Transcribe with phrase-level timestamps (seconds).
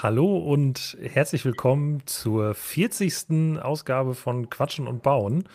[0.00, 3.58] Hallo und herzlich willkommen zur 40.
[3.60, 5.48] Ausgabe von Quatschen und Bauen.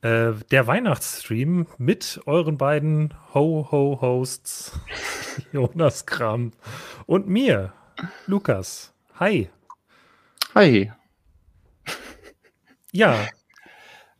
[0.00, 4.80] Äh, der Weihnachtsstream mit euren beiden Ho-Ho-Hosts
[5.52, 6.52] Jonas Kram
[7.04, 7.74] und mir,
[8.26, 8.94] Lukas.
[9.20, 9.50] Hi.
[10.54, 10.90] Hi.
[12.92, 13.28] Ja.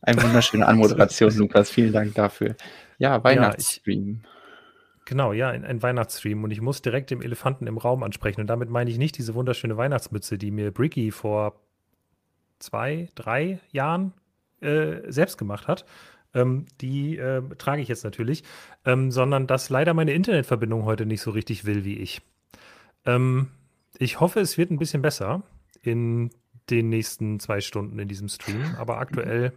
[0.03, 1.70] Eine wunderschöne Anmoderation, Lukas.
[1.70, 2.57] Vielen Dank dafür.
[2.98, 4.20] Ja, Weihnachtsstream.
[4.23, 4.32] Ja,
[5.05, 6.45] Genau, ja, ein, ein Weihnachtsstream.
[6.45, 8.41] Und ich muss direkt den Elefanten im Raum ansprechen.
[8.41, 11.61] Und damit meine ich nicht diese wunderschöne Weihnachtsmütze, die mir Bricky vor
[12.59, 14.12] zwei, drei Jahren
[14.61, 15.84] äh, selbst gemacht hat.
[16.34, 18.45] Ähm, die äh, trage ich jetzt natürlich.
[18.84, 22.23] Ähm, sondern dass leider meine Internetverbindung heute nicht so richtig will wie ich.
[23.05, 23.48] Ähm,
[23.98, 25.42] ich hoffe, es wird ein bisschen besser
[25.83, 26.30] in
[26.70, 28.77] den nächsten zwei Stunden in diesem Stream.
[28.78, 29.53] Aber aktuell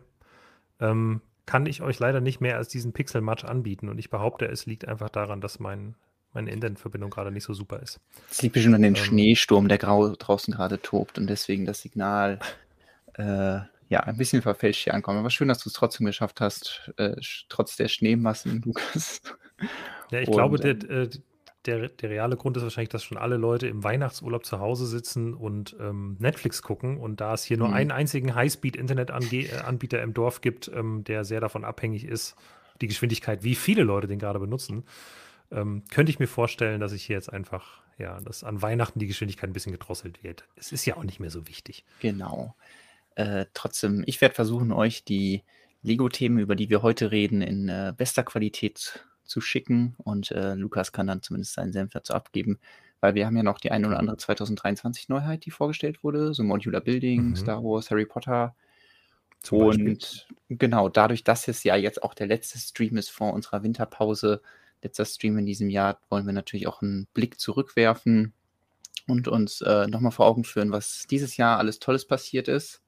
[0.79, 3.89] ähm, kann ich euch leider nicht mehr als diesen Pixel-Match anbieten.
[3.89, 5.95] Und ich behaupte, es liegt einfach daran, dass mein,
[6.33, 7.99] meine Internetverbindung gerade nicht so super ist.
[8.29, 11.81] Es liegt bestimmt an dem ähm, Schneesturm, der grau draußen gerade tobt und deswegen das
[11.81, 12.39] Signal
[13.13, 15.19] äh, ja ein bisschen verfälscht hier ankommt.
[15.19, 17.15] Aber schön, dass du es trotzdem geschafft hast, äh,
[17.49, 19.21] trotz der Schneemassen, Lukas.
[20.11, 21.09] Ja, ich und, glaube, der, äh,
[21.65, 25.33] der, der reale Grund ist wahrscheinlich, dass schon alle Leute im Weihnachtsurlaub zu Hause sitzen
[25.33, 27.73] und ähm, Netflix gucken und da es hier nur mhm.
[27.73, 32.35] einen einzigen Highspeed-Internetanbieter im Dorf gibt, ähm, der sehr davon abhängig ist,
[32.81, 34.83] die Geschwindigkeit, wie viele Leute den gerade benutzen,
[35.51, 39.07] ähm, könnte ich mir vorstellen, dass ich hier jetzt einfach, ja, dass an Weihnachten die
[39.07, 40.45] Geschwindigkeit ein bisschen gedrosselt wird.
[40.55, 41.85] Es ist ja auch nicht mehr so wichtig.
[42.01, 42.55] Genau.
[43.15, 45.43] Äh, trotzdem, ich werde versuchen, euch die
[45.83, 50.91] Lego-Themen, über die wir heute reden, in äh, bester Qualität zu schicken und äh, Lukas
[50.91, 52.59] kann dann zumindest seinen Senf dazu abgeben,
[53.01, 56.43] weil wir haben ja noch die eine oder andere 2023 Neuheit, die vorgestellt wurde, so
[56.43, 57.35] Modular Building, mhm.
[57.35, 58.55] Star Wars, Harry Potter.
[59.41, 63.61] Zum und genau, dadurch, dass es ja jetzt auch der letzte Stream ist vor unserer
[63.61, 64.41] Winterpause,
[64.81, 68.33] letzter Stream in diesem Jahr, wollen wir natürlich auch einen Blick zurückwerfen
[69.07, 72.81] und uns äh, nochmal vor Augen führen, was dieses Jahr alles Tolles passiert ist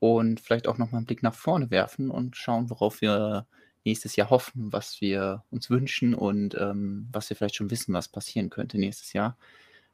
[0.00, 3.46] und vielleicht auch nochmal einen Blick nach vorne werfen und schauen, worauf wir
[3.84, 8.08] nächstes Jahr hoffen, was wir uns wünschen und ähm, was wir vielleicht schon wissen, was
[8.08, 9.36] passieren könnte nächstes Jahr.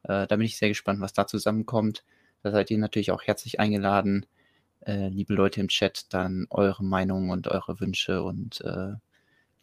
[0.03, 2.05] Äh, da bin ich sehr gespannt, was da zusammenkommt.
[2.43, 4.27] Da seid ihr natürlich auch herzlich eingeladen,
[4.81, 8.95] äh, liebe Leute im Chat, dann eure Meinungen und eure Wünsche und äh,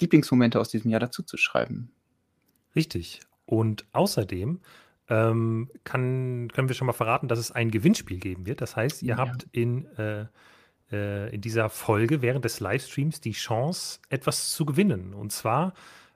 [0.01, 1.91] Lieblingsmomente aus diesem Jahr dazu zu schreiben.
[2.75, 3.21] Richtig.
[3.45, 4.59] Und außerdem
[5.09, 8.61] ähm, kann, können wir schon mal verraten, dass es ein Gewinnspiel geben wird.
[8.61, 9.17] Das heißt, ihr ja.
[9.17, 10.25] habt in äh,
[10.89, 15.13] in dieser Folge während des Livestreams die Chance, etwas zu gewinnen.
[15.13, 15.73] Und zwar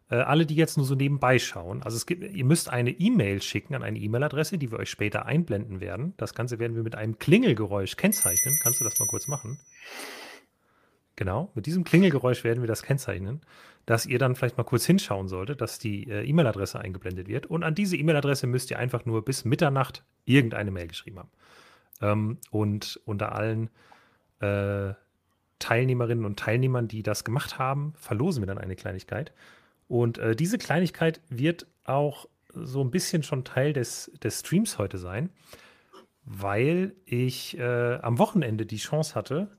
[0.09, 1.83] äh, alle, die jetzt nur so nebenbei schauen.
[1.83, 5.25] Also es gibt, ihr müsst eine E-Mail schicken an eine E-Mail-Adresse, die wir euch später
[5.25, 6.13] einblenden werden.
[6.17, 8.57] Das Ganze werden wir mit einem Klingelgeräusch kennzeichnen.
[8.61, 9.59] Kannst du das mal kurz machen?
[11.17, 13.41] Genau, mit diesem Klingelgeräusch werden wir das kennzeichnen,
[13.85, 17.47] dass ihr dann vielleicht mal kurz hinschauen solltet, dass die äh, E-Mail-Adresse eingeblendet wird.
[17.47, 21.31] Und an diese E-Mail-Adresse müsst ihr einfach nur bis Mitternacht irgendeine Mail geschrieben haben.
[22.01, 23.69] Ähm, und unter allen
[24.39, 24.93] äh,
[25.59, 29.31] Teilnehmerinnen und Teilnehmern, die das gemacht haben, verlosen wir dann eine Kleinigkeit.
[29.87, 34.97] Und äh, diese Kleinigkeit wird auch so ein bisschen schon Teil des, des Streams heute
[34.97, 35.29] sein,
[36.25, 39.49] weil ich äh, am Wochenende die Chance hatte,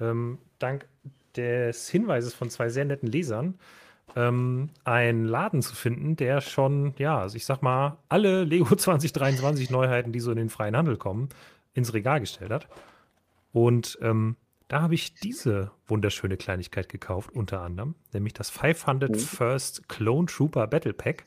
[0.00, 0.86] ähm, dank
[1.36, 3.58] des Hinweises von zwei sehr netten Lesern,
[4.16, 9.70] ähm, einen Laden zu finden, der schon, ja, also ich sag mal, alle Lego 2023
[9.70, 11.28] Neuheiten, die so in den freien Handel kommen,
[11.74, 12.68] ins Regal gestellt hat.
[13.58, 14.36] Und ähm,
[14.68, 19.18] da habe ich diese wunderschöne Kleinigkeit gekauft, unter anderem, nämlich das 500 mhm.
[19.18, 21.24] First Clone Trooper Battle Pack.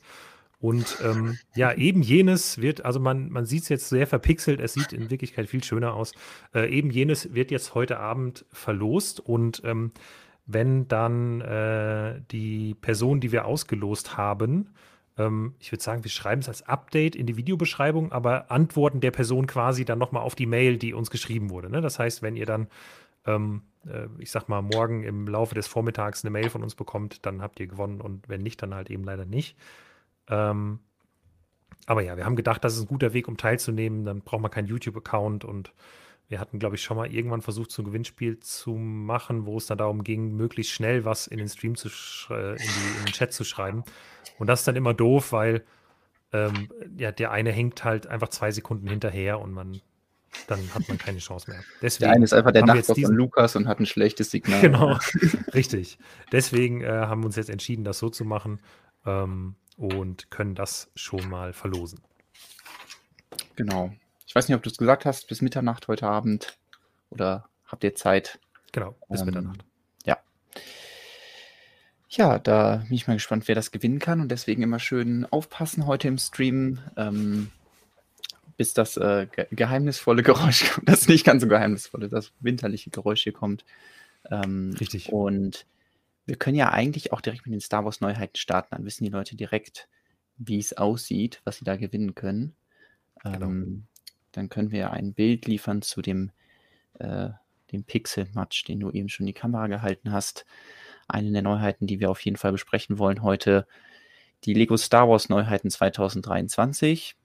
[0.57, 4.75] Und ähm, ja, eben jenes wird, also man, man sieht es jetzt sehr verpixelt, es
[4.75, 6.13] sieht in Wirklichkeit viel schöner aus.
[6.55, 9.91] Äh, eben jenes wird jetzt heute Abend verlost und ähm,
[10.45, 14.69] wenn dann äh, die Person, die wir ausgelost haben,
[15.17, 19.11] ähm, ich würde sagen, wir schreiben es als Update in die Videobeschreibung, aber antworten der
[19.11, 21.69] Person quasi dann nochmal auf die Mail, die uns geschrieben wurde.
[21.69, 21.81] Ne?
[21.81, 22.67] Das heißt, wenn ihr dann,
[23.25, 27.25] ähm, äh, ich sag mal, morgen im Laufe des Vormittags eine Mail von uns bekommt,
[27.25, 29.57] dann habt ihr gewonnen und wenn nicht, dann halt eben leider nicht.
[30.27, 30.79] Ähm,
[31.87, 34.05] aber ja, wir haben gedacht, das ist ein guter Weg, um teilzunehmen.
[34.05, 35.73] Dann braucht man keinen YouTube-Account und
[36.31, 39.65] wir hatten, glaube ich, schon mal irgendwann versucht, so ein Gewinnspiel zu machen, wo es
[39.65, 41.89] dann darum ging, möglichst schnell was in den Stream zu
[42.29, 43.83] äh, in, die, in, den Chat zu schreiben.
[44.39, 45.65] Und das ist dann immer doof, weil
[46.31, 49.81] ähm, ja, der eine hängt halt einfach zwei Sekunden hinterher und man
[50.47, 51.61] dann hat man keine Chance mehr.
[51.81, 53.09] Deswegen der eine ist einfach der Nachbar diesen...
[53.09, 54.61] von Lukas und hat ein schlechtes Signal.
[54.61, 54.97] Genau,
[55.53, 55.99] richtig.
[56.31, 58.61] Deswegen äh, haben wir uns jetzt entschieden, das so zu machen
[59.05, 61.99] ähm, und können das schon mal verlosen.
[63.57, 63.91] Genau.
[64.31, 66.57] Ich weiß nicht, ob du es gesagt hast, bis Mitternacht heute Abend
[67.09, 68.39] oder habt ihr Zeit?
[68.71, 69.65] Genau, bis ähm, Mitternacht.
[70.05, 70.19] Ja.
[72.07, 75.85] Ja, da bin ich mal gespannt, wer das gewinnen kann und deswegen immer schön aufpassen
[75.85, 76.79] heute im Stream.
[76.95, 77.51] Ähm,
[78.55, 80.87] bis das äh, ge geheimnisvolle Geräusch kommt.
[80.87, 83.65] Das nicht ganz so geheimnisvolle, das winterliche Geräusch hier kommt.
[84.29, 85.11] Ähm, Richtig.
[85.11, 85.65] Und
[86.25, 88.69] wir können ja eigentlich auch direkt mit den Star Wars Neuheiten starten.
[88.71, 89.89] Dann wissen die Leute direkt,
[90.37, 92.55] wie es aussieht, was sie da gewinnen können.
[93.23, 93.47] Genau.
[93.47, 93.87] Ähm,
[94.31, 96.31] dann können wir ein Bild liefern zu dem,
[96.99, 97.29] äh,
[97.71, 100.45] dem Pixel-Match, den du eben schon in die Kamera gehalten hast.
[101.07, 103.67] Eine der Neuheiten, die wir auf jeden Fall besprechen wollen heute,
[104.43, 107.15] die Lego Star Wars Neuheiten 2023.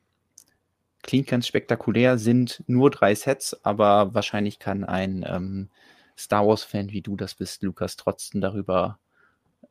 [1.03, 5.71] Klingt ganz spektakulär, sind nur drei Sets, aber wahrscheinlich kann ein ähm,
[6.19, 8.99] Star Wars-Fan wie du das bist, Lukas, trotzdem darüber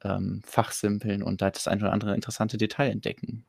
[0.04, 3.46] ähm, fachsimpeln und da das ein oder andere interessante Detail entdecken.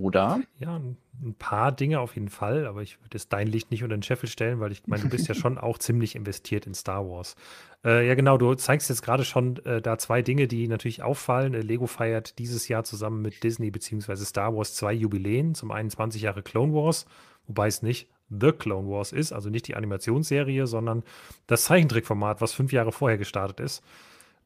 [0.00, 0.40] Oder?
[0.58, 0.96] Ja, ein,
[1.38, 4.28] paar Dinge auf jeden Fall, aber ich würde jetzt dein Licht nicht unter den Scheffel
[4.28, 7.34] stellen, weil ich meine, du bist ja schon auch ziemlich investiert in Star Wars.
[7.84, 11.54] Äh, ja, genau, du zeigst jetzt gerade schon äh, da zwei Dinge, die natürlich auffallen.
[11.54, 14.16] Äh, Lego feiert dieses Jahr zusammen mit Disney bzw.
[14.16, 15.54] Star Wars zwei Jubiläen.
[15.54, 17.06] Zum einen 20 Jahre Clone Wars,
[17.46, 21.02] wobei es nicht The Clone Wars ist, also nicht die Animationsserie, sondern
[21.46, 23.82] das Zeichentrickformat, was fünf Jahre vorher gestartet ist.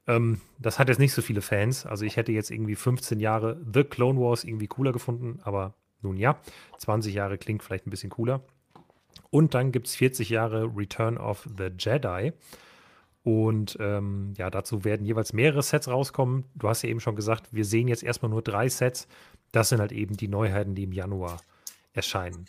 [0.06, 1.87] Ähm, das hat jetzt nicht so viele Fans.
[1.87, 6.16] Also ich hätte jetzt irgendwie 15 Jahre The Clone Wars irgendwie cooler gefunden, aber nun
[6.16, 6.38] ja,
[6.78, 8.43] 20 Jahre klingt vielleicht ein bisschen cooler.
[9.31, 12.32] Und dann gibt es 40 Jahre Return of the Jedi.
[13.25, 16.44] Und ähm, ja, dazu werden jeweils mehrere Sets rauskommen.
[16.54, 19.06] Du hast ja eben schon gesagt, wir sehen jetzt erstmal nur drei Sets.
[19.52, 21.40] Das sind halt eben die Neuheiten, die im Januar
[21.93, 22.46] erscheinen.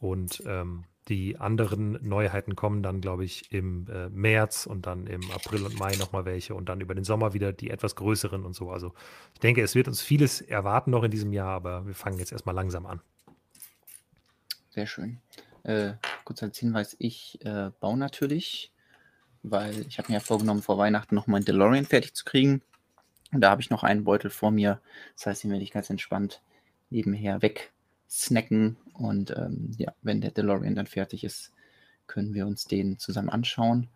[0.00, 5.30] Und ähm, die anderen Neuheiten kommen dann, glaube ich, im äh, März und dann im
[5.30, 8.54] April und Mai nochmal welche und dann über den Sommer wieder die etwas größeren und
[8.54, 8.70] so.
[8.70, 8.92] Also
[9.34, 12.32] ich denke, es wird uns vieles erwarten noch in diesem Jahr, aber wir fangen jetzt
[12.32, 13.00] erstmal langsam an.
[14.70, 15.20] Sehr schön.
[15.62, 15.94] Äh,
[16.24, 18.72] kurz als Hinweis, ich äh, baue natürlich,
[19.42, 22.62] weil ich habe mir ja vorgenommen, vor Weihnachten noch meinen DeLorean fertig zu kriegen.
[23.32, 24.80] Und da habe ich noch einen Beutel vor mir.
[25.16, 26.42] Das heißt, den werde ich ganz entspannt
[26.90, 27.72] nebenher weg
[28.08, 28.76] snacken.
[28.94, 31.52] Und ähm, ja, wenn der DeLorean dann fertig ist,
[32.06, 33.88] können wir uns den zusammen anschauen.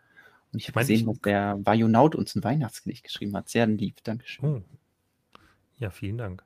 [0.53, 3.49] Und ich habe gesehen, dass der Vajonaut uns ein Weihnachtsgedicht geschrieben hat.
[3.49, 4.45] Sehr lieb, Dankeschön.
[4.45, 4.63] Oh.
[5.79, 6.45] Ja, vielen Dank.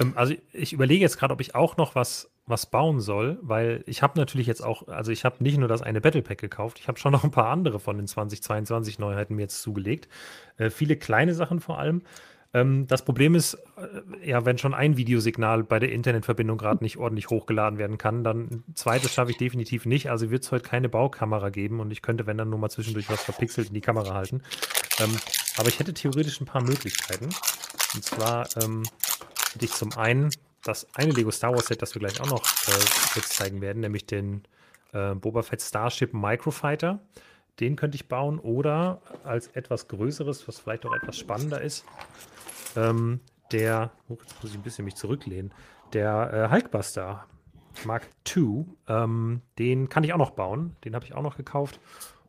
[0.00, 3.82] Ähm, also ich überlege jetzt gerade, ob ich auch noch was, was bauen soll, weil
[3.86, 6.78] ich habe natürlich jetzt auch, also ich habe nicht nur das eine Battle Pack gekauft,
[6.80, 10.08] ich habe schon noch ein paar andere von den 2022 Neuheiten mir jetzt zugelegt.
[10.56, 12.02] Äh, viele kleine Sachen vor allem.
[12.54, 16.98] Ähm, das Problem ist, äh, ja, wenn schon ein Videosignal bei der Internetverbindung gerade nicht
[16.98, 20.10] ordentlich hochgeladen werden kann, dann ein zweites schaffe ich definitiv nicht.
[20.10, 23.08] Also wird es heute keine Baukamera geben und ich könnte, wenn dann nur mal zwischendurch
[23.08, 24.42] was verpixelt in die Kamera halten.
[25.00, 25.16] Ähm,
[25.56, 27.30] aber ich hätte theoretisch ein paar Möglichkeiten.
[27.94, 28.82] Und zwar ähm,
[29.52, 30.30] hätte ich zum einen
[30.62, 33.80] das eine Lego Star Wars Set, das wir gleich auch noch äh, jetzt zeigen werden,
[33.80, 34.42] nämlich den
[34.92, 37.00] äh, Boba Fett Starship Microfighter.
[37.60, 41.84] Den könnte ich bauen oder als etwas größeres, was vielleicht auch etwas spannender ist,
[42.76, 43.20] ähm,
[43.52, 45.52] der, oh, jetzt muss ich ein bisschen mich zurücklehnen,
[45.92, 47.26] der äh, Hulkbuster
[47.84, 50.76] Mark II, ähm, den kann ich auch noch bauen.
[50.84, 51.80] Den habe ich auch noch gekauft.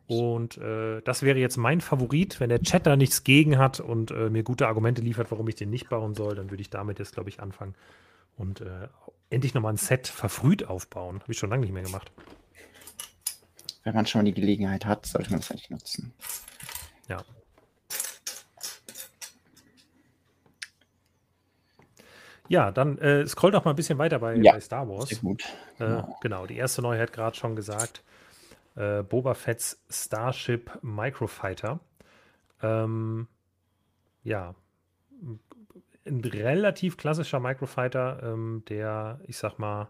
[0.07, 2.40] Und äh, das wäre jetzt mein Favorit.
[2.40, 5.56] Wenn der Chat da nichts gegen hat und äh, mir gute Argumente liefert, warum ich
[5.56, 7.75] den nicht bauen soll, dann würde ich damit jetzt, glaube ich, anfangen
[8.36, 8.88] und äh,
[9.30, 11.22] endlich nochmal ein Set verfrüht aufbauen.
[11.22, 12.12] Habe ich schon lange nicht mehr gemacht.
[13.84, 16.13] Wenn man schon mal die Gelegenheit hat, sollte man das eigentlich nutzen.
[17.10, 17.24] Ja,
[22.50, 25.10] Ja, dann äh, scroll doch mal ein bisschen weiter bei, ja, bei Star Wars.
[25.10, 25.44] Sehr gut.
[25.80, 26.18] Äh, genau.
[26.22, 28.04] genau, die erste Neuheit gerade schon gesagt.
[28.76, 31.80] Äh, Boba Fett's Starship Microfighter.
[32.62, 33.28] Ähm,
[34.24, 34.56] ja,
[36.06, 39.90] ein relativ klassischer Microfighter, ähm, der, ich sag mal,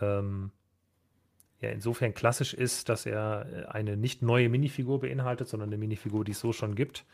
[0.00, 0.52] ähm,
[1.60, 6.24] ja, insofern klassisch ist, dass er äh, eine nicht neue Minifigur beinhaltet, sondern eine Minifigur,
[6.24, 7.04] die es so schon gibt.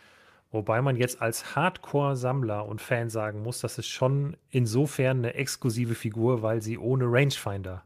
[0.54, 5.96] Wobei man jetzt als Hardcore-Sammler und Fan sagen muss, das ist schon insofern eine exklusive
[5.96, 7.82] Figur, weil sie ohne Rangefinder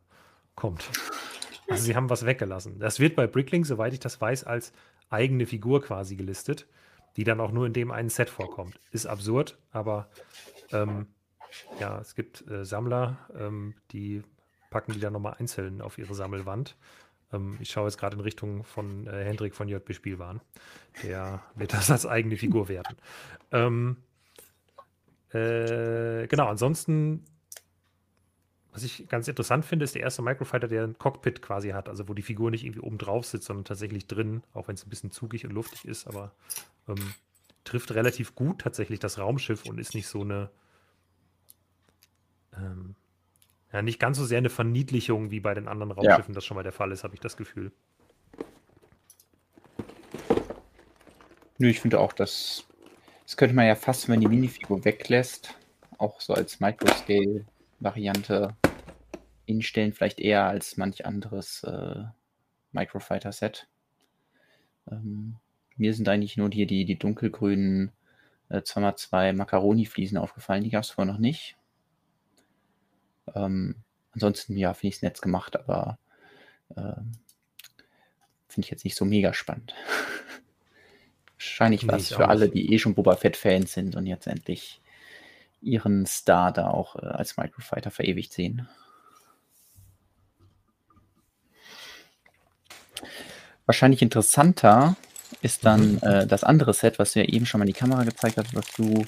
[0.55, 0.91] kommt.
[1.71, 2.79] Also sie haben was weggelassen.
[2.79, 4.75] Das wird bei Bricklink, soweit ich das weiß, als
[5.09, 6.67] eigene Figur quasi gelistet,
[7.17, 8.79] die dann auch nur in dem einen Set vorkommt.
[8.91, 10.11] Ist absurd, aber
[10.71, 11.07] ähm,
[11.81, 14.23] ja, es gibt äh, Sammler, ähm, die
[14.69, 16.77] packen die dann nochmal einzeln auf ihre Sammelwand.
[17.33, 20.41] Ähm, ich schaue jetzt gerade in Richtung von äh, Hendrik von JB Spielwaren.
[21.03, 22.97] Der wird das als eigene Figur werten.
[23.53, 23.97] Ähm,
[25.33, 27.25] äh, genau, ansonsten,
[28.73, 32.09] was ich ganz interessant finde, ist der erste Microfighter, der ein Cockpit quasi hat, also
[32.09, 34.91] wo die Figur nicht irgendwie oben drauf sitzt, sondern tatsächlich drin, auch wenn es ein
[34.91, 36.33] bisschen zugig und luftig ist, aber
[36.89, 37.15] ähm,
[37.65, 40.49] trifft relativ gut tatsächlich das Raumschiff und ist nicht so eine
[42.57, 42.95] ähm,
[43.73, 46.35] ja, nicht ganz so sehr eine Verniedlichung wie bei den anderen Raumschiffen ja.
[46.35, 47.73] das schon mal der Fall ist, habe ich das Gefühl.
[51.59, 52.65] Nö, ich finde auch, dass
[53.25, 55.55] das könnte man ja fast, wenn die Minifigur weglässt,
[55.99, 58.57] auch so als Microscale-Variante
[59.49, 62.05] zufriedenstellen, vielleicht eher als manch anderes äh,
[62.73, 63.67] Microfighter-Set.
[64.91, 65.37] Ähm,
[65.77, 67.93] mir sind eigentlich nur hier die, die dunkelgrünen
[68.51, 70.65] äh, 2x2 Macaroni-Fliesen aufgefallen.
[70.65, 71.57] Die gab es vorher noch nicht.
[73.35, 73.77] Ähm,
[74.13, 75.99] ansonsten, ja, finde ich es nett gemacht, aber
[76.71, 77.01] äh,
[78.49, 79.75] finde ich jetzt nicht so mega spannend.
[81.37, 84.81] Wahrscheinlich was für alle, die eh schon Boba Fett-Fans sind und jetzt endlich
[85.61, 88.69] ihren Star da auch äh, als Microfighter verewigt sehen.
[93.67, 94.97] Wahrscheinlich interessanter
[95.43, 95.99] ist dann mhm.
[96.03, 98.55] äh, das andere Set, was du ja eben schon mal in die Kamera gezeigt hast,
[98.55, 99.05] was du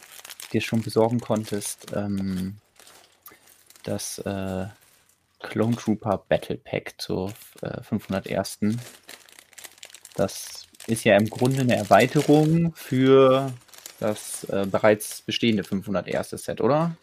[0.52, 1.86] dir schon besorgen konntest.
[1.94, 2.56] Ähm,
[3.82, 4.66] das äh,
[5.40, 7.32] Clone Trooper Battle Pack zur
[7.62, 8.58] äh, 501.
[10.14, 13.52] Das ist ja im Grunde eine Erweiterung für
[14.00, 16.30] das äh, bereits bestehende 501.
[16.30, 16.96] Set, oder?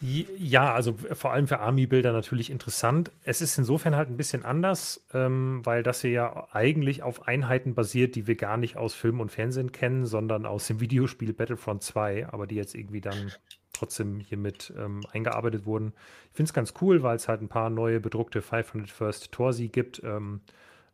[0.00, 3.10] Ja, also vor allem für Army-Bilder natürlich interessant.
[3.24, 7.74] Es ist insofern halt ein bisschen anders, ähm, weil das hier ja eigentlich auf Einheiten
[7.74, 11.82] basiert, die wir gar nicht aus Film und Fernsehen kennen, sondern aus dem Videospiel Battlefront
[11.82, 13.32] 2, aber die jetzt irgendwie dann
[13.78, 15.92] trotzdem hiermit ähm, eingearbeitet wurden.
[16.30, 20.02] Ich finde es ganz cool, weil es halt ein paar neue bedruckte 501st Torsi gibt,
[20.04, 20.40] ähm,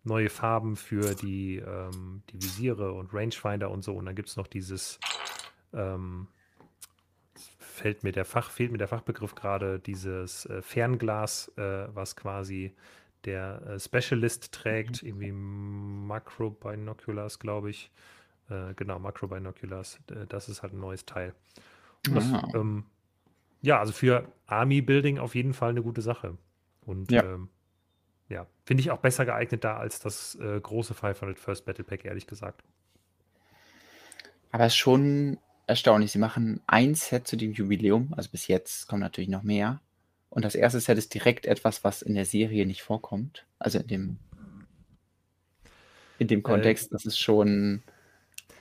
[0.05, 3.95] neue Farben für die, ähm, die Visiere und Rangefinder und so.
[3.95, 4.99] Und dann gibt es noch dieses
[5.73, 6.29] ähm,
[7.75, 12.73] fällt mir der Fach, fehlt mir der Fachbegriff gerade, dieses äh, Fernglas, äh, was quasi
[13.25, 15.09] der äh, Specialist trägt, mhm.
[15.09, 17.91] irgendwie Macrobinoculars, glaube ich.
[18.49, 19.99] Äh, genau, Macrobinoculars,
[20.29, 21.35] das ist halt ein neues Teil.
[22.13, 22.49] Das, ah.
[22.55, 22.85] ähm,
[23.63, 26.37] ja, also für Army Building auf jeden Fall eine gute Sache.
[26.83, 27.49] Und ja, ähm,
[28.29, 32.05] ja finde ich auch besser geeignet da als das äh, große 500 First Battle Pack,
[32.05, 32.63] ehrlich gesagt.
[34.51, 36.13] Aber es ist schon erstaunlich.
[36.13, 39.81] Sie machen ein Set zu dem Jubiläum, also bis jetzt kommen natürlich noch mehr.
[40.31, 43.47] Und das erste Set ist direkt etwas, was in der Serie nicht vorkommt.
[43.59, 44.19] Also in dem,
[46.19, 47.83] in dem äh, Kontext, äh, das ist schon.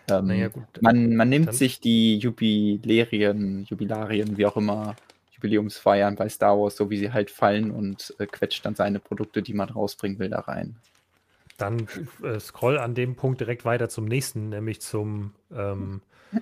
[0.10, 4.96] Ähm, ja gut, man, man nimmt sich die Jubiläen, Jubilarien, wie auch immer,
[5.44, 9.42] Jubiläumsfeiern bei Star Wars, so wie sie halt fallen und äh, quetscht dann seine Produkte,
[9.42, 10.76] die man rausbringen will, da rein.
[11.58, 11.88] Dann
[12.24, 16.02] äh, scroll an dem Punkt direkt weiter zum nächsten, nämlich zum ähm,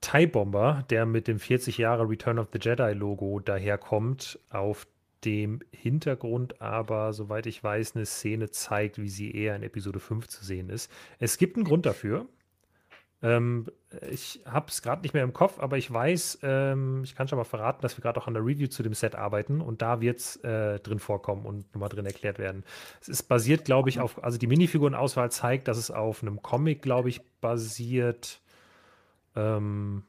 [0.00, 4.86] TIE Bomber, der mit dem 40 Jahre Return of the Jedi Logo daherkommt, auf
[5.24, 10.28] dem Hintergrund aber, soweit ich weiß, eine Szene zeigt, wie sie eher in Episode 5
[10.28, 10.90] zu sehen ist.
[11.18, 12.26] Es gibt einen Grund dafür.
[13.22, 13.66] Ähm,
[14.10, 17.38] ich habe es gerade nicht mehr im Kopf, aber ich weiß, ähm, ich kann schon
[17.38, 20.00] mal verraten, dass wir gerade auch an der Review zu dem Set arbeiten und da
[20.00, 22.64] wird es äh, drin vorkommen und nochmal drin erklärt werden.
[23.00, 26.82] Es ist basiert, glaube ich, auf, also die Minifigurenauswahl zeigt, dass es auf einem Comic,
[26.82, 28.40] glaube ich, basiert
[29.36, 30.02] ähm,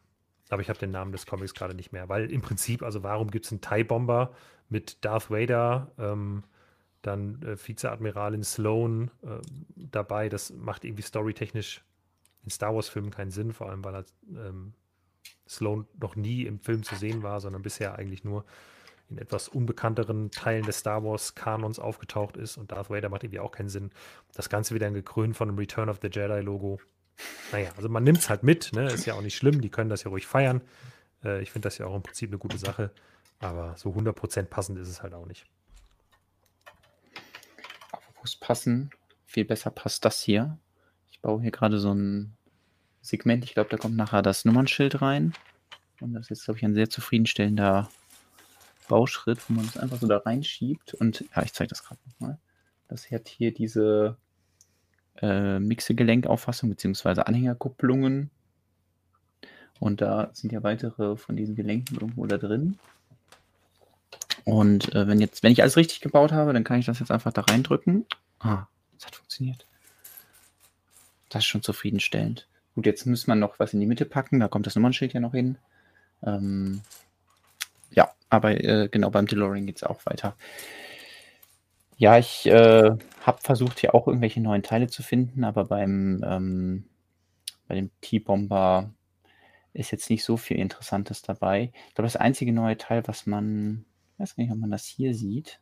[0.49, 3.29] aber ich habe den Namen des Comics gerade nicht mehr, weil im Prinzip, also warum
[3.29, 4.33] gibt es einen TIE-Bomber
[4.69, 6.43] mit Darth Vader, ähm,
[7.01, 9.39] dann äh, Vizeadmiralin Sloan äh,
[9.75, 10.29] dabei?
[10.29, 11.83] Das macht irgendwie storytechnisch
[12.47, 14.73] in Star Wars-Filmen keinen Sinn, vor allem weil er, ähm,
[15.49, 18.45] Sloan noch nie im Film zu sehen war, sondern bisher eigentlich nur
[19.09, 23.51] in etwas unbekannteren Teilen des Star Wars-Kanons aufgetaucht ist und Darth Vader macht irgendwie auch
[23.51, 23.91] keinen Sinn.
[24.33, 26.79] Das Ganze wieder gekrönt von einem Return of the Jedi-Logo.
[27.51, 28.85] Naja, also man nimmt es halt mit, ne?
[28.85, 30.61] ist ja auch nicht schlimm, die können das ja ruhig feiern.
[31.25, 32.91] Äh, ich finde das ja auch im Prinzip eine gute Sache,
[33.39, 35.45] aber so 100% passend ist es halt auch nicht.
[37.91, 38.91] Apropos passen,
[39.25, 40.57] viel besser passt das hier.
[41.11, 42.36] Ich baue hier gerade so ein
[43.07, 45.33] Segment, ich glaube, da kommt nachher das Nummernschild rein.
[45.99, 47.89] Und das ist glaube ich, ein sehr zufriedenstellender
[48.87, 50.93] Bauschritt, wo man es einfach so da reinschiebt.
[50.93, 52.37] Und ja, ich zeige das gerade nochmal.
[52.87, 54.17] Das hat hier diese
[55.21, 57.21] äh, Mixegelenkauffassung bzw.
[57.21, 58.29] Anhängerkupplungen.
[59.79, 62.77] Und da sind ja weitere von diesen Gelenken irgendwo da drin.
[64.43, 67.11] Und äh, wenn jetzt, wenn ich alles richtig gebaut habe, dann kann ich das jetzt
[67.11, 68.05] einfach da reindrücken.
[68.39, 69.67] Ah, das hat funktioniert.
[71.29, 72.47] Das ist schon zufriedenstellend.
[72.77, 75.19] Gut, jetzt muss man noch was in die Mitte packen, da kommt das Nummernschild ja
[75.19, 75.57] noch hin.
[76.21, 76.83] Ähm,
[77.89, 80.37] ja, aber äh, genau beim DeLorean geht es auch weiter.
[81.97, 82.91] Ja, ich äh,
[83.21, 86.83] habe versucht, hier auch irgendwelche neuen Teile zu finden, aber beim, ähm,
[87.67, 88.91] bei dem T-Bomber
[89.73, 91.71] ist jetzt nicht so viel Interessantes dabei.
[91.87, 94.85] Ich glaube, das einzige neue Teil, was man, ich weiß gar nicht, ob man das
[94.85, 95.59] hier sieht.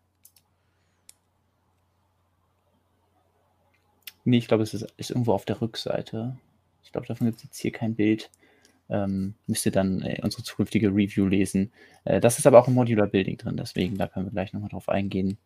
[4.26, 6.36] Nee, ich glaube, es ist, ist irgendwo auf der Rückseite.
[6.86, 8.32] Ich glaube, davon gibt es jetzt hier kein Bild.
[8.88, 11.74] Ähm, müsst ihr dann äh, unsere zukünftige Review lesen.
[12.06, 14.70] Äh, das ist aber auch im Modular Building drin, deswegen da können wir gleich nochmal
[14.70, 15.40] drauf eingehen.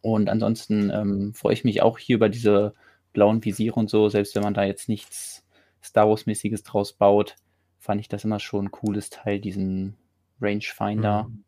[0.00, 2.74] Und ansonsten ähm, freue ich mich auch hier über diese
[3.12, 5.44] blauen Visiere und so, selbst wenn man da jetzt nichts
[5.82, 7.36] Star Wars-mäßiges draus baut,
[7.78, 9.96] fand ich das immer schon ein cooles Teil, diesen
[10.40, 11.28] Rangefinder.
[11.28, 11.44] Mhm.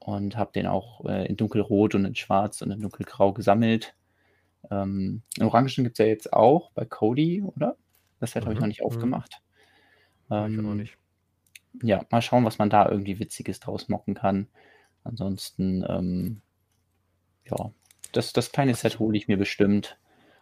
[0.00, 3.94] und habe den auch äh, in dunkelrot und in schwarz und in dunkelgrau gesammelt.
[4.70, 7.76] Ähm, in Orangen gibt es ja jetzt auch bei Cody, oder?
[8.20, 8.46] Das hat mhm.
[8.46, 8.86] habe ich noch nicht mhm.
[8.86, 9.40] aufgemacht.
[10.30, 10.96] Ähm, ich noch nicht.
[11.82, 14.48] Ja, mal schauen, was man da irgendwie Witziges draus mocken kann.
[15.04, 16.42] Ansonsten, ähm,
[17.44, 17.72] ja,
[18.12, 19.98] das, das kleine Set hole ich mir bestimmt.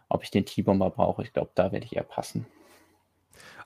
[0.09, 2.45] Ob ich den T-Bomber brauche, ich glaube, da werde ich eher passen.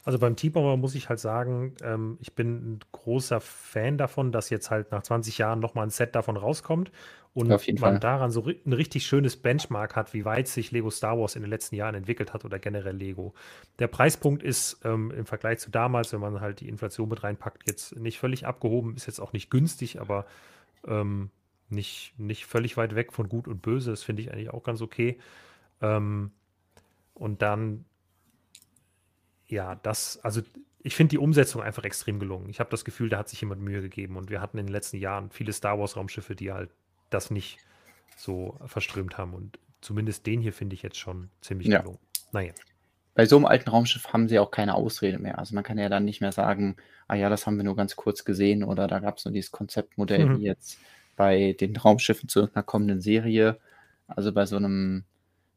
[0.05, 4.51] Also beim T-Bomber muss ich halt sagen, ähm, ich bin ein großer Fan davon, dass
[4.51, 6.91] jetzt halt nach 20 Jahren nochmal ein Set davon rauskommt
[7.33, 7.99] und man Fall.
[7.99, 11.49] daran so ein richtig schönes Benchmark hat, wie weit sich Lego Star Wars in den
[11.49, 13.33] letzten Jahren entwickelt hat oder generell Lego.
[13.79, 17.67] Der Preispunkt ist ähm, im Vergleich zu damals, wenn man halt die Inflation mit reinpackt,
[17.67, 20.27] jetzt nicht völlig abgehoben, ist jetzt auch nicht günstig, aber
[20.87, 21.29] ähm,
[21.69, 23.91] nicht, nicht völlig weit weg von Gut und Böse.
[23.91, 25.19] Das finde ich eigentlich auch ganz okay.
[25.81, 26.31] Ähm,
[27.15, 27.85] und dann,
[29.55, 30.41] ja, das, also
[30.83, 32.49] ich finde die Umsetzung einfach extrem gelungen.
[32.49, 34.17] Ich habe das Gefühl, da hat sich jemand Mühe gegeben.
[34.17, 36.69] Und wir hatten in den letzten Jahren viele Star Wars-Raumschiffe, die halt
[37.09, 37.57] das nicht
[38.17, 39.33] so verströmt haben.
[39.33, 41.79] Und zumindest den hier finde ich jetzt schon ziemlich ja.
[41.79, 41.99] gelungen.
[42.33, 42.53] Naja.
[43.13, 45.39] Bei so einem alten Raumschiff haben sie auch keine Ausrede mehr.
[45.39, 46.75] Also man kann ja dann nicht mehr sagen,
[47.07, 49.51] ah ja, das haben wir nur ganz kurz gesehen oder da gab es nur dieses
[49.51, 50.39] Konzeptmodell mhm.
[50.39, 50.79] wie jetzt
[51.15, 53.57] bei den Raumschiffen zu einer kommenden Serie.
[54.05, 55.05] Also bei so einem,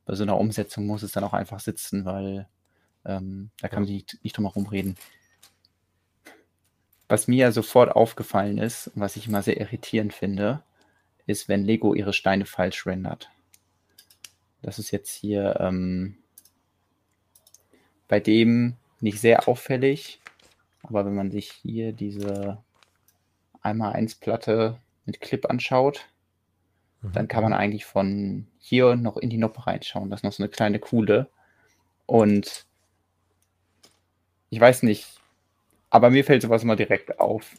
[0.06, 2.46] bei so einer Umsetzung muss es dann auch einfach sitzen, weil
[3.04, 4.96] ähm, da kann man nicht, nicht drum herum reden.
[7.08, 10.62] Was mir sofort aufgefallen ist und was ich immer sehr irritierend finde,
[11.26, 13.30] ist, wenn Lego ihre Steine falsch rendert.
[14.62, 16.18] Das ist jetzt hier ähm,
[18.08, 20.20] bei dem nicht sehr auffällig,
[20.82, 22.58] aber wenn man sich hier diese
[23.62, 26.08] 1x1 Platte mit Clip anschaut,
[27.02, 27.12] mhm.
[27.12, 30.10] dann kann man eigentlich von hier noch in die Noppe reinschauen.
[30.10, 31.28] Das ist noch so eine kleine Kuhle.
[32.06, 32.66] Und
[34.50, 35.20] ich weiß nicht,
[35.90, 37.54] aber mir fällt sowas immer direkt auf.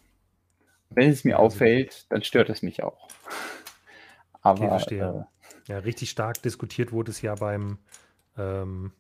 [0.89, 3.07] Wenn es mir also, auffällt, dann stört es mich auch.
[4.41, 5.23] Aber okay, äh,
[5.67, 7.77] ja, richtig stark diskutiert wurde es ja beim
[8.37, 8.93] ähm,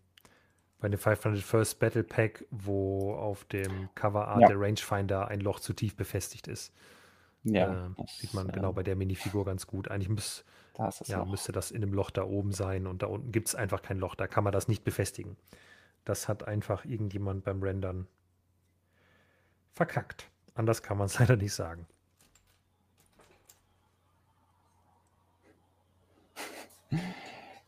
[0.79, 4.47] bei dem 500 First Battle Pack, wo auf dem Cover Art ja.
[4.47, 6.73] der Rangefinder ein Loch zu tief befestigt ist.
[7.43, 9.89] Ja, äh, das, sieht man genau äh, genau bei der Minifigur ganz gut.
[9.89, 10.45] Eigentlich muss,
[10.77, 13.55] das ja, müsste das in einem Loch da oben sein und da unten gibt es
[13.55, 14.15] einfach kein Loch.
[14.15, 15.37] Da kann man das nicht befestigen.
[16.09, 18.07] Das hat einfach irgendjemand beim Rendern
[19.73, 20.27] verkackt.
[20.55, 21.85] Anders kann man es leider nicht sagen.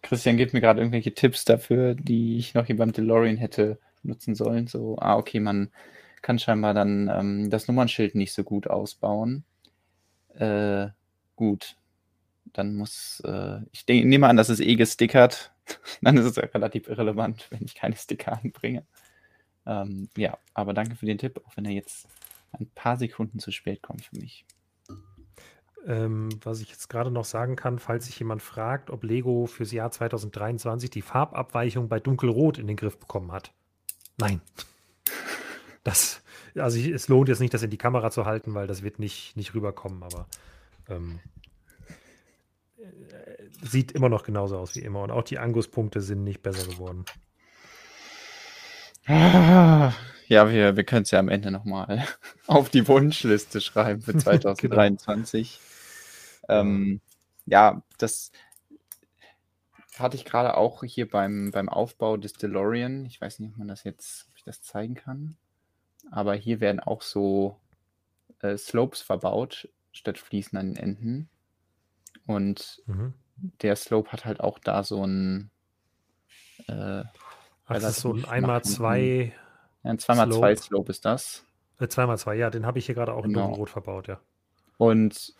[0.01, 4.33] Christian gibt mir gerade irgendwelche Tipps dafür, die ich noch hier beim DeLorean hätte nutzen
[4.33, 4.65] sollen.
[4.65, 5.69] So, ah, okay, man
[6.23, 9.43] kann scheinbar dann ähm, das Nummernschild nicht so gut ausbauen.
[10.33, 10.87] Äh,
[11.35, 11.75] gut.
[12.53, 15.50] Dann muss, äh, ich nehme an, dass es eh gestickert.
[16.01, 18.85] Dann ist es ja relativ irrelevant, wenn ich keine Sticker anbringe.
[19.65, 22.07] Ähm, ja, aber danke für den Tipp, auch wenn er jetzt
[22.51, 24.45] ein paar Sekunden zu spät kommt für mich.
[25.87, 29.71] Ähm, was ich jetzt gerade noch sagen kann, falls sich jemand fragt, ob Lego fürs
[29.71, 33.51] Jahr 2023 die Farbabweichung bei Dunkelrot in den Griff bekommen hat.
[34.17, 34.41] Nein.
[35.83, 36.21] Das,
[36.53, 38.99] also ich, es lohnt jetzt nicht, das in die Kamera zu halten, weil das wird
[38.99, 40.27] nicht, nicht rüberkommen, aber
[40.89, 41.19] ähm,
[42.77, 43.30] äh,
[43.61, 45.01] sieht immer noch genauso aus wie immer.
[45.01, 47.05] Und auch die Angus-Punkte sind nicht besser geworden.
[50.31, 52.05] Ja, wir, wir können es ja am Ende nochmal
[52.47, 55.59] auf die Wunschliste schreiben für 2023.
[56.47, 56.61] genau.
[56.61, 57.01] ähm,
[57.45, 58.31] ja, das
[59.99, 63.05] hatte ich gerade auch hier beim, beim Aufbau des DeLorean.
[63.05, 65.35] Ich weiß nicht, ob man das jetzt, ob ich das zeigen kann.
[66.09, 67.59] Aber hier werden auch so
[68.39, 71.29] äh, Slopes verbaut, statt Fliesen an den Enden.
[72.25, 73.13] Und mhm.
[73.61, 75.49] Der Slope hat halt auch da so ein.
[76.67, 77.03] Äh,
[77.65, 79.31] Ach, das ist so ein 1x2.
[79.83, 81.45] Ja, ein 2x2 Slope ist das.
[81.79, 83.49] Äh, 2x2, ja, den habe ich hier gerade auch genau.
[83.49, 84.19] in Rot verbaut, ja.
[84.77, 85.33] Und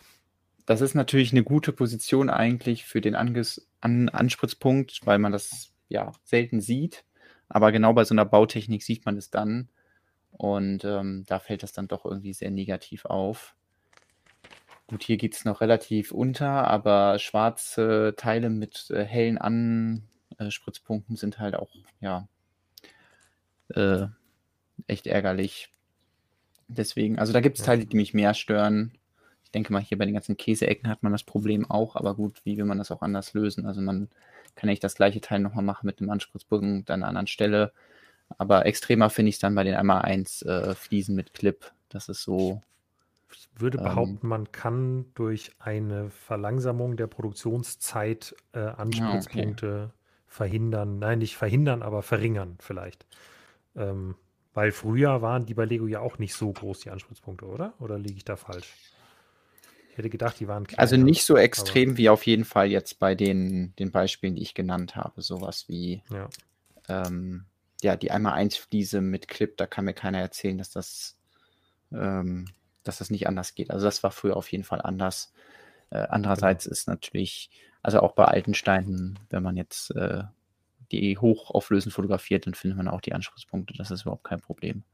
[0.66, 5.72] das ist natürlich eine gute Position eigentlich für den Anges An Anspritzpunkt, weil man das
[5.88, 7.04] ja selten sieht.
[7.48, 9.68] Aber genau bei so einer Bautechnik sieht man es dann.
[10.30, 13.54] Und ähm, da fällt das dann doch irgendwie sehr negativ auf.
[14.92, 21.38] Gut, hier geht es noch relativ unter, aber schwarze Teile mit äh, hellen Anspritzpunkten sind
[21.38, 21.70] halt auch,
[22.02, 22.28] ja,
[23.70, 24.08] äh,
[24.88, 25.70] echt ärgerlich.
[26.68, 28.92] Deswegen, also da gibt es Teile, die mich mehr stören.
[29.44, 32.42] Ich denke mal, hier bei den ganzen Käseecken hat man das Problem auch, aber gut,
[32.44, 33.64] wie will man das auch anders lösen?
[33.64, 34.10] Also man
[34.56, 37.72] kann nicht das gleiche Teil nochmal machen mit einem Anspritzpunkt an einer anderen Stelle.
[38.36, 41.72] Aber extremer finde ich es dann bei den einmal 1 äh, Fliesen mit Clip.
[41.88, 42.60] Das ist so
[43.32, 43.84] ich würde ähm.
[43.84, 49.92] behaupten, man kann durch eine Verlangsamung der Produktionszeit äh, Anspielpunkte ah, okay.
[50.26, 50.98] verhindern.
[50.98, 53.06] Nein, nicht verhindern, aber verringern vielleicht.
[53.76, 54.14] Ähm,
[54.54, 57.72] weil früher waren die bei Lego ja auch nicht so groß, die Anspielpunkte, oder?
[57.78, 58.74] Oder liege ich da falsch?
[59.90, 60.80] Ich hätte gedacht, die waren kleiner.
[60.80, 64.54] Also nicht so extrem wie auf jeden Fall jetzt bei den, den Beispielen, die ich
[64.54, 65.20] genannt habe.
[65.20, 66.30] Sowas wie, Ja.
[66.88, 67.44] ähm,
[67.82, 71.18] ja, die einmal eins Fliese mit Clip, da kann mir keiner erzählen, dass das,
[71.92, 72.46] ähm,
[72.84, 73.70] dass das nicht anders geht.
[73.70, 75.32] Also das war früher auf jeden Fall anders.
[75.90, 77.50] Äh, andererseits ist natürlich,
[77.82, 80.24] also auch bei alten Steinen, wenn man jetzt äh,
[80.90, 83.74] die hochauflösend fotografiert, dann findet man auch die Anschlusspunkte.
[83.76, 84.84] Das ist überhaupt kein Problem.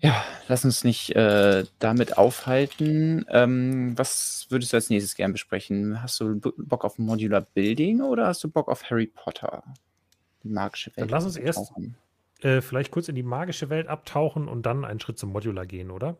[0.00, 3.24] Ja, lass uns nicht äh, damit aufhalten.
[3.28, 6.02] Ähm, was würdest du als nächstes gern besprechen?
[6.02, 9.64] Hast du Bock auf Modular Building oder hast du Bock auf Harry Potter?
[10.42, 11.04] Die magische Welt.
[11.04, 11.96] Dann lass uns erst- eintauchen.
[12.40, 15.90] Äh, vielleicht kurz in die magische Welt abtauchen und dann einen Schritt zum Modular gehen,
[15.90, 16.16] oder?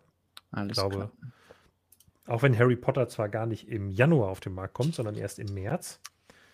[0.51, 1.13] Alles Ich glaube, klar.
[2.27, 5.39] auch wenn Harry Potter zwar gar nicht im Januar auf den Markt kommt, sondern erst
[5.39, 6.01] im März,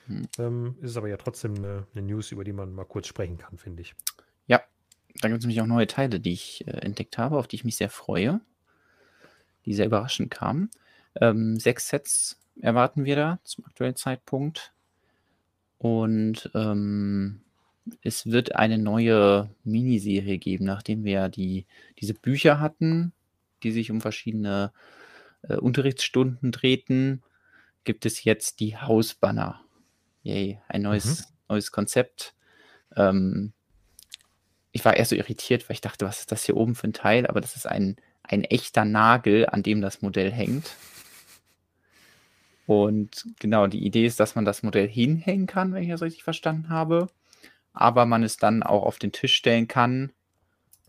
[0.06, 0.26] Hm.
[0.38, 3.38] ähm, ist es aber ja trotzdem eine, eine News, über die man mal kurz sprechen
[3.38, 3.94] kann, finde ich.
[5.20, 7.64] Da gibt es nämlich auch neue Teile, die ich äh, entdeckt habe, auf die ich
[7.64, 8.40] mich sehr freue,
[9.66, 10.70] die sehr überraschend kamen.
[11.20, 14.72] Ähm, sechs Sets erwarten wir da zum aktuellen Zeitpunkt.
[15.78, 17.42] Und ähm,
[18.02, 21.66] es wird eine neue Miniserie geben, nachdem wir ja die,
[21.98, 23.12] diese Bücher hatten,
[23.62, 24.72] die sich um verschiedene
[25.42, 27.22] äh, Unterrichtsstunden drehten,
[27.84, 29.62] gibt es jetzt die Hausbanner.
[30.22, 32.34] Yay, ein neues, neues Konzept.
[32.96, 33.52] Ähm,
[34.72, 36.92] ich war erst so irritiert, weil ich dachte, was ist das hier oben für ein
[36.92, 37.26] Teil?
[37.26, 40.76] Aber das ist ein, ein echter Nagel, an dem das Modell hängt.
[42.66, 46.22] Und genau, die Idee ist, dass man das Modell hinhängen kann, wenn ich das richtig
[46.22, 47.08] verstanden habe.
[47.72, 50.12] Aber man es dann auch auf den Tisch stellen kann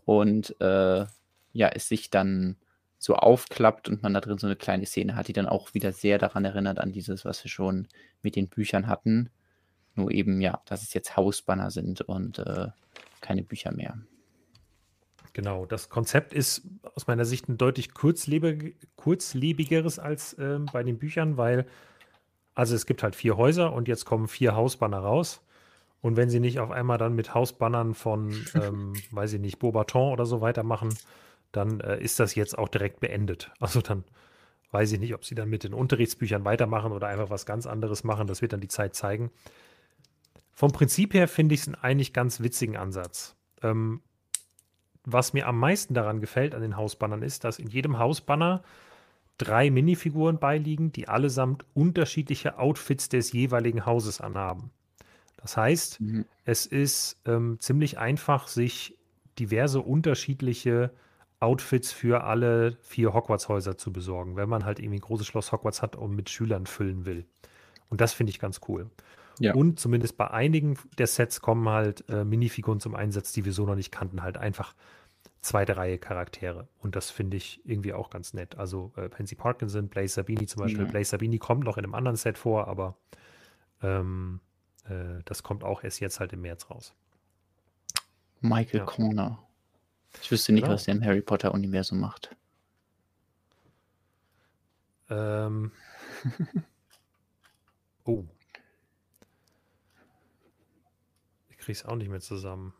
[0.04, 1.06] und äh,
[1.52, 2.56] ja, es sich dann
[2.98, 5.92] so aufklappt und man da drin so eine kleine Szene hat, die dann auch wieder
[5.92, 7.88] sehr daran erinnert, an dieses, was wir schon
[8.22, 9.30] mit den Büchern hatten.
[9.94, 12.68] Nur eben, ja, dass es jetzt Hausbanner sind und äh,
[13.20, 13.98] keine Bücher mehr.
[15.32, 16.62] Genau, das Konzept ist
[16.94, 21.66] aus meiner Sicht ein deutlich kurzlebig, kurzlebigeres als ähm, bei den Büchern, weil,
[22.54, 25.42] also es gibt halt vier Häuser und jetzt kommen vier Hausbanner raus.
[26.02, 30.12] Und wenn sie nicht auf einmal dann mit Hausbannern von, ähm, weiß ich nicht, Beaubaton
[30.12, 30.94] oder so weitermachen,
[31.52, 33.50] dann äh, ist das jetzt auch direkt beendet.
[33.60, 34.04] Also dann
[34.72, 38.04] weiß ich nicht, ob sie dann mit den Unterrichtsbüchern weitermachen oder einfach was ganz anderes
[38.04, 38.26] machen.
[38.26, 39.30] Das wird dann die Zeit zeigen.
[40.50, 43.36] Vom Prinzip her finde ich es einen eigentlich ganz witzigen Ansatz.
[43.62, 44.00] Ähm,
[45.04, 48.62] was mir am meisten daran gefällt an den Hausbannern ist, dass in jedem Hausbanner
[49.36, 54.70] drei Minifiguren beiliegen, die allesamt unterschiedliche Outfits des jeweiligen Hauses anhaben.
[55.42, 56.24] Das heißt, Mhm.
[56.44, 58.96] es ist ähm, ziemlich einfach, sich
[59.38, 60.92] diverse unterschiedliche
[61.40, 65.82] Outfits für alle vier Hogwarts-Häuser zu besorgen, wenn man halt irgendwie ein großes Schloss Hogwarts
[65.82, 67.26] hat und mit Schülern füllen will.
[67.88, 68.88] Und das finde ich ganz cool.
[69.40, 69.54] Ja.
[69.54, 73.66] Und zumindest bei einigen der Sets kommen halt äh, Minifiguren zum Einsatz, die wir so
[73.66, 74.22] noch nicht kannten.
[74.22, 74.74] Halt einfach
[75.40, 76.68] zweite Reihe Charaktere.
[76.78, 78.56] Und das finde ich irgendwie auch ganz nett.
[78.56, 80.84] Also äh, Pansy Parkinson, Blaze Sabini zum Beispiel.
[80.84, 80.90] Ja.
[80.90, 82.96] Blaze Sabini kommt noch in einem anderen Set vor, aber
[83.82, 84.38] ähm,
[84.88, 86.94] äh, das kommt auch erst jetzt halt im März raus.
[88.40, 88.84] Michael Ja.
[88.86, 89.38] Corner.
[90.20, 90.74] Ich wüsste nicht, Genau.
[90.74, 92.34] was der im Harry Potter-Universum macht.
[95.08, 95.72] Ähm.
[98.04, 98.24] oh.
[101.50, 102.74] Ich krieg's auch nicht mehr zusammen.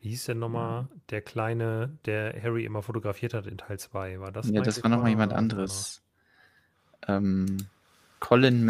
[0.00, 4.20] Wie hieß denn nochmal der Kleine, der Harry immer fotografiert hat in Teil 2?
[4.20, 6.02] War das ja, das Michael war nochmal jemand anderes.
[7.08, 7.66] Ähm,
[8.20, 8.64] Colin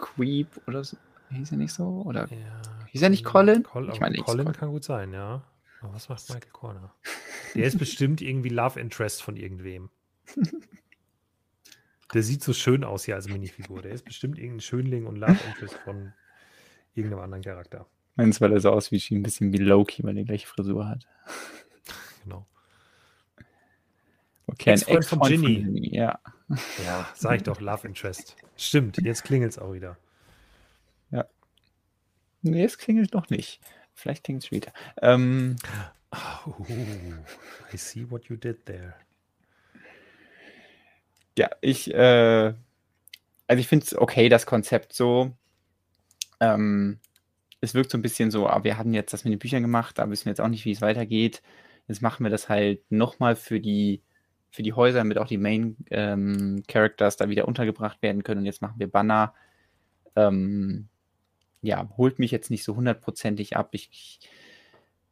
[0.00, 0.96] McQueeb oder so.
[1.30, 2.02] Hieß er nicht so?
[2.06, 2.26] Oder?
[2.30, 3.62] Ja, Hieß er nicht Colin?
[3.62, 4.58] Col Ich meine, Colin Colin.
[4.58, 5.44] kann gut sein, ja.
[5.80, 6.94] Aber was macht Michael Corner?
[7.54, 9.90] Der ist bestimmt irgendwie Love Interest von irgendwem.
[12.14, 13.82] Der sieht so schön aus hier als Minifigur.
[13.82, 16.12] Der ist bestimmt irgendein Schönling und Love Interest von
[16.94, 17.86] irgendeinem anderen Charakter.
[18.16, 20.88] Meins, weil er so aussieht, wie ein bisschen wie Loki, weil er die gleiche Frisur
[20.88, 21.06] hat.
[24.52, 25.62] Okay, Ex-Freund von Ginny.
[25.62, 26.18] Ginny, Ja.
[26.84, 28.36] Ja, sag ich doch, Love Interest.
[28.56, 29.96] Stimmt, jetzt klingelt es auch wieder.
[32.42, 33.60] Nee, es klingelt noch nicht.
[33.94, 34.72] Vielleicht klingelt es später.
[35.02, 35.56] Ähm,
[36.12, 36.64] Oh,
[37.72, 38.94] I see what you did there.
[41.38, 42.54] Ja, ich, äh,
[43.46, 45.32] also ich finde es okay, das Konzept so.
[46.40, 46.98] Ähm,
[47.60, 49.98] es wirkt so ein bisschen so, aber wir hatten jetzt das mit den Büchern gemacht,
[49.98, 51.42] da wissen wir jetzt auch nicht, wie es weitergeht.
[51.86, 54.02] Jetzt machen wir das halt nochmal für die,
[54.50, 58.40] für die Häuser, damit auch die Main ähm, Characters da wieder untergebracht werden können.
[58.40, 59.34] Und jetzt machen wir Banner.
[60.16, 60.88] Ähm,
[61.62, 63.70] ja, holt mich jetzt nicht so hundertprozentig ab.
[63.72, 64.20] Ich, ich,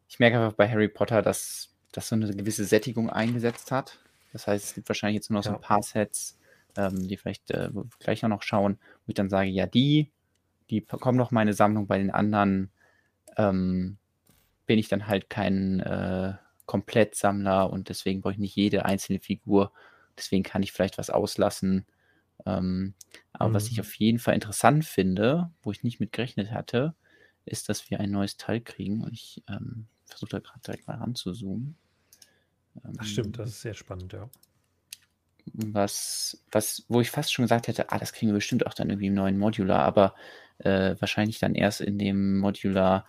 [0.09, 3.99] ich merke einfach bei Harry Potter, dass das so eine gewisse Sättigung eingesetzt hat.
[4.33, 5.57] Das heißt, es gibt wahrscheinlich jetzt nur noch so Ja.
[5.57, 6.39] ein paar Sets,
[6.77, 10.11] ähm, die vielleicht äh, gleich auch noch schauen, wo ich dann sage, ja, die,
[10.71, 12.71] die kommen noch meine Sammlung, bei den anderen
[13.37, 13.99] ähm,
[14.67, 16.35] bin ich dann halt kein äh,
[16.69, 19.73] Komplettsammler und deswegen brauche ich nicht jede einzelne Figur.
[20.19, 21.87] Deswegen kann ich vielleicht was auslassen.
[22.47, 22.95] Ähm,
[23.33, 23.81] aber was ich Mhm.
[23.81, 26.95] auf jeden Fall interessant finde, wo ich nicht mit gerechnet hatte,
[27.47, 29.03] ist, dass wir ein neues Teil kriegen.
[29.03, 31.77] Und ich ähm, versuche da gerade direkt mal ranzuzoomen.
[32.99, 34.29] Ach stimmt, Ähm, das ist sehr spannend, ja.
[35.53, 38.91] was, was, wo ich fast schon gesagt hätte, ah, das kriegen wir bestimmt auch dann
[38.91, 40.15] irgendwie im neuen Modular, aber
[40.59, 43.07] äh, wahrscheinlich dann erst in dem Modular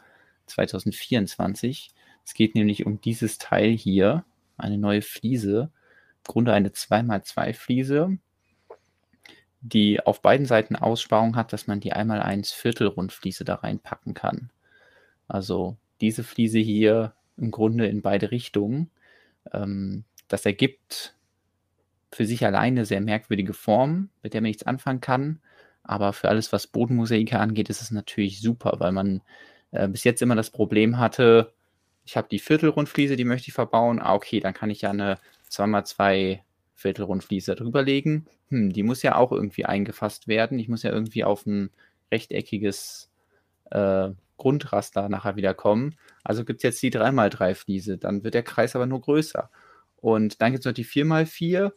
[0.47, 1.91] 2024.
[2.25, 4.23] Es geht nämlich um dieses Teil hier,
[4.57, 5.71] eine neue Fliese,
[6.17, 8.17] im Grunde eine 2x2 Fliese,
[9.61, 14.51] die auf beiden Seiten Aussparung hat, dass man die einmal 1 Viertelrundfliese da reinpacken kann.
[15.27, 18.89] Also diese Fliese hier im Grunde in beide Richtungen.
[19.51, 21.15] Ähm, das ergibt
[22.11, 25.39] für sich alleine sehr merkwürdige Form, mit der man nichts anfangen kann.
[25.83, 29.21] Aber für alles, was Bodenmosaike angeht, ist es natürlich super, weil man
[29.71, 31.53] äh, bis jetzt immer das Problem hatte,
[32.09, 33.99] ich habe die Viertelrundfliese, die möchte ich verbauen.
[33.99, 35.19] Ah, okay, dann kann ich ja eine
[35.51, 36.39] 2x2
[36.73, 38.25] Viertelrundfliese drüber legen.
[38.47, 40.57] Hm, die muss ja auch irgendwie eingefasst werden.
[40.57, 41.69] Ich muss ja irgendwie auf ein
[42.11, 43.11] rechteckiges
[43.69, 45.97] äh, Grundraster nachher wieder kommen.
[46.23, 47.99] Also gibt es jetzt die 3x3 Fliese.
[47.99, 49.51] Dann wird der Kreis aber nur größer.
[49.97, 51.71] Und dann gibt es noch die 4x4,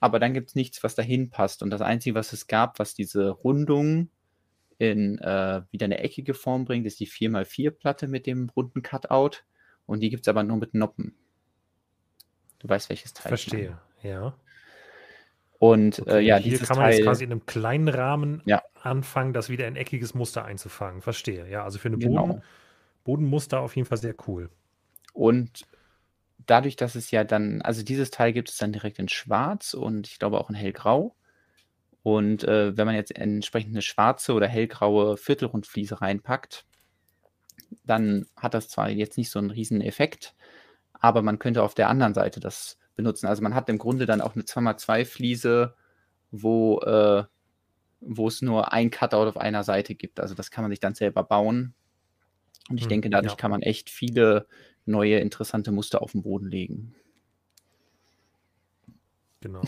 [0.00, 1.62] aber dann gibt es nichts, was dahin passt.
[1.62, 4.10] Und das Einzige, was es gab, was diese Rundung
[4.76, 9.38] in äh, wieder eine eckige Form bringt, ist die 4x4-Platte mit dem runden Cutout.
[9.88, 11.16] Und die gibt es aber nur mit Noppen.
[12.60, 13.30] Du weißt, welches Teil.
[13.30, 14.34] Verstehe, ja.
[15.58, 18.62] Und äh, Okay, ja, hier kann man jetzt Teil, quasi in einem kleinen Rahmen Ja.
[18.82, 21.00] anfangen, das wieder in eckiges Muster einzufangen.
[21.00, 21.64] Verstehe, ja.
[21.64, 22.26] Also für eine Genau.
[22.26, 22.42] Boden,
[23.04, 24.50] Bodenmuster auf jeden Fall sehr cool.
[25.14, 25.66] Und
[26.46, 30.06] dadurch, dass es ja dann, also dieses Teil gibt es dann direkt in Schwarz und
[30.06, 31.16] ich glaube auch in Hellgrau.
[32.02, 36.66] Und äh, wenn man jetzt entsprechend eine schwarze oder hellgraue Viertelrundfliese reinpackt,
[37.84, 40.34] dann hat das zwar jetzt nicht so einen riesen Effekt,
[40.92, 43.26] aber man könnte auf der anderen Seite das benutzen.
[43.26, 45.74] Also man hat im Grunde dann auch eine 2x2 Fliese,
[46.30, 47.24] wo, äh,
[48.00, 50.20] wo es nur ein Cutout auf einer Seite gibt.
[50.20, 51.74] Also das kann man sich dann selber bauen.
[52.70, 53.36] Und ich Hm, denke, dadurch ja.
[53.36, 54.46] kann man echt viele
[54.86, 56.94] neue interessante Muster auf den Boden legen.
[59.40, 59.62] Genau.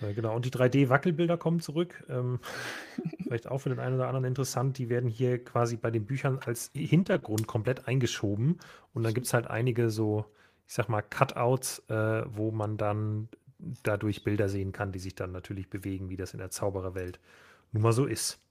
[0.00, 2.04] Äh, Genau, und die 3D-Wackelbilder kommen zurück.
[2.08, 2.40] Ähm,
[3.22, 4.78] vielleicht auch für den einen oder anderen interessant.
[4.78, 8.58] Die werden hier quasi bei den Büchern als Hintergrund komplett eingeschoben.
[8.92, 10.26] Und dann gibt es halt einige so,
[10.66, 13.28] ich sag mal, Cutouts, äh, wo man dann
[13.82, 17.20] dadurch Bilder sehen kann, die sich dann natürlich bewegen, wie das in der Zaubererwelt
[17.72, 18.43] nun mal so ist.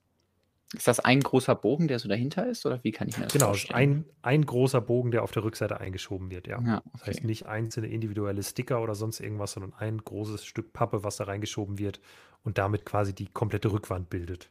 [0.76, 3.32] Ist das ein großer Bogen, der so dahinter ist, oder wie kann ich mir das
[3.32, 4.04] Genau, ist vorstellen?
[4.04, 6.60] ein, ein großer Bogen, der auf der Rückseite eingeschoben wird, ja.
[6.60, 7.26] Ja, Das heißt okay.
[7.26, 11.78] nicht einzelne individuelle Sticker oder sonst irgendwas, sondern ein großes Stück Pappe, was da reingeschoben
[11.78, 12.00] wird
[12.42, 14.50] und damit quasi die komplette Rückwand bildet.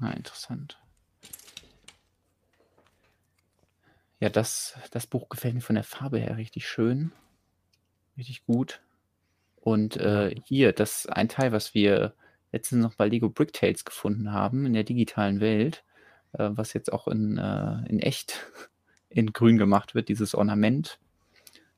[0.00, 0.78] Ah, interessant.
[4.20, 7.12] Ja, das, das Buch gefällt mir von der Farbe her richtig schön.
[8.16, 8.80] Richtig gut.
[9.56, 12.14] Und äh, hier, das ein Teil, was wir
[12.54, 15.84] letztens noch bei Lego Bricktales gefunden haben, in der digitalen Welt,
[16.32, 18.46] äh, was jetzt auch in, äh, in echt
[19.08, 20.98] in grün gemacht wird, dieses Ornament.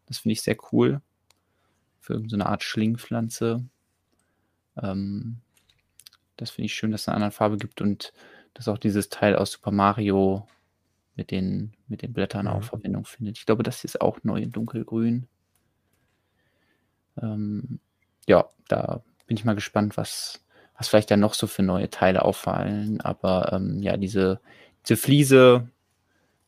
[0.07, 1.01] Das finde ich sehr cool.
[1.99, 3.65] Für irgendeine so Art Schlingpflanze.
[4.81, 5.39] Ähm,
[6.37, 8.13] das finde ich schön, dass es eine andere Farbe gibt und
[8.53, 10.47] dass auch dieses Teil aus Super Mario
[11.15, 12.65] mit den, mit den Blättern auch Mhm.
[12.65, 13.39] Verwendung findet.
[13.39, 15.27] Ich glaube, das hier ist auch neu in dunkelgrün.
[17.21, 17.81] Ähm,
[18.29, 20.46] ja, da bin ich mal gespannt, was,
[20.77, 23.01] was vielleicht da noch so für neue Teile auffallen.
[23.01, 24.41] Aber ähm, ja, diese,
[24.85, 25.69] diese Fliese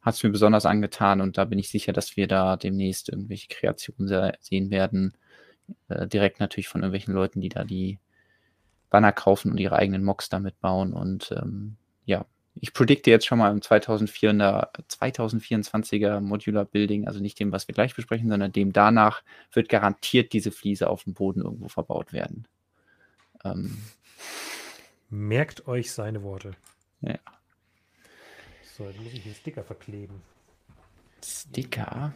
[0.02, 3.48] hat es mir besonders angetan und da bin ich sicher, dass wir da demnächst irgendwelche
[3.48, 5.14] Kreationen se sehen werden.
[5.88, 7.98] Äh, direkt natürlich von irgendwelchen Leuten, die da die
[8.90, 10.92] Banner kaufen und ihre eigenen Mocks damit bauen.
[10.92, 17.38] Und ähm, ja, ich predikte jetzt schon mal im 2004er, 2024er Modular Building, also nicht
[17.38, 21.42] dem, was wir gleich besprechen, sondern dem danach, wird garantiert diese Fliese auf dem Boden
[21.42, 22.46] irgendwo verbaut werden.
[23.44, 23.78] Ähm,
[25.10, 26.52] Merkt euch seine Worte.
[27.00, 27.18] Ja.
[28.76, 30.22] So, jetzt muss ich den Sticker verkleben.
[31.24, 32.14] Sticker.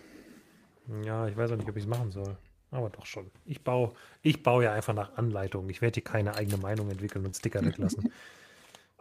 [1.04, 2.36] Ja, ich weiß auch nicht, ob ich es machen soll.
[2.70, 3.30] Aber doch schon.
[3.44, 5.68] Ich baue, ich baue ja einfach nach Anleitung.
[5.68, 8.12] Ich werde hier keine eigene Meinung entwickeln und Sticker weglassen.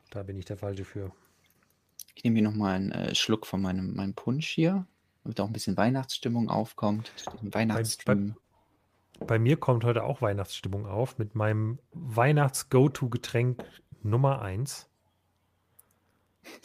[0.10, 1.12] da bin ich der Falsche für.
[2.16, 4.86] Ich nehme hier nochmal einen äh, Schluck von meinem, meinem Punsch hier,
[5.24, 7.12] damit auch ein bisschen Weihnachtsstimmung aufkommt.
[7.42, 8.36] Weihnachtsstimmung.
[9.27, 13.63] Bei mir kommt heute auch Weihnachtsstimmung auf mit meinem Weihnachts-Go-To-Getränk
[14.03, 14.89] Nummer 1.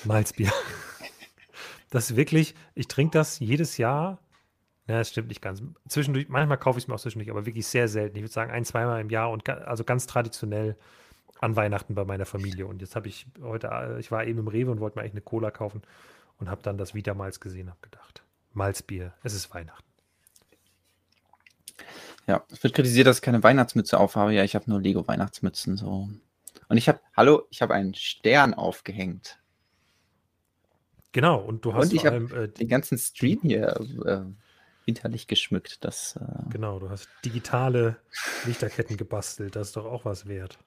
[0.05, 0.53] Malzbier.
[1.91, 4.19] Das ist wirklich, ich trinke das jedes Jahr.
[4.89, 5.63] Ja, das stimmt nicht ganz.
[5.89, 8.17] Zwischendurch, manchmal kaufe ich es mir auch zwischendurch, aber wirklich sehr selten.
[8.17, 10.77] Ich würde sagen, ein, zweimal im Jahr und also ganz traditionell
[11.41, 12.67] an Weihnachten bei meiner Familie.
[12.67, 15.13] Und jetzt habe ich heute, äh, ich war eben im Rewe und wollte mir eigentlich
[15.13, 15.83] eine Cola kaufen
[16.39, 19.86] und habe dann das Vita Malz gesehen, habe gedacht, Malzbier, es ist Weihnachten.
[22.27, 24.33] Ja, es wird kritisiert, dass ich keine Weihnachtsmütze aufhabe.
[24.33, 26.09] Ja, ich habe nur Lego-Weihnachtsmützen so.
[26.69, 29.39] Und ich habe, hallo, ich habe einen Stern aufgehängt.
[31.13, 34.23] Genau, und du hast Und ich allem, äh, den ganzen Stream hier äh,
[34.87, 35.85] winterlich geschmückt.
[35.85, 37.97] Das, äh, genau, du hast digitale
[38.45, 39.57] Lichterketten gebastelt.
[39.57, 40.59] Das ist doch auch was wert.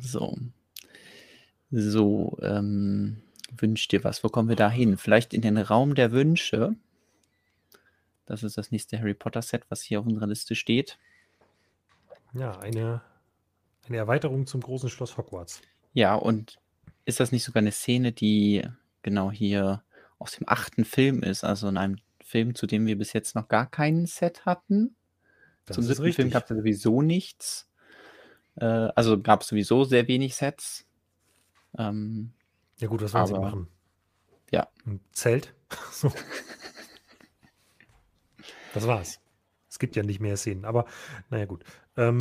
[0.00, 0.36] so.
[1.74, 4.22] So, ähm, wünsch dir was.
[4.22, 4.98] Wo kommen wir da hin?
[4.98, 6.76] Vielleicht in den Raum der Wünsche.
[8.32, 10.98] Das ist das nächste Harry Potter Set, was hier auf unserer Liste steht.
[12.32, 13.02] Ja, eine,
[13.86, 15.60] eine Erweiterung zum großen Schloss Hogwarts.
[15.92, 16.58] Ja, und
[17.04, 18.66] ist das nicht sogar eine Szene, die
[19.02, 19.82] genau hier
[20.18, 21.44] aus dem achten Film ist?
[21.44, 24.96] Also in einem Film, zu dem wir bis jetzt noch gar kein Set hatten.
[25.66, 27.68] Das Zum siebten Film gab es sowieso nichts.
[28.56, 30.86] Äh, also gab es sowieso sehr wenig Sets.
[31.76, 32.32] Ähm,
[32.78, 33.68] Ja gut, was wollen sie Aber- machen?
[34.50, 34.68] ja.
[34.86, 35.52] Ein Zelt?
[35.92, 36.10] so.
[38.74, 39.20] Das war's.
[39.68, 40.86] Es gibt ja nicht mehr Szenen, aber
[41.30, 41.64] naja gut.
[41.96, 42.20] Ähm,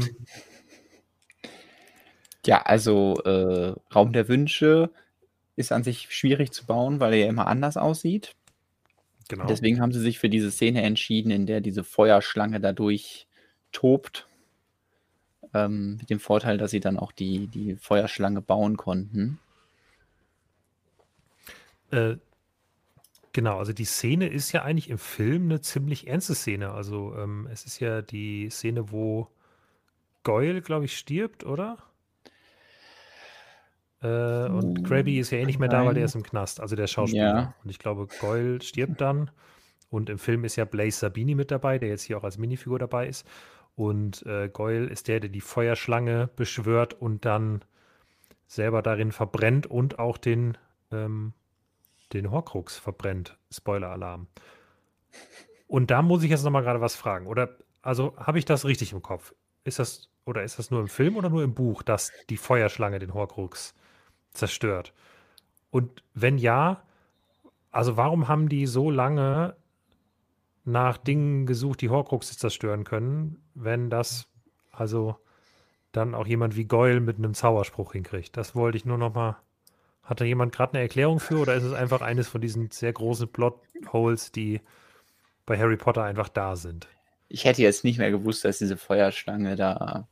[2.46, 4.92] Ja, also äh, Raum der Wünsche
[5.56, 8.36] ist an sich schwierig zu bauen, weil er ja immer anders aussieht.
[9.28, 9.46] genau.
[9.46, 13.28] Deswegen haben sie sich für diese Szene entschieden, in der diese Feuerschlange dadurch
[13.72, 14.28] tobt.
[15.54, 19.40] Ähm, mit dem Vorteil, dass sie dann auch die, die Feuerschlange bauen konnten.
[21.92, 22.16] Äh,
[23.34, 26.72] genau, also die Szene ist ja eigentlich im Film eine ziemlich ernste Szene.
[26.72, 29.28] Also ähm, es ist ja die Szene, wo
[30.24, 31.78] Goyle, glaube ich, stirbt, oder?
[34.02, 36.60] Äh, und Uh, Krabby ist ja eh nicht mehr da, weil der ist im Knast,
[36.60, 37.24] also der Schauspieler.
[37.24, 37.56] Ja.
[37.64, 39.32] Und ich glaube, Goyle stirbt dann.
[39.90, 42.80] Und im Film ist ja Blaze Sabini mit dabei, der jetzt hier auch als Minifigur
[42.80, 43.28] dabei ist.
[43.76, 47.62] Und äh, Goyle ist der, der die Feuerschlange beschwört und dann
[48.48, 50.58] selber darin verbrennt und auch den,
[50.92, 51.34] ähm,
[52.14, 53.38] den Horcrux verbrennt.
[53.52, 54.28] Spoiler-Alarm.
[55.68, 57.28] Und da muss ich jetzt nochmal gerade was fragen.
[57.28, 59.34] Oder, also habe ich das richtig im Kopf?
[59.64, 63.00] Ist das, oder ist das nur im Film oder nur im Buch, dass die Feuerschlange
[63.00, 63.74] den Horcrux
[64.34, 64.94] zerstört?
[65.70, 66.84] Und wenn ja,
[67.72, 69.56] also warum haben die so lange
[70.66, 74.28] nach Dingen gesucht, die Horcruxe zerstören können, wenn das
[74.72, 75.16] also
[75.92, 78.36] dann auch jemand wie Goyle mit einem Zauberspruch hinkriegt?
[78.38, 79.38] Das wollte ich nur noch mal.
[80.04, 82.92] Hat da jemand gerade eine Erklärung für oder ist es einfach eines von diesen sehr
[82.92, 84.62] großen Plotholes, die
[85.46, 86.88] bei Harry Potter einfach da sind?
[87.30, 90.08] Ich hätte jetzt nicht mehr gewusst, dass diese Feuerschlange da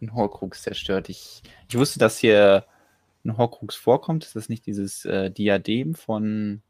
[0.00, 1.08] einen Horcrux zerstört.
[1.08, 2.66] Ich, ich wusste, dass hier
[3.24, 4.24] ein Horcrux vorkommt.
[4.24, 6.62] Ist das nicht dieses äh, Diadem von,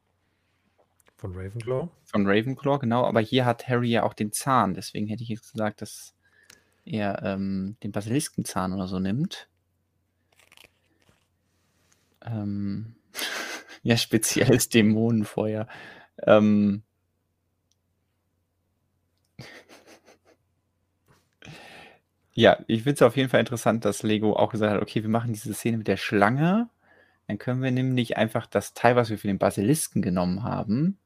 [1.17, 1.89] Von Ravenclaw?
[2.05, 2.79] von Ravenclaw?
[2.81, 4.75] Genau, aber hier hat Harry ja auch den Zahn.
[4.75, 6.15] Deswegen hätte ich jetzt gesagt, dass
[6.85, 9.49] er ähm, den Basiliskenzahn oder so nimmt.
[12.27, 12.97] Ähm,
[13.83, 15.67] ja, spezielles Dämonenfeuer.
[16.27, 16.83] Ähm,
[22.35, 25.09] Ja, ich finde es auf jeden Fall interessant, dass Lego auch gesagt hat, okay, wir
[25.09, 26.69] machen diese Szene mit der Schlange.
[27.27, 30.99] Dann können wir nämlich einfach das Teil, was wir für den Basilisken genommen haben,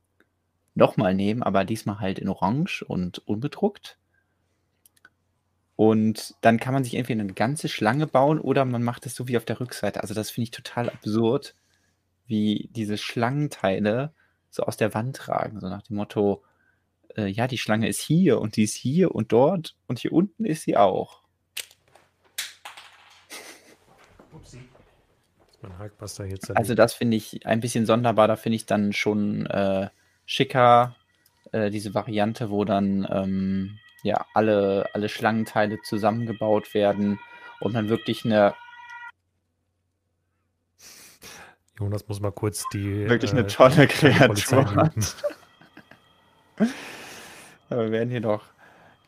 [0.74, 3.98] nochmal nehmen, aber diesmal halt in Orange und unbedruckt.
[5.80, 9.28] Und dann kann man sich entweder eine ganze Schlange bauen oder man macht es so
[9.28, 10.02] wie auf der Rückseite.
[10.02, 11.54] Also das finde ich total absurd,
[12.26, 14.12] wie diese Schlangenteile
[14.50, 15.58] so aus der Wand ragen.
[15.58, 16.44] So nach dem Motto,
[17.16, 20.44] äh, ja, die Schlange ist hier und die ist hier und dort und hier unten
[20.44, 21.22] ist sie auch.
[24.34, 24.60] Upsi.
[25.62, 28.28] Mein Hulkbuster jetzt Also das finde ich ein bisschen sonderbar.
[28.28, 29.88] Da finde ich dann schon äh,
[30.26, 30.94] schicker
[31.52, 37.18] äh, diese Variante, wo dann ähm, ja alle, alle Schlangenteile zusammengebaut werden
[37.60, 38.54] und man wirklich eine
[41.78, 43.08] Jonas muss mal kurz die.
[43.08, 45.16] wirklich eine äh, tolle Kreatur hat.
[47.70, 48.44] Aber werden hier doch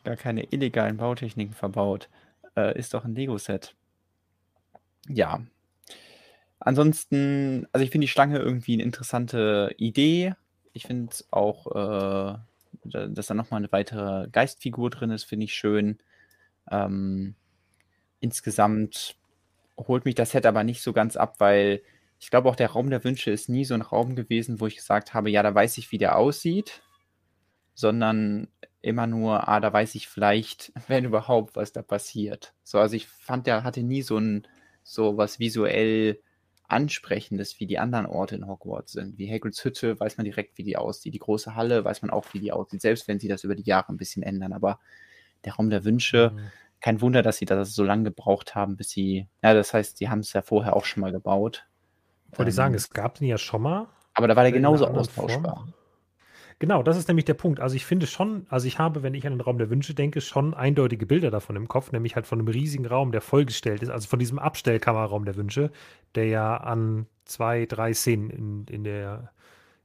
[0.03, 2.09] gar keine illegalen Bautechniken verbaut.
[2.55, 3.75] Äh, ist doch ein Lego-Set.
[5.07, 5.41] Ja.
[6.59, 10.33] Ansonsten, also ich finde die Schlange irgendwie eine interessante Idee.
[10.71, 12.37] Ich finde auch, äh,
[12.85, 15.99] dass da nochmal eine weitere Geistfigur drin ist, finde ich schön.
[16.71, 17.35] Ähm,
[18.19, 19.15] insgesamt
[19.77, 21.81] holt mich das Set aber nicht so ganz ab, weil
[22.19, 24.77] ich glaube auch der Raum der Wünsche ist nie so ein Raum gewesen, wo ich
[24.77, 26.81] gesagt habe, ja, da weiß ich, wie der aussieht,
[27.73, 28.47] sondern
[28.81, 32.53] immer nur, ah, da weiß ich vielleicht, wenn überhaupt, was da passiert.
[32.63, 34.47] So, also ich fand, der hatte nie so ein,
[34.83, 36.19] so was visuell
[36.73, 39.17] Ansprechendes, wie die anderen Orte in Hogwarts sind.
[39.17, 41.13] Wie Hagrids Hütte weiß man direkt, wie die aussieht.
[41.13, 43.63] Die große Halle weiß man auch, wie die aussieht, selbst wenn sie das über die
[43.63, 44.51] Jahre ein bisschen ändern.
[44.53, 44.79] Aber
[45.45, 46.39] der Raum der Wünsche, Mhm.
[46.81, 50.09] kein Wunder, dass sie das so lange gebraucht haben, bis sie, ja, das heißt, sie
[50.09, 51.65] haben es ja vorher auch schon mal gebaut.
[52.35, 53.87] Wollte ich sagen, Ähm, es gab den ja schon mal.
[54.13, 55.73] Aber da war der genauso anderen Form.
[56.63, 57.59] Genau, das ist nämlich der Punkt.
[57.59, 60.21] Also ich finde schon, also ich habe, wenn ich an den Raum der Wünsche denke,
[60.21, 63.89] schon eindeutige Bilder davon im Kopf, nämlich halt von einem riesigen Raum, der vollgestellt ist,
[63.89, 65.71] also von diesem Abstellkammerraum der Wünsche,
[66.15, 69.33] der ja an zwei, drei Szenen in, in, der,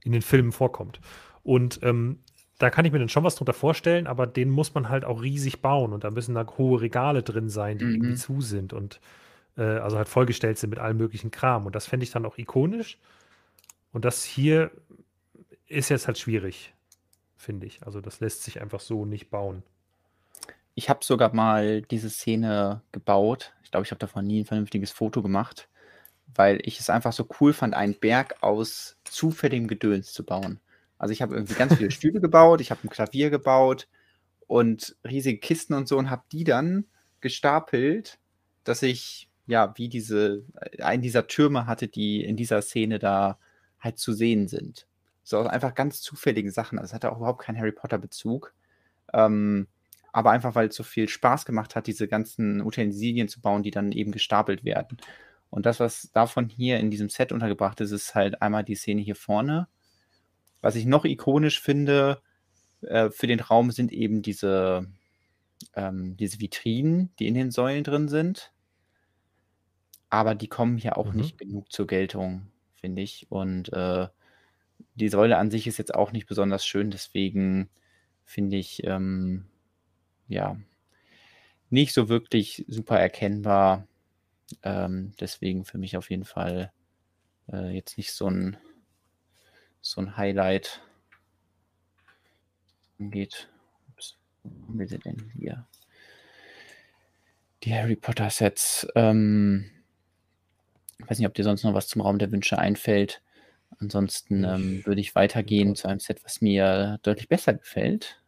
[0.05, 1.01] in den Filmen vorkommt.
[1.43, 2.21] Und ähm,
[2.61, 5.21] da kann ich mir dann schon was drunter vorstellen, aber den muss man halt auch
[5.21, 7.95] riesig bauen und da müssen da hohe Regale drin sein, die mhm.
[7.95, 9.01] irgendwie zu sind und
[9.57, 11.67] äh, also halt vollgestellt sind mit allem möglichen Kram.
[11.67, 12.99] Und das fände ich dann auch ikonisch.
[13.91, 14.71] Und das hier
[15.69, 16.75] ist jetzt halt schwierig,
[17.37, 17.83] finde ich.
[17.85, 19.63] Also das lässt sich einfach so nicht bauen.
[20.75, 23.53] Ich habe sogar mal diese Szene gebaut.
[23.63, 25.69] Ich glaube, ich habe davon nie ein vernünftiges Foto gemacht,
[26.35, 30.61] weil ich es einfach so cool fand, einen Berg aus zufälligem Gedöns zu bauen.
[30.97, 33.89] Also ich habe irgendwie ganz viele Stühle gebaut, ich habe ein Klavier gebaut
[34.47, 36.87] und riesige Kisten und so und habe die dann
[37.21, 38.19] gestapelt,
[38.65, 40.45] dass ich ja wie diese
[40.81, 43.39] einen dieser Türme hatte, die in dieser Szene da
[43.81, 44.88] halt zu sehen sind.
[45.29, 46.79] So einfach ganz zufällige Sachen.
[46.79, 48.55] Also es hatte auch überhaupt keinen Harry Potter Bezug.
[49.13, 49.69] Ähm,
[50.13, 53.71] aber einfach, weil es so viel Spaß gemacht hat, diese ganzen Utensilien zu bauen, die
[53.71, 54.99] dann eben gestapelt werden.
[55.51, 59.03] Und das, was davon hier in diesem Set untergebracht ist, ist halt einmal die Szene
[59.03, 59.69] hier vorne,
[60.61, 62.23] was ich noch ikonisch finde
[62.83, 64.87] äh, für den Raum sind eben diese,
[65.75, 68.53] ähm, diese Vitrinen, die in den Säulen drin sind.
[70.11, 71.21] Aber die kommen hier auch mhm.
[71.21, 73.27] nicht genug zur Geltung, finde ich.
[73.31, 74.09] Und äh,
[74.95, 77.71] die Säule an sich ist jetzt auch nicht besonders schön, deswegen
[78.25, 79.47] finde ich, ähm,
[80.29, 80.57] ja,
[81.71, 83.87] nicht so wirklich super erkennbar.
[84.63, 86.73] Ähm, deswegen für mich auf jeden Fall
[87.53, 88.57] äh, jetzt nicht so ein
[89.81, 90.83] so ein Highlight
[92.99, 93.49] geht.
[93.91, 95.67] Ups, wo haben wir sie denn hier?
[97.63, 98.87] Die Harry Potter Sets.
[98.95, 99.71] Ähm,
[100.99, 103.23] ich weiß nicht, ob dir sonst noch was zum Raum der Wünsche einfällt.
[103.79, 108.23] Ansonsten ähm, würde ich weitergehen zu einem Set, was mir deutlich besser gefällt.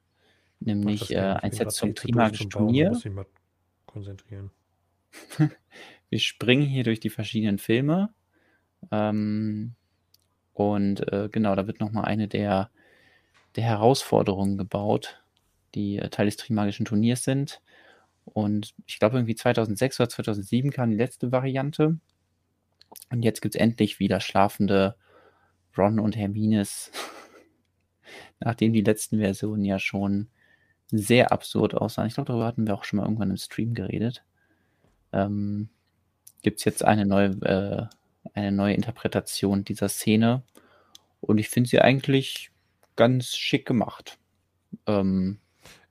[0.61, 2.91] Nämlich äh, ein Set zum Trimagischen Turnier.
[2.91, 3.27] Muss ich mal
[3.87, 4.51] konzentrieren.
[6.11, 8.13] Wir springen hier durch die verschiedenen Filme.
[8.91, 9.75] Ähm,
[10.53, 12.71] und äh, genau, da wird nochmal eine der,
[13.57, 15.23] der Herausforderungen gebaut,
[15.75, 17.63] die äh, Teil des Trimagischen Turniers sind.
[18.25, 21.99] Und ich glaube, irgendwie 2006 oder 2007 kam die letzte Variante.
[23.11, 24.97] Und jetzt gibt es endlich wieder schlafende
[25.81, 26.93] Ron und Hermines,
[28.41, 30.29] nachdem die letzten Versionen ja schon
[30.91, 32.09] sehr absurd aussahen.
[32.09, 34.25] Ich glaube, darüber hatten wir auch schon mal irgendwann im Stream geredet.
[35.13, 35.69] Ähm,
[36.43, 37.87] gibt es jetzt eine neue äh,
[38.35, 40.43] eine neue Interpretation dieser Szene.
[41.21, 42.51] Und ich finde sie eigentlich
[42.97, 44.19] ganz schick gemacht.
[44.87, 45.39] Ähm,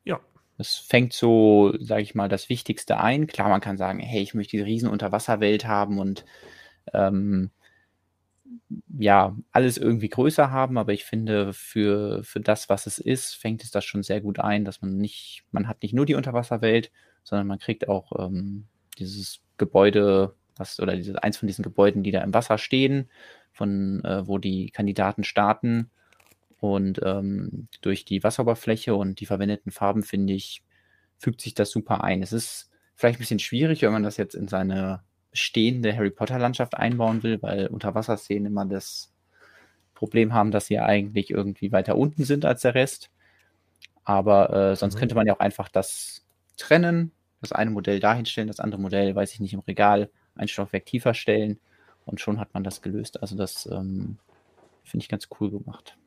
[0.04, 0.20] ja.
[0.58, 3.28] Es fängt so, sage ich mal, das Wichtigste ein.
[3.28, 6.26] Klar, man kann sagen, hey, ich möchte die riesen Unterwasserwelt haben und
[6.94, 7.52] ähm,
[8.98, 13.64] ja, alles irgendwie größer haben, aber ich finde, für, für das, was es ist, fängt
[13.64, 16.92] es das schon sehr gut ein, dass man nicht, man hat nicht nur die Unterwasserwelt,
[17.24, 18.66] sondern man kriegt auch ähm,
[18.98, 23.10] dieses Gebäude was, oder diese, eins von diesen Gebäuden, die da im Wasser stehen,
[23.52, 25.90] von äh, wo die Kandidaten starten.
[26.60, 30.62] Und ähm, durch die Wasseroberfläche und die verwendeten Farben, finde ich,
[31.18, 32.22] fügt sich das super ein.
[32.22, 35.02] Es ist vielleicht ein bisschen schwierig, wenn man das jetzt in seine
[35.32, 39.12] bestehende Harry Potter-Landschaft einbauen will, weil Unterwasserszenen immer das
[39.94, 43.10] Problem haben, dass sie eigentlich irgendwie weiter unten sind als der Rest.
[44.04, 45.00] Aber äh, sonst mhm.
[45.00, 46.26] könnte man ja auch einfach das
[46.58, 47.12] trennen,
[47.42, 51.14] das eine Modell dahinstellen, das andere Modell, weiß ich nicht, im Regal ein Stockwerk tiefer
[51.14, 51.60] stellen
[52.06, 53.22] und schon hat man das gelöst.
[53.22, 54.18] Also das ähm,
[54.84, 55.98] finde ich ganz cool gemacht.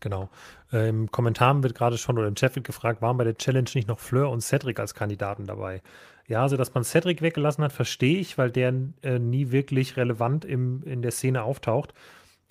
[0.00, 0.28] Genau.
[0.72, 3.70] Äh, Im Kommentar wird gerade schon oder im Chat wird gefragt, waren bei der Challenge
[3.74, 5.80] nicht noch Fleur und Cedric als Kandidaten dabei?
[6.26, 8.72] Ja, also dass man Cedric weggelassen hat, verstehe ich, weil der
[9.02, 11.92] äh, nie wirklich relevant im, in der Szene auftaucht.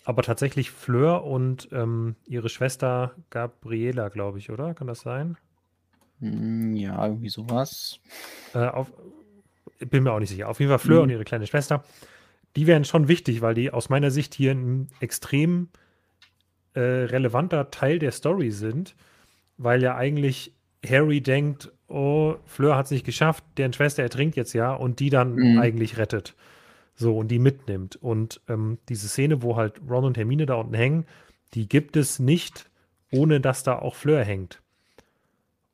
[0.06, 4.74] Aber tatsächlich Fleur und ähm, ihre Schwester Gabriela, glaube ich, oder?
[4.74, 5.38] Kann das sein?
[6.20, 8.00] Hm, ja, irgendwie sowas.
[8.54, 8.92] Äh, auf,
[9.80, 10.50] bin mir auch nicht sicher.
[10.50, 11.04] Auf jeden Fall Fleur mhm.
[11.04, 11.84] und ihre kleine Schwester.
[12.56, 15.70] Die wären schon wichtig, weil die aus meiner Sicht hier ein extrem
[16.74, 18.96] äh, relevanter Teil der Story sind,
[19.58, 20.54] weil ja eigentlich
[20.88, 25.10] Harry denkt, oh, Fleur hat es nicht geschafft, deren Schwester ertrinkt jetzt ja und die
[25.10, 25.60] dann mhm.
[25.60, 26.36] eigentlich rettet.
[26.96, 27.96] So, und die mitnimmt.
[27.96, 31.06] Und ähm, diese Szene, wo halt Ron und Hermine da unten hängen,
[31.54, 32.70] die gibt es nicht,
[33.12, 34.62] ohne dass da auch Fleur hängt.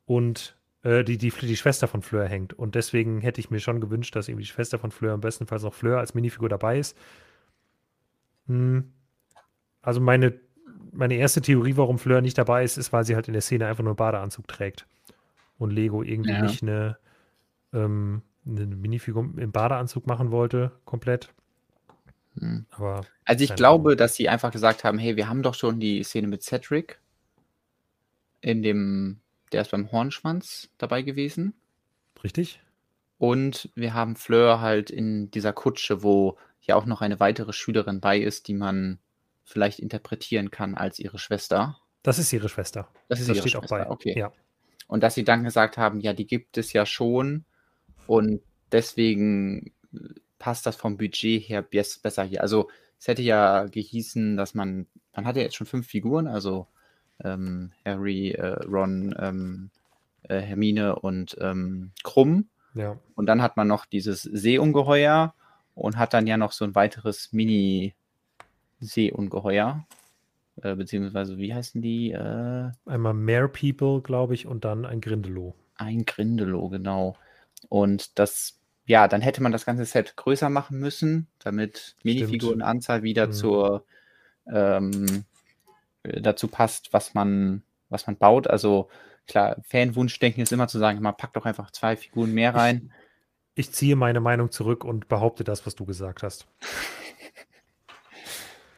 [0.06, 2.52] Und äh, die, die, die Schwester von Fleur hängt.
[2.52, 5.64] Und deswegen hätte ich mir schon gewünscht, dass irgendwie die Schwester von Fleur, im bestenfalls
[5.64, 6.96] auch Fleur als Minifigur dabei ist.
[8.46, 8.92] Hm.
[9.82, 10.34] Also meine,
[10.92, 13.66] meine erste Theorie, warum Fleur nicht dabei ist, ist, weil sie halt in der Szene
[13.66, 14.86] einfach nur einen Badeanzug trägt.
[15.60, 16.40] Und Lego irgendwie ja.
[16.42, 16.96] nicht eine,
[17.74, 21.34] ähm, eine Minifigur im Badeanzug machen wollte, komplett.
[22.38, 22.64] Hm.
[22.70, 23.98] Aber also ich glaube, Ahnung.
[23.98, 26.98] dass sie einfach gesagt haben, hey, wir haben doch schon die Szene mit Cedric
[28.40, 29.20] in dem,
[29.52, 31.52] der ist beim Hornschwanz dabei gewesen.
[32.24, 32.62] Richtig.
[33.18, 38.00] Und wir haben Fleur halt in dieser Kutsche, wo ja auch noch eine weitere Schülerin
[38.00, 38.98] bei ist, die man
[39.44, 41.76] vielleicht interpretieren kann als ihre Schwester.
[42.02, 42.88] Das ist ihre Schwester.
[43.08, 43.90] Das ist Das ihre steht auch Schwester, bei.
[43.90, 44.18] okay.
[44.18, 44.32] Ja.
[44.90, 47.44] Und dass sie dann gesagt haben, ja, die gibt es ja schon
[48.08, 48.40] und
[48.72, 49.70] deswegen
[50.40, 52.42] passt das vom Budget her bes- besser hier.
[52.42, 52.68] Also
[52.98, 56.66] es hätte ja gehießen, dass man, man hatte jetzt schon fünf Figuren, also
[57.22, 59.70] ähm, Harry, äh, Ron, ähm,
[60.24, 62.48] äh, Hermine und ähm, Krumm.
[62.74, 62.98] Ja.
[63.14, 65.36] Und dann hat man noch dieses Seeungeheuer
[65.76, 69.86] und hat dann ja noch so ein weiteres Mini-Seeungeheuer.
[70.62, 72.12] Äh, beziehungsweise, wie heißen die?
[72.12, 75.54] Äh, Einmal Mare People, glaube ich, und dann ein Grindelow.
[75.76, 77.16] ein Grindelow, genau.
[77.68, 83.28] Und das, ja, dann hätte man das ganze Set größer machen müssen, damit Minifigurenanzahl wieder
[83.28, 83.32] Mhm.
[83.32, 83.84] zur
[84.46, 85.24] ähm,
[86.02, 88.46] äh, dazu passt, was man, was man baut.
[88.48, 88.88] Also
[89.26, 92.92] klar, Fanwunschdenken ist immer zu sagen, man packt doch einfach zwei Figuren mehr rein.
[93.54, 96.46] Ich ziehe meine Meinung zurück und behaupte das, was du gesagt hast.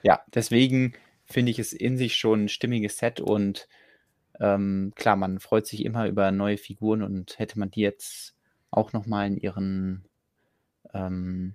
[0.03, 0.95] Ja, deswegen
[1.33, 3.69] finde ich es in sich schon ein stimmiges Set und
[4.41, 8.35] ähm, klar, man freut sich immer über neue Figuren und hätte man die jetzt
[8.71, 10.05] auch nochmal in ihren
[10.95, 11.55] ähm,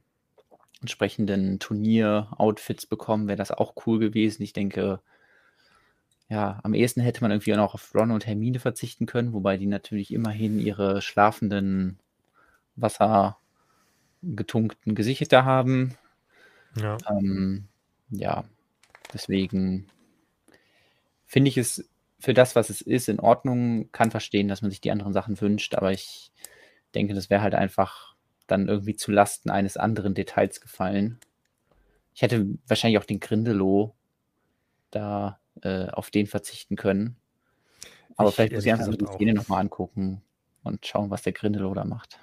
[0.82, 4.44] entsprechenden Turnier-Outfits bekommen, wäre das auch cool gewesen.
[4.44, 5.02] Ich denke,
[6.30, 9.58] ja, am ehesten hätte man irgendwie auch noch auf Ron und Hermine verzichten können, wobei
[9.58, 12.00] die natürlich immerhin ihre schlafenden,
[12.76, 15.96] wassergetunkten Gesichter haben.
[16.76, 16.98] Ja.
[17.10, 17.68] Ähm,
[18.10, 18.44] ja,
[19.14, 19.88] deswegen
[21.26, 21.90] finde ich es
[22.20, 23.92] für das, was es ist, in Ordnung.
[23.92, 26.32] Kann verstehen, dass man sich die anderen Sachen wünscht, aber ich
[26.96, 28.16] denke, das wäre halt einfach
[28.48, 31.20] dann irgendwie zu Lasten eines anderen Details gefallen.
[32.14, 33.94] Ich hätte wahrscheinlich auch den Grindelow
[34.90, 37.18] da äh, auf den verzichten können.
[38.16, 39.06] Aber Ich vielleicht muss ich einfach so die.
[39.06, 40.24] Szene nochmal angucken
[40.64, 42.20] und schauen, was der Grindelow da macht.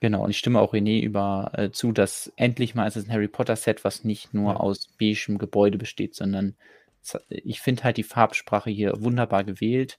[0.00, 3.12] Genau, und ich stimme auch René über äh, zu, dass endlich mal ist es ein
[3.12, 4.60] Harry Potter Set, was nicht nur Ja.
[4.60, 6.56] aus beigem Gebäude besteht, sondern
[7.02, 9.98] es- ich finde halt die Farbsprache hier wunderbar gewählt.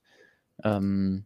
[0.64, 1.26] Ähm,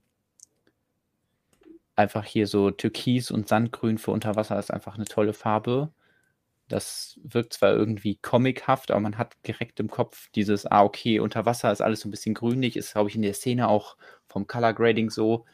[1.96, 5.92] einfach hier so Türkis und Sandgrün für Unterwasser ist einfach eine tolle Farbe.
[6.70, 11.46] Das wirkt zwar irgendwie comichaft, aber man hat direkt im Kopf dieses, ah, okay, unter
[11.46, 13.98] Wasser ist alles so ein bisschen grünlich, ist, glaube ich, in der Szene auch
[14.28, 15.46] vom Color Grading so.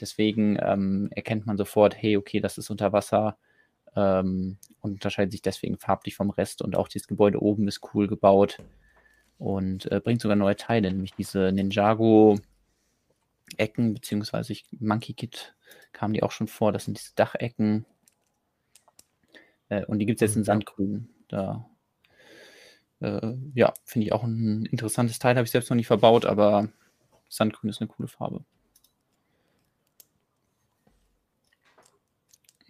[0.00, 3.38] Deswegen ähm, erkennt man sofort, hey, okay, das ist unter Wasser
[3.94, 6.62] ähm, und unterscheidet sich deswegen farblich vom Rest.
[6.62, 8.58] Und auch dieses Gebäude oben ist cool gebaut
[9.38, 15.54] und äh, bringt sogar neue Teile, nämlich diese Ninjago-Ecken, beziehungsweise ich, Monkey Kid
[15.92, 16.72] kamen die auch schon vor.
[16.72, 17.86] Das sind diese Dachecken.
[19.68, 20.46] Äh, und die gibt es jetzt in Mhm.
[20.46, 21.08] Sandgrün.
[21.28, 21.66] Da,
[23.00, 25.36] äh, ja, finde ich auch ein interessantes Teil.
[25.36, 26.68] Habe ich selbst noch nicht verbaut, aber
[27.28, 28.44] Sandgrün ist eine coole Farbe.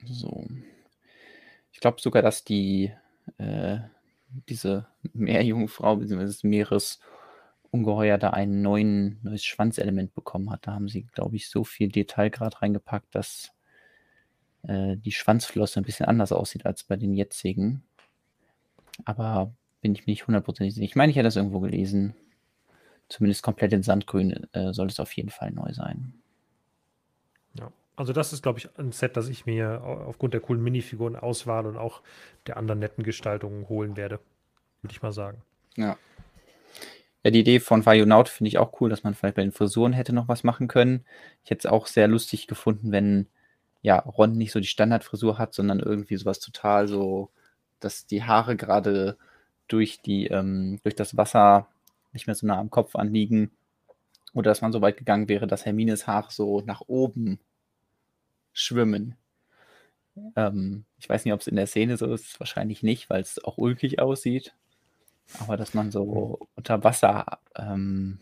[0.07, 0.47] So.
[1.73, 2.93] Ich glaube sogar, dass die
[3.39, 3.79] äh,
[4.49, 6.25] diese Meerjungfrau bzw.
[6.25, 10.67] das Meeresungeheuer da ein neuen, neues Schwanzelement bekommen hat.
[10.67, 13.53] Da haben sie, glaube ich, so viel Detailgrad reingepackt, dass
[14.63, 17.83] äh, die Schwanzflosse ein bisschen anders aussieht als bei den jetzigen.
[19.05, 20.85] Aber bin ich mir nicht hundertprozentig sicher.
[20.85, 22.15] Ich meine, ich hätte das irgendwo gelesen.
[23.09, 26.15] Zumindest komplett in Sandgrün äh, soll es auf jeden Fall neu sein.
[27.55, 27.71] Ja.
[27.97, 31.67] Also das ist, glaube ich, ein Set, das ich mir au- aufgrund der coolen Minifiguren-Auswahl
[31.67, 32.03] und auch
[32.47, 34.21] der anderen netten Gestaltungen holen werde.
[34.83, 35.43] Würde ich mal sagen.
[35.77, 35.97] Ja.
[37.25, 39.93] Ja, die Idee von Vajonaut finde ich auch cool, dass man vielleicht bei den Frisuren
[39.93, 41.05] hätte noch was machen können.
[41.43, 43.27] Ich hätte es auch sehr lustig gefunden, wenn
[43.83, 47.31] ja, Ron nicht so die Standardfrisur hat, sondern irgendwie sowas total so,
[47.81, 49.17] dass die Haare gerade
[49.69, 51.69] durch ähm, durch das Wasser
[52.13, 53.51] nicht mehr so nah am Kopf anliegen.
[54.35, 57.41] Oder dass man so weit gegangen wäre, dass Hermines Haare so nach oben
[58.57, 59.17] schwimmen.
[60.35, 63.43] Ähm, ich weiß nicht, ob es in der Szene so ist, wahrscheinlich nicht, weil es
[63.45, 64.55] auch ulkig aussieht.
[65.41, 68.21] Aber dass man so unter Wasser ähm,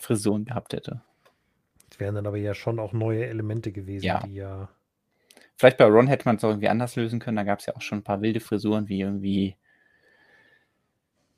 [0.00, 1.02] Frisuren gehabt hätte.
[1.90, 4.20] Das wären dann aber ja schon auch neue Elemente gewesen, Ja.
[4.26, 4.68] die ja.
[5.56, 7.36] Vielleicht bei Ron hätte man es auch irgendwie anders lösen können.
[7.36, 9.56] Da gab es ja auch schon ein paar wilde Frisuren, wie irgendwie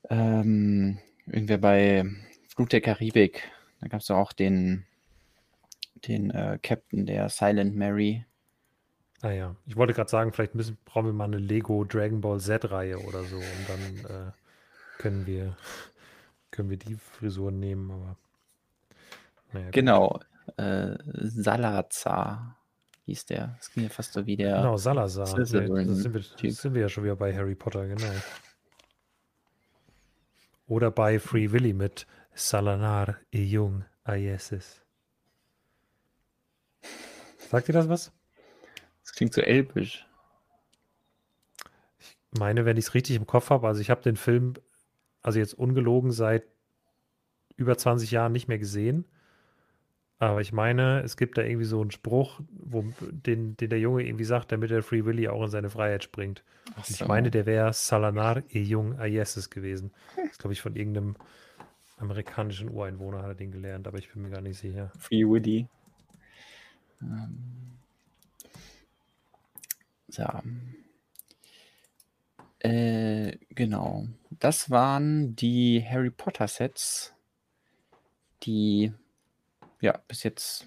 [0.08, 2.04] ähm, irgendwer bei
[2.48, 3.50] Flut der Karibik.
[3.80, 4.86] Da gab es auch den,
[6.08, 8.24] den äh, Captain der Silent Mary.
[9.22, 12.40] Ah ja, ich wollte gerade sagen, vielleicht müssen, brauchen wir mal eine Lego Dragon Ball
[12.40, 14.32] Z-Reihe oder so und dann äh,
[14.98, 15.56] können wir
[16.50, 18.16] können wir die Frisuren nehmen, aber
[19.52, 19.70] naja.
[19.70, 20.20] Genau.
[20.56, 22.58] Äh, Salazar
[23.06, 23.54] hieß der.
[23.58, 24.56] Das klingt ja fast so wie der.
[24.58, 25.38] Genau, Salazar.
[25.38, 28.12] Nee, sind, wir, sind wir ja schon wieder bei Harry Potter, genau.
[30.66, 34.83] Oder bei Free Willy mit Salanar e Jung Ayeses.
[37.54, 38.10] Sagt ihr das was?
[39.04, 40.08] Das klingt so elbisch.
[42.00, 44.54] Ich meine, wenn ich es richtig im Kopf habe, also ich habe den Film,
[45.22, 46.42] also jetzt ungelogen, seit
[47.54, 49.04] über 20 Jahren nicht mehr gesehen.
[50.18, 54.02] Aber ich meine, es gibt da irgendwie so einen Spruch, wo, den, den der Junge
[54.02, 56.42] irgendwie sagt, damit der Free Willy auch in seine Freiheit springt.
[56.82, 57.04] So.
[57.04, 59.92] Ich meine, der wäre Salanar e Jung Ayeses gewesen.
[60.16, 61.14] Das ist, glaube ich, von irgendeinem
[61.98, 64.90] amerikanischen Ureinwohner hat er den gelernt, aber ich bin mir gar nicht sicher.
[64.98, 65.68] Free Willy.
[67.10, 67.78] Ähm.
[70.08, 70.24] So.
[72.60, 74.06] Äh, genau.
[74.30, 77.14] Das waren die Harry Potter Sets,
[78.42, 78.92] die
[79.80, 80.66] ja bis jetzt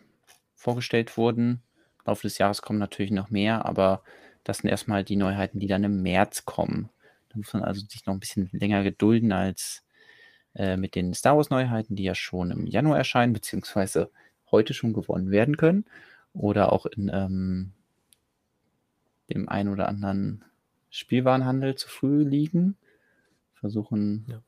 [0.55, 1.63] vorgestellt wurden.
[1.99, 4.03] Im Laufe des Jahres kommen natürlich noch mehr, aber
[4.43, 6.89] das sind erstmal die Neuheiten, die dann im März kommen.
[7.29, 9.83] Da muss man also sich noch ein bisschen länger gedulden als
[10.55, 14.11] äh, mit den Star Wars Neuheiten, die ja schon im Januar erscheinen, beziehungsweise
[14.51, 15.85] heute schon gewonnen werden können.
[16.33, 17.73] Oder auch in ähm,
[19.29, 20.45] dem einen oder anderen
[20.89, 22.77] Spielwarenhandel zu früh liegen.
[23.55, 24.41] Versuchen, ja.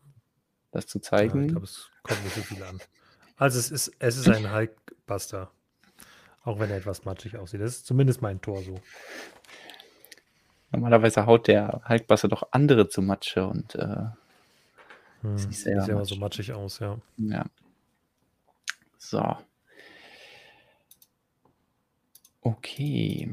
[0.72, 1.40] das zu zeigen.
[1.40, 2.80] Ja, ich glaube, es kommt nicht so viel an.
[3.38, 5.52] Also es ist, es ist ein Hulkbuster.
[6.44, 7.62] Auch wenn er etwas matschig aussieht.
[7.62, 8.80] Das ist zumindest mein Tor so.
[10.72, 14.06] Normalerweise haut der Hulkbuster doch andere zu Matsche und äh,
[15.22, 17.00] hm, sieht sehr sieht so matschig aus, ja.
[17.18, 17.46] Ja.
[18.98, 19.38] So.
[22.42, 23.30] Okay.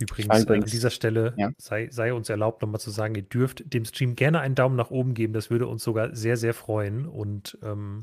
[0.00, 1.50] Übrigens, übrigens, an dieser Stelle ja.
[1.58, 4.90] sei, sei, uns erlaubt, nochmal zu sagen, ihr dürft dem Stream gerne einen Daumen nach
[4.90, 5.32] oben geben.
[5.32, 7.06] Das würde uns sogar sehr, sehr freuen.
[7.06, 8.02] Und ähm,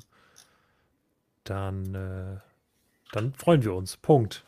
[1.46, 2.40] dann, äh,
[3.14, 3.96] dann freuen wir uns.
[3.96, 4.44] Punkt.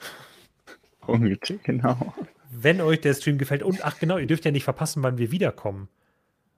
[0.99, 2.13] Punkt, genau.
[2.51, 3.63] Wenn euch der Stream gefällt.
[3.63, 5.87] Und ach genau, ihr dürft ja nicht verpassen, wann wir wiederkommen.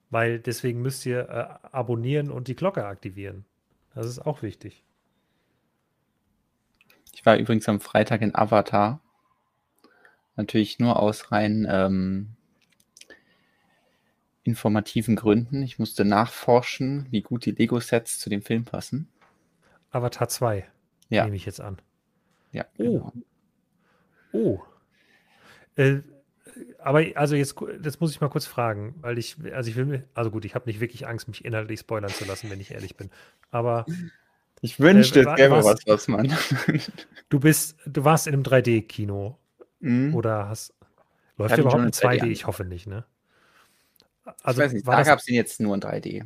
[0.10, 3.46] Weil deswegen müsst ihr äh, abonnieren und die Glocke aktivieren.
[4.00, 4.82] Das ist auch wichtig.
[7.12, 9.02] Ich war übrigens am Freitag in Avatar
[10.38, 12.30] Natürlich nur aus rein ähm,
[14.44, 15.64] informativen Gründen.
[15.64, 19.10] Ich musste nachforschen, wie gut die Lego-Sets zu dem Film passen.
[19.92, 20.66] Avatar 2,
[21.10, 21.26] ja.
[21.26, 21.82] nehme ich jetzt an.
[22.54, 22.64] Ja.
[22.78, 23.12] Oh.
[23.12, 23.14] Genau.
[24.32, 24.62] Oh.
[25.76, 26.04] Äh,
[26.80, 30.32] aber also jetzt, das muss ich mal kurz fragen, weil ich, also ich will, also
[30.32, 33.10] gut, ich habe nicht wirklich Angst, mich inhaltlich spoilern zu lassen, wenn ich ehrlich bin.
[33.52, 33.86] Aber
[34.62, 36.36] ich wünschte, äh, es gäbe was, was man.
[37.30, 39.38] du bist, du warst in einem 3D-Kino
[39.80, 40.14] Mhm.
[40.16, 40.74] Oder hast,
[41.38, 42.26] läuft der überhaupt in 2D?
[42.28, 43.06] Ich hoffe nicht, ne?
[44.44, 46.26] Also, ich weiß nicht, da gab es ihn jetzt nur in 3D.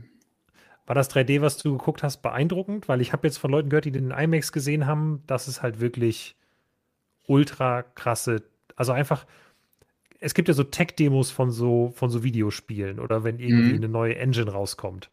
[0.86, 2.89] War das 3D, was du geguckt hast, beeindruckend?
[2.89, 5.79] Weil ich habe jetzt von Leuten gehört, die den IMAX gesehen haben, dass es halt
[5.79, 6.36] wirklich
[7.25, 8.43] ultra krasse,
[8.75, 9.25] also einfach,
[10.24, 13.78] es gibt ja so Tech-Demos von so, von so Videospielen oder wenn irgendwie mhm.
[13.78, 15.09] eine neue Engine rauskommt.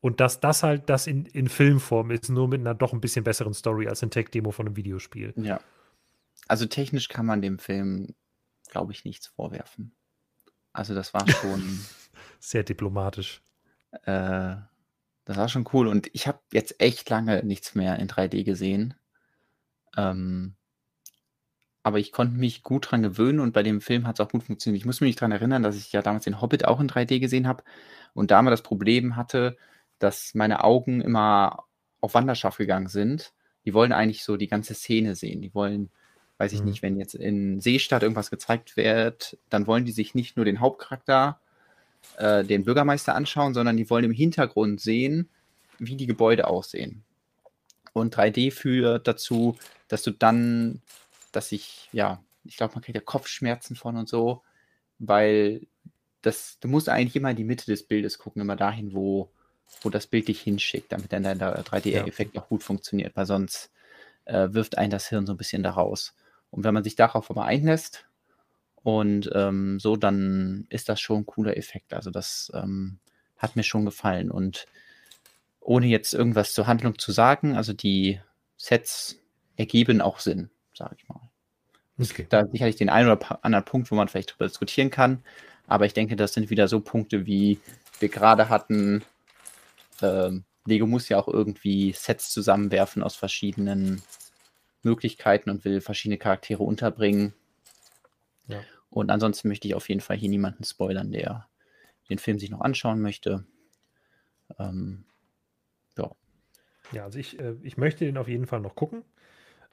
[0.00, 3.24] Und dass das halt das in, in Filmform ist, nur mit einer doch ein bisschen
[3.24, 5.32] besseren Story als ein Tech-Demo von einem Videospiel.
[5.36, 5.60] Ja.
[6.46, 8.14] Also technisch kann man dem Film,
[8.68, 9.92] glaube ich, nichts vorwerfen.
[10.72, 11.80] Also das war schon.
[12.40, 13.42] Sehr diplomatisch.
[14.04, 14.56] Äh,
[15.24, 15.88] das war schon cool.
[15.88, 18.94] Und ich habe jetzt echt lange nichts mehr in 3D gesehen.
[19.96, 20.54] Ähm,
[21.88, 24.44] aber ich konnte mich gut dran gewöhnen und bei dem Film hat es auch gut
[24.44, 24.80] funktioniert.
[24.80, 27.48] Ich muss mich daran erinnern, dass ich ja damals den Hobbit auch in 3D gesehen
[27.48, 27.64] habe
[28.14, 29.56] und da mal das Problem hatte,
[29.98, 31.64] dass meine Augen immer
[32.00, 33.32] auf Wanderschaft gegangen sind.
[33.64, 35.42] Die wollen eigentlich so die ganze Szene sehen.
[35.42, 35.90] Die wollen
[36.38, 36.66] weiß ich mhm.
[36.66, 40.60] nicht, wenn jetzt in Seestadt irgendwas gezeigt wird, dann wollen die sich nicht nur den
[40.60, 41.40] Hauptcharakter,
[42.16, 45.28] äh, den Bürgermeister anschauen, sondern die wollen im Hintergrund sehen,
[45.78, 47.04] wie die Gebäude aussehen.
[47.92, 49.56] Und 3D führt dazu,
[49.88, 50.80] dass du dann,
[51.32, 54.42] dass ich, ja, ich glaube, man kriegt ja Kopfschmerzen von und so,
[54.98, 55.66] weil
[56.22, 59.30] das, du musst eigentlich immer in die Mitte des Bildes gucken, immer dahin, wo,
[59.82, 62.42] wo das Bild dich hinschickt, damit dann der 3D-Effekt ja.
[62.42, 63.70] auch gut funktioniert, weil sonst
[64.24, 66.14] äh, wirft einen das Hirn so ein bisschen da raus.
[66.50, 68.06] Und wenn man sich darauf aber einlässt
[68.82, 71.92] und ähm, so, dann ist das schon ein cooler Effekt.
[71.92, 72.98] Also das ähm,
[73.36, 74.30] hat mir schon gefallen.
[74.30, 74.66] Und
[75.60, 78.20] ohne jetzt irgendwas zur Handlung zu sagen, also die
[78.56, 79.20] Sets
[79.56, 81.20] ergeben auch Sinn, sage ich mal.
[82.00, 82.26] Okay.
[82.28, 85.24] Da sicherlich den einen oder anderen Punkt, wo man vielleicht darüber diskutieren kann.
[85.66, 87.60] Aber ich denke, das sind wieder so Punkte, wie
[87.98, 89.04] wir gerade hatten.
[90.00, 94.02] Ähm, Lego muss ja auch irgendwie Sets zusammenwerfen aus verschiedenen
[94.82, 97.34] Möglichkeiten und will verschiedene Charaktere unterbringen.
[98.46, 98.60] Ja.
[98.90, 101.48] Und ansonsten möchte ich auf jeden Fall hier niemanden spoilern, der
[102.08, 103.44] den Film sich noch anschauen möchte.
[104.58, 105.04] Ähm,
[105.96, 106.10] ja.
[106.92, 109.04] Ja, also ich, äh, ich möchte den auf jeden Fall noch gucken.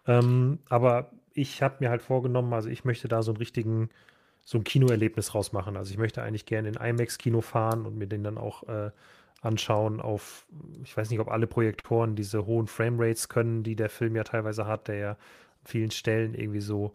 [0.08, 3.90] Ähm, aber ich habe mir halt vorgenommen, also ich möchte da so einen richtigen
[4.46, 5.76] so ein Kinoerlebnis rausmachen.
[5.76, 8.92] Also ich möchte eigentlich gerne in IMAX-Kino fahren und mir den dann auch äh,
[9.42, 10.46] anschauen auf,
[10.84, 14.68] ich weiß nicht, ob alle Projektoren diese hohen Framerates können, die der Film ja teilweise
[14.68, 15.18] hat, der ja an
[15.66, 16.94] vielen Stellen irgendwie so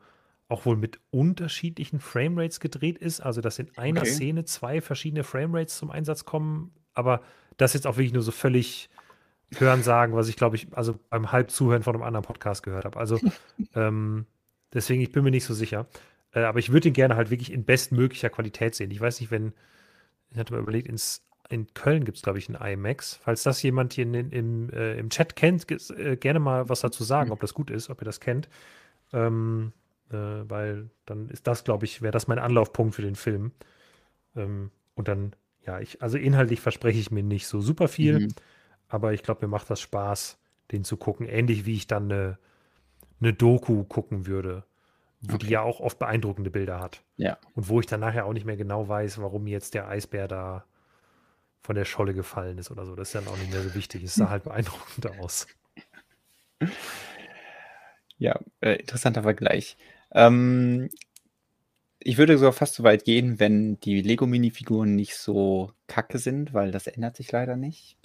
[0.49, 3.21] auch wohl mit unterschiedlichen Framerates gedreht ist.
[3.21, 4.11] Also dass in einer okay.
[4.11, 7.21] Szene zwei verschiedene Framerates zum Einsatz kommen, aber
[7.57, 8.91] das jetzt auch wirklich nur so völlig
[9.57, 12.99] hören sagen, was ich glaube ich, also beim Halbzuhören von einem anderen Podcast gehört habe.
[12.99, 13.19] Also
[13.75, 14.27] ähm,
[14.73, 15.87] deswegen, ich bin mir nicht so sicher.
[16.33, 18.91] Äh, aber ich würde ihn gerne halt wirklich in bestmöglicher Qualität sehen.
[18.91, 19.53] Ich weiß nicht, wenn,
[20.31, 23.17] ich hatte mal überlegt, ins, in Köln gibt es, glaube ich, ein IMAX.
[23.23, 27.05] Falls das jemand hier in, im, äh, im Chat kennt, äh, gerne mal was dazu
[27.05, 27.33] sagen, mhm.
[27.33, 28.49] ob das gut ist, ob ihr das kennt.
[29.13, 29.73] Ähm,
[30.11, 33.53] äh, weil dann ist das, glaube ich, wäre das mein Anlaufpunkt für den Film.
[34.37, 35.35] Ähm, und dann,
[35.67, 38.29] ja, ich, also inhaltlich verspreche ich mir nicht so super viel, mhm.
[38.91, 40.39] Aber ich glaube, mir macht das Spaß,
[40.73, 41.27] den zu gucken.
[41.27, 42.39] Ähnlich wie ich dann eine,
[43.21, 44.65] eine Doku gucken würde
[45.21, 45.47] wo okay.
[45.47, 47.03] die ja auch oft beeindruckende Bilder hat.
[47.17, 47.39] Ja.
[47.55, 50.65] Und wo ich dann nachher auch nicht mehr genau weiß, warum jetzt der Eisbär da
[51.63, 52.97] von der Scholle gefallen ist oder so.
[52.97, 54.03] Das ist dann auch nicht mehr so wichtig.
[54.03, 55.47] Es sah halt beeindruckend aus.
[58.17, 59.77] Ja, äh, interessanter Vergleich.
[60.13, 60.89] Ähm,
[61.99, 66.71] ich würde sogar fast so weit gehen, wenn die Lego-Minifiguren nicht so kacke sind, weil
[66.71, 67.99] das ändert sich leider nicht.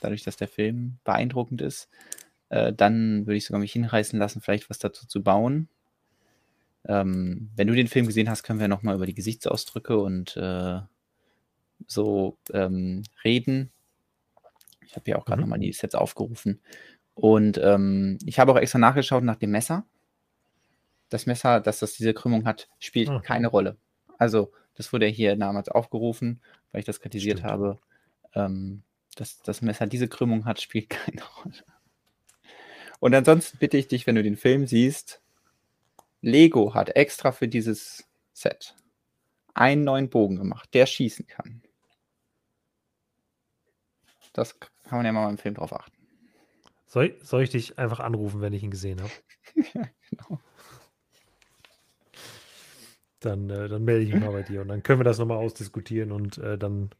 [0.00, 1.88] Dadurch, dass der Film beeindruckend ist.
[2.48, 5.68] Äh, dann würde ich sogar mich hinreißen lassen, vielleicht was dazu zu bauen.
[6.86, 10.80] Ähm, wenn du den Film gesehen hast, können wir nochmal über die Gesichtsausdrücke und äh,
[11.86, 13.70] so ähm, reden.
[14.82, 15.48] Ich habe ja auch gerade mhm.
[15.48, 16.60] nochmal die Sets aufgerufen.
[17.14, 19.84] Und ähm, ich habe auch extra nachgeschaut nach dem Messer.
[21.08, 23.22] Das Messer, dass das diese Krümmung hat, spielt mhm.
[23.22, 23.76] keine Rolle.
[24.18, 26.40] Also, das wurde hier damals aufgerufen,
[26.70, 27.50] weil ich das kritisiert Stimmt.
[27.50, 27.78] habe.
[28.34, 28.82] Ähm,
[29.16, 31.64] dass das Messer diese Krümmung hat, spielt keine Rolle.
[33.00, 35.20] Und ansonsten bitte ich dich, wenn du den Film siehst,
[36.22, 38.74] Lego hat extra für dieses Set
[39.54, 41.62] einen neuen Bogen gemacht, der schießen kann.
[44.32, 45.96] Das kann man ja mal im Film drauf achten.
[46.86, 49.12] Soll, soll ich dich einfach anrufen, wenn ich ihn gesehen habe?
[49.74, 50.40] ja, genau.
[53.20, 55.38] Dann, äh, dann melde ich mich mal bei dir und dann können wir das nochmal
[55.38, 56.90] ausdiskutieren und äh, dann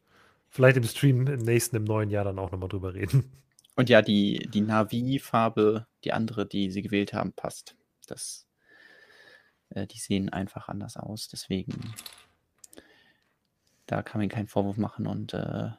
[0.48, 3.30] vielleicht im Stream im nächsten, im neuen Jahr dann auch nochmal drüber reden.
[3.76, 7.76] Und ja, die, die Navi-Farbe, die andere, die sie gewählt haben, passt.
[8.06, 8.46] Das
[9.70, 11.28] äh, die sehen einfach anders aus.
[11.28, 11.94] Deswegen,
[13.86, 15.06] da kann man keinen Vorwurf machen.
[15.06, 15.70] Und äh,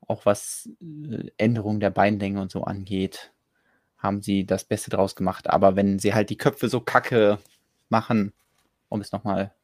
[0.00, 3.32] auch was äh, Änderungen der Beinlänge und so angeht,
[3.98, 5.48] haben sie das Beste draus gemacht.
[5.48, 7.38] Aber wenn sie halt die Köpfe so kacke
[7.88, 8.32] machen,
[8.88, 9.54] um es nochmal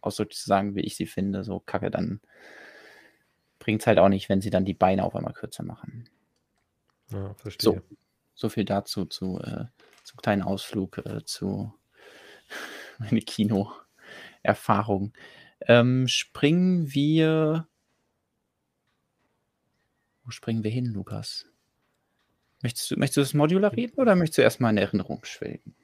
[0.00, 2.20] ausdrücklich zu sagen, wie ich sie finde, so kacke, dann
[3.66, 6.08] bringt es halt auch nicht, wenn sie dann die Beine auf einmal kürzer machen.
[7.10, 7.72] Ja, verstehe.
[7.72, 7.82] So,
[8.36, 9.64] so viel dazu zu, äh,
[10.04, 11.74] zu kleinen Ausflug äh, zu
[13.00, 15.14] meine Kino-Erfahrung.
[15.62, 17.66] Ähm, springen wir.
[20.22, 21.46] Wo springen wir hin, Lukas?
[22.62, 25.74] Möchtest du, möchtest du das Modular reden oder möchtest du erstmal in Erinnerung schwelgen?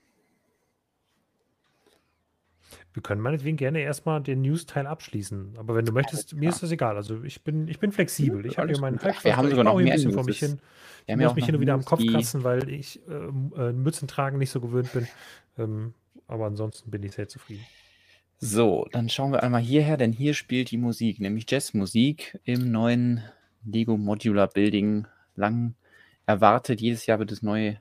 [2.95, 5.55] Wir können meinetwegen gerne erstmal den News-Teil abschließen.
[5.57, 6.97] Aber wenn du möchtest, mir ist das egal.
[6.97, 8.45] Also ich bin, ich bin flexibel.
[8.45, 9.25] Ich habe hier meinen Halbkreis.
[9.25, 10.61] Wir haben sogar noch mehr ein bisschen vor mich hin.
[11.07, 13.13] Ich muss mich hin und wieder am Kopf kratzen, weil ich äh,
[13.61, 15.09] äh, Mützen tragen nicht so gewöhnt bin.
[15.59, 15.95] Ähm,
[16.27, 17.65] aber ansonsten bin ich sehr zufrieden.
[18.39, 23.23] So, dann schauen wir einmal hierher, denn hier spielt die Musik, nämlich Jazzmusik im neuen
[23.65, 25.07] Lego Modular Building.
[25.37, 25.75] Lang
[26.27, 27.77] erwartet, jedes Jahr wird es neu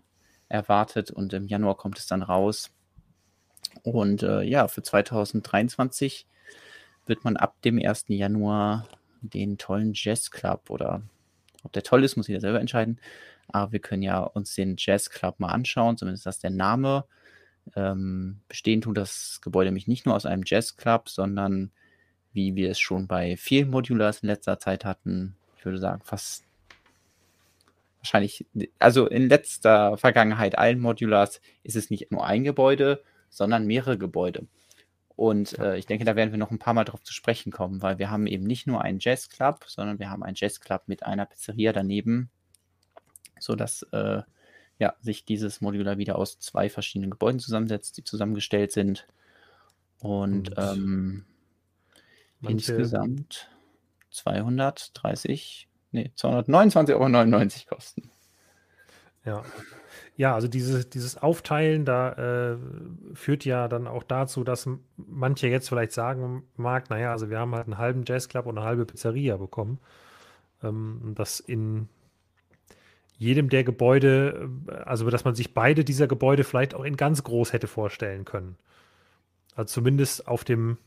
[0.49, 2.71] erwartet und im Januar kommt es dann raus.
[3.83, 6.27] Und äh, ja, für 2023
[7.05, 8.05] wird man ab dem 1.
[8.09, 8.87] Januar
[9.21, 11.01] den tollen Jazz Club oder
[11.63, 12.99] ob der toll ist, muss jeder selber entscheiden.
[13.47, 17.05] Aber wir können ja uns den Jazz Club mal anschauen, zumindest das der Name.
[17.75, 21.71] Ähm, bestehen tut das Gebäude nämlich nicht nur aus einem Jazzclub, sondern
[22.33, 26.45] wie wir es schon bei vielen Modulars in letzter Zeit hatten, ich würde sagen, fast
[27.99, 28.45] wahrscheinlich,
[28.79, 34.45] also in letzter Vergangenheit allen Modulars ist es nicht nur ein Gebäude, sondern mehrere Gebäude.
[35.15, 37.81] Und äh, ich denke, da werden wir noch ein paar Mal drauf zu sprechen kommen,
[37.81, 41.25] weil wir haben eben nicht nur einen Jazzclub, sondern wir haben einen Jazzclub mit einer
[41.25, 42.29] Pizzeria daneben,
[43.39, 44.21] sodass äh,
[44.79, 49.07] ja, sich dieses Modular wieder aus zwei verschiedenen Gebäuden zusammensetzt, die zusammengestellt sind.
[49.99, 51.25] Und, Und ähm,
[52.41, 53.51] insgesamt
[54.09, 58.10] 230, nee, 229,99 Euro kosten.
[59.25, 59.43] Ja.
[60.17, 62.57] Ja, also dieses, dieses Aufteilen da äh,
[63.13, 67.55] führt ja dann auch dazu, dass manche jetzt vielleicht sagen mag, naja, also wir haben
[67.55, 69.79] halt einen halben Jazzclub und eine halbe Pizzeria bekommen.
[70.63, 71.89] Ähm, das in
[73.17, 77.23] jedem der Gebäude, äh, also dass man sich beide dieser Gebäude vielleicht auch in ganz
[77.23, 78.57] groß hätte vorstellen können.
[79.55, 80.77] Also zumindest auf dem,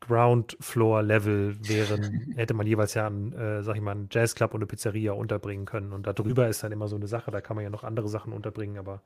[0.00, 4.54] Ground Floor Level wären, hätte man jeweils ja einen, äh, sag ich mal, einen Jazzclub
[4.54, 5.92] und eine Pizzeria unterbringen können.
[5.92, 8.32] Und darüber ist dann immer so eine Sache, da kann man ja noch andere Sachen
[8.32, 9.02] unterbringen, aber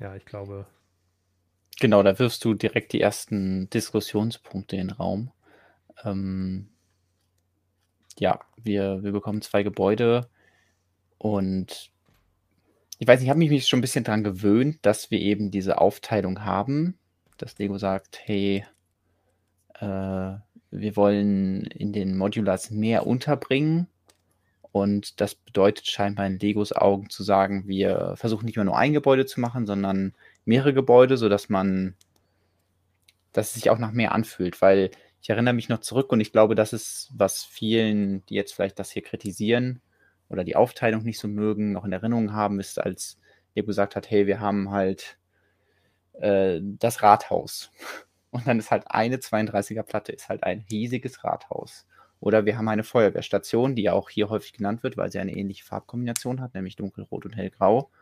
[0.00, 0.66] ja, ich glaube.
[1.80, 5.30] Genau, da wirfst du direkt die ersten Diskussionspunkte in den Raum.
[6.04, 6.68] Ähm,
[8.18, 10.28] ja, wir, wir bekommen zwei Gebäude
[11.18, 11.90] und
[12.98, 15.78] ich weiß nicht, ich habe mich schon ein bisschen daran gewöhnt, dass wir eben diese
[15.78, 16.96] Aufteilung haben,
[17.38, 18.64] dass Lego sagt, hey,
[19.80, 20.38] äh,
[20.70, 23.88] wir wollen in den Modulars mehr unterbringen.
[24.72, 28.92] Und das bedeutet scheinbar in Legos Augen zu sagen, wir versuchen nicht mehr nur ein
[28.92, 30.14] Gebäude zu machen, sondern
[30.44, 31.94] mehrere Gebäude, sodass man,
[33.32, 34.60] dass es sich auch nach mehr anfühlt.
[34.60, 34.90] Weil
[35.22, 38.78] ich erinnere mich noch zurück und ich glaube, das ist, was vielen, die jetzt vielleicht
[38.78, 39.80] das hier kritisieren
[40.28, 43.18] oder die Aufteilung nicht so mögen, noch in Erinnerung haben, ist, als
[43.54, 45.18] Lego gesagt hat, hey, wir haben halt
[46.14, 47.70] äh, das Rathaus.
[48.34, 51.86] Und dann ist halt eine 32er Platte, ist halt ein riesiges Rathaus.
[52.18, 55.36] Oder wir haben eine Feuerwehrstation, die ja auch hier häufig genannt wird, weil sie eine
[55.36, 57.92] ähnliche Farbkombination hat, nämlich dunkelrot und hellgrau.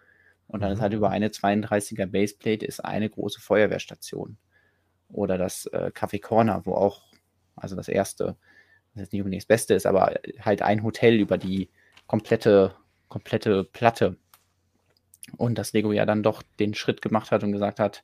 [0.47, 0.76] Und dann mhm.
[0.76, 4.39] ist halt über eine 32er Baseplate ist eine große Feuerwehrstation.
[5.11, 7.12] Oder das äh, Café Corner, wo auch,
[7.55, 8.37] also das erste,
[8.95, 11.68] das jetzt nicht unbedingt das Beste ist, aber halt ein Hotel über die
[12.07, 12.74] komplette,
[13.09, 14.16] komplette Platte.
[15.37, 18.03] Und dass Lego ja dann doch den Schritt gemacht hat und gesagt hat,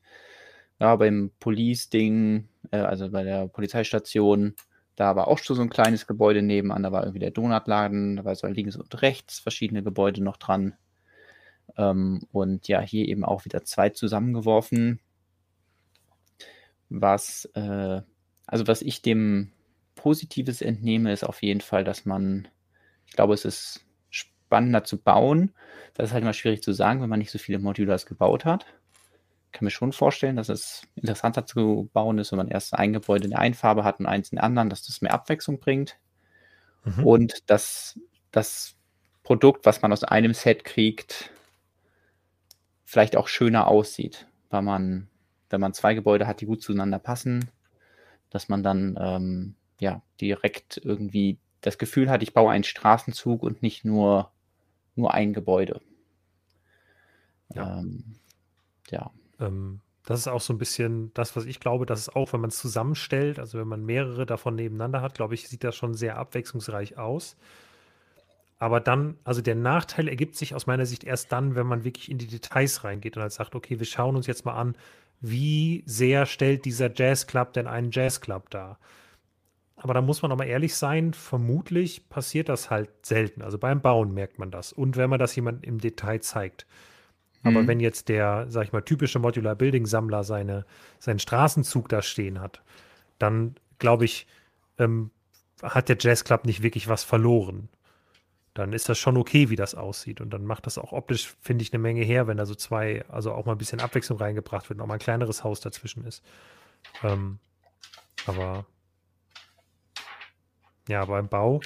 [0.80, 4.54] ja, beim Police-Ding, äh, also bei der Polizeistation,
[4.96, 8.24] da war auch schon so ein kleines Gebäude nebenan, da war irgendwie der Donutladen, da
[8.24, 10.74] war so links und rechts verschiedene Gebäude noch dran.
[11.76, 15.00] Ähm, und ja, hier eben auch wieder zwei zusammengeworfen.
[16.88, 18.00] Was, äh,
[18.46, 19.52] also was ich dem
[19.94, 22.48] Positives entnehme, ist auf jeden Fall, dass man,
[23.06, 25.52] ich glaube, es ist spannender zu bauen.
[25.94, 28.66] Das ist halt immer schwierig zu sagen, wenn man nicht so viele Modulars gebaut hat
[29.52, 33.24] kann mir schon vorstellen, dass es interessanter zu bauen ist, wenn man erst ein Gebäude
[33.24, 35.98] in der einen Farbe hat und eins in der anderen, dass das mehr Abwechslung bringt.
[36.84, 37.04] Mhm.
[37.04, 37.98] Und dass
[38.30, 38.76] das
[39.22, 41.30] Produkt, was man aus einem Set kriegt,
[42.84, 45.08] vielleicht auch schöner aussieht, weil man,
[45.50, 47.50] wenn man zwei Gebäude hat, die gut zueinander passen,
[48.30, 53.62] dass man dann ähm, ja direkt irgendwie das Gefühl hat, ich baue einen Straßenzug und
[53.62, 54.30] nicht nur,
[54.94, 55.80] nur ein Gebäude.
[57.54, 57.78] Ja.
[57.78, 58.16] Ähm,
[58.90, 59.10] ja.
[59.40, 62.40] Ähm, das ist auch so ein bisschen das, was ich glaube, dass es auch, wenn
[62.40, 65.92] man es zusammenstellt, also wenn man mehrere davon nebeneinander hat, glaube ich, sieht das schon
[65.92, 67.36] sehr abwechslungsreich aus.
[68.58, 72.10] Aber dann, also der Nachteil ergibt sich aus meiner Sicht erst dann, wenn man wirklich
[72.10, 74.76] in die Details reingeht und halt sagt, okay, wir schauen uns jetzt mal an,
[75.20, 78.78] wie sehr stellt dieser Jazzclub denn einen Jazzclub dar?
[79.76, 83.42] Aber da muss man auch mal ehrlich sein, vermutlich passiert das halt selten.
[83.42, 84.72] Also beim Bauen merkt man das.
[84.72, 86.66] Und wenn man das jemand im Detail zeigt.
[87.48, 87.68] Aber mhm.
[87.68, 90.64] wenn jetzt der, sag ich mal, typische Modular Building Sammler seine,
[90.98, 92.62] seinen Straßenzug da stehen hat,
[93.18, 94.26] dann glaube ich,
[94.78, 95.10] ähm,
[95.62, 97.68] hat der Jazz Club nicht wirklich was verloren.
[98.54, 100.20] Dann ist das schon okay, wie das aussieht.
[100.20, 103.04] Und dann macht das auch optisch, finde ich, eine Menge her, wenn da so zwei,
[103.08, 106.04] also auch mal ein bisschen Abwechslung reingebracht wird und auch mal ein kleineres Haus dazwischen
[106.04, 106.24] ist.
[107.02, 107.38] Ähm,
[108.26, 108.66] aber
[110.88, 111.60] ja, beim Bau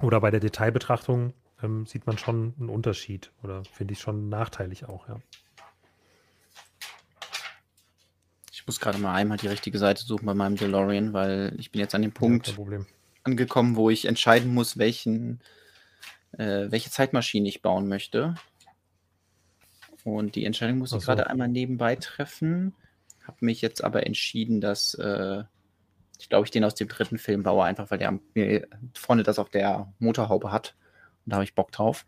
[0.00, 1.32] oder bei der Detailbetrachtung
[1.62, 5.20] ähm, sieht man schon einen Unterschied oder finde ich schon nachteilig auch, ja.
[8.52, 11.80] Ich muss gerade mal einmal die richtige Seite suchen bei meinem DeLorean, weil ich bin
[11.80, 12.80] jetzt an dem Punkt ja,
[13.24, 15.40] angekommen, wo ich entscheiden muss, welchen,
[16.32, 18.36] äh, welche Zeitmaschine ich bauen möchte.
[20.04, 22.74] Und die Entscheidung muss ich gerade einmal nebenbei treffen.
[23.24, 25.42] Habe mich jetzt aber entschieden, dass äh,
[26.18, 29.40] ich glaube, ich den aus dem dritten Film baue, einfach weil der mir vorne das
[29.40, 30.76] auf der Motorhaube hat.
[31.26, 32.06] Da habe ich Bock drauf,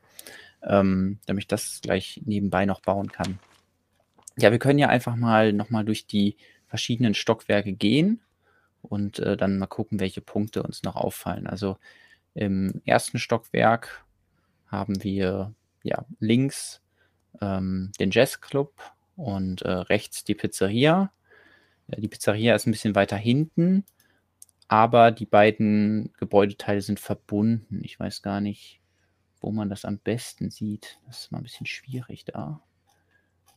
[0.62, 3.38] ähm, damit ich das gleich nebenbei noch bauen kann.
[4.36, 6.36] Ja, wir können ja einfach mal nochmal durch die
[6.66, 8.20] verschiedenen Stockwerke gehen
[8.82, 11.46] und äh, dann mal gucken, welche Punkte uns noch auffallen.
[11.46, 11.76] Also
[12.34, 14.04] im ersten Stockwerk
[14.66, 15.54] haben wir
[15.84, 16.82] ja links
[17.40, 18.74] ähm, den Jazzclub
[19.16, 21.12] und äh, rechts die Pizzeria.
[21.88, 23.84] Ja, die Pizzeria ist ein bisschen weiter hinten,
[24.68, 27.80] aber die beiden Gebäudeteile sind verbunden.
[27.84, 28.80] Ich weiß gar nicht,
[29.44, 30.98] wo man das am besten sieht.
[31.06, 32.62] Das ist mal ein bisschen schwierig da.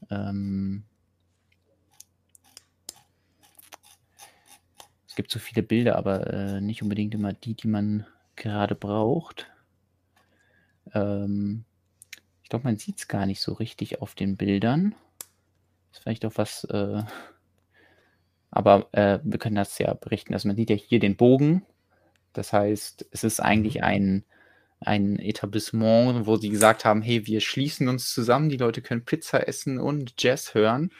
[0.10, 0.84] Ähm
[5.08, 9.50] es gibt so viele Bilder, aber äh, nicht unbedingt immer die, die man gerade braucht.
[10.94, 11.64] Ähm
[12.44, 14.96] ich glaube, man sieht es gar nicht so richtig auf den Bildern.
[15.92, 17.04] Ist vielleicht auch was, äh
[18.52, 20.34] aber äh, wir können das ja berichten.
[20.34, 21.66] Also man sieht ja hier den Bogen.
[22.34, 24.24] Das heißt, es ist eigentlich ein
[24.80, 29.47] ein Etablissement, wo sie gesagt haben, hey, wir schließen uns zusammen, die Leute können Pizza
[29.47, 30.91] essen und Jazz hören,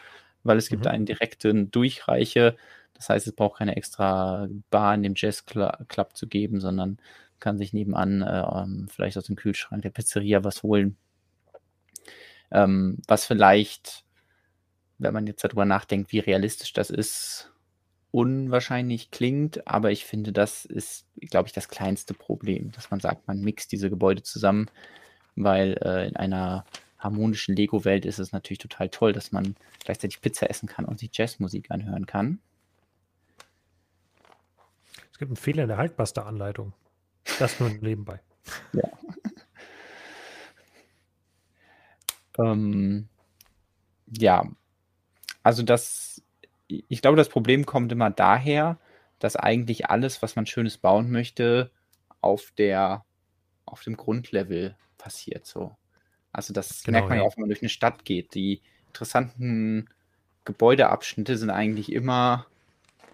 [0.44, 0.92] weil es gibt mhm.
[0.92, 2.56] einen direkten Durchreiche.
[2.94, 6.98] Das heißt, es braucht keine extra Bar in dem Jazz Club zu geben, sondern
[7.40, 10.98] kann sich nebenan äh, ähm, vielleicht aus dem Kühlschrank der Pizzeria was holen.
[12.50, 14.06] Ähm, was vielleicht,
[14.98, 17.52] wenn man jetzt darüber nachdenkt, wie realistisch das ist,
[18.12, 23.28] unwahrscheinlich klingt, aber ich finde, das ist, glaube ich, das kleinste Problem, dass man sagt,
[23.28, 24.70] man mixt diese Gebäude zusammen,
[25.36, 26.66] weil äh, in einer
[26.98, 31.12] harmonischen Lego-Welt ist es natürlich total toll, dass man gleichzeitig Pizza essen kann und sich
[31.14, 32.40] Jazzmusik anhören kann.
[35.12, 36.74] Es gibt einen Fehler in der Haltbuster-Anleitung.
[37.40, 38.22] Das nur nebenbei.
[38.72, 38.90] Ja.
[42.40, 43.10] ähm,
[44.08, 44.50] ja,
[45.44, 46.22] also das,
[46.68, 48.78] ich glaube, das Problem kommt immer daher,
[49.20, 51.72] dass eigentlich alles, was man Schönes bauen möchte,
[52.22, 53.06] auf der,
[53.66, 55.76] auf dem Grundlevel passiert so.
[56.32, 58.36] Also das genau, merkt man ja auch, wenn man durch eine Stadt geht.
[58.36, 59.90] Die interessanten
[60.46, 62.46] Gebäudeabschnitte sind eigentlich immer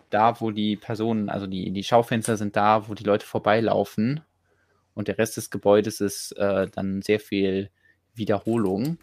[0.09, 4.21] da, wo die Personen, also die, die Schaufenster sind da, wo die Leute vorbeilaufen.
[4.93, 7.71] Und der Rest des Gebäudes ist äh, dann sehr viel
[8.13, 8.97] Wiederholung.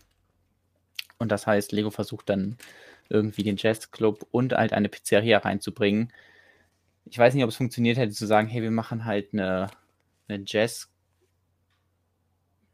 [1.19, 2.57] Und das heißt, Lego versucht dann
[3.11, 6.13] irgendwie den Jazzclub und halt eine Pizzeria reinzubringen.
[7.07, 9.69] Ich weiß nicht, ob es funktioniert hätte zu sagen, hey, wir machen halt eine,
[10.29, 10.91] eine Jazz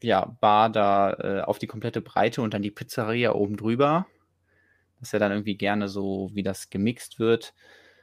[0.02, 4.06] ja, Bar da äh, auf die komplette Breite und dann die Pizzeria oben drüber.
[4.98, 7.54] Das ist ja dann irgendwie gerne so, wie das gemixt wird.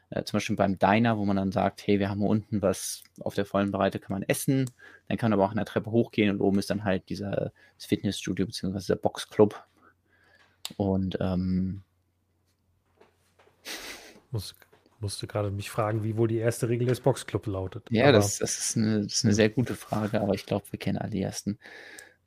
[0.10, 3.36] Äh, zum Beispiel beim Diner, wo man dann sagt, hey, wir haben unten was auf
[3.36, 4.70] der vollen Breite, kann man essen.
[5.08, 7.52] Dann kann man aber auch in der Treppe hochgehen und oben ist dann halt dieser
[7.78, 8.80] Fitnessstudio bzw.
[8.90, 9.64] der Boxclub.
[10.78, 11.84] Und ähm,
[14.34, 14.56] muss,
[15.00, 17.88] musste gerade mich fragen, wie wohl die erste Regel des Boxclub lautet.
[17.92, 20.80] Ja, das, das, ist eine, das ist eine sehr gute Frage, aber ich glaube, wir
[20.80, 21.60] kennen alle die ersten.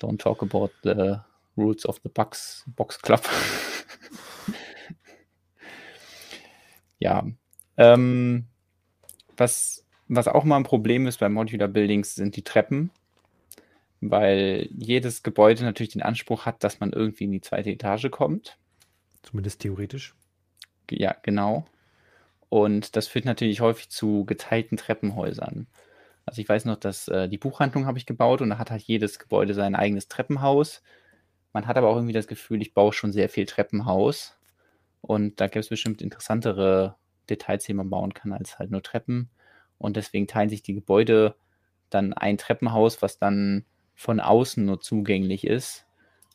[0.00, 1.16] Don't talk about the
[1.56, 3.28] rules of the Box, Box Club.
[6.98, 7.26] ja,
[7.76, 8.46] ähm,
[9.36, 12.90] was, was auch mal ein Problem ist bei Modular Buildings, sind die Treppen,
[14.00, 18.58] weil jedes Gebäude natürlich den Anspruch hat, dass man irgendwie in die zweite Etage kommt.
[19.22, 20.14] Zumindest theoretisch.
[20.90, 21.66] Ja, genau.
[22.56, 25.66] Und das führt natürlich häufig zu geteilten Treppenhäusern.
[26.24, 28.80] Also ich weiß noch, dass äh, die Buchhandlung habe ich gebaut und da hat halt
[28.80, 30.82] jedes Gebäude sein eigenes Treppenhaus.
[31.52, 34.38] Man hat aber auch irgendwie das Gefühl, ich baue schon sehr viel Treppenhaus.
[35.02, 36.96] Und da gibt es bestimmt interessantere
[37.28, 39.28] Details, die man bauen kann, als halt nur Treppen.
[39.76, 41.34] Und deswegen teilen sich die Gebäude
[41.90, 45.84] dann ein Treppenhaus, was dann von außen nur zugänglich ist.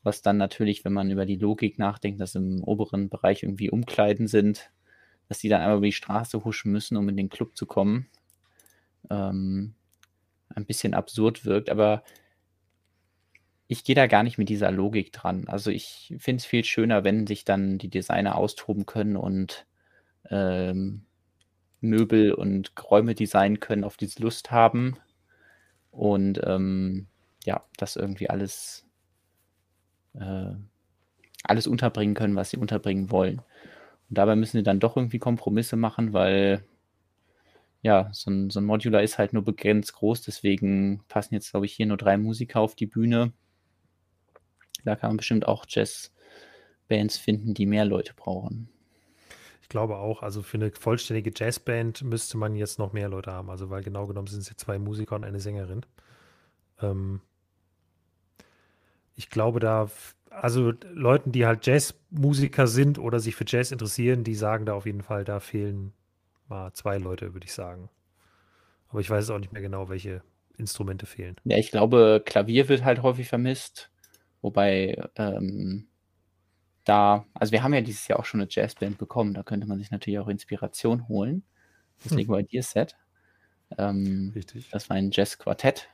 [0.03, 4.27] Was dann natürlich, wenn man über die Logik nachdenkt, dass im oberen Bereich irgendwie Umkleiden
[4.27, 4.69] sind,
[5.31, 8.09] dass die dann einmal über die Straße huschen müssen, um in den Club zu kommen.
[9.09, 9.75] Ähm,
[10.53, 12.03] ein bisschen absurd wirkt, aber
[13.69, 15.47] ich gehe da gar nicht mit dieser Logik dran.
[15.47, 19.65] Also ich finde es viel schöner, wenn sich dann die Designer austoben können und
[20.29, 21.05] ähm,
[21.79, 24.97] Möbel und Räume designen können, auf die sie Lust haben.
[25.91, 27.07] Und ähm,
[27.45, 28.85] ja, das irgendwie alles,
[30.13, 30.55] äh,
[31.43, 33.41] alles unterbringen können, was sie unterbringen wollen.
[34.11, 36.63] Und dabei müssen sie dann doch irgendwie Kompromisse machen, weil
[37.81, 41.65] ja, so ein, so ein Modular ist halt nur begrenzt groß, deswegen passen jetzt, glaube
[41.65, 43.33] ich, hier nur drei Musiker auf die Bühne.
[44.85, 48.69] Da kann man bestimmt auch Jazzbands finden, die mehr Leute brauchen
[49.71, 53.49] glaube auch, also für eine vollständige Jazzband müsste man jetzt noch mehr Leute haben.
[53.49, 55.85] Also, weil genau genommen sind es jetzt zwei Musiker und eine Sängerin.
[56.81, 57.21] Ähm,
[59.21, 59.87] ich glaube, da,
[60.31, 64.87] also Leuten, die halt Jazzmusiker sind oder sich für Jazz interessieren, die sagen da auf
[64.87, 65.93] jeden Fall, da fehlen
[66.47, 67.91] mal zwei Leute, würde ich sagen.
[68.89, 70.23] Aber ich weiß auch nicht mehr genau, welche
[70.57, 71.35] Instrumente fehlen.
[71.43, 73.91] Ja, ich glaube, Klavier wird halt häufig vermisst.
[74.41, 75.87] Wobei ähm,
[76.83, 79.77] da, also wir haben ja dieses Jahr auch schon eine Jazzband bekommen, da könnte man
[79.77, 81.43] sich natürlich auch Inspiration holen.
[82.01, 82.17] Das hm.
[82.17, 82.95] Lego Ideas Set.
[83.77, 84.67] Ähm, Richtig.
[84.71, 85.89] Das war ein Jazz-Quartett.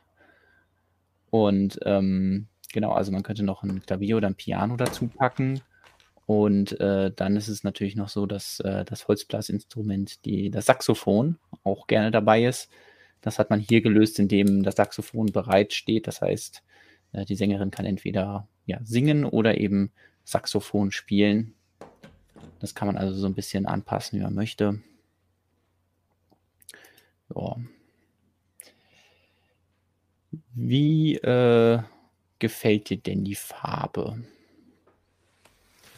[1.28, 5.60] Und ähm, genau, also man könnte noch ein Klavier oder ein Piano dazu packen.
[6.26, 11.38] Und äh, dann ist es natürlich noch so, dass äh, das Holzblasinstrument, die, das Saxophon,
[11.64, 12.70] auch gerne dabei ist.
[13.22, 16.06] Das hat man hier gelöst, indem das Saxophon bereit steht.
[16.06, 16.62] Das heißt,
[17.12, 19.90] äh, die Sängerin kann entweder ja, singen oder eben
[20.24, 21.54] Saxophon spielen.
[22.60, 24.80] Das kann man also so ein bisschen anpassen, wie man möchte.
[27.34, 27.56] Ja.
[30.54, 31.80] Wie äh,
[32.38, 34.18] gefällt dir denn die Farbe?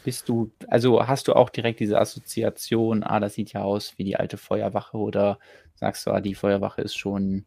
[0.03, 4.03] Bist du, also hast du auch direkt diese Assoziation, ah, das sieht ja aus wie
[4.03, 5.37] die alte Feuerwache oder
[5.75, 7.45] sagst du, ah, die Feuerwache ist schon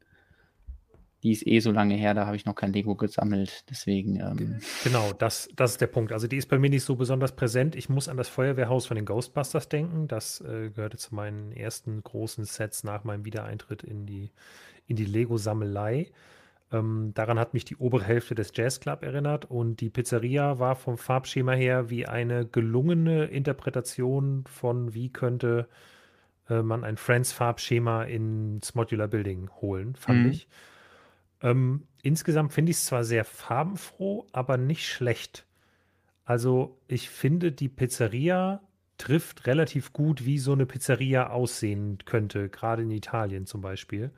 [1.25, 3.65] die ist eh so lange her, da habe ich noch kein Lego gesammelt.
[3.71, 4.21] Deswegen.
[4.21, 6.13] Ähm genau, das, das ist der Punkt.
[6.13, 7.75] Also die ist bei mir nicht so besonders präsent.
[7.75, 10.07] Ich muss an das Feuerwehrhaus von den Ghostbusters denken.
[10.07, 14.33] Das äh, gehörte zu meinen ersten großen Sets nach meinem Wiedereintritt in die,
[14.87, 16.11] in die Lego-Sammelei.
[16.75, 20.75] Ähm, daran hat mich die obere Hälfte des Jazz Club erinnert und die Pizzeria war
[20.75, 25.69] vom Farbschema her wie eine gelungene Interpretation von, wie könnte
[26.49, 30.31] äh, man ein Friends-Farbschema ins Modular Building holen, fand mhm.
[30.31, 30.49] ich.
[31.43, 35.47] Ähm, insgesamt finde ich es zwar sehr farbenfroh, aber nicht schlecht.
[36.25, 38.61] Also ich finde, die Pizzeria
[38.99, 44.11] trifft relativ gut, wie so eine Pizzeria aussehen könnte, gerade in Italien zum Beispiel,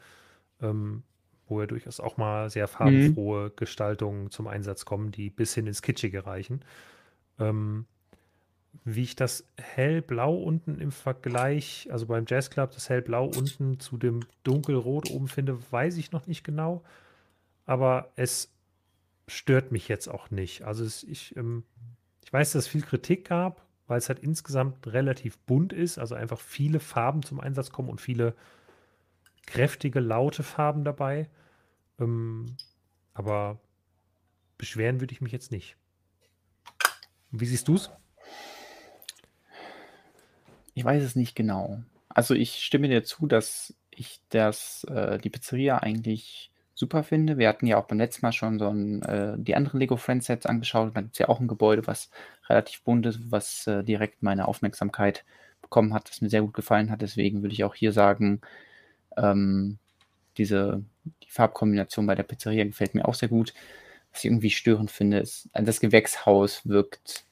[0.62, 1.02] ähm,
[1.48, 3.52] wo ja durchaus auch mal sehr farbenfrohe mhm.
[3.56, 6.60] Gestaltungen zum Einsatz kommen, die bis hin ins Kitschige reichen.
[7.38, 7.86] Ähm,
[8.84, 13.96] wie ich das hellblau unten im Vergleich, also beim Jazz Club, das hellblau unten zu
[13.96, 16.82] dem dunkelrot oben finde, weiß ich noch nicht genau.
[17.64, 18.52] Aber es
[19.28, 20.62] stört mich jetzt auch nicht.
[20.62, 21.64] Also es, ich, ähm,
[22.24, 26.14] ich weiß, dass es viel Kritik gab, weil es halt insgesamt relativ bunt ist, also
[26.14, 28.34] einfach viele Farben zum Einsatz kommen und viele
[29.46, 31.28] kräftige, laute Farben dabei.
[31.98, 32.56] Ähm,
[33.14, 33.58] aber
[34.58, 35.76] beschweren würde ich mich jetzt nicht.
[37.30, 37.90] Wie siehst du es?
[40.74, 41.82] Ich weiß es nicht genau.
[42.08, 47.38] Also ich stimme dir zu, dass ich das, äh, die Pizzeria eigentlich super finde.
[47.38, 50.26] Wir hatten ja auch beim letzten Mal schon so ein, äh, die anderen Lego Friends
[50.26, 50.94] Sets angeschaut.
[50.94, 52.10] Da gibt es ja auch ein Gebäude, was
[52.48, 55.24] relativ bunt ist, was äh, direkt meine Aufmerksamkeit
[55.62, 57.00] bekommen hat, das mir sehr gut gefallen hat.
[57.00, 58.42] Deswegen würde ich auch hier sagen,
[59.16, 59.78] ähm,
[60.38, 60.82] diese
[61.22, 63.54] die Farbkombination bei der Pizzeria gefällt mir auch sehr gut.
[64.12, 67.24] Was ich irgendwie störend finde, ist, das Gewächshaus wirkt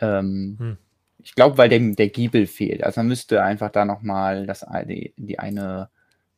[0.00, 0.78] ähm, hm
[1.26, 2.84] ich glaube, weil der, der Giebel fehlt.
[2.84, 4.46] Also man müsste einfach da nochmal
[4.88, 5.90] die, die eine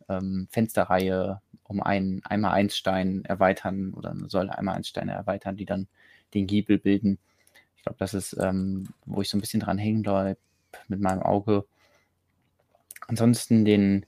[0.08, 5.88] ähm, Fensterreihe um einen einmal Einstein erweitern oder soll einmal Einsteine erweitern, die dann
[6.32, 7.18] den Giebel bilden.
[7.76, 10.40] Ich glaube, das ist, ähm, wo ich so ein bisschen dran hängen bleibe
[10.88, 11.66] mit meinem Auge.
[13.08, 14.06] Ansonsten den,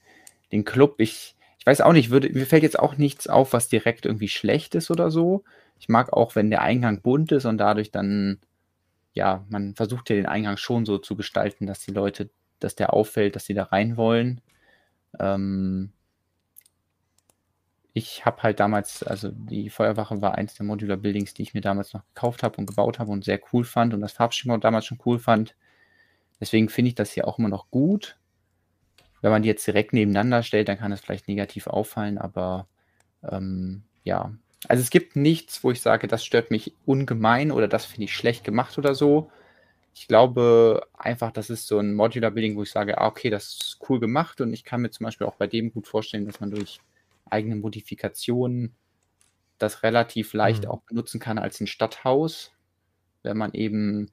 [0.53, 3.69] den Club, ich, ich weiß auch nicht, würde, mir fällt jetzt auch nichts auf, was
[3.69, 5.45] direkt irgendwie schlecht ist oder so.
[5.79, 8.41] Ich mag auch, wenn der Eingang bunt ist und dadurch dann
[9.13, 12.31] ja, man versucht ja den Eingang schon so zu gestalten, dass die Leute,
[12.61, 14.41] dass der auffällt, dass sie da rein wollen.
[15.19, 15.93] Ähm,
[17.93, 21.61] ich habe halt damals, also die Feuerwache war eins der Modular Buildings, die ich mir
[21.61, 24.87] damals noch gekauft habe und gebaut habe und sehr cool fand und das Farbschema damals
[24.87, 25.57] schon cool fand.
[26.41, 28.17] Deswegen finde ich das hier auch immer noch gut.
[29.23, 32.67] Wenn man die jetzt direkt nebeneinander stellt, dann kann es vielleicht negativ auffallen, aber
[33.23, 34.33] ähm, ja,
[34.69, 38.15] also es gibt nichts, wo ich sage, das stört mich ungemein oder das finde ich
[38.15, 39.31] schlecht gemacht oder so.
[39.95, 43.45] Ich glaube einfach, das ist so ein Modular Building, wo ich sage, ah, okay, das
[43.55, 46.41] ist cool gemacht und ich kann mir zum Beispiel auch bei dem gut vorstellen, dass
[46.41, 46.81] man durch
[47.29, 48.75] eigene Modifikationen
[49.59, 50.71] das relativ leicht mhm.
[50.71, 52.53] auch benutzen kann als ein Stadthaus,
[53.23, 54.11] wenn man eben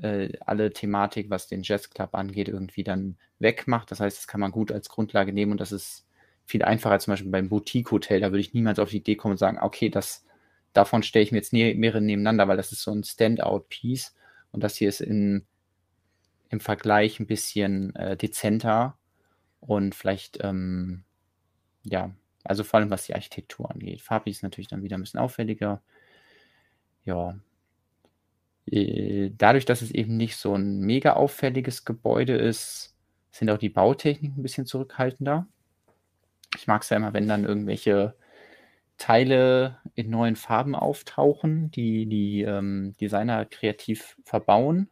[0.00, 3.90] äh, alle Thematik, was den Jazz Club angeht, irgendwie dann wegmacht.
[3.90, 6.06] Das heißt, das kann man gut als Grundlage nehmen und das ist
[6.44, 8.20] viel einfacher zum Beispiel beim Boutique-Hotel.
[8.20, 10.24] Da würde ich niemals auf die Idee kommen und sagen, okay, das,
[10.72, 14.14] davon stelle ich mir jetzt mehrere nebeneinander, weil das ist so ein Standout-Piece.
[14.50, 15.46] Und das hier ist in,
[16.50, 18.96] im Vergleich ein bisschen äh, dezenter
[19.60, 21.04] und vielleicht, ähm,
[21.84, 22.14] ja,
[22.44, 24.02] also vor allem was die Architektur angeht.
[24.02, 25.82] Farblich ist natürlich dann wieder ein bisschen auffälliger.
[27.04, 27.38] Ja.
[28.66, 32.96] Äh, dadurch, dass es eben nicht so ein mega auffälliges Gebäude ist,
[33.30, 35.46] sind auch die Bautechniken ein bisschen zurückhaltender.
[36.56, 38.14] Ich mag es ja immer, wenn dann irgendwelche
[38.98, 44.90] Teile in neuen Farben auftauchen, die die ähm, Designer kreativ verbauen.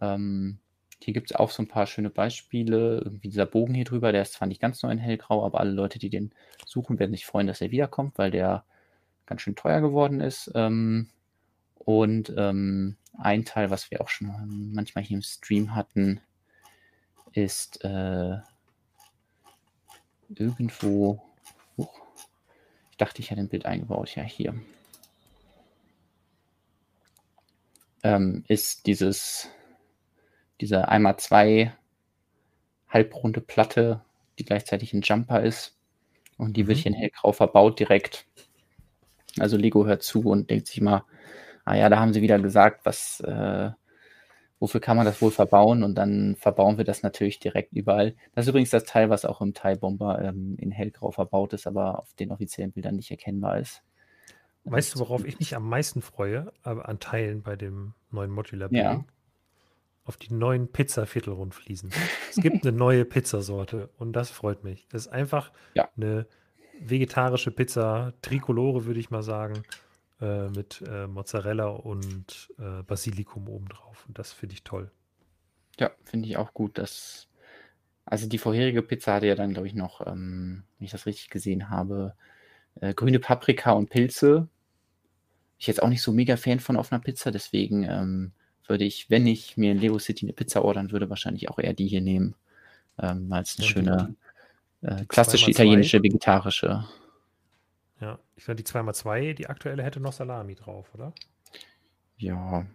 [0.00, 0.58] Ähm,
[1.02, 3.00] hier gibt es auch so ein paar schöne Beispiele.
[3.04, 5.70] Irgendwie dieser Bogen hier drüber, der ist zwar nicht ganz neu in hellgrau, aber alle
[5.70, 6.34] Leute, die den
[6.66, 8.64] suchen, werden sich freuen, dass er wiederkommt, weil der
[9.24, 10.50] ganz schön teuer geworden ist.
[10.54, 11.08] Ähm,
[11.84, 16.20] und ähm, ein Teil, was wir auch schon manchmal hier im Stream hatten,
[17.32, 18.38] ist äh,
[20.34, 21.22] irgendwo.
[21.76, 21.88] Oh,
[22.90, 24.14] ich dachte, ich hätte ein Bild eingebaut.
[24.14, 24.54] Ja, hier.
[28.02, 29.48] Ähm, ist dieses,
[30.60, 31.74] diese einmal zwei
[32.88, 34.02] halbrunde Platte,
[34.38, 35.76] die gleichzeitig ein Jumper ist.
[36.36, 36.82] Und die wird mhm.
[36.82, 38.26] hier in hellgrau verbaut direkt.
[39.38, 41.04] Also Lego hört zu und denkt sich mal,
[41.70, 43.70] ah ja, da haben sie wieder gesagt, was, äh,
[44.58, 45.84] wofür kann man das wohl verbauen?
[45.84, 48.14] Und dann verbauen wir das natürlich direkt überall.
[48.34, 51.66] Das ist übrigens das Teil, was auch im TIE Bomber ähm, in hellgrau verbaut ist,
[51.66, 53.82] aber auf den offiziellen Bildern nicht erkennbar ist.
[54.64, 58.68] Weißt du, worauf ich mich am meisten freue, aber an Teilen bei dem neuen Modular
[58.68, 59.00] Building?
[59.00, 59.04] Ja.
[60.04, 61.90] Auf die neuen Pizza-Viertelrundfliesen.
[62.30, 64.88] es gibt eine neue Pizzasorte und das freut mich.
[64.88, 65.88] Das ist einfach ja.
[65.96, 66.26] eine
[66.80, 69.62] vegetarische Pizza, Tricolore würde ich mal sagen,
[70.20, 74.04] äh, mit äh, Mozzarella und äh, Basilikum obendrauf.
[74.06, 74.90] Und das finde ich toll.
[75.78, 76.78] Ja, finde ich auch gut.
[76.78, 77.28] Dass,
[78.04, 81.30] also die vorherige Pizza hatte ja dann, glaube ich, noch, ähm, wenn ich das richtig
[81.30, 82.14] gesehen habe,
[82.80, 84.48] äh, grüne Paprika und Pilze.
[85.58, 88.32] Ich jetzt auch nicht so mega Fan von auf einer Pizza, deswegen ähm,
[88.66, 91.74] würde ich, wenn ich mir in Lego City eine Pizza ordern würde, wahrscheinlich auch eher
[91.74, 92.34] die hier nehmen.
[92.98, 94.14] Ähm, weil es eine ja, schöne,
[94.82, 96.84] äh, klassische italienische, vegetarische.
[98.00, 101.12] Ja, ich glaube, die 2x2, die aktuelle hätte noch Salami drauf, oder?
[102.16, 102.66] Ja,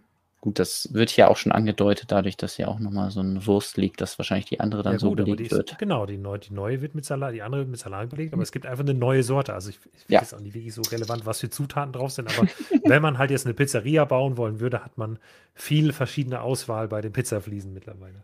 [0.46, 3.78] Gut, das wird hier auch schon angedeutet, dadurch, dass hier auch nochmal so ein Wurst
[3.78, 5.76] liegt, dass wahrscheinlich die andere dann ja, so gut, belegt ist, wird.
[5.78, 8.36] Genau, die neue, die neue wird mit Salat, die andere wird mit Salat belegt, aber
[8.36, 8.42] mhm.
[8.44, 9.54] es gibt einfach eine neue Sorte.
[9.54, 10.20] Also ich, ich ja.
[10.20, 12.46] finde es auch nicht wirklich so relevant, was für Zutaten drauf sind, aber
[12.84, 15.18] wenn man halt jetzt eine Pizzeria bauen wollen würde, hat man
[15.54, 18.22] viel verschiedene Auswahl bei den Pizzafliesen mittlerweile.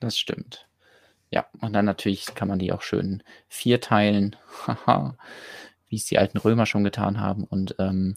[0.00, 0.66] Das stimmt.
[1.30, 4.34] Ja, und dann natürlich kann man die auch schön vierteilen,
[4.66, 5.16] haha,
[5.88, 8.16] wie es die alten Römer schon getan haben und ähm,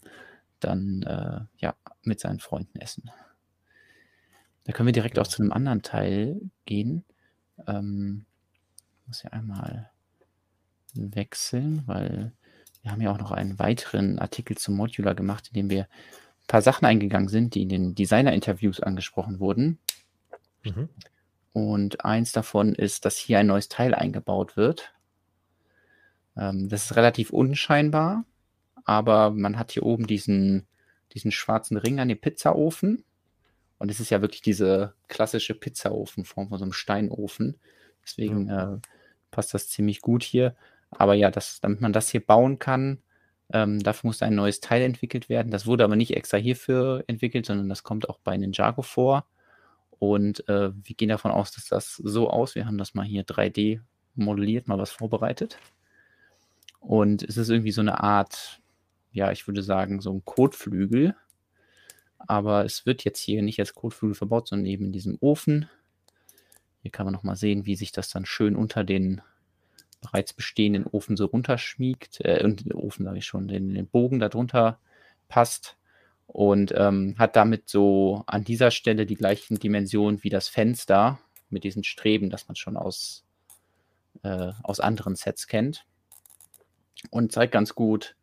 [0.59, 3.09] dann äh, ja mit seinen Freunden essen.
[4.63, 7.03] Da können wir direkt auch zu einem anderen Teil gehen.
[7.67, 8.25] Ähm,
[9.01, 9.89] ich muss ja einmal
[10.93, 12.33] wechseln, weil
[12.81, 16.47] wir haben ja auch noch einen weiteren Artikel zum Modular gemacht, in dem wir ein
[16.47, 19.79] paar Sachen eingegangen sind, die in den Designer-Interviews angesprochen wurden.
[20.63, 20.89] Mhm.
[21.51, 24.93] Und eins davon ist, dass hier ein neues Teil eingebaut wird.
[26.37, 28.25] Ähm, das ist relativ unscheinbar,
[28.85, 30.67] aber man hat hier oben diesen
[31.13, 33.03] diesen schwarzen Ring an dem Pizzaofen.
[33.77, 37.57] Und es ist ja wirklich diese klassische Pizzaofenform von so einem Steinofen.
[38.03, 38.49] Deswegen mhm.
[38.49, 38.77] äh,
[39.31, 40.55] passt das ziemlich gut hier.
[40.91, 42.99] Aber ja, das, damit man das hier bauen kann,
[43.51, 45.51] ähm, dafür muss ein neues Teil entwickelt werden.
[45.51, 49.25] Das wurde aber nicht extra hierfür entwickelt, sondern das kommt auch bei Ninjago vor.
[49.91, 52.55] Und äh, wir gehen davon aus, dass das so aus.
[52.55, 53.81] Wir haben das mal hier 3D
[54.15, 55.57] modelliert, mal was vorbereitet.
[56.79, 58.59] Und es ist irgendwie so eine Art
[59.11, 61.15] ja, ich würde sagen, so ein Kotflügel.
[62.19, 65.69] Aber es wird jetzt hier nicht als Kotflügel verbaut, sondern eben in diesem Ofen.
[66.81, 69.21] Hier kann man nochmal sehen, wie sich das dann schön unter den
[70.01, 72.21] bereits bestehenden Ofen so runterschmiegt.
[72.21, 74.79] Äh, und den Ofen sage ich schon, den, den Bogen darunter
[75.27, 75.77] passt.
[76.27, 81.19] Und ähm, hat damit so an dieser Stelle die gleichen Dimensionen wie das Fenster
[81.49, 83.25] mit diesen Streben, das man schon aus,
[84.21, 85.85] äh, aus anderen Sets kennt.
[87.11, 88.15] Und zeigt ganz gut,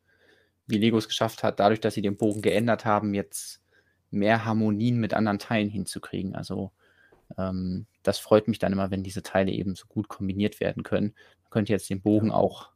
[0.66, 3.62] wie Lego es geschafft hat, dadurch, dass sie den Bogen geändert haben, jetzt
[4.10, 6.34] mehr Harmonien mit anderen Teilen hinzukriegen.
[6.34, 6.72] Also
[7.38, 11.14] ähm, das freut mich dann immer, wenn diese Teile eben so gut kombiniert werden können.
[11.42, 12.70] Man könnte jetzt den Bogen auch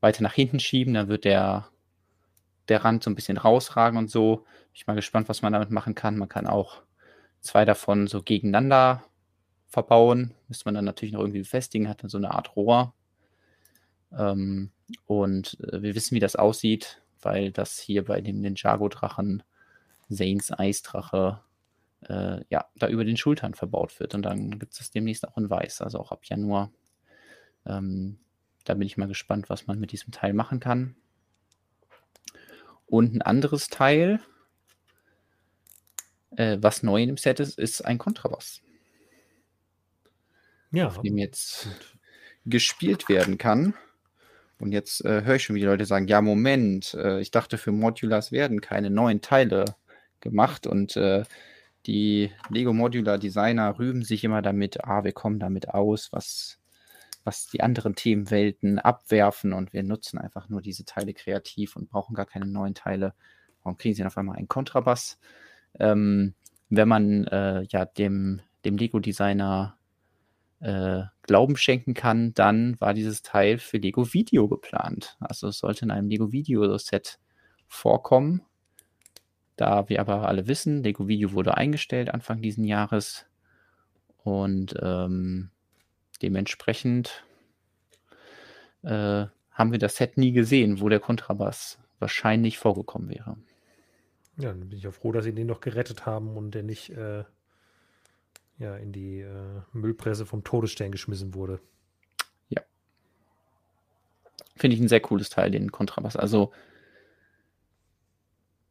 [0.00, 1.68] weiter nach hinten schieben, dann wird der,
[2.68, 4.36] der Rand so ein bisschen rausragen und so.
[4.36, 6.18] Bin ich mal gespannt, was man damit machen kann.
[6.18, 6.82] Man kann auch
[7.40, 9.04] zwei davon so gegeneinander
[9.68, 10.34] verbauen.
[10.48, 12.94] Müsste man dann natürlich noch irgendwie befestigen, hat dann so eine Art Rohr.
[14.16, 14.70] Ähm,
[15.06, 19.42] und äh, wir wissen, wie das aussieht weil das hier bei dem Ninjago-Drachen
[20.10, 21.40] Zanes Eisdrache
[22.02, 24.14] äh, ja, da über den Schultern verbaut wird.
[24.14, 26.70] Und dann gibt es das demnächst auch in Weiß, also auch ab Januar.
[27.66, 28.18] Ähm,
[28.64, 30.96] da bin ich mal gespannt, was man mit diesem Teil machen kann.
[32.86, 34.20] Und ein anderes Teil,
[36.36, 38.60] äh, was neu in dem Set ist, ist ein Kontrabass.
[40.70, 40.88] Ja.
[40.88, 41.68] Auf dem jetzt
[42.44, 43.74] gespielt werden kann.
[44.64, 47.58] Und jetzt äh, höre ich schon, wie die Leute sagen, ja, Moment, äh, ich dachte,
[47.58, 49.66] für Modulars werden keine neuen Teile
[50.20, 51.24] gemacht und äh,
[51.84, 56.58] die Lego Modular Designer rühmen sich immer damit, ah, wir kommen damit aus, was,
[57.24, 62.14] was die anderen Themenwelten abwerfen und wir nutzen einfach nur diese Teile kreativ und brauchen
[62.14, 63.12] gar keine neuen Teile.
[63.62, 65.18] Warum kriegen sie dann auf einmal einen Kontrabass?
[65.78, 66.32] Ähm,
[66.70, 69.76] wenn man äh, ja dem, dem Lego-Designer
[70.64, 75.16] äh, Glauben schenken kann, dann war dieses Teil für Lego Video geplant.
[75.20, 77.18] Also es sollte in einem Lego Video Set
[77.66, 78.40] vorkommen.
[79.56, 83.26] Da wir aber alle wissen, Lego Video wurde eingestellt Anfang diesen Jahres
[84.22, 85.50] und ähm,
[86.22, 87.24] dementsprechend
[88.82, 93.36] äh, haben wir das Set nie gesehen, wo der Kontrabass wahrscheinlich vorgekommen wäre.
[94.38, 96.90] Ja, dann bin ich auch froh, dass sie den noch gerettet haben und der nicht
[96.90, 97.24] äh,
[98.58, 101.60] ja, in die äh, Müllpresse vom Todesstern geschmissen wurde.
[102.48, 102.62] Ja.
[104.56, 106.16] Finde ich ein sehr cooles Teil, den Kontrabass.
[106.16, 106.52] Also,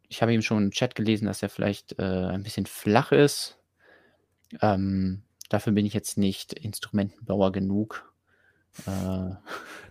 [0.08, 3.60] ich habe eben schon im Chat gelesen, dass er vielleicht äh, ein bisschen flach ist.
[4.62, 8.14] Ähm, dafür bin ich jetzt nicht Instrumentenbauer genug.
[8.86, 9.32] Äh,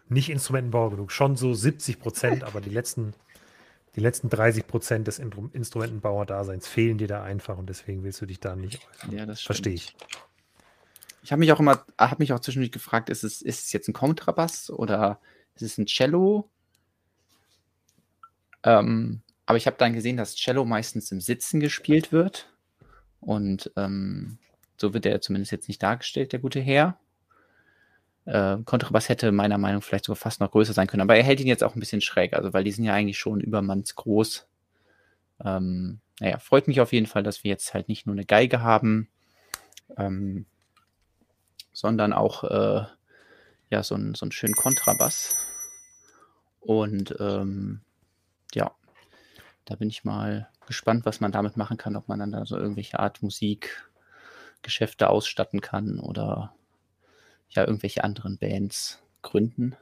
[0.08, 3.14] nicht Instrumentenbauer genug, schon so 70 Prozent, aber die letzten
[3.94, 8.40] die letzten 30 Prozent des Instrumentenbauer-Daseins fehlen dir da einfach und deswegen willst du dich
[8.40, 9.12] da nicht äußern.
[9.12, 9.94] Ja, das verstehe ich.
[11.22, 13.88] Ich habe mich auch immer, habe mich auch zwischendurch gefragt, ist es, ist es jetzt
[13.88, 15.20] ein Kontrabass oder
[15.54, 16.50] ist es ein Cello?
[18.64, 22.48] Ähm, aber ich habe dann gesehen, dass Cello meistens im Sitzen gespielt wird.
[23.20, 24.38] Und ähm,
[24.76, 26.98] so wird er zumindest jetzt nicht dargestellt, der gute Herr.
[28.24, 31.02] Äh, Kontrabass hätte meiner Meinung nach vielleicht sogar fast noch größer sein können.
[31.02, 33.18] Aber er hält ihn jetzt auch ein bisschen schräg, also weil die sind ja eigentlich
[33.18, 34.46] schon übermannsgroß.
[35.44, 38.62] Ähm, naja, freut mich auf jeden Fall, dass wir jetzt halt nicht nur eine Geige
[38.62, 39.08] haben,
[39.96, 40.46] ähm,
[41.72, 42.84] sondern auch äh,
[43.70, 45.34] ja, so, ein, so einen schönen Kontrabass.
[46.60, 47.80] Und ähm,
[48.54, 48.70] ja,
[49.64, 52.56] da bin ich mal gespannt, was man damit machen kann, ob man dann da so
[52.56, 56.54] irgendwelche Art Musikgeschäfte ausstatten kann oder
[57.54, 59.76] ja irgendwelche anderen Bands gründen.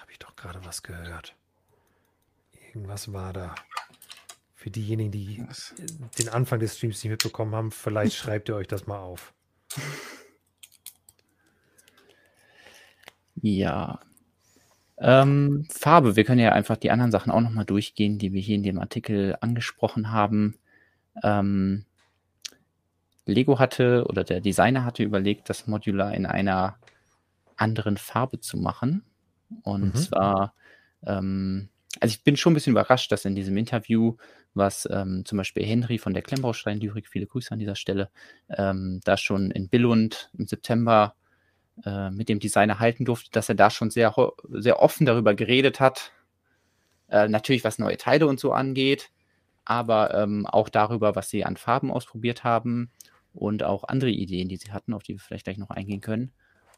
[0.00, 1.34] Habe ich doch gerade was gehört.
[2.68, 3.54] Irgendwas war da.
[4.54, 5.74] Für diejenigen, die was?
[6.18, 9.32] den Anfang des Streams nicht mitbekommen haben, vielleicht schreibt ihr euch das mal auf.
[13.42, 14.00] Ja.
[14.98, 18.56] Ähm, Farbe, wir können ja einfach die anderen Sachen auch nochmal durchgehen, die wir hier
[18.56, 20.58] in dem Artikel angesprochen haben.
[21.22, 21.86] Ähm,
[23.26, 26.76] Lego hatte oder der Designer hatte überlegt, das Modular in einer
[27.56, 29.04] anderen Farbe zu machen.
[29.62, 29.98] Und mhm.
[29.98, 30.54] zwar,
[31.04, 31.68] ähm,
[32.00, 34.16] also ich bin schon ein bisschen überrascht, dass in diesem Interview,
[34.54, 38.10] was ähm, zum Beispiel Henry von der Klemmbaustein-Lyrik, viele Grüße an dieser Stelle,
[38.48, 41.14] ähm, da schon in Billund im September
[41.84, 44.14] äh, mit dem Designer halten durfte, dass er da schon sehr,
[44.48, 46.12] sehr offen darüber geredet hat.
[47.08, 49.10] Äh, natürlich, was neue Teile und so angeht,
[49.64, 52.90] aber ähm, auch darüber, was sie an Farben ausprobiert haben
[53.34, 56.32] und auch andere Ideen, die sie hatten, auf die wir vielleicht gleich noch eingehen können.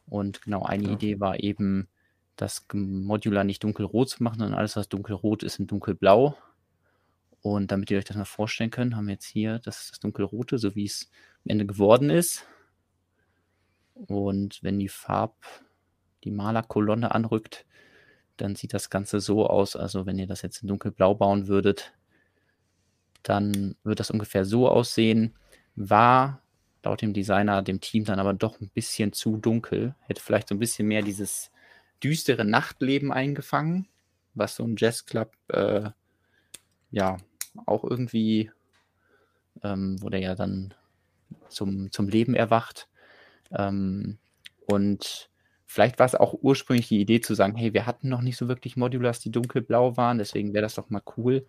[0.07, 0.93] Und genau, eine ja.
[0.93, 1.87] Idee war eben,
[2.35, 6.35] das Modular nicht dunkelrot zu machen, sondern alles, was dunkelrot ist, in dunkelblau.
[7.41, 10.57] Und damit ihr euch das mal vorstellen könnt, haben wir jetzt hier, das das dunkelrote,
[10.57, 11.11] so wie es
[11.43, 12.45] am Ende geworden ist.
[13.93, 15.35] Und wenn die Farb,
[16.23, 17.65] die Malerkolonne anrückt,
[18.37, 19.75] dann sieht das Ganze so aus.
[19.75, 21.93] Also wenn ihr das jetzt in dunkelblau bauen würdet,
[23.21, 25.35] dann wird das ungefähr so aussehen.
[25.75, 26.42] War
[26.83, 29.95] laut dem Designer, dem Team dann aber doch ein bisschen zu dunkel.
[30.01, 31.51] Hätte vielleicht so ein bisschen mehr dieses
[32.03, 33.87] düstere Nachtleben eingefangen,
[34.33, 35.89] was so ein Jazzclub äh,
[36.91, 37.17] ja
[37.65, 38.51] auch irgendwie,
[39.63, 40.73] ähm, wo der ja dann
[41.49, 42.89] zum, zum Leben erwacht.
[43.51, 44.17] Ähm,
[44.65, 45.29] und
[45.65, 48.47] vielleicht war es auch ursprünglich die Idee zu sagen, hey, wir hatten noch nicht so
[48.47, 51.47] wirklich Modulars, die dunkelblau waren, deswegen wäre das doch mal cool.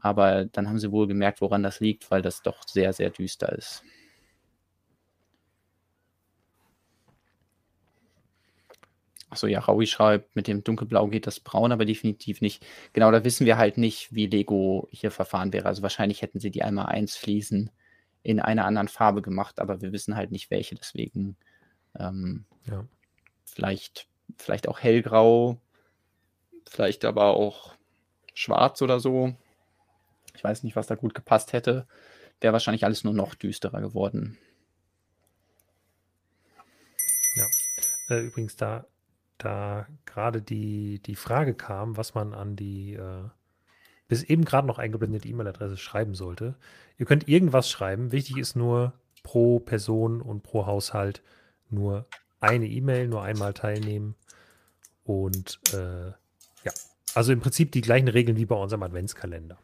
[0.00, 3.52] Aber dann haben sie wohl gemerkt, woran das liegt, weil das doch sehr, sehr düster
[3.52, 3.82] ist.
[9.30, 12.64] Achso, ja, Raui schreibt, mit dem Dunkelblau geht das Braun aber definitiv nicht.
[12.94, 15.66] Genau, da wissen wir halt nicht, wie Lego hier verfahren wäre.
[15.66, 17.70] Also wahrscheinlich hätten sie die einmal eins Fliesen
[18.22, 20.74] in einer anderen Farbe gemacht, aber wir wissen halt nicht welche.
[20.74, 21.36] Deswegen
[21.98, 22.86] ähm, ja.
[23.44, 25.60] vielleicht, vielleicht auch hellgrau,
[26.66, 27.74] vielleicht aber auch
[28.32, 29.34] schwarz oder so.
[30.34, 31.86] Ich weiß nicht, was da gut gepasst hätte.
[32.40, 34.38] Wäre wahrscheinlich alles nur noch düsterer geworden.
[37.34, 37.46] Ja,
[38.08, 38.86] äh, übrigens da
[39.38, 43.24] da gerade die, die Frage kam, was man an die äh,
[44.08, 46.56] bis eben gerade noch eingeblendete E-Mail-Adresse schreiben sollte.
[46.96, 48.10] Ihr könnt irgendwas schreiben.
[48.10, 51.22] Wichtig ist nur pro Person und pro Haushalt
[51.68, 52.06] nur
[52.40, 54.14] eine E-Mail, nur einmal teilnehmen.
[55.04, 56.72] Und äh, ja,
[57.14, 59.58] also im Prinzip die gleichen Regeln wie bei unserem Adventskalender.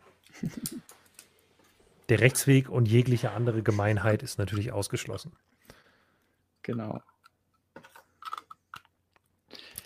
[2.10, 5.32] Der Rechtsweg und jegliche andere Gemeinheit ist natürlich ausgeschlossen.
[6.62, 7.01] Genau.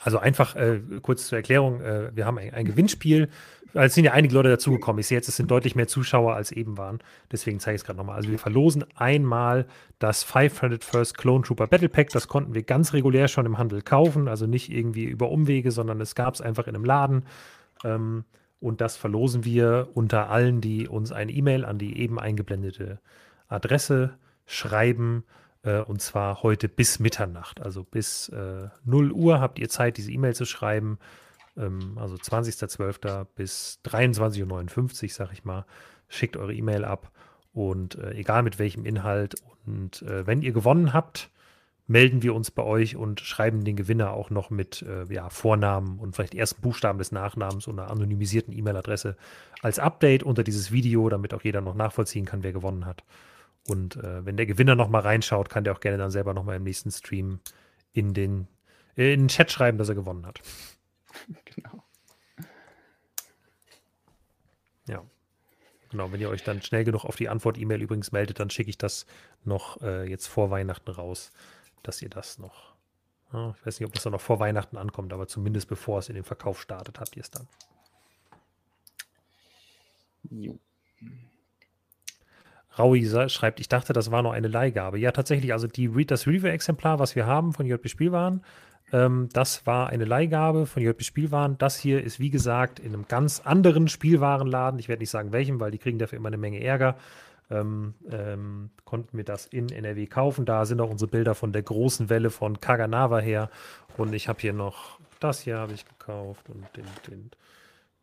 [0.00, 3.28] Also einfach äh, kurz zur Erklärung, äh, wir haben ein, ein Gewinnspiel.
[3.74, 5.00] Es sind ja einige Leute dazugekommen.
[5.00, 7.00] Ich sehe jetzt, es sind deutlich mehr Zuschauer als eben waren.
[7.30, 8.16] Deswegen zeige ich es gerade nochmal.
[8.16, 9.66] Also wir verlosen einmal
[9.98, 12.10] das 500 First Clone Trooper Battle Pack.
[12.10, 14.28] Das konnten wir ganz regulär schon im Handel kaufen.
[14.28, 17.24] Also nicht irgendwie über Umwege, sondern es gab es einfach in einem Laden.
[17.84, 18.24] Ähm,
[18.60, 23.00] und das verlosen wir unter allen, die uns eine E-Mail an die eben eingeblendete
[23.48, 24.14] Adresse
[24.46, 25.24] schreiben.
[25.62, 27.60] Äh, und zwar heute bis Mitternacht.
[27.60, 30.98] Also bis äh, 0 Uhr habt ihr Zeit, diese E-Mail zu schreiben.
[31.56, 33.26] Ähm, also 20.12.
[33.36, 35.64] bis 23.59 Uhr, sag ich mal.
[36.08, 37.10] Schickt eure E-Mail ab
[37.52, 39.36] und äh, egal mit welchem Inhalt.
[39.66, 41.30] Und äh, wenn ihr gewonnen habt,
[41.86, 45.98] melden wir uns bei euch und schreiben den Gewinner auch noch mit äh, ja, Vornamen
[45.98, 49.16] und vielleicht ersten Buchstaben des Nachnamens und einer anonymisierten E-Mail-Adresse
[49.62, 53.02] als Update unter dieses Video, damit auch jeder noch nachvollziehen kann, wer gewonnen hat.
[53.68, 56.62] Und äh, wenn der Gewinner nochmal reinschaut, kann der auch gerne dann selber nochmal im
[56.62, 57.40] nächsten Stream
[57.92, 58.48] in den,
[58.96, 60.40] äh, in den Chat schreiben, dass er gewonnen hat.
[61.44, 61.82] Genau.
[64.86, 65.04] Ja.
[65.90, 68.78] Genau, wenn ihr euch dann schnell genug auf die Antwort-E-Mail übrigens meldet, dann schicke ich
[68.78, 69.06] das
[69.44, 71.32] noch äh, jetzt vor Weihnachten raus,
[71.82, 72.74] dass ihr das noch.
[73.32, 76.08] Ja, ich weiß nicht, ob das dann noch vor Weihnachten ankommt, aber zumindest bevor es
[76.08, 77.48] in den Verkauf startet, habt ihr es dann.
[80.30, 80.58] Jo.
[82.78, 84.98] Raui schreibt, ich dachte, das war nur eine Leihgabe.
[84.98, 88.42] Ja, tatsächlich, also die, das Review-Exemplar, was wir haben von JP Spielwaren,
[88.92, 91.58] ähm, das war eine Leihgabe von JP Spielwaren.
[91.58, 94.78] Das hier ist, wie gesagt, in einem ganz anderen Spielwarenladen.
[94.80, 96.96] Ich werde nicht sagen welchem, weil die kriegen dafür immer eine Menge Ärger.
[97.50, 100.44] Ähm, ähm, konnten wir das in NRW kaufen.
[100.44, 103.50] Da sind auch unsere Bilder von der großen Welle von Kaganawa her.
[103.96, 107.30] Und ich habe hier noch, das hier habe ich gekauft und den, den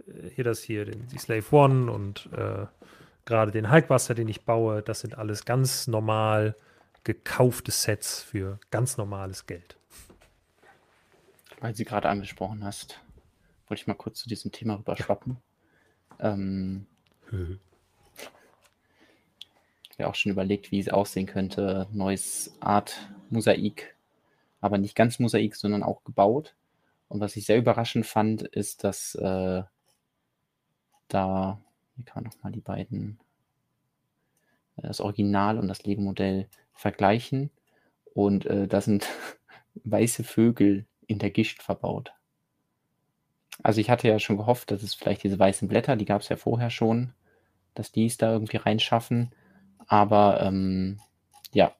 [0.07, 2.65] äh, hier das hier, den, die Slave One und äh,
[3.25, 4.81] gerade den Hulkbuster, den ich baue.
[4.81, 6.55] Das sind alles ganz normal
[7.03, 9.77] gekaufte Sets für ganz normales Geld
[11.65, 13.01] weil sie gerade angesprochen hast,
[13.67, 15.37] wollte ich mal kurz zu diesem Thema rüberschwappen.
[16.19, 16.85] Ähm,
[17.29, 17.59] hm.
[19.97, 21.87] ja auch schon überlegt, wie es aussehen könnte.
[21.91, 23.95] Neues Art Mosaik,
[24.61, 26.53] aber nicht ganz Mosaik, sondern auch gebaut.
[27.07, 29.63] Und was ich sehr überraschend fand, ist, dass äh,
[31.07, 31.59] da,
[31.95, 33.19] hier kann man nochmal die beiden,
[34.77, 37.51] äh, das Original und das Lego-Modell vergleichen.
[38.13, 39.07] Und äh, da sind
[39.83, 42.13] weiße Vögel in der Gischt verbaut.
[43.63, 46.29] Also ich hatte ja schon gehofft, dass es vielleicht diese weißen Blätter, die gab es
[46.29, 47.13] ja vorher schon,
[47.73, 49.31] dass die es da irgendwie reinschaffen.
[49.87, 50.99] Aber ähm,
[51.53, 51.73] ja,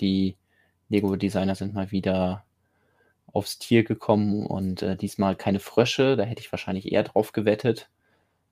[0.00, 0.36] die
[0.88, 2.44] Lego-Designer sind mal wieder
[3.32, 6.16] aufs Tier gekommen und äh, diesmal keine Frösche.
[6.16, 7.88] Da hätte ich wahrscheinlich eher drauf gewettet,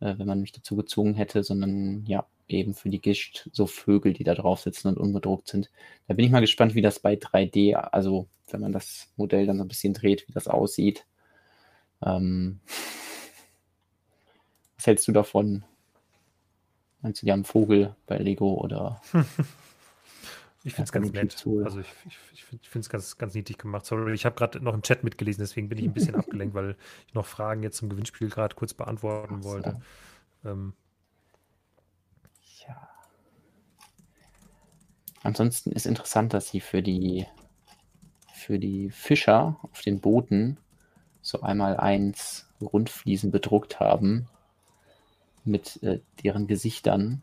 [0.00, 4.12] äh, wenn man mich dazu gezwungen hätte, sondern ja, eben für die Gischt so Vögel,
[4.12, 5.70] die da drauf sitzen und unbedruckt sind.
[6.06, 9.58] Da bin ich mal gespannt, wie das bei 3D, also wenn man das Modell dann
[9.58, 11.06] so ein bisschen dreht, wie das aussieht.
[12.04, 12.60] Ähm,
[14.76, 15.64] was hältst du davon?
[17.02, 19.00] Meinst du, die haben Vogel bei Lego oder?
[20.66, 21.46] ich finde es ganz nett.
[21.64, 21.86] Also ich,
[22.32, 23.86] ich, ich finde es ganz, ganz niedlich gemacht.
[23.86, 26.76] Sorry, ich habe gerade noch im Chat mitgelesen, deswegen bin ich ein bisschen abgelenkt, weil
[27.06, 29.48] ich noch Fragen jetzt zum Gewinnspiel gerade kurz beantworten so.
[29.48, 29.80] wollte.
[30.44, 30.72] Ähm,
[32.66, 32.88] ja.
[35.22, 37.26] Ansonsten ist interessant, dass sie für die
[38.34, 40.58] für die Fischer auf den Booten
[41.22, 44.28] so einmal eins Rundfliesen bedruckt haben
[45.44, 47.22] mit äh, deren Gesichtern.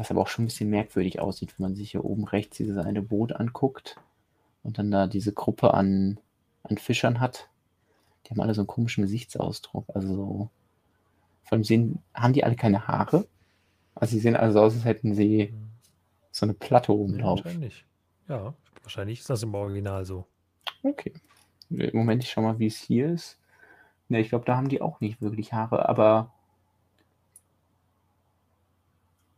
[0.00, 2.78] Was aber auch schon ein bisschen merkwürdig aussieht, wenn man sich hier oben rechts dieses
[2.78, 3.96] eine Boot anguckt
[4.62, 6.18] und dann da diese Gruppe an,
[6.62, 7.48] an Fischern hat.
[8.24, 9.84] Die haben alle so einen komischen Gesichtsausdruck.
[9.94, 10.50] Also so,
[11.44, 13.26] vor allem sehen, haben die alle keine Haare.
[13.94, 15.70] Also sie sehen also aus, als hätten sie mhm.
[16.32, 17.44] so eine Platte oben drauf.
[17.44, 17.84] wahrscheinlich.
[18.28, 20.26] Ja, Wahrscheinlich ist das im Original so.
[20.82, 21.12] Okay.
[21.92, 23.38] Moment, ich schau mal, wie es hier ist.
[24.08, 26.32] Ne, ich glaube, da haben die auch nicht wirklich Haare, aber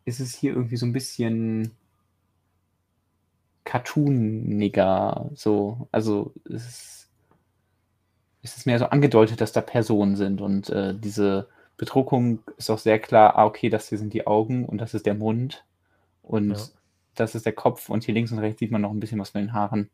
[0.05, 1.73] ist es hier irgendwie so ein bisschen
[3.65, 7.09] cartooniger, so, also es ist,
[8.43, 12.79] es ist mehr so angedeutet, dass da Personen sind und äh, diese Bedruckung ist auch
[12.79, 15.65] sehr klar, ah, okay, das hier sind die Augen und das ist der Mund
[16.23, 16.65] und ja
[17.15, 19.31] das ist der Kopf und hier links und rechts sieht man noch ein bisschen was
[19.31, 19.91] von den Haaren.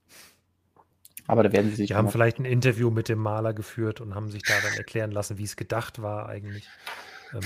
[1.27, 1.89] Aber da werden sie sich.
[1.89, 5.11] Die haben vielleicht ein Interview mit dem Maler geführt und haben sich da dann erklären
[5.11, 6.67] lassen, wie es gedacht war eigentlich.
[7.33, 7.41] Ähm,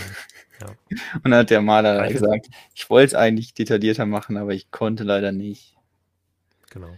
[0.61, 0.69] ja.
[1.17, 5.05] Und dann hat der Maler gesagt, ich wollte es eigentlich detaillierter machen, aber ich konnte
[5.05, 5.77] leider nicht.
[6.71, 6.97] Genau.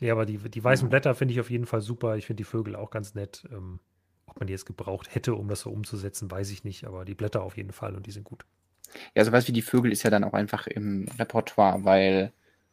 [0.00, 2.16] Nee, aber die, die weißen Blätter finde ich auf jeden Fall super.
[2.16, 3.44] Ich finde die Vögel auch ganz nett.
[3.50, 3.80] Ähm,
[4.26, 6.84] ob man die jetzt gebraucht hätte, um das so umzusetzen, weiß ich nicht.
[6.84, 8.44] Aber die Blätter auf jeden Fall und die sind gut.
[9.14, 12.32] Ja, sowas wie die Vögel ist ja dann auch einfach im Repertoire, weil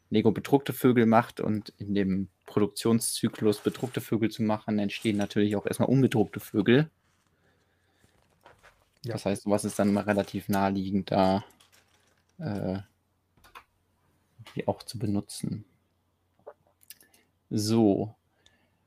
[0.10, 5.66] Lego bedruckte Vögel macht und in dem Produktionszyklus bedruckte Vögel zu machen, entstehen natürlich auch
[5.66, 6.90] erstmal unbedruckte Vögel.
[9.06, 9.14] Ja.
[9.14, 11.44] Das heißt, sowas ist dann immer relativ naheliegend, da
[12.40, 12.80] äh,
[14.56, 15.66] die auch zu benutzen.
[17.50, 18.16] So.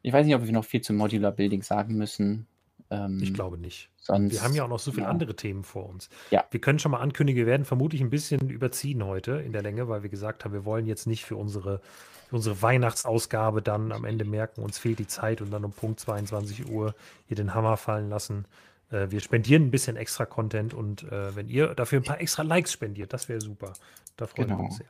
[0.02, 2.47] Ich weiß nicht, ob wir noch viel zum Modular Building sagen müssen.
[2.90, 3.90] Ähm, ich glaube nicht.
[3.97, 5.10] Sonst, wir haben ja auch noch so viele ja.
[5.10, 6.09] andere Themen vor uns.
[6.30, 6.44] Ja.
[6.51, 9.88] Wir können schon mal ankündigen, wir werden vermutlich ein bisschen überziehen heute in der Länge,
[9.88, 11.80] weil wir gesagt haben, wir wollen jetzt nicht für unsere,
[12.28, 15.98] für unsere Weihnachtsausgabe dann am Ende merken, uns fehlt die Zeit und dann um Punkt
[15.98, 16.94] 22 Uhr
[17.26, 18.44] hier den Hammer fallen lassen.
[18.90, 22.42] Äh, wir spendieren ein bisschen extra Content und äh, wenn ihr dafür ein paar extra
[22.42, 23.72] Likes spendiert, das wäre super.
[24.16, 24.60] Da freuen genau.
[24.60, 24.88] wir uns sehr.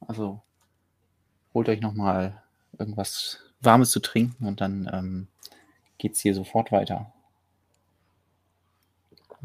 [0.00, 0.42] Also
[1.52, 2.42] holt euch nochmal
[2.78, 5.28] irgendwas Warmes zu trinken und dann ähm,
[5.98, 7.12] geht es hier sofort weiter.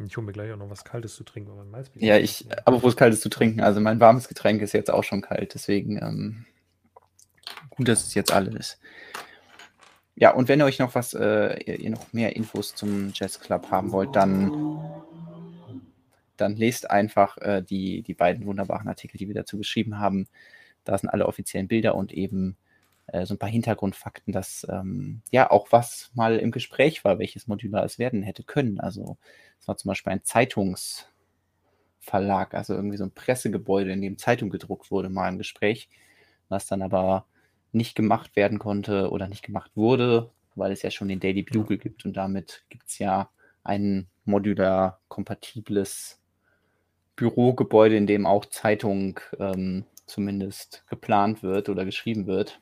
[0.06, 1.52] Ich hole mir gleich auch noch was Kaltes zu trinken.
[1.95, 5.03] ja, ich, aber wo es Kaltes zu trinken, also mein warmes Getränk ist jetzt auch
[5.03, 6.45] schon kalt, deswegen ähm,
[7.69, 8.80] gut, dass es jetzt alle ist.
[10.20, 13.72] Ja, und wenn ihr euch noch was, äh, ihr, noch mehr Infos zum Jazz Club
[13.72, 14.52] haben wollt, dann,
[16.36, 20.28] dann lest einfach äh, die, die beiden wunderbaren Artikel, die wir dazu geschrieben haben.
[20.84, 22.58] Da sind alle offiziellen Bilder und eben
[23.08, 27.48] äh, so ein paar Hintergrundfakten, dass ähm, ja auch was mal im Gespräch war, welches
[27.48, 28.82] Modular es werden hätte können.
[28.82, 29.16] Also
[29.62, 31.08] es war zum Beispiel ein Zeitungsverlag,
[32.56, 35.88] also irgendwie so ein Pressegebäude, in dem Zeitung gedruckt wurde, mal im Gespräch,
[36.50, 37.26] was dann aber
[37.72, 41.78] nicht gemacht werden konnte oder nicht gemacht wurde, weil es ja schon den Daily Bugle
[41.78, 41.84] ja.
[41.84, 43.30] gibt und damit gibt es ja
[43.64, 46.20] ein modular kompatibles
[47.16, 52.60] Bürogebäude, in dem auch Zeitung ähm, zumindest geplant wird oder geschrieben wird.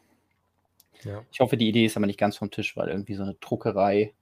[1.04, 1.24] Ja.
[1.32, 4.14] Ich hoffe, die Idee ist aber nicht ganz vom Tisch, weil irgendwie so eine Druckerei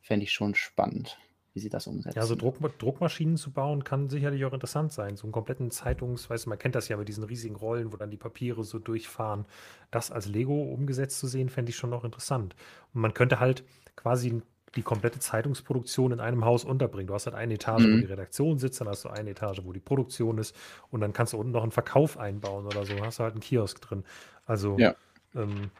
[0.00, 1.18] fände ich schon spannend,
[1.54, 2.18] wie sie das umsetzen.
[2.18, 5.16] Ja, so Druck, Druckmaschinen zu bauen kann sicherlich auch interessant sein.
[5.16, 7.96] So einen kompletten Zeitungs, weißt du, man kennt das ja mit diesen riesigen Rollen, wo
[7.96, 9.44] dann die Papiere so durchfahren.
[9.90, 12.54] Das als Lego umgesetzt zu sehen, fände ich schon noch interessant.
[12.94, 13.64] Und man könnte halt
[13.96, 14.40] quasi
[14.76, 17.06] die komplette Zeitungsproduktion in einem Haus unterbringen.
[17.06, 17.96] Du hast halt eine Etage, mhm.
[17.96, 20.56] wo die Redaktion sitzt, dann hast du eine Etage, wo die Produktion ist
[20.90, 22.94] und dann kannst du unten noch einen Verkauf einbauen oder so.
[22.94, 24.04] Dann hast du halt einen Kiosk drin.
[24.46, 24.94] Also ja.
[25.34, 25.70] ähm,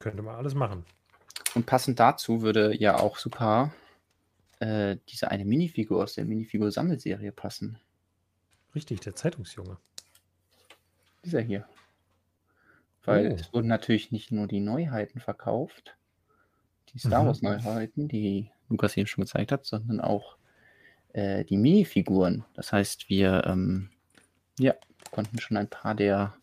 [0.00, 0.84] könnte man alles machen.
[1.54, 3.72] Und passend dazu würde ja auch super
[4.62, 7.78] äh, diese eine Minifigur aus der Minifigur-Sammelserie passen.
[8.74, 9.76] Richtig, der Zeitungsjunge.
[11.24, 11.66] Dieser hier.
[13.04, 13.34] Weil oh.
[13.34, 15.96] es wurden natürlich nicht nur die Neuheiten verkauft,
[16.92, 17.26] die Star mhm.
[17.26, 20.36] Wars Neuheiten, die Lukas eben schon gezeigt hat, sondern auch
[21.12, 22.44] äh, die Minifiguren.
[22.54, 23.90] Das heißt, wir ähm,
[24.60, 24.74] ja,
[25.10, 26.34] konnten schon ein paar der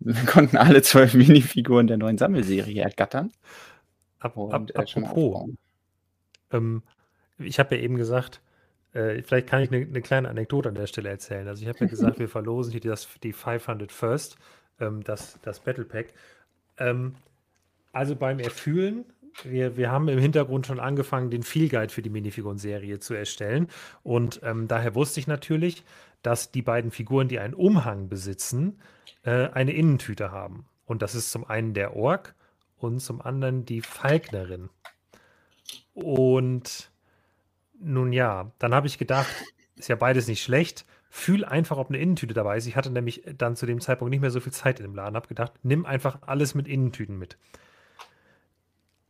[0.00, 3.32] wir konnten alle zwölf Minifiguren der neuen Sammelserie ergattern.
[4.18, 5.50] Ab, und, ab, äh, apropos,
[6.50, 6.82] ähm,
[7.40, 8.40] ich habe ja eben gesagt,
[8.92, 11.46] äh, vielleicht kann ich eine ne kleine Anekdote an der Stelle erzählen.
[11.48, 14.36] Also ich habe ja gesagt, wir verlosen hier das, die 500 First,
[14.80, 16.12] ähm, das, das Battle Pack.
[16.78, 17.14] Ähm,
[17.92, 19.04] also beim Erfühlen,
[19.44, 23.68] wir, wir haben im Hintergrund schon angefangen, den Feel Guide für die Minifiguren-Serie zu erstellen.
[24.02, 25.84] Und ähm, daher wusste ich natürlich,
[26.22, 28.78] dass die beiden Figuren, die einen Umhang besitzen,
[29.22, 30.66] äh, eine Innentüte haben.
[30.84, 32.34] Und das ist zum einen der Ork
[32.76, 34.68] und zum anderen die Falknerin.
[35.94, 36.90] Und
[37.80, 39.28] nun ja, dann habe ich gedacht,
[39.76, 40.86] ist ja beides nicht schlecht.
[41.08, 42.66] Fühl einfach, ob eine Innentüte dabei ist.
[42.66, 45.16] Ich hatte nämlich dann zu dem Zeitpunkt nicht mehr so viel Zeit in dem Laden.
[45.16, 47.36] Habe gedacht, nimm einfach alles mit Innentüten mit.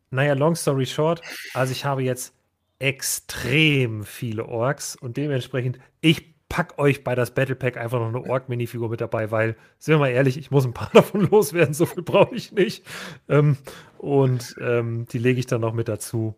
[0.09, 1.21] Naja, long story short,
[1.53, 2.33] also ich habe jetzt
[2.79, 8.29] extrem viele Orks und dementsprechend, ich pack euch bei das Battle Pack einfach noch eine
[8.29, 11.85] Ork-Minifigur mit dabei, weil, sind wir mal ehrlich, ich muss ein paar davon loswerden, so
[11.85, 12.85] viel brauche ich nicht.
[13.29, 13.57] Ähm,
[13.97, 16.35] und ähm, die lege ich dann noch mit dazu,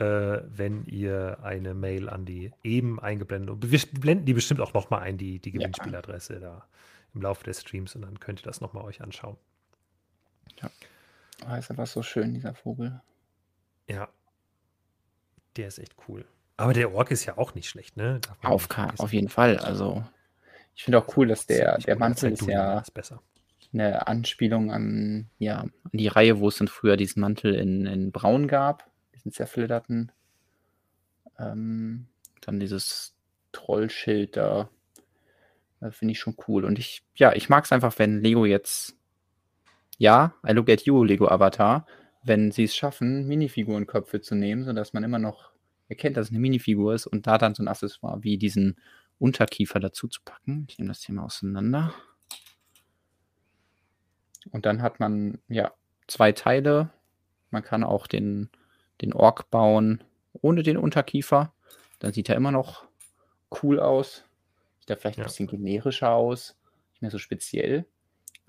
[0.00, 4.72] äh, wenn ihr eine Mail an die eben eingeblendet und wir blenden die bestimmt auch
[4.72, 6.40] nochmal ein, die, die Gewinnspieladresse ja.
[6.40, 6.66] da
[7.14, 9.36] im Laufe des Streams und dann könnt ihr das nochmal euch anschauen.
[10.62, 10.70] Ja.
[11.48, 13.00] Oh, ist einfach so schön, dieser Vogel.
[13.88, 14.08] Ja.
[15.56, 16.24] Der ist echt cool.
[16.56, 18.20] Aber der Ork ist ja auch nicht schlecht, ne?
[18.42, 18.68] Auf,
[18.98, 19.58] auf jeden Fall.
[19.58, 20.04] Also,
[20.74, 22.82] ich finde auch cool, dass der, der Mantel ist ja
[23.72, 28.12] eine Anspielung an, ja, an die Reihe, wo es dann früher diesen Mantel in, in
[28.12, 28.89] Braun gab,
[29.20, 30.12] diesen zerflitterten.
[31.38, 32.06] Ähm,
[32.40, 33.14] dann dieses
[33.52, 34.70] Trollschild da.
[35.80, 36.64] Äh, finde ich schon cool.
[36.64, 38.96] Und ich, ja, ich mag es einfach, wenn Lego jetzt,
[39.98, 41.86] ja, I look at you, Lego Avatar,
[42.22, 45.52] wenn sie es schaffen, Minifigurenköpfe zu nehmen, sodass man immer noch
[45.88, 48.78] erkennt, dass es eine Minifigur ist und da dann so ein Accessoire wie diesen
[49.18, 50.66] Unterkiefer dazu zu packen.
[50.68, 51.94] Ich nehme das hier mal auseinander.
[54.50, 55.72] Und dann hat man ja
[56.06, 56.90] zwei Teile.
[57.50, 58.50] Man kann auch den,
[59.00, 60.02] den Ork bauen
[60.42, 61.52] ohne den Unterkiefer.
[61.98, 62.86] Dann sieht er immer noch
[63.62, 64.24] cool aus.
[64.80, 65.24] Sieht er vielleicht ja.
[65.24, 66.56] ein bisschen generischer aus.
[66.92, 67.86] Nicht mehr so speziell.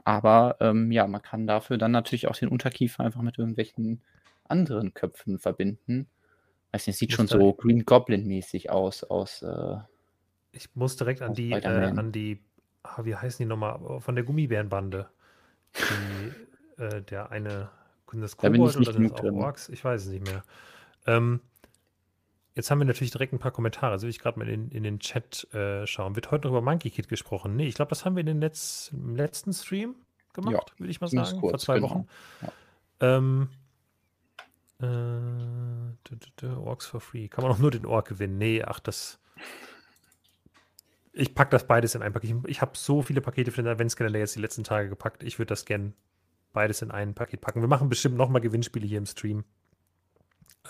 [0.04, 4.02] Aber ähm, ja, man kann dafür dann natürlich auch den Unterkiefer einfach mit irgendwelchen
[4.48, 6.08] anderen Köpfen verbinden.
[6.72, 9.78] Weiß nicht, sieht schon so Green Goblin-mäßig aus, aus äh,
[10.52, 12.42] Ich muss direkt an die, äh, an die,
[12.84, 15.10] ah, wie heißen die nochmal, von der Gummibärenbande.
[15.76, 17.70] Die, äh, der eine,
[18.20, 19.70] das Kobold oder sind das auch Orks?
[19.70, 20.44] Ich weiß es nicht mehr.
[21.08, 21.40] Ähm,
[22.56, 23.94] jetzt haben wir natürlich direkt ein paar Kommentare.
[23.94, 26.16] Also will ich gerade mal in, in den Chat äh, schauen.
[26.16, 27.56] Wird heute noch über Monkey Kid gesprochen?
[27.56, 29.96] Nee, ich glaube, das haben wir in den Letz-, im letzten Stream
[30.34, 31.90] gemacht, ja, würde ich mal sagen, kurz, vor zwei genau.
[31.90, 32.08] Wochen.
[32.42, 33.18] Ja.
[33.18, 33.50] Ähm,
[34.82, 37.28] äh, Orks for free.
[37.28, 38.38] Kann man auch nur den Ork gewinnen?
[38.38, 39.20] Nee, ach, das.
[41.14, 42.32] Ich packe das beides in ein Paket.
[42.32, 45.24] Ich, ich habe so viele Pakete für den Adventskalender jetzt die letzten Tage gepackt.
[45.24, 45.94] Ich würde das gern
[46.54, 47.62] beides in ein Paket packen.
[47.62, 49.44] Wir machen bestimmt nochmal Gewinnspiele hier im Stream.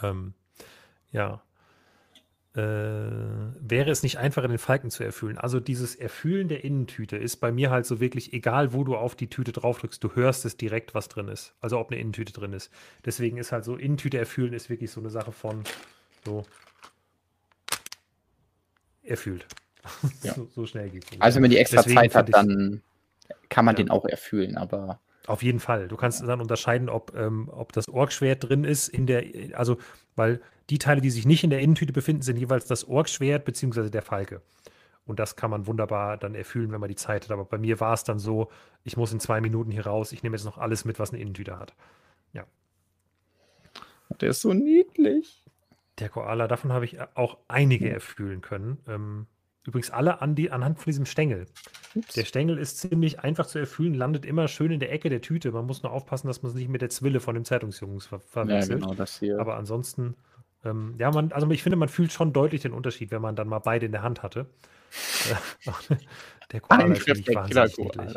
[0.01, 0.33] Ähm,
[1.11, 1.41] ja
[2.55, 5.37] äh, wäre es nicht einfacher, den Falken zu erfüllen.
[5.37, 9.15] Also dieses Erfüllen der Innentüte ist bei mir halt so wirklich, egal wo du auf
[9.15, 11.53] die Tüte draufdrückst, du hörst es direkt, was drin ist.
[11.61, 12.69] Also ob eine Innentüte drin ist.
[13.05, 15.63] Deswegen ist halt so, Innentüte erfüllen ist wirklich so eine Sache von
[16.25, 16.43] so
[19.01, 19.45] erfüllt.
[20.23, 20.33] Ja.
[20.35, 21.21] so, so, schnell geht es.
[21.21, 22.81] Also wenn man die extra Deswegen Zeit hat, dann
[23.47, 23.83] kann man ja.
[23.83, 25.87] den auch erfüllen, aber Auf jeden Fall.
[25.87, 29.23] Du kannst dann unterscheiden, ob, ähm, ob das Orkschwert drin ist in der,
[29.53, 29.77] also,
[30.15, 33.89] weil die Teile, die sich nicht in der Innentüte befinden, sind jeweils das Orkschwert bzw.
[33.89, 34.41] der Falke.
[35.05, 37.31] Und das kann man wunderbar dann erfüllen, wenn man die Zeit hat.
[37.31, 38.49] Aber bei mir war es dann so,
[38.83, 41.21] ich muss in zwei Minuten hier raus, ich nehme jetzt noch alles mit, was eine
[41.21, 41.75] Innentüte hat.
[42.33, 42.45] Ja.
[44.19, 45.43] Der ist so niedlich.
[45.99, 48.79] Der Koala, davon habe ich auch einige erfüllen können.
[48.87, 49.27] Ähm,
[49.65, 51.45] übrigens alle an die, anhand von diesem Stängel.
[51.93, 52.13] Ups.
[52.13, 55.51] Der Stängel ist ziemlich einfach zu erfüllen, landet immer schön in der Ecke der Tüte.
[55.51, 58.19] Man muss nur aufpassen, dass man es nicht mit der Zwille von dem Zeitungsjungs ver
[58.19, 58.79] verwechselt.
[58.81, 59.39] Ja, genau, das hier.
[59.39, 60.15] Aber ansonsten,
[60.63, 63.47] ähm, ja, man, also ich finde, man fühlt schon deutlich den Unterschied, wenn man dann
[63.47, 64.47] mal beide in der Hand hatte.
[66.51, 68.13] der Koala ist wirklich wahnsinnig niedlich.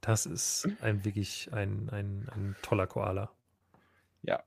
[0.00, 3.30] Das ist ein wirklich ein, ein, ein toller Koala.
[4.22, 4.42] Ja,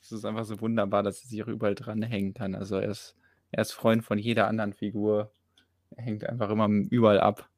[0.00, 2.54] es ist einfach so wunderbar, dass er sich auch überall dranhängen kann.
[2.54, 3.16] Also er ist,
[3.52, 5.32] er ist Freund von jeder anderen Figur.
[5.90, 7.48] Er hängt einfach immer überall ab.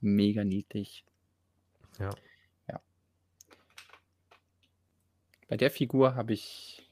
[0.00, 1.04] Mega niedlich.
[1.98, 2.10] Ja.
[2.68, 2.80] Ja.
[5.48, 6.90] Bei der Figur habe ich,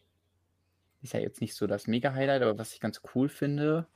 [1.03, 3.87] ist ja jetzt nicht so das Mega-Highlight, aber was ich ganz cool finde,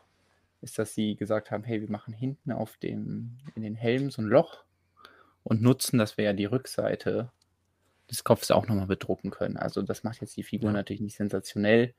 [0.63, 4.23] ist, dass sie gesagt haben, hey, wir machen hinten auf dem, in den Helm so
[4.23, 4.65] ein Loch
[5.45, 7.31] und nutzen, dass wir ja die Rückseite
[8.11, 9.57] des Kopfes auch nochmal bedrucken können.
[9.57, 10.75] Also das macht jetzt die Figur ja.
[10.75, 11.95] natürlich nicht sensationell,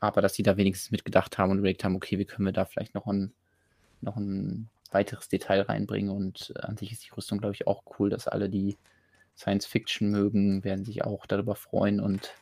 [0.00, 2.64] aber dass sie da wenigstens mitgedacht haben und überlegt haben, okay, wie können wir da
[2.64, 3.32] vielleicht noch ein,
[4.00, 8.10] noch ein weiteres Detail reinbringen und an sich ist die Rüstung, glaube ich, auch cool,
[8.10, 8.76] dass alle, die
[9.36, 12.32] Science Fiction mögen, werden sich auch darüber freuen und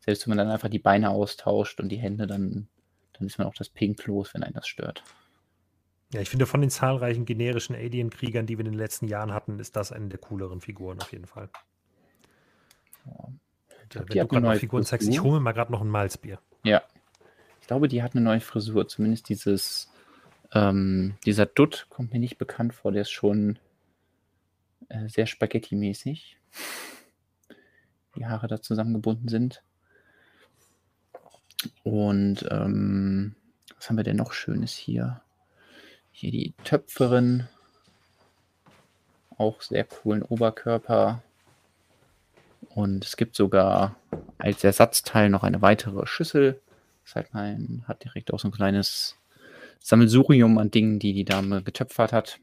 [0.00, 2.68] selbst wenn man dann einfach die Beine austauscht und die Hände, dann,
[3.12, 5.02] dann ist man auch das Pink los, wenn einen das stört.
[6.12, 9.58] Ja, ich finde, von den zahlreichen generischen Alien-Kriegern, die wir in den letzten Jahren hatten,
[9.58, 11.48] ist das eine der cooleren Figuren auf jeden Fall.
[13.06, 13.28] Ja.
[13.94, 16.38] Wenn du gerade Figuren zeigst, ich hole mir mal gerade noch ein Malzbier.
[16.64, 16.82] Ja.
[17.60, 18.88] Ich glaube, die hat eine neue Frisur.
[18.88, 19.90] Zumindest dieses,
[20.52, 22.92] ähm, dieser Dutt kommt mir nicht bekannt vor.
[22.92, 23.58] Der ist schon
[24.88, 26.36] äh, sehr Spaghetti-mäßig.
[28.16, 29.62] Die Haare da zusammengebunden sind.
[31.82, 33.36] Und ähm,
[33.76, 35.22] was haben wir denn noch Schönes hier?
[36.10, 37.48] Hier die Töpferin.
[39.38, 41.22] Auch sehr coolen Oberkörper.
[42.68, 43.96] Und es gibt sogar
[44.38, 46.60] als Ersatzteil noch eine weitere Schüssel.
[47.04, 49.16] Das heißt, man hat direkt auch so ein kleines
[49.80, 52.38] Sammelsurium an Dingen, die die Dame getöpfert hat.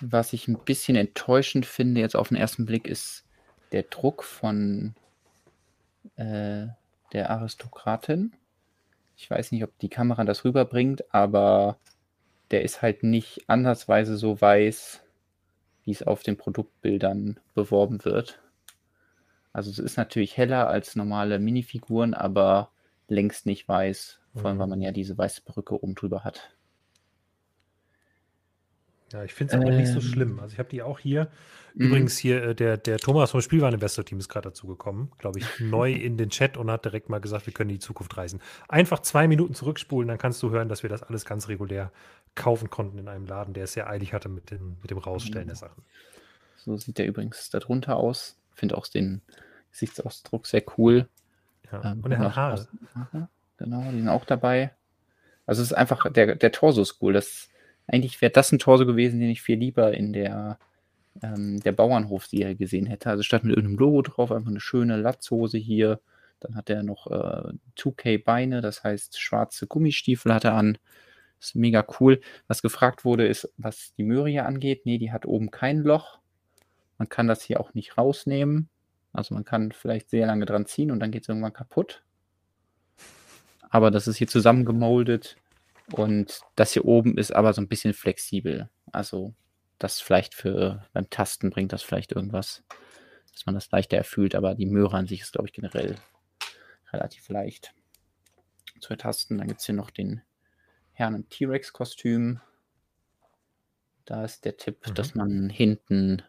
[0.00, 3.24] Was ich ein bisschen enttäuschend finde, jetzt auf den ersten Blick, ist
[3.72, 4.94] der Druck von
[6.16, 6.66] äh,
[7.12, 8.32] der Aristokratin.
[9.16, 11.78] Ich weiß nicht, ob die Kamera das rüberbringt, aber
[12.50, 15.02] der ist halt nicht andersweise so weiß,
[15.84, 18.40] wie es auf den Produktbildern beworben wird.
[19.52, 22.70] Also es ist natürlich heller als normale Minifiguren, aber
[23.08, 26.54] längst nicht weiß, vor allem weil man ja diese weiße Perücke oben drüber hat.
[29.12, 30.00] Ja, ich finde es aber ähm, nicht so ähm.
[30.00, 30.40] schlimm.
[30.40, 31.28] Also ich habe die auch hier.
[31.74, 35.92] Übrigens hier, äh, der, der Thomas vom Spielwareninvestor-Team ist gerade dazu gekommen, glaube ich, neu
[35.92, 38.40] in den Chat und hat direkt mal gesagt, wir können in die Zukunft reisen.
[38.68, 41.90] Einfach zwei Minuten zurückspulen, dann kannst du hören, dass wir das alles ganz regulär
[42.34, 45.46] kaufen konnten in einem Laden, der es sehr eilig hatte mit dem, mit dem Rausstellen
[45.46, 45.82] der Sachen.
[46.56, 48.36] So sieht der übrigens darunter aus.
[48.54, 49.22] Finde auch den
[49.72, 51.08] Gesichtsausdruck sehr cool.
[51.70, 51.92] Ja.
[51.92, 52.68] Ähm, und er hat Haare.
[53.56, 54.72] Genau, die sind auch dabei.
[55.46, 57.12] Also es ist einfach, der, der Torso ist cool.
[57.12, 57.48] Das,
[57.86, 60.58] eigentlich wäre das ein Torso gewesen, den ich viel lieber in der,
[61.22, 63.10] ähm, der Bauernhofserie gesehen hätte.
[63.10, 66.00] Also statt mit irgendeinem Logo drauf, einfach eine schöne Latzhose hier.
[66.40, 70.78] Dann hat er noch äh, 2K Beine, das heißt schwarze Gummistiefel hat er an.
[71.40, 72.20] Ist mega cool.
[72.46, 74.86] Was gefragt wurde, ist, was die Möhre hier angeht.
[74.86, 76.20] Nee, die hat oben kein Loch.
[76.98, 78.68] Man kann das hier auch nicht rausnehmen.
[79.12, 82.02] Also man kann vielleicht sehr lange dran ziehen und dann geht es irgendwann kaputt.
[83.70, 85.36] Aber das ist hier zusammengemoldet
[85.90, 88.70] und das hier oben ist aber so ein bisschen flexibel.
[88.92, 89.34] Also
[89.78, 92.62] das vielleicht für beim Tasten bringt das vielleicht irgendwas,
[93.32, 94.34] dass man das leichter erfüllt.
[94.34, 95.96] Aber die Möhre an sich ist, glaube ich, generell
[96.92, 97.74] relativ leicht
[98.80, 99.38] zu ertasten.
[99.38, 100.22] Dann gibt es hier noch den
[100.92, 102.40] Herrn im T-Rex-Kostüm.
[104.04, 104.94] Da ist der Tipp, mhm.
[104.94, 106.22] dass man hinten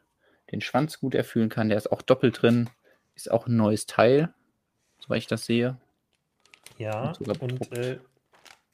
[0.52, 1.70] den Schwanz gut erfüllen kann.
[1.70, 2.70] Der ist auch doppelt drin.
[3.16, 4.34] Ist auch ein neues Teil,
[5.00, 5.78] soweit ich das sehe.
[6.80, 8.00] Ja, und, und äh,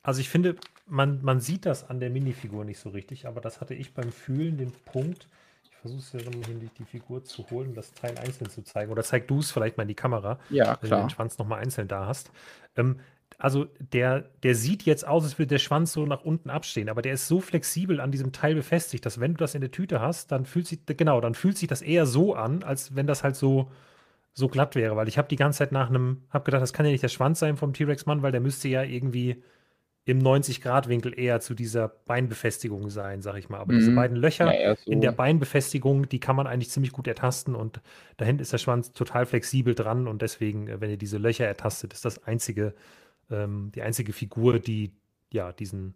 [0.03, 0.55] also ich finde,
[0.87, 4.11] man, man sieht das an der Minifigur nicht so richtig, aber das hatte ich beim
[4.11, 5.27] Fühlen den Punkt.
[5.63, 8.91] Ich versuche es ja so die Figur zu holen, das Teil einzeln zu zeigen.
[8.91, 11.61] Oder zeig du es vielleicht mal in die Kamera, ja, wenn du den Schwanz nochmal
[11.61, 12.31] einzeln da hast.
[12.75, 12.99] Ähm,
[13.37, 17.01] also der, der sieht jetzt aus, als würde der Schwanz so nach unten abstehen, aber
[17.01, 20.01] der ist so flexibel an diesem Teil befestigt, dass wenn du das in der Tüte
[20.01, 23.23] hast, dann fühlt sich, genau, dann fühlt sich das eher so an, als wenn das
[23.23, 23.71] halt so,
[24.33, 26.85] so glatt wäre, weil ich habe die ganze Zeit nach einem, habe gedacht, das kann
[26.85, 29.41] ja nicht der Schwanz sein vom T-Rex-Mann, weil der müsste ja irgendwie
[30.05, 33.59] im 90-Grad-Winkel eher zu dieser Beinbefestigung sein, sag ich mal.
[33.59, 33.79] Aber mhm.
[33.79, 34.91] diese beiden Löcher ja, so.
[34.91, 37.81] in der Beinbefestigung, die kann man eigentlich ziemlich gut ertasten und
[38.17, 41.45] da hinten ist der Schwanz total flexibel dran und deswegen, äh, wenn ihr diese Löcher
[41.45, 42.73] ertastet, ist das einzige,
[43.29, 44.93] ähm, die einzige Figur, die
[45.31, 45.93] ja diesen,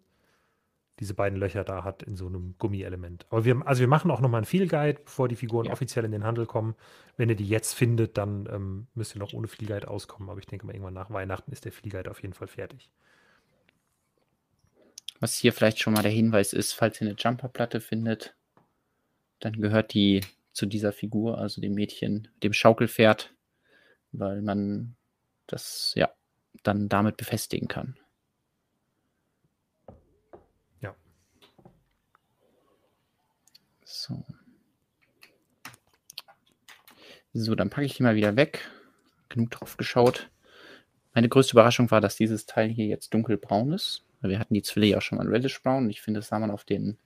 [1.00, 3.26] diese beiden Löcher da hat in so einem Gummielement.
[3.30, 5.72] Aber wir, also wir machen auch nochmal einen Feel Guide, bevor die Figuren ja.
[5.72, 6.76] offiziell in den Handel kommen.
[7.16, 10.30] Wenn ihr die jetzt findet, dann ähm, müsst ihr noch ohne Feel Guide auskommen.
[10.30, 12.90] Aber ich denke mal, irgendwann nach Weihnachten ist der Feel Guide auf jeden Fall fertig.
[15.20, 18.34] Was hier vielleicht schon mal der Hinweis ist, falls ihr eine Jumperplatte findet,
[19.40, 20.22] dann gehört die
[20.52, 23.34] zu dieser Figur, also dem Mädchen, dem Schaukelpferd,
[24.12, 24.96] weil man
[25.46, 26.10] das ja
[26.62, 27.98] dann damit befestigen kann.
[30.80, 30.94] Ja.
[33.84, 34.24] So.
[37.32, 38.70] So, dann packe ich die mal wieder weg.
[39.28, 40.30] Genug drauf geschaut.
[41.14, 44.03] Meine größte Überraschung war, dass dieses Teil hier jetzt dunkelbraun ist.
[44.28, 45.90] Wir hatten die Zwille ja auch schon mal in Reddish Brown.
[45.90, 46.98] Ich finde, das sah man auf den,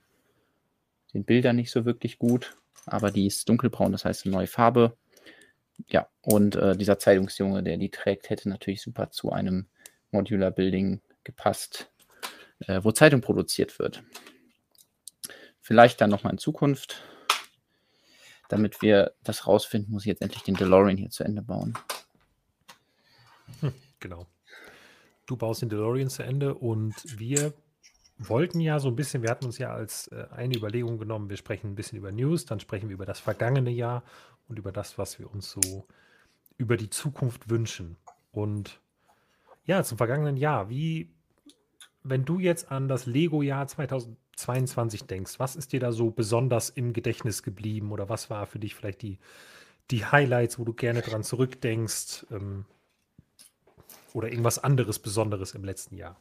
[1.14, 2.56] den Bildern nicht so wirklich gut.
[2.86, 4.96] Aber die ist dunkelbraun, das heißt eine neue Farbe.
[5.88, 9.68] Ja, und äh, dieser Zeitungsjunge, der die trägt, hätte natürlich super zu einem
[10.10, 11.90] Modular Building gepasst,
[12.60, 14.02] äh, wo Zeitung produziert wird.
[15.60, 17.02] Vielleicht dann nochmal in Zukunft.
[18.48, 21.76] Damit wir das rausfinden, muss ich jetzt endlich den DeLorean hier zu Ende bauen.
[23.60, 24.26] Hm, genau.
[25.28, 27.52] Du baust den DeLorean zu Ende und wir
[28.16, 31.36] wollten ja so ein bisschen, wir hatten uns ja als äh, eine Überlegung genommen, wir
[31.36, 34.02] sprechen ein bisschen über News, dann sprechen wir über das vergangene Jahr
[34.48, 35.86] und über das, was wir uns so
[36.56, 37.96] über die Zukunft wünschen.
[38.32, 38.80] Und
[39.66, 41.10] ja, zum vergangenen Jahr, wie,
[42.02, 46.94] wenn du jetzt an das Lego-Jahr 2022 denkst, was ist dir da so besonders im
[46.94, 49.18] Gedächtnis geblieben oder was war für dich vielleicht die,
[49.90, 52.28] die Highlights, wo du gerne dran zurückdenkst?
[52.30, 52.64] Ähm,
[54.14, 56.20] oder irgendwas anderes Besonderes im letzten Jahr?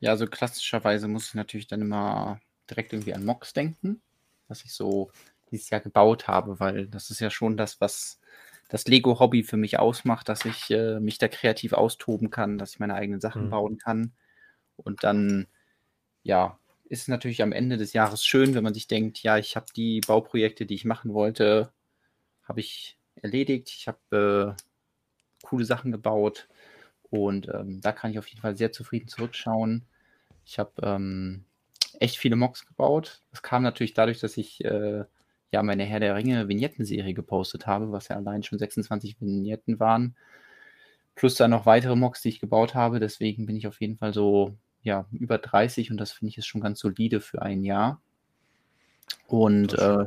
[0.00, 4.02] Ja, also klassischerweise muss ich natürlich dann immer direkt irgendwie an Mox denken,
[4.48, 5.10] was ich so
[5.50, 8.20] dieses Jahr gebaut habe, weil das ist ja schon das, was
[8.68, 12.80] das Lego-Hobby für mich ausmacht, dass ich äh, mich da kreativ austoben kann, dass ich
[12.80, 13.50] meine eigenen Sachen mhm.
[13.50, 14.12] bauen kann.
[14.76, 15.46] Und dann,
[16.24, 19.56] ja, ist es natürlich am Ende des Jahres schön, wenn man sich denkt, ja, ich
[19.56, 21.72] habe die Bauprojekte, die ich machen wollte,
[22.42, 23.70] habe ich erledigt.
[23.70, 24.62] Ich habe äh,
[25.46, 26.48] coole Sachen gebaut.
[27.10, 29.82] Und ähm, da kann ich auf jeden Fall sehr zufrieden zurückschauen.
[30.44, 31.44] Ich habe ähm,
[32.00, 33.22] echt viele Mocks gebaut.
[33.30, 35.04] Das kam natürlich dadurch, dass ich äh,
[35.52, 40.16] ja meine Herr der Ringe Vignetten-Serie gepostet habe, was ja allein schon 26 Vignetten waren.
[41.14, 43.00] Plus dann noch weitere Mocks, die ich gebaut habe.
[43.00, 46.46] Deswegen bin ich auf jeden Fall so ja, über 30 und das finde ich ist
[46.46, 48.00] schon ganz solide für ein Jahr.
[49.26, 50.04] Und äh,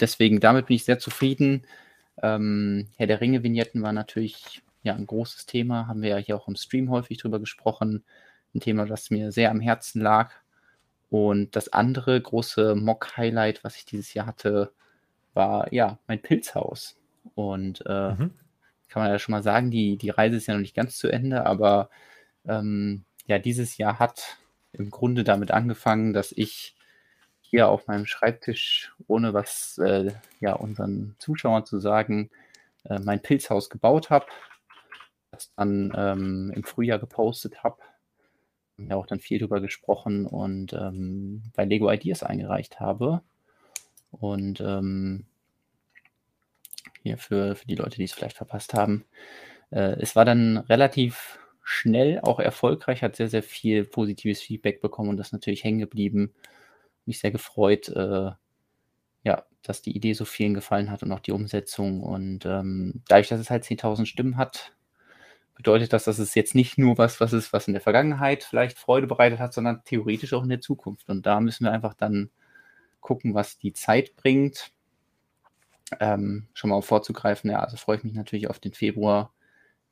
[0.00, 1.62] deswegen, damit bin ich sehr zufrieden.
[2.22, 6.48] Ähm, Herr der Ringe-Vignetten war natürlich ja ein großes Thema, haben wir ja hier auch
[6.48, 8.04] im Stream häufig drüber gesprochen.
[8.54, 10.32] Ein Thema, das mir sehr am Herzen lag.
[11.10, 14.72] Und das andere große Mock-Highlight, was ich dieses Jahr hatte,
[15.32, 16.96] war ja mein Pilzhaus.
[17.34, 18.30] Und äh, mhm.
[18.88, 21.08] kann man ja schon mal sagen, die, die Reise ist ja noch nicht ganz zu
[21.08, 21.88] Ende, aber
[22.46, 24.38] ähm, ja, dieses Jahr hat
[24.72, 26.76] im Grunde damit angefangen, dass ich
[27.54, 30.10] hier auf meinem Schreibtisch, ohne was äh,
[30.40, 32.30] ja, unseren Zuschauern zu sagen,
[32.84, 34.26] äh, mein Pilzhaus gebaut habe
[35.34, 37.78] das dann ähm, im Frühjahr gepostet habe.
[38.76, 43.22] Ja, auch dann viel drüber gesprochen und ähm, bei Lego Ideas eingereicht habe.
[44.10, 45.26] Und ähm,
[47.02, 49.04] hier für, für die Leute, die es vielleicht verpasst haben.
[49.70, 55.10] Äh, es war dann relativ schnell auch erfolgreich, hat sehr, sehr viel positives Feedback bekommen
[55.10, 56.32] und das natürlich hängen geblieben.
[57.06, 58.30] Mich sehr gefreut, äh,
[59.24, 62.02] ja, dass die Idee so vielen gefallen hat und auch die Umsetzung.
[62.02, 64.72] Und ähm, dadurch, dass es halt 10.000 Stimmen hat,
[65.54, 68.78] bedeutet das, dass es jetzt nicht nur was, was ist, was in der Vergangenheit vielleicht
[68.78, 71.08] Freude bereitet hat, sondern theoretisch auch in der Zukunft.
[71.08, 72.30] Und da müssen wir einfach dann
[73.00, 74.72] gucken, was die Zeit bringt.
[76.00, 79.32] Ähm, schon mal vorzugreifen, ja, also freue ich mich natürlich auf den Februar,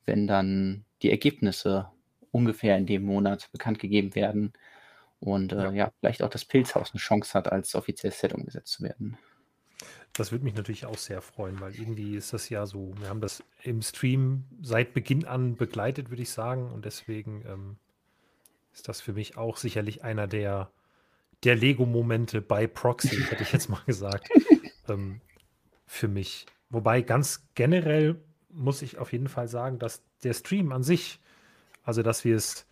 [0.05, 1.89] wenn dann die Ergebnisse
[2.31, 4.53] ungefähr in dem Monat bekannt gegeben werden
[5.23, 5.71] und äh, ja.
[5.71, 9.17] ja, vielleicht auch das Pilzhaus eine Chance hat, als offizielles Set umgesetzt zu werden.
[10.13, 13.21] Das würde mich natürlich auch sehr freuen, weil irgendwie ist das ja so, wir haben
[13.21, 16.71] das im Stream seit Beginn an begleitet, würde ich sagen.
[16.71, 17.77] Und deswegen ähm,
[18.73, 20.71] ist das für mich auch sicherlich einer der,
[21.43, 24.29] der Lego-Momente bei Proxy, hätte ich jetzt mal gesagt,
[24.87, 25.21] ähm,
[25.87, 26.45] für mich.
[26.69, 31.19] Wobei ganz generell muss ich auf jeden Fall sagen, dass der Stream an sich,
[31.83, 32.67] also dass wir es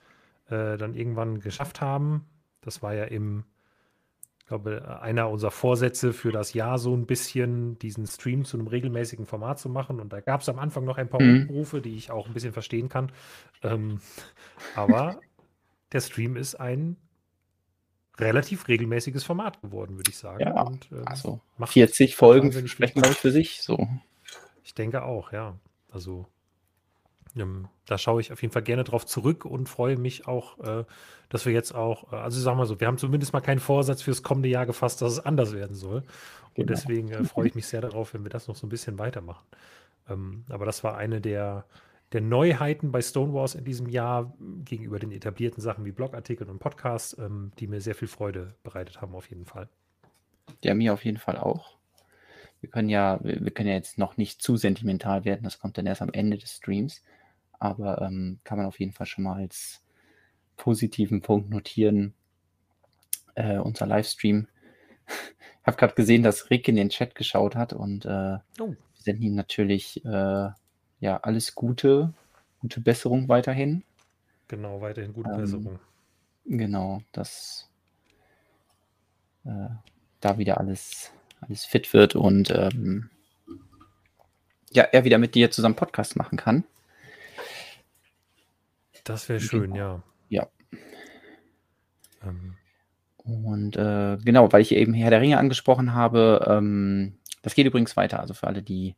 [0.49, 2.27] äh, dann irgendwann geschafft haben,
[2.61, 3.43] das war ja im
[4.51, 9.25] glaube, einer unserer Vorsätze für das Jahr so ein bisschen diesen Stream zu einem regelmäßigen
[9.25, 10.01] Format zu machen.
[10.01, 11.47] Und da gab es am Anfang noch ein paar mhm.
[11.49, 13.13] Umrufe, die ich auch ein bisschen verstehen kann.
[13.63, 14.01] Ähm,
[14.75, 15.21] aber
[15.93, 16.97] der Stream ist ein
[18.19, 20.41] relativ regelmäßiges Format geworden, würde ich sagen.
[20.41, 23.61] Ja, Und, ähm, Also macht 40 Folgen sprechen, glaube ich, für sich.
[23.61, 23.87] So.
[24.65, 25.57] Ich denke auch, ja.
[25.91, 26.27] Also
[27.85, 30.85] da schaue ich auf jeden Fall gerne drauf zurück und freue mich auch, äh,
[31.29, 33.59] dass wir jetzt auch, äh, also sagen wir mal so, wir haben zumindest mal keinen
[33.59, 36.03] Vorsatz fürs kommende Jahr gefasst, dass es anders werden soll.
[36.55, 36.67] Und Genau.
[36.67, 39.45] deswegen äh, freue ich mich sehr darauf, wenn wir das noch so ein bisschen weitermachen.
[40.09, 41.65] Ähm, aber das war eine der,
[42.11, 44.33] der Neuheiten bei Stonewalls in diesem Jahr
[44.65, 49.01] gegenüber den etablierten Sachen wie Blogartikeln und Podcasts, ähm, die mir sehr viel Freude bereitet
[49.01, 49.69] haben, auf jeden Fall.
[50.63, 51.77] Ja, mir auf jeden Fall auch.
[52.61, 55.87] Wir können ja, wir können ja jetzt noch nicht zu sentimental werden, das kommt dann
[55.87, 57.01] erst am Ende des Streams.
[57.61, 59.83] Aber ähm, kann man auf jeden Fall schon mal als
[60.57, 62.15] positiven Punkt notieren.
[63.35, 64.47] Äh, unser Livestream.
[65.63, 68.69] Ich habe gerade gesehen, dass Rick in den Chat geschaut hat und äh, Oh.
[68.69, 70.49] wir senden ihm natürlich äh,
[70.99, 72.13] ja alles Gute,
[72.61, 73.83] gute Besserung weiterhin.
[74.47, 75.79] Genau, weiterhin gute Ähm, Besserung.
[76.45, 77.69] Genau, dass
[79.45, 79.69] äh,
[80.19, 81.11] da wieder alles,
[81.41, 83.11] alles fit wird und ähm,
[84.71, 86.63] ja, er wieder mit dir zusammen Podcast machen kann.
[89.03, 90.03] Das wäre schön, genau.
[90.29, 90.47] ja.
[90.71, 90.79] Ja.
[92.23, 92.55] Ähm,
[93.17, 97.97] Und äh, genau, weil ich eben Herr der Ringe angesprochen habe, ähm, das geht übrigens
[97.97, 98.19] weiter.
[98.19, 98.95] Also für alle, die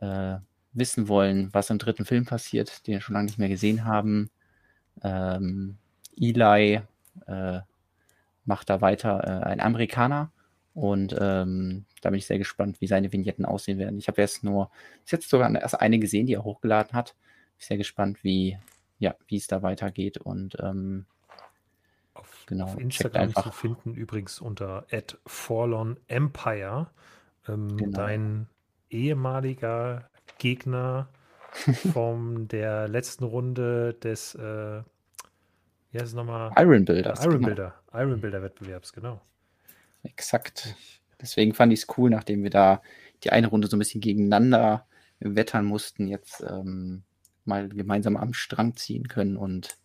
[0.00, 0.36] äh,
[0.72, 4.30] wissen wollen, was im dritten Film passiert, den wir schon lange nicht mehr gesehen haben.
[5.02, 5.76] Ähm,
[6.16, 6.80] Eli
[7.26, 7.60] äh,
[8.44, 10.30] macht da weiter äh, ein Amerikaner
[10.74, 13.98] und ähm, da bin ich sehr gespannt, wie seine Vignetten aussehen werden.
[13.98, 14.70] Ich habe erst nur,
[15.02, 17.14] bis jetzt sogar erst eine gesehen, die er hochgeladen hat.
[17.56, 18.58] Bin sehr gespannt, wie,
[18.98, 21.06] ja, wie es da weitergeht und ähm,
[22.14, 24.86] auf, Genau, auf Instagram zu finden, übrigens unter
[25.26, 26.90] @fallonempire.
[27.48, 27.96] Ähm, Genau.
[27.96, 28.46] Dein
[28.90, 30.08] ehemaliger
[30.38, 31.08] Gegner
[31.92, 34.82] von der letzten Runde des, äh,
[35.90, 36.52] wie heißt es nochmal?
[36.56, 37.24] Iron Builders.
[37.24, 37.46] Iron genau.
[37.46, 39.20] Builder, Iron Builder Wettbewerbs, genau.
[40.02, 40.74] Exakt.
[41.20, 42.82] Deswegen fand ich es cool, nachdem wir da
[43.22, 44.86] die eine Runde so ein bisschen gegeneinander
[45.20, 47.02] wettern mussten, jetzt ähm,
[47.46, 49.36] mal gemeinsam am Strang ziehen können.
[49.36, 49.76] Und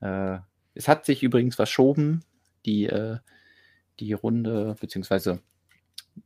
[0.00, 0.38] äh,
[0.74, 2.24] es hat sich übrigens verschoben,
[2.64, 3.18] die, äh,
[4.00, 5.40] die Runde, beziehungsweise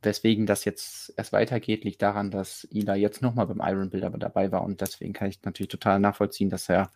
[0.01, 4.51] weswegen das jetzt erst weitergeht, liegt daran, dass Ila jetzt nochmal beim Iron Builder dabei
[4.51, 4.63] war.
[4.63, 6.91] Und deswegen kann ich natürlich total nachvollziehen, dass er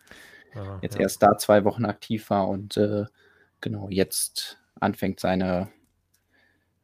[0.54, 1.02] ah, jetzt ja.
[1.02, 3.04] erst da zwei Wochen aktiv war und äh,
[3.60, 5.68] genau jetzt anfängt seine,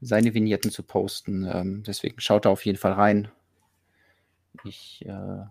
[0.01, 1.49] seine Vignetten zu posten.
[1.51, 3.29] Ähm, deswegen schaut da auf jeden Fall rein.
[4.65, 5.45] Ich äh,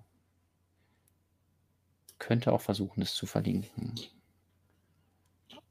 [2.21, 3.95] könnte auch versuchen, es zu verlinken.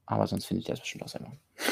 [0.05, 1.31] Aber sonst findet ihr es bestimmt auch selber.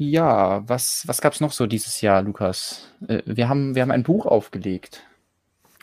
[0.00, 2.92] Ja, was, was gab es noch so dieses Jahr, Lukas?
[3.08, 5.02] Äh, wir, haben, wir haben ein Buch aufgelegt.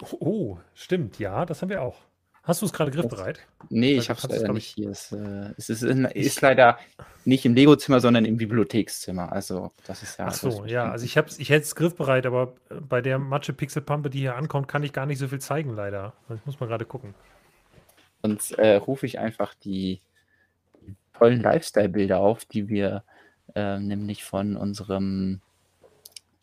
[0.02, 1.98] Oh, oh, stimmt, ja, das haben wir auch.
[2.46, 3.40] Hast du es gerade griffbereit?
[3.70, 4.90] Nee, ich habe es leider nicht ich- hier.
[4.92, 6.78] Es, äh, es ist, in, ist leider
[7.26, 9.32] nicht im Lego-Zimmer, sondern im Bibliothekszimmer.
[9.32, 10.28] Also, das ist ja.
[10.28, 14.20] Ach so, ja, also ich, ich hätte es griffbereit, aber äh, bei der Matsche-Pixelpampe, die
[14.20, 16.14] hier ankommt, kann ich gar nicht so viel zeigen, leider.
[16.34, 17.16] Ich muss mal gerade gucken.
[18.22, 20.02] Sonst äh, rufe ich einfach die
[21.14, 23.04] tollen Lifestyle-Bilder auf, die wir
[23.56, 25.42] äh, nämlich von unserem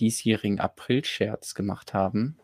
[0.00, 2.36] diesjährigen April-Scherz gemacht haben.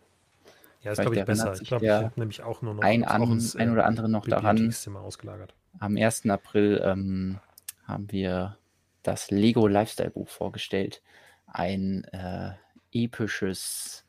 [0.80, 1.54] Ja, ist, glaube ich, besser.
[1.60, 4.08] Ich glaube, ich habe nämlich auch nur noch Ein, an, ins, ein äh, oder andere
[4.08, 4.72] noch daran.
[4.96, 5.54] Ausgelagert.
[5.80, 6.26] Am 1.
[6.26, 7.40] April ähm,
[7.84, 8.58] haben wir
[9.02, 11.02] das Lego Lifestyle Buch vorgestellt.
[11.46, 12.52] Ein äh,
[12.92, 14.04] episches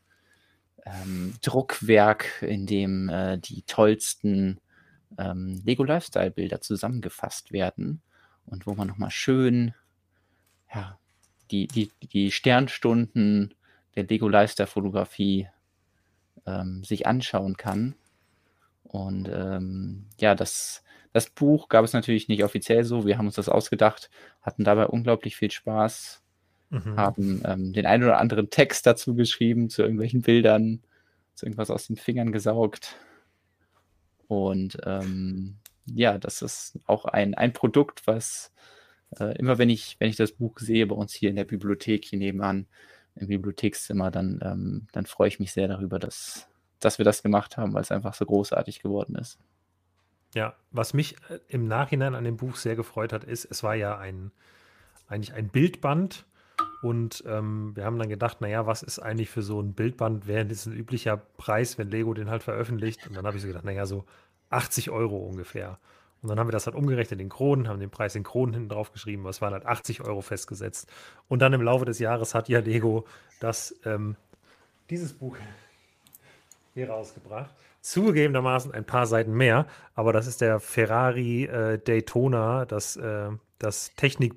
[0.85, 4.59] ähm, Druckwerk, in dem äh, die tollsten
[5.17, 8.01] ähm, Lego Lifestyle Bilder zusammengefasst werden
[8.45, 9.73] und wo man nochmal schön
[10.73, 10.99] ja,
[11.51, 13.55] die, die, die Sternstunden
[13.95, 15.47] der Lego Lifestyle Fotografie
[16.49, 17.95] ähm, sich anschauen kann.
[18.83, 23.05] Und ähm, ja, das, das Buch gab es natürlich nicht offiziell so.
[23.05, 24.09] Wir haben uns das ausgedacht,
[24.41, 26.23] hatten dabei unglaublich viel Spaß,
[26.71, 26.97] Mhm.
[26.97, 30.83] haben ähm, den einen oder anderen Text dazu geschrieben, zu irgendwelchen Bildern,
[31.33, 32.95] zu irgendwas aus den Fingern gesaugt.
[34.27, 38.51] Und ähm, ja, das ist auch ein, ein Produkt, was
[39.19, 42.05] äh, immer wenn ich, wenn ich das Buch sehe, bei uns hier in der Bibliothek,
[42.05, 42.67] hier nebenan,
[43.19, 46.47] im Bibliothekszimmer, dann, ähm, dann freue ich mich sehr darüber, dass,
[46.79, 49.37] dass wir das gemacht haben, weil es einfach so großartig geworden ist.
[50.35, 53.75] Ja, was mich äh, im Nachhinein an dem Buch sehr gefreut hat, ist, es war
[53.75, 54.31] ja ein,
[55.07, 56.25] eigentlich ein Bildband
[56.81, 60.45] und ähm, wir haben dann gedacht, naja, was ist eigentlich für so ein Bildband, wäre
[60.45, 63.05] das ein üblicher Preis, wenn Lego den halt veröffentlicht?
[63.07, 64.05] Und dann habe ich so gedacht, naja, so
[64.49, 65.77] 80 Euro ungefähr.
[66.21, 68.69] Und dann haben wir das halt umgerechnet in Kronen, haben den Preis in Kronen hinten
[68.69, 70.89] drauf geschrieben, es waren halt 80 Euro festgesetzt.
[71.27, 73.05] Und dann im Laufe des Jahres hat ja Lego
[73.39, 74.15] das, ähm,
[74.89, 75.37] dieses Buch
[76.73, 77.53] hier rausgebracht.
[77.81, 79.65] zugegebenermaßen ein paar Seiten mehr,
[79.95, 84.35] aber das ist der Ferrari äh, Daytona, das, äh, das Technik,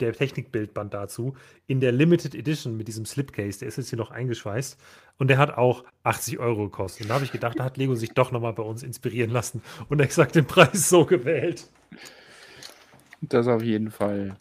[0.00, 1.34] der Technikbildband dazu,
[1.66, 3.58] in der Limited Edition mit diesem Slipcase.
[3.60, 4.78] Der ist jetzt hier noch eingeschweißt
[5.18, 7.02] und der hat auch 80 Euro gekostet.
[7.02, 9.62] Und da habe ich gedacht, da hat Lego sich doch nochmal bei uns inspirieren lassen
[9.88, 11.68] und exakt den Preis so gewählt.
[13.20, 14.36] Das auf jeden Fall.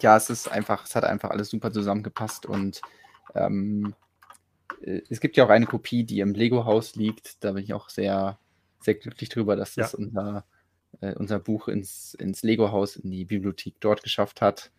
[0.00, 2.80] Ja, es ist einfach, es hat einfach alles super zusammengepasst und
[3.34, 3.94] ähm,
[4.82, 7.44] äh, es gibt ja auch eine Kopie, die im Lego-Haus liegt.
[7.44, 8.38] Da bin ich auch sehr,
[8.80, 10.44] sehr glücklich drüber, dass das ja.
[10.92, 14.70] Unser, äh, unser Buch ins, ins Lego-Haus, in die Bibliothek dort geschafft hat.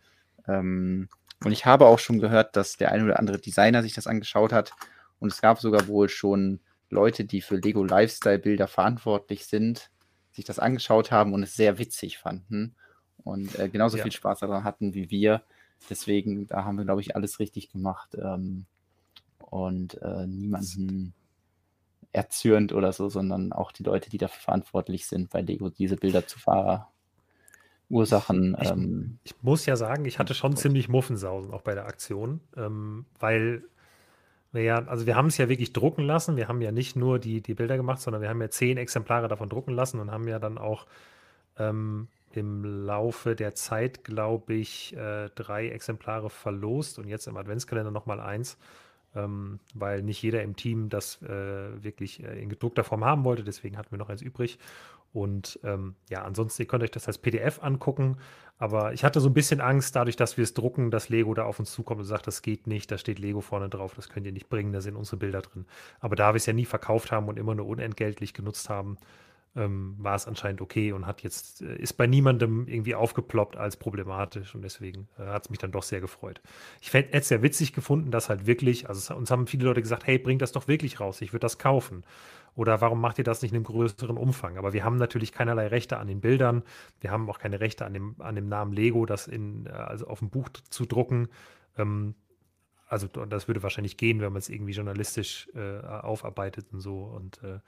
[0.46, 1.08] Ähm,
[1.44, 4.52] und ich habe auch schon gehört, dass der ein oder andere Designer sich das angeschaut
[4.52, 4.72] hat.
[5.18, 6.60] Und es gab sogar wohl schon
[6.90, 9.90] Leute, die für Lego Lifestyle-Bilder verantwortlich sind,
[10.32, 12.74] sich das angeschaut haben und es sehr witzig fanden.
[13.24, 14.02] Und äh, genauso ja.
[14.02, 15.42] viel Spaß daran hatten wie wir.
[15.90, 18.16] Deswegen, da haben wir, glaube ich, alles richtig gemacht.
[18.20, 18.66] Ähm,
[19.38, 21.14] und äh, niemanden
[22.12, 26.26] erzürnt oder so, sondern auch die Leute, die dafür verantwortlich sind, bei Lego diese Bilder
[26.26, 26.38] zu
[27.88, 28.56] verursachen.
[28.60, 32.40] Ich, ähm, ich, muss ja sagen, ich hatte schon ziemlich Muffensausen auch bei der Aktion,
[32.56, 33.64] ähm, weil
[34.52, 36.36] wir ja, also wir haben es ja wirklich drucken lassen.
[36.36, 39.28] Wir haben ja nicht nur die, die Bilder gemacht, sondern wir haben ja zehn Exemplare
[39.28, 40.86] davon drucken lassen und haben ja dann auch
[41.58, 47.90] ähm, im Laufe der Zeit, glaube ich, äh, drei Exemplare verlost und jetzt im Adventskalender
[47.90, 48.58] nochmal eins
[49.14, 53.44] ähm, weil nicht jeder im Team das äh, wirklich äh, in gedruckter Form haben wollte.
[53.44, 54.58] Deswegen hatten wir noch eins übrig.
[55.12, 58.16] Und ähm, ja, ansonsten, ihr könnt euch das als PDF angucken.
[58.58, 61.44] Aber ich hatte so ein bisschen Angst, dadurch, dass wir es drucken, dass Lego da
[61.44, 64.24] auf uns zukommt und sagt, das geht nicht, da steht Lego vorne drauf, das könnt
[64.24, 65.66] ihr nicht bringen, da sind unsere Bilder drin.
[65.98, 68.98] Aber da wir es ja nie verkauft haben und immer nur unentgeltlich genutzt haben,
[69.54, 73.76] ähm, war es anscheinend okay und hat jetzt, äh, ist bei niemandem irgendwie aufgeploppt als
[73.76, 76.40] problematisch und deswegen äh, hat es mich dann doch sehr gefreut.
[76.80, 80.06] Ich hätte es sehr witzig gefunden, dass halt wirklich, also uns haben viele Leute gesagt,
[80.06, 82.04] hey, bringt das doch wirklich raus, ich würde das kaufen.
[82.54, 84.58] Oder warum macht ihr das nicht in einem größeren Umfang?
[84.58, 86.62] Aber wir haben natürlich keinerlei Rechte an den Bildern.
[87.00, 90.06] Wir haben auch keine Rechte an dem, an dem Namen Lego, das in, äh, also
[90.06, 91.28] auf dem Buch zu drucken.
[91.78, 92.14] Ähm,
[92.86, 97.04] also das würde wahrscheinlich gehen, wenn man es irgendwie journalistisch äh, aufarbeitet und so.
[97.04, 97.60] Und äh,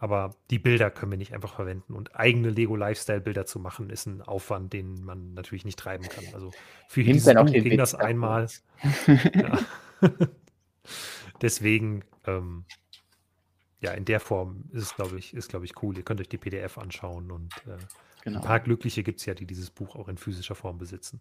[0.00, 1.92] aber die Bilder können wir nicht einfach verwenden.
[1.92, 6.24] Und eigene Lego-Lifestyle-Bilder zu machen, ist ein Aufwand, den man natürlich nicht treiben kann.
[6.32, 6.52] Also
[6.88, 8.48] für Nimmt dieses Buch ging das einmal.
[11.42, 12.64] Deswegen, ähm,
[13.80, 15.94] ja, in der Form ist es, glaube ich, ist, glaube ich, cool.
[15.94, 17.76] Ihr könnt euch die PDF anschauen und äh,
[18.24, 18.40] genau.
[18.40, 21.20] ein paar Glückliche gibt es ja, die dieses Buch auch in physischer Form besitzen.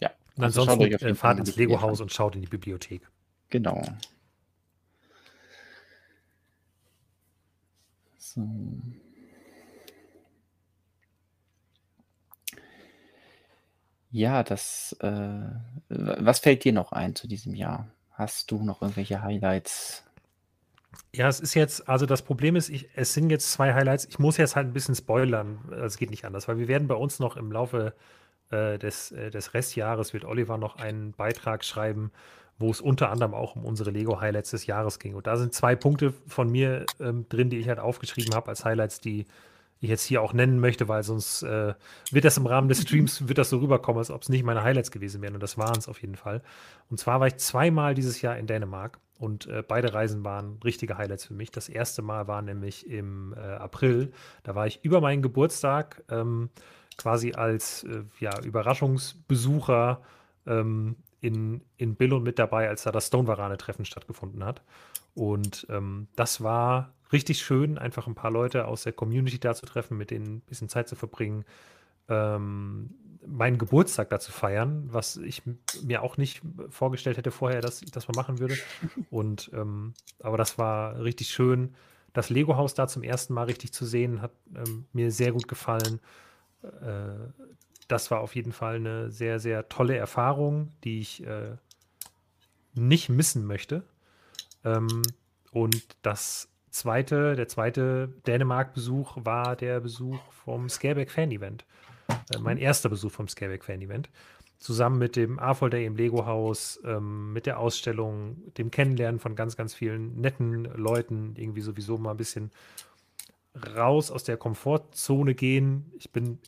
[0.00, 0.10] Ja.
[0.36, 3.06] Und also ansonsten äh, fahrt ins Lego-Haus und schaut in die Bibliothek.
[3.50, 3.82] Genau.
[8.34, 8.46] So.
[14.10, 15.50] Ja, das, äh,
[15.88, 17.88] was fällt dir noch ein zu diesem Jahr?
[18.12, 20.02] Hast du noch irgendwelche Highlights?
[21.12, 24.06] Ja, es ist jetzt, also das Problem ist, ich, es sind jetzt zwei Highlights.
[24.06, 25.58] Ich muss jetzt halt ein bisschen spoilern.
[25.84, 27.94] Es geht nicht anders, weil wir werden bei uns noch im Laufe
[28.50, 32.12] äh, des, äh, des Restjahres wird Oliver noch einen Beitrag schreiben,
[32.58, 35.14] wo es unter anderem auch um unsere Lego-Highlights des Jahres ging.
[35.14, 38.64] Und da sind zwei Punkte von mir ähm, drin, die ich halt aufgeschrieben habe als
[38.64, 39.26] Highlights, die
[39.80, 41.74] ich jetzt hier auch nennen möchte, weil sonst äh,
[42.10, 44.62] wird das im Rahmen des Streams wird das so rüberkommen, als ob es nicht meine
[44.62, 45.34] Highlights gewesen wären.
[45.34, 46.42] Und das waren es auf jeden Fall.
[46.90, 50.98] Und zwar war ich zweimal dieses Jahr in Dänemark und äh, beide Reisen waren richtige
[50.98, 51.50] Highlights für mich.
[51.50, 54.12] Das erste Mal war nämlich im äh, April.
[54.42, 56.50] Da war ich über meinen Geburtstag ähm,
[56.96, 60.02] quasi als äh, ja, Überraschungsbesucher
[60.46, 64.62] ähm, in, in Billund mit dabei, als da das Stone-Varane-Treffen stattgefunden hat.
[65.14, 69.66] Und ähm, das war richtig schön, einfach ein paar Leute aus der Community da zu
[69.66, 71.44] treffen, mit denen ein bisschen Zeit zu verbringen,
[72.08, 72.90] ähm,
[73.26, 75.42] meinen Geburtstag da zu feiern, was ich
[75.82, 76.40] mir auch nicht
[76.70, 78.56] vorgestellt hätte vorher, dass ich das mal machen würde.
[79.10, 81.74] Und ähm, aber das war richtig schön.
[82.12, 86.00] Das Lego-Haus da zum ersten Mal richtig zu sehen, hat ähm, mir sehr gut gefallen.
[86.62, 87.28] Äh,
[87.88, 91.56] das war auf jeden Fall eine sehr, sehr tolle Erfahrung, die ich äh,
[92.74, 93.82] nicht missen möchte.
[94.64, 95.02] Ähm,
[95.50, 101.64] und das zweite, der zweite Dänemark-Besuch war der Besuch vom Scareback Fan Event.
[102.30, 104.10] Äh, mein erster Besuch vom Scareback Fan Event.
[104.58, 105.40] Zusammen mit dem
[105.70, 111.34] Day im Lego-Haus, ähm, mit der Ausstellung, dem Kennenlernen von ganz, ganz vielen netten Leuten,
[111.36, 112.50] irgendwie sowieso mal ein bisschen
[113.76, 115.92] raus aus der Komfortzone gehen.
[115.96, 116.38] Ich bin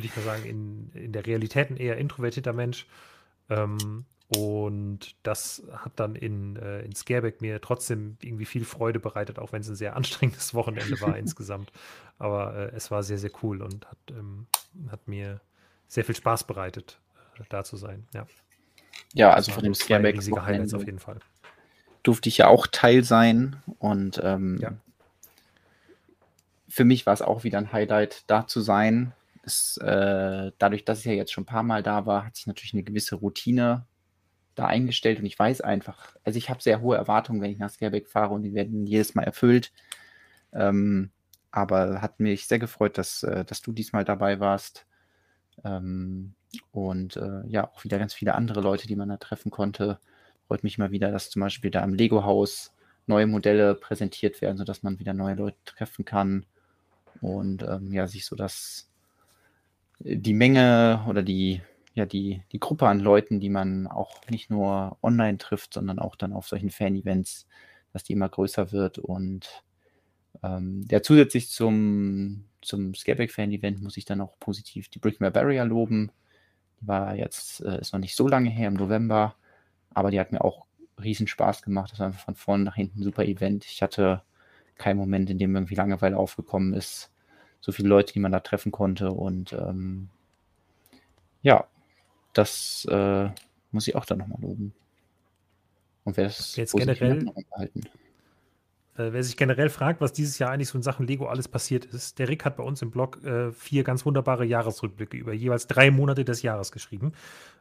[0.00, 2.86] würde ich mal sagen, in, in der Realität ein eher introvertierter Mensch.
[3.50, 9.38] Ähm, und das hat dann in, äh, in Scareback mir trotzdem irgendwie viel Freude bereitet,
[9.38, 11.70] auch wenn es ein sehr anstrengendes Wochenende war insgesamt.
[12.18, 14.46] Aber äh, es war sehr, sehr cool und hat, ähm,
[14.88, 15.40] hat mir
[15.86, 16.98] sehr viel Spaß bereitet,
[17.38, 18.06] äh, da zu sein.
[18.14, 18.26] Ja,
[19.12, 20.14] ja also von dem Scareback.
[20.14, 21.18] Riesige Highlights auf jeden Fall.
[22.02, 24.72] durfte ich ja auch Teil sein und ähm, ja.
[26.68, 29.12] für mich war es auch wieder ein Highlight, da zu sein.
[29.42, 32.46] Es, äh, dadurch, dass ich ja jetzt schon ein paar Mal da war, hat sich
[32.46, 33.86] natürlich eine gewisse Routine
[34.54, 37.70] da eingestellt und ich weiß einfach, also ich habe sehr hohe Erwartungen, wenn ich nach
[37.70, 39.72] Scareback fahre und die werden jedes Mal erfüllt.
[40.52, 41.10] Ähm,
[41.50, 44.86] aber hat mich sehr gefreut, dass, äh, dass du diesmal dabei warst.
[45.64, 46.34] Ähm,
[46.72, 49.98] und äh, ja, auch wieder ganz viele andere Leute, die man da treffen konnte.
[50.46, 52.74] Freut mich immer wieder, dass zum Beispiel da im Lego-Haus
[53.06, 56.46] neue Modelle präsentiert werden, sodass man wieder neue Leute treffen kann.
[57.20, 58.89] Und ähm, ja, sich so das
[60.00, 61.62] die Menge oder die,
[61.94, 66.16] ja, die, die Gruppe an Leuten, die man auch nicht nur online trifft, sondern auch
[66.16, 67.46] dann auf solchen Fan-Events,
[67.92, 69.64] dass die immer größer wird und
[70.42, 76.12] ähm, ja, zusätzlich zum, zum Scareback-Fan-Event muss ich dann auch positiv die My Barrier loben.
[76.80, 79.36] Die war jetzt, äh, ist noch nicht so lange her, im November,
[79.92, 80.66] aber die hat mir auch
[81.02, 81.92] riesen Spaß gemacht.
[81.92, 83.64] Das war einfach von vorne nach hinten ein super Event.
[83.66, 84.22] Ich hatte
[84.76, 87.10] keinen Moment, in dem irgendwie Langeweile aufgekommen ist.
[87.60, 90.08] So viele Leute, die man da treffen konnte und ähm,
[91.42, 91.66] ja,
[92.32, 93.28] das äh,
[93.70, 94.72] muss ich auch dann nochmal loben.
[96.04, 97.82] Und wer es jetzt generell unterhalten.
[98.96, 101.84] Äh, wer sich generell fragt, was dieses Jahr eigentlich so in Sachen Lego alles passiert
[101.86, 105.66] ist, der Rick hat bei uns im Blog äh, vier ganz wunderbare Jahresrückblicke über jeweils
[105.66, 107.12] drei Monate des Jahres geschrieben.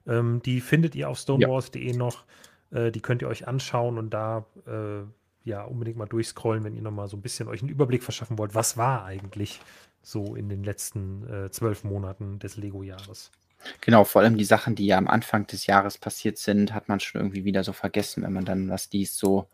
[0.08, 1.98] Ähm, die findet ihr auf stonewalls.de ja.
[1.98, 2.26] noch.
[2.72, 5.04] Äh, die könnt ihr euch anschauen und da äh,
[5.44, 8.56] ja unbedingt mal durchscrollen, wenn ihr nochmal so ein bisschen euch einen Überblick verschaffen wollt.
[8.56, 9.60] Was war eigentlich
[10.10, 13.32] so in den letzten äh, zwölf Monaten des Lego-Jahres?
[13.82, 17.00] Genau, vor allem die Sachen, die ja am Anfang des Jahres passiert sind, hat man
[17.00, 19.48] schon irgendwie wieder so vergessen, wenn man dann was dies so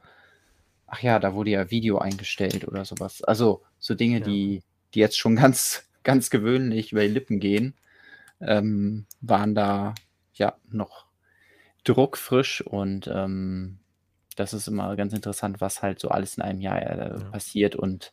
[0.88, 3.24] ach ja, da wurde ja Video eingestellt oder sowas.
[3.24, 4.26] Also so Dinge, ja.
[4.26, 4.64] die,
[4.94, 7.76] die jetzt schon ganz, ganz gewöhnlich über die Lippen gehen,
[8.42, 9.96] ähm, waren da
[10.34, 11.06] ja noch
[11.84, 13.80] druckfrisch und ähm,
[14.36, 17.30] das ist immer ganz interessant, was halt so alles in einem Jahr äh, ja.
[17.30, 18.12] passiert und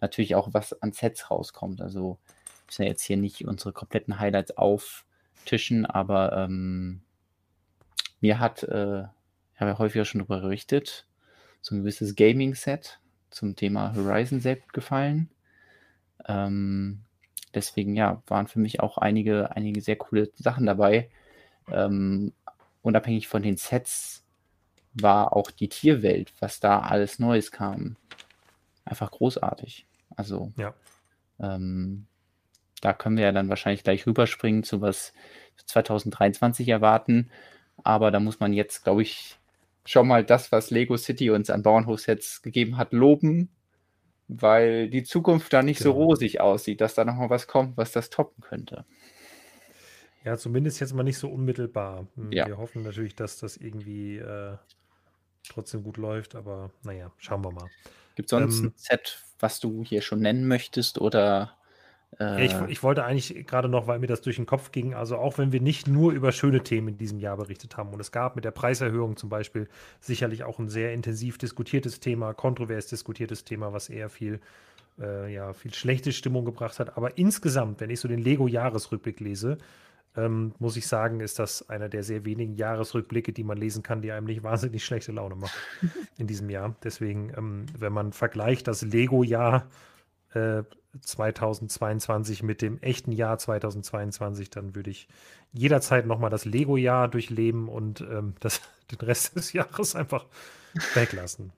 [0.00, 1.80] natürlich auch, was an Sets rauskommt.
[1.80, 2.18] Also
[2.66, 7.00] müssen ja jetzt hier nicht unsere kompletten Highlights auftischen, aber ähm,
[8.20, 9.02] mir hat, äh,
[9.54, 11.06] ich habe ja häufiger schon darüber berichtet,
[11.60, 13.00] so ein gewisses Gaming-Set
[13.30, 15.30] zum Thema Horizon sehr gut gefallen.
[16.26, 17.00] Ähm,
[17.54, 21.10] deswegen, ja, waren für mich auch einige, einige sehr coole Sachen dabei.
[21.70, 22.32] Ähm,
[22.82, 24.24] unabhängig von den Sets
[24.94, 27.96] war auch die Tierwelt, was da alles Neues kam,
[28.84, 29.87] einfach großartig.
[30.18, 30.74] Also, ja.
[31.38, 32.06] ähm,
[32.80, 35.12] da können wir ja dann wahrscheinlich gleich rüberspringen zu was
[35.66, 37.30] 2023 erwarten.
[37.84, 39.38] Aber da muss man jetzt, glaube ich,
[39.84, 43.48] schon mal das, was Lego City uns an Bauernhofsets gegeben hat, loben,
[44.26, 45.92] weil die Zukunft da nicht genau.
[45.92, 48.84] so rosig aussieht, dass da noch mal was kommt, was das toppen könnte.
[50.24, 52.08] Ja, zumindest jetzt mal nicht so unmittelbar.
[52.16, 52.48] Hm, ja.
[52.48, 54.56] Wir hoffen natürlich, dass das irgendwie äh,
[55.48, 57.70] trotzdem gut läuft, aber naja, schauen wir mal.
[58.18, 61.52] Gibt es sonst ähm, ein Set, was du hier schon nennen möchtest oder
[62.18, 65.18] äh, ich, ich, wollte eigentlich gerade noch, weil mir das durch den Kopf ging, also
[65.18, 68.10] auch wenn wir nicht nur über schöne Themen in diesem Jahr berichtet haben und es
[68.10, 69.68] gab mit der Preiserhöhung zum Beispiel
[70.00, 74.40] sicherlich auch ein sehr intensiv diskutiertes Thema, kontrovers diskutiertes Thema, was eher viel,
[75.00, 76.96] äh, ja, viel schlechte Stimmung gebracht hat.
[76.96, 79.58] Aber insgesamt, wenn ich so den Lego-Jahresrückblick lese,
[80.16, 84.02] ähm, muss ich sagen, ist das einer der sehr wenigen Jahresrückblicke, die man lesen kann,
[84.02, 85.58] die einem nicht wahnsinnig schlechte Laune machen
[86.16, 86.74] in diesem Jahr.
[86.82, 89.66] Deswegen, ähm, wenn man vergleicht das Lego-Jahr
[91.00, 95.08] 2022 äh, mit dem echten Jahr 2022, dann würde ich
[95.52, 98.60] jederzeit nochmal das Lego-Jahr durchleben und ähm, das,
[98.90, 100.26] den Rest des Jahres einfach
[100.94, 101.52] weglassen.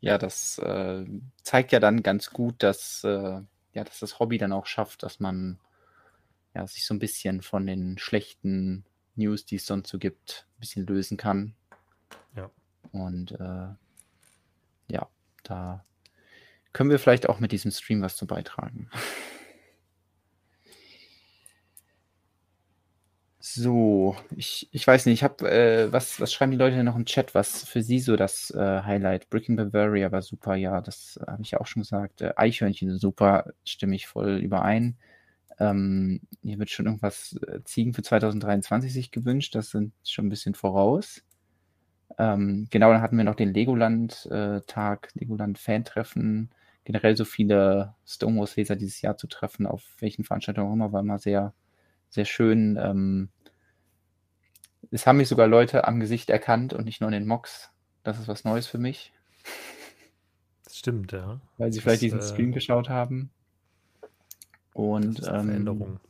[0.00, 1.04] Ja, das äh,
[1.42, 3.40] zeigt ja dann ganz gut, dass, äh,
[3.72, 5.58] ja, dass das Hobby dann auch schafft, dass man
[6.54, 8.84] ja, sich so ein bisschen von den schlechten
[9.16, 11.54] News, die es sonst so gibt, ein bisschen lösen kann.
[12.36, 12.50] Ja.
[12.92, 13.68] Und äh,
[14.88, 15.08] ja,
[15.42, 15.84] da
[16.72, 18.90] können wir vielleicht auch mit diesem Stream was zu beitragen.
[23.46, 27.04] So, ich, ich weiß nicht, ich habe, äh, was, was schreiben die Leute noch im
[27.04, 29.28] Chat, was für sie so das äh, Highlight?
[29.28, 32.22] Breaking Bavaria war super, ja, das habe ich ja auch schon gesagt.
[32.22, 34.96] Äh, Eichhörnchen super, stimme ich voll überein.
[35.58, 40.30] Ähm, hier wird schon irgendwas äh, Ziegen für 2023 sich gewünscht, das sind schon ein
[40.30, 41.22] bisschen voraus.
[42.18, 46.50] Ähm, genau, dann hatten wir noch den Legoland-Tag, äh, Legoland-Fan-Treffen
[46.84, 51.18] generell so viele Stonewalls-Leser dieses Jahr zu treffen, auf welchen Veranstaltungen auch immer, war immer
[51.18, 51.54] sehr,
[52.10, 52.78] sehr schön.
[52.80, 53.30] Ähm,
[54.90, 57.70] es haben mich sogar Leute am Gesicht erkannt und nicht nur in den Mocks.
[58.02, 59.12] Das ist was Neues für mich.
[60.64, 61.40] Das stimmt, ja.
[61.56, 63.30] Weil sie das vielleicht diesen äh, Stream geschaut haben.
[64.74, 66.00] Und ähm, Veränderung.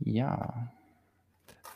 [0.00, 0.72] Ja.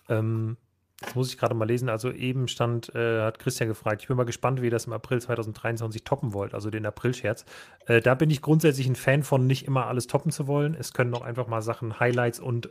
[0.08, 0.56] Ähm,
[1.02, 1.88] Jetzt muss ich gerade mal lesen.
[1.88, 4.92] Also eben stand, äh, hat Christian gefragt, ich bin mal gespannt, wie ihr das im
[4.92, 7.46] April 2023 toppen wollt, also den April-Scherz.
[7.86, 10.74] Äh, da bin ich grundsätzlich ein Fan von, nicht immer alles toppen zu wollen.
[10.74, 12.68] Es können auch einfach mal Sachen, Highlights und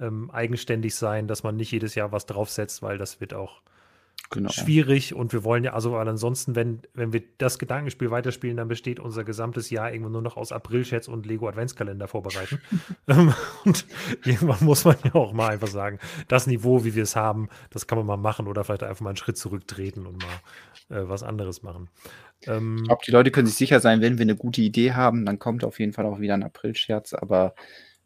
[0.00, 3.62] ähm, eigenständig sein, dass man nicht jedes Jahr was draufsetzt, weil das wird auch
[4.32, 4.50] genau.
[4.50, 8.68] schwierig und wir wollen ja, also weil ansonsten, wenn, wenn wir das Gedankenspiel weiterspielen, dann
[8.68, 12.60] besteht unser gesamtes Jahr irgendwo nur noch aus April-Chats und Lego Adventskalender vorbereiten.
[13.08, 13.34] Ähm,
[13.64, 13.84] und
[14.24, 15.98] irgendwann muss man ja auch mal einfach sagen,
[16.28, 19.10] das Niveau, wie wir es haben, das kann man mal machen oder vielleicht einfach mal
[19.10, 21.88] einen Schritt zurücktreten und mal äh, was anderes machen.
[22.46, 25.26] Ähm, ich glaube, die Leute können sich sicher sein, wenn wir eine gute Idee haben,
[25.26, 27.54] dann kommt auf jeden Fall auch wieder ein April-Scherz, aber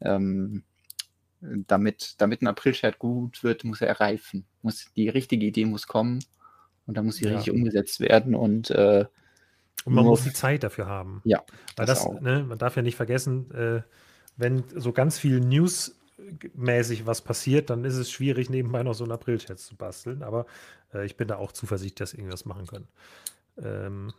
[0.01, 0.65] ähm,
[1.41, 4.47] damit, damit ein April-Chat gut wird, muss er reifen.
[4.63, 6.25] Muss, die richtige Idee muss kommen
[6.87, 7.37] und dann muss sie ja.
[7.37, 9.07] richtig umgesetzt werden und äh,
[9.85, 11.21] und man muss die Zeit dafür haben.
[11.25, 11.45] Ja.
[11.77, 13.83] Weil das, das ne, man darf ja nicht vergessen, äh,
[14.37, 19.13] wenn so ganz viel News-mäßig was passiert, dann ist es schwierig, nebenbei noch so einen
[19.13, 20.25] April-Chat zu basteln.
[20.25, 20.47] Aber
[20.93, 22.89] äh, ich bin da auch zuversichtlich, dass irgendwas machen können.
[23.63, 24.13] Ähm,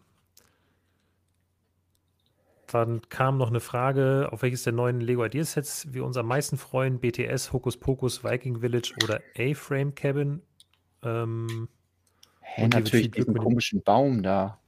[2.67, 6.27] dann kam noch eine Frage, auf welches der neuen Lego Ideas Sets wir uns am
[6.27, 6.99] meisten freuen.
[6.99, 10.41] BTS, Hokus Pokus, Viking Village oder A-Frame Cabin.
[11.01, 11.69] Ähm,
[12.41, 14.59] Hä, natürlich diesen komischen Baum da.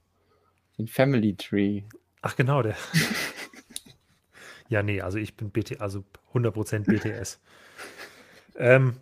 [0.77, 1.83] Den Family Tree.
[2.21, 2.75] Ach genau, der.
[4.69, 7.41] ja, nee, also ich bin BT, also 100% BTS.
[8.55, 8.95] ähm,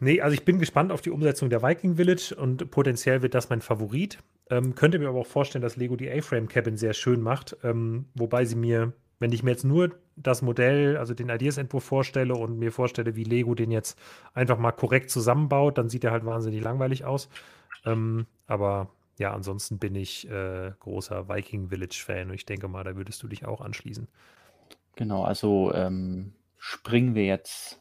[0.00, 3.50] nee, also ich bin gespannt auf die Umsetzung der Viking Village und potenziell wird das
[3.50, 4.18] mein Favorit.
[4.52, 7.56] Ähm, könnte mir aber auch vorstellen, dass Lego die A-Frame Cabin sehr schön macht.
[7.64, 12.34] Ähm, wobei sie mir, wenn ich mir jetzt nur das Modell, also den Ideas-Entwurf vorstelle
[12.34, 13.98] und mir vorstelle, wie Lego den jetzt
[14.34, 17.30] einfach mal korrekt zusammenbaut, dann sieht er halt wahnsinnig langweilig aus.
[17.86, 22.94] Ähm, aber ja, ansonsten bin ich äh, großer Viking Village-Fan und ich denke mal, da
[22.94, 24.06] würdest du dich auch anschließen.
[24.96, 27.80] Genau, also ähm, springen wir jetzt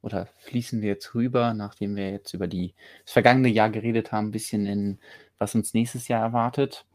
[0.00, 2.74] oder fließen wir jetzt rüber, nachdem wir jetzt über die,
[3.04, 4.98] das vergangene Jahr geredet haben, ein bisschen in
[5.38, 6.86] was uns nächstes Jahr erwartet.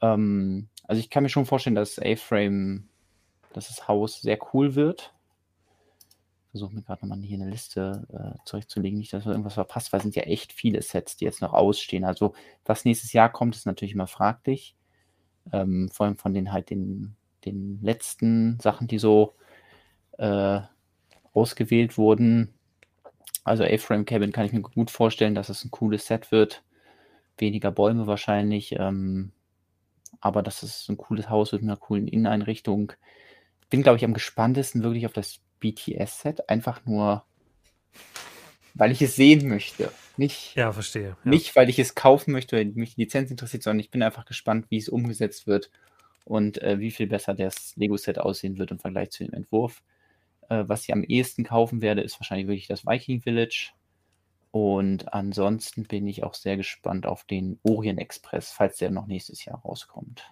[0.00, 2.88] Ähm, also ich kann mir schon vorstellen, dass A-Frame,
[3.52, 5.14] dass das Haus sehr cool wird.
[6.50, 9.98] Versuche mir gerade nochmal hier eine Liste äh, zurückzulegen, nicht, dass wir irgendwas verpasst, weil
[9.98, 12.04] es sind ja echt viele Sets, die jetzt noch ausstehen.
[12.04, 12.34] Also
[12.66, 14.76] was nächstes Jahr kommt, ist natürlich immer fraglich.
[15.50, 17.16] Ähm, vor allem von den halt den,
[17.46, 19.34] den letzten Sachen, die so
[20.18, 20.60] äh,
[21.32, 22.52] ausgewählt wurden.
[23.44, 26.62] Also A-Frame Cabin kann ich mir gut vorstellen, dass es ein cooles Set wird
[27.42, 28.76] weniger Bäume wahrscheinlich.
[28.78, 29.32] Ähm,
[30.20, 32.92] aber das ist ein cooles Haus mit einer coolen Inneneinrichtung.
[33.68, 36.48] Bin, glaube ich, am gespanntesten wirklich auf das BTS-Set.
[36.48, 37.24] Einfach nur,
[38.74, 39.92] weil ich es sehen möchte.
[40.16, 41.16] Nicht, ja, verstehe.
[41.24, 41.30] Ja.
[41.30, 44.24] Nicht, weil ich es kaufen möchte, weil mich die Lizenz interessiert, sondern ich bin einfach
[44.24, 45.70] gespannt, wie es umgesetzt wird
[46.24, 49.82] und äh, wie viel besser das Lego-Set aussehen wird im Vergleich zu dem Entwurf.
[50.48, 53.72] Äh, was ich am ehesten kaufen werde, ist wahrscheinlich wirklich das Viking Village.
[54.52, 59.46] Und ansonsten bin ich auch sehr gespannt auf den Orient Express, falls der noch nächstes
[59.46, 60.30] Jahr rauskommt.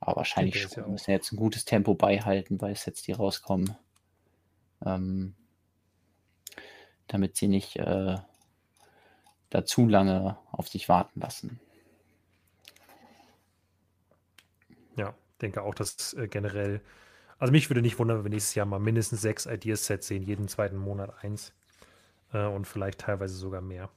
[0.00, 0.82] Aber wahrscheinlich okay, schon.
[0.82, 3.76] Ja müssen jetzt ein gutes Tempo beihalten bei Sets, die rauskommen.
[4.84, 5.36] Ähm,
[7.06, 8.16] damit sie nicht äh,
[9.50, 11.60] da zu lange auf sich warten lassen.
[14.96, 16.80] Ja, denke auch, dass äh, generell,
[17.38, 20.48] also mich würde nicht wundern, wenn wir nächstes Jahr mal mindestens sechs Ideas-Sets sehen, jeden
[20.48, 21.52] zweiten Monat eins
[22.32, 23.90] äh, und vielleicht teilweise sogar mehr.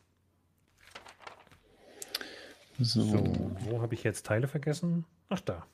[2.80, 3.02] So.
[3.02, 3.24] so
[3.60, 5.06] wo habe ich jetzt Teile vergessen?
[5.30, 5.66] Ach, da.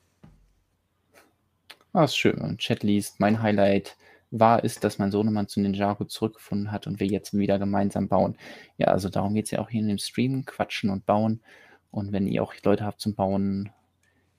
[1.92, 2.56] Ah, ist schön.
[2.58, 3.96] Chat liest, mein Highlight
[4.30, 8.36] war ist, dass mein Sohnemann zu Ninjago zurückgefunden hat und wir jetzt wieder gemeinsam bauen.
[8.76, 11.42] Ja, also darum geht es ja auch hier in dem Stream, quatschen und bauen.
[11.90, 13.70] Und wenn ihr auch Leute habt zum Bauen,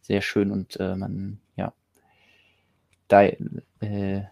[0.02, 1.74] sehr schön und äh, man, ja,
[3.10, 4.24] da äh,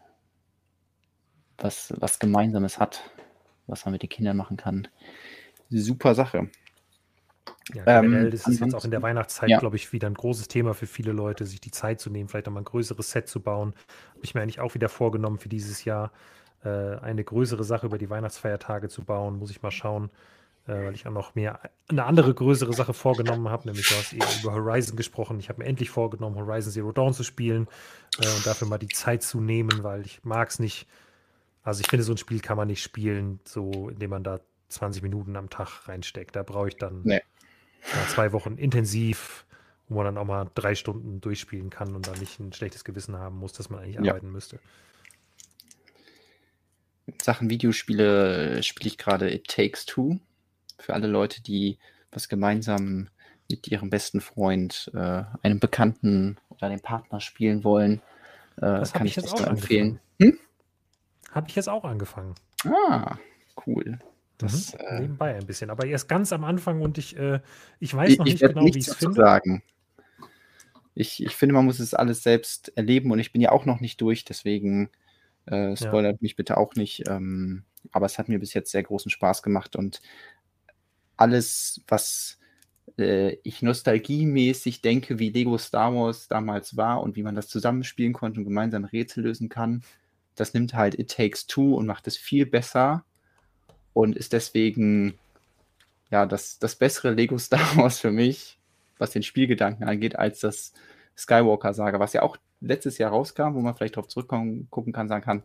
[1.57, 3.03] was, was Gemeinsames hat,
[3.69, 4.87] was man mit den Kindern machen kann.
[5.69, 6.49] Super Sache.
[7.73, 9.59] Ja, generell ähm, ist es jetzt auch in der Weihnachtszeit, ja.
[9.59, 12.47] glaube ich, wieder ein großes Thema für viele Leute, sich die Zeit zu nehmen, vielleicht
[12.47, 13.73] auch mal ein größeres Set zu bauen.
[14.09, 16.11] Habe ich mir eigentlich auch wieder vorgenommen für dieses Jahr,
[16.63, 19.37] äh, eine größere Sache über die Weihnachtsfeiertage zu bauen.
[19.37, 20.09] Muss ich mal schauen,
[20.67, 24.13] äh, weil ich auch noch mehr eine andere größere Sache vorgenommen habe, nämlich du hast
[24.13, 25.39] eben über Horizon gesprochen.
[25.39, 27.67] Ich habe mir endlich vorgenommen, Horizon Zero Dawn zu spielen
[28.19, 30.87] äh, und dafür mal die Zeit zu nehmen, weil ich mag es nicht,
[31.69, 34.39] also ich finde, so ein Spiel kann man nicht spielen, so indem man da
[34.69, 36.35] 20 Minuten am Tag reinsteckt.
[36.35, 37.21] Da brauche ich dann nee.
[38.09, 39.45] zwei Wochen intensiv,
[39.87, 43.15] wo man dann auch mal drei Stunden durchspielen kann und dann nicht ein schlechtes Gewissen
[43.17, 44.11] haben muss, dass man eigentlich ja.
[44.11, 44.59] arbeiten müsste.
[47.05, 50.19] In Sachen Videospiele spiele ich gerade It Takes Two.
[50.79, 51.77] Für alle Leute, die
[52.11, 53.09] was gemeinsam
[53.47, 58.01] mit ihrem besten Freund, äh, einem Bekannten oder einem Partner spielen wollen,
[58.57, 59.99] äh, kann ich, ich das empfehlen.
[60.19, 60.39] Hm?
[61.31, 62.35] Habe ich jetzt auch angefangen.
[62.65, 63.17] Ah,
[63.65, 63.99] cool.
[64.37, 64.79] Das, mhm.
[64.79, 65.69] äh, Nebenbei ein bisschen.
[65.69, 67.39] Aber erst ganz am Anfang und ich, äh,
[67.79, 69.15] ich weiß noch ich, nicht genau, wie ich es finde.
[69.15, 69.63] Sagen.
[70.95, 73.79] Ich, ich finde, man muss es alles selbst erleben und ich bin ja auch noch
[73.79, 74.89] nicht durch, deswegen
[75.45, 76.19] äh, spoilert ja.
[76.21, 77.07] mich bitte auch nicht.
[77.07, 80.01] Ähm, aber es hat mir bis jetzt sehr großen Spaß gemacht und
[81.15, 82.39] alles, was
[82.97, 88.13] äh, ich nostalgiemäßig denke, wie Lego Star Wars damals war und wie man das zusammenspielen
[88.13, 89.83] konnte und gemeinsam Rätsel lösen kann,
[90.39, 93.03] das nimmt halt It Takes Two und macht es viel besser
[93.93, 95.17] und ist deswegen
[96.11, 98.59] ja das, das bessere Lego Star Wars für mich
[98.99, 100.73] was den Spielgedanken angeht, als das
[101.17, 105.43] Skywalker-Saga, was ja auch letztes Jahr rauskam, wo man vielleicht darauf zurückgucken kann, sagen kann,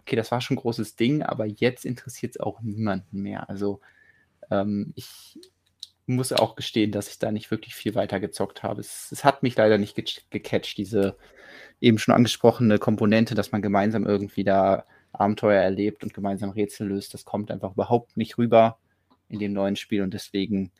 [0.00, 3.48] okay, das war schon ein großes Ding, aber jetzt interessiert es auch niemanden mehr.
[3.48, 3.80] Also
[4.50, 5.38] ähm, ich
[6.06, 8.80] muss auch gestehen, dass ich da nicht wirklich viel weiter gezockt habe.
[8.80, 11.16] Es, es hat mich leider nicht ge gecatcht, diese
[11.80, 17.14] eben schon angesprochene Komponente, dass man gemeinsam irgendwie da Abenteuer erlebt und gemeinsam Rätsel löst.
[17.14, 18.78] Das kommt einfach überhaupt nicht rüber
[19.28, 20.70] in dem neuen Spiel und deswegen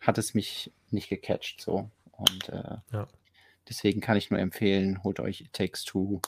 [0.00, 1.60] hat es mich nicht gecatcht.
[1.60, 1.90] So.
[2.12, 3.08] Und äh, ja.
[3.68, 6.20] deswegen kann ich nur empfehlen, holt euch It Takes Two.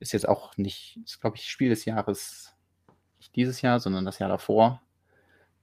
[0.00, 2.54] Ist jetzt auch nicht, ist glaube ich, Spiel des Jahres,
[3.18, 4.82] nicht dieses Jahr, sondern das Jahr davor.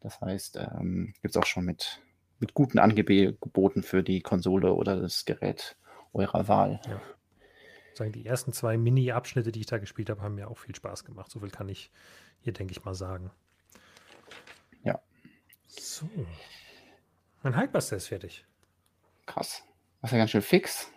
[0.01, 2.01] Das heißt, ähm, gibt es auch schon mit,
[2.39, 5.77] mit guten Angeboten für die Konsole oder das Gerät
[6.13, 6.81] eurer Wahl.
[6.87, 7.01] Ja.
[7.93, 11.05] Sagen, die ersten zwei Mini-Abschnitte, die ich da gespielt habe, haben mir auch viel Spaß
[11.05, 11.31] gemacht.
[11.31, 11.91] So viel kann ich
[12.39, 13.31] hier, denke ich mal, sagen.
[14.83, 14.99] Ja.
[15.67, 16.09] So.
[17.43, 18.45] Mein Hulkbuster ist fertig.
[19.25, 19.63] Krass.
[20.01, 20.91] Das ist ja ganz schön fix.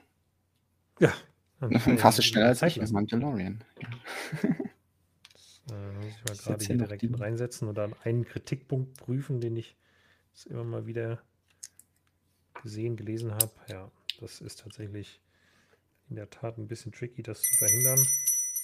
[0.98, 1.12] Ja.
[1.98, 3.64] Fast schneller als ich mit Mandalorian.
[5.66, 7.14] Das, äh, muss ich mal gerade hier direkt die...
[7.14, 9.76] reinsetzen oder einen Kritikpunkt prüfen, den ich
[10.46, 11.22] immer mal wieder
[12.62, 13.52] gesehen, gelesen habe.
[13.68, 15.20] Ja, das ist tatsächlich
[16.08, 18.00] in der Tat ein bisschen tricky, das zu verhindern.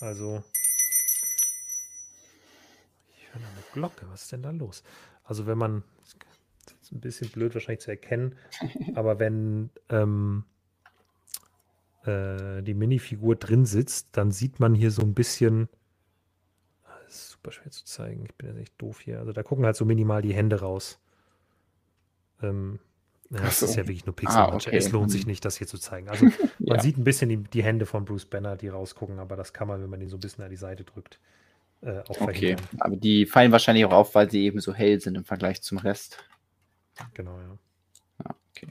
[0.00, 0.42] Also,
[3.16, 4.06] ich höre eine Glocke.
[4.10, 4.82] Was ist denn da los?
[5.24, 5.84] Also, wenn man,
[6.80, 8.36] ist ein bisschen blöd wahrscheinlich zu erkennen,
[8.94, 10.44] aber wenn ähm,
[12.04, 15.79] äh, die Minifigur drin sitzt, dann sieht man hier so ein bisschen, das
[17.10, 19.84] super schwer zu zeigen, ich bin jetzt echt doof hier, also da gucken halt so
[19.84, 20.98] minimal die Hände raus.
[22.42, 22.80] Ähm,
[23.30, 23.66] ja, das so.
[23.66, 24.38] ist ja wirklich nur Pixel.
[24.38, 24.76] Ah, okay.
[24.76, 25.30] Es lohnt sich mhm.
[25.30, 26.08] nicht, das hier zu zeigen.
[26.10, 26.26] Also
[26.58, 26.80] man ja.
[26.80, 29.82] sieht ein bisschen die, die, Hände von Bruce Banner, die rausgucken, aber das kann man,
[29.82, 31.20] wenn man ihn so ein bisschen an die Seite drückt,
[31.80, 32.24] äh, auch okay.
[32.24, 32.66] verhindern.
[32.78, 35.78] Aber die fallen wahrscheinlich auch auf, weil sie eben so hell sind im Vergleich zum
[35.78, 36.18] Rest.
[37.14, 37.58] Genau, ja.
[38.24, 38.68] Ah, okay.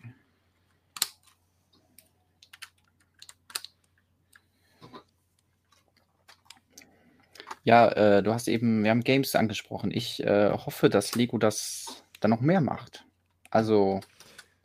[7.70, 9.92] Ja, äh, du hast eben, wir haben Games angesprochen.
[9.94, 13.06] Ich äh, hoffe, dass Lego das dann noch mehr macht.
[13.52, 14.00] Also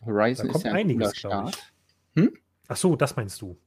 [0.06, 1.70] Horizon ist ja ein einiges, Start.
[2.16, 2.34] Hm?
[2.66, 3.58] Ach so, das meinst du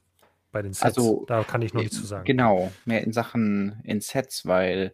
[0.52, 0.98] bei den Sets.
[0.98, 2.26] Also, da kann ich noch nichts zu sagen.
[2.26, 4.92] Genau, mehr in Sachen in Sets, weil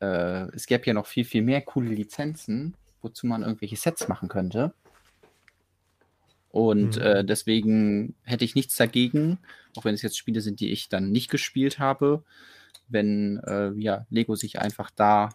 [0.00, 4.30] äh, es gäbe ja noch viel, viel mehr coole Lizenzen, wozu man irgendwelche Sets machen
[4.30, 4.72] könnte.
[6.48, 7.02] Und mhm.
[7.02, 9.36] äh, deswegen hätte ich nichts dagegen,
[9.76, 12.24] auch wenn es jetzt Spiele sind, die ich dann nicht gespielt habe,
[12.88, 15.30] wenn äh, ja, Lego sich einfach da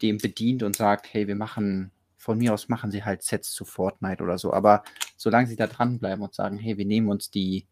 [0.00, 3.64] dem bedient und sagt, hey, wir machen, von mir aus machen sie halt Sets zu
[3.64, 4.52] Fortnite oder so.
[4.52, 4.82] Aber
[5.16, 7.66] solange sie da dranbleiben und sagen, hey, wir nehmen uns die,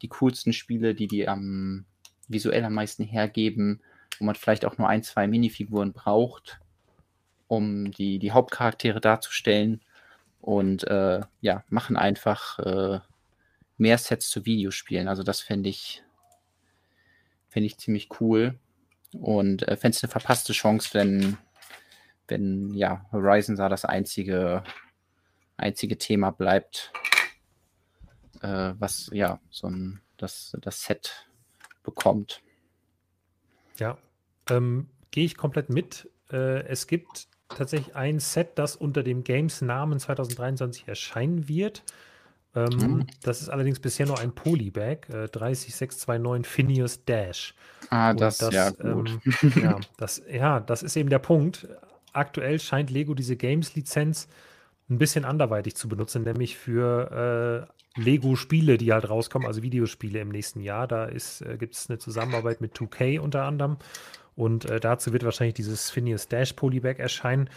[0.00, 1.84] die coolsten Spiele, die die am
[2.28, 3.80] visuell am meisten hergeben,
[4.18, 6.60] wo man vielleicht auch nur ein, zwei Minifiguren braucht,
[7.48, 9.80] um die, die Hauptcharaktere darzustellen
[10.40, 13.00] und äh, ja, machen einfach äh,
[13.76, 15.08] mehr Sets zu Videospielen.
[15.08, 16.02] Also das fände ich,
[17.52, 18.58] fände ich ziemlich cool
[19.12, 21.36] und äh, fände es eine verpasste Chance, wenn,
[22.28, 24.64] wenn ja, Horizon da das einzige,
[25.58, 26.90] einzige Thema bleibt,
[28.40, 31.28] äh, was ja so ein das, das Set
[31.82, 32.40] bekommt.
[33.78, 33.98] Ja,
[34.48, 36.08] ähm, gehe ich komplett mit.
[36.30, 41.82] Äh, es gibt tatsächlich ein Set, das unter dem Games-Namen 2023 erscheinen wird.
[42.54, 43.06] Ähm, mhm.
[43.22, 47.54] Das ist allerdings bisher nur ein Polybag, äh, 30629 Phineas Dash.
[47.90, 48.72] Ah, das, das ja.
[48.82, 49.20] Ähm,
[49.56, 51.66] ja, das, ja, das ist eben der Punkt.
[52.12, 54.28] Aktuell scheint Lego diese Games-Lizenz
[54.90, 57.66] ein bisschen anderweitig zu benutzen, nämlich für
[57.96, 60.86] äh, Lego-Spiele, die halt rauskommen, also Videospiele im nächsten Jahr.
[60.86, 63.78] Da äh, gibt es eine Zusammenarbeit mit 2K unter anderem.
[64.34, 67.48] Und äh, dazu wird wahrscheinlich dieses Phineas Dash Polybag erscheinen.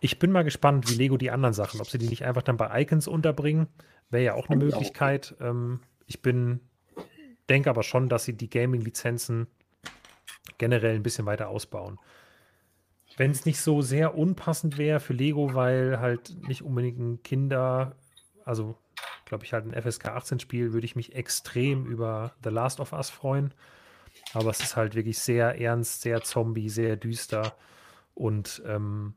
[0.00, 2.56] Ich bin mal gespannt, wie Lego die anderen Sachen, ob sie die nicht einfach dann
[2.56, 3.68] bei Icons unterbringen,
[4.08, 5.36] wäre ja auch eine Möglichkeit.
[5.40, 6.60] Ähm, ich bin,
[7.48, 9.46] denke aber schon, dass sie die Gaming-Lizenzen
[10.58, 11.98] generell ein bisschen weiter ausbauen.
[13.16, 17.96] Wenn es nicht so sehr unpassend wäre für Lego, weil halt nicht unbedingt ein Kinder,
[18.44, 18.76] also
[19.26, 22.92] glaube ich halt ein FSK 18 Spiel, würde ich mich extrem über The Last of
[22.92, 23.52] Us freuen.
[24.32, 27.54] Aber es ist halt wirklich sehr ernst, sehr Zombie, sehr düster.
[28.14, 29.14] Und ähm,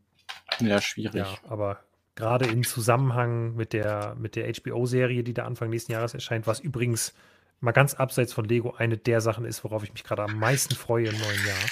[0.59, 1.15] wieder schwierig.
[1.15, 1.80] Ja, aber
[2.15, 6.59] gerade im Zusammenhang mit der, mit der HBO-Serie, die da Anfang nächsten Jahres erscheint, was
[6.59, 7.13] übrigens
[7.59, 10.75] mal ganz abseits von Lego eine der Sachen ist, worauf ich mich gerade am meisten
[10.75, 11.69] freue im neuen Jahr.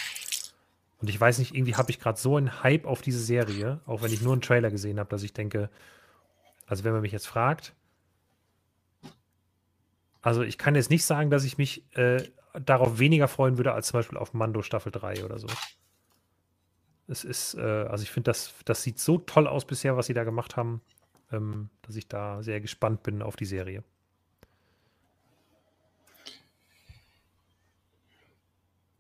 [1.00, 4.02] Und ich weiß nicht, irgendwie habe ich gerade so einen Hype auf diese Serie, auch
[4.02, 5.70] wenn ich nur einen Trailer gesehen habe, dass ich denke,
[6.68, 7.74] also wenn man mich jetzt fragt,
[10.22, 13.88] also ich kann jetzt nicht sagen, dass ich mich äh, darauf weniger freuen würde als
[13.88, 15.48] zum Beispiel auf Mando Staffel 3 oder so.
[17.12, 20.14] Es ist, äh, also ich finde, das, das sieht so toll aus bisher, was sie
[20.14, 20.82] da gemacht haben,
[21.30, 23.84] ähm, dass ich da sehr gespannt bin auf die Serie.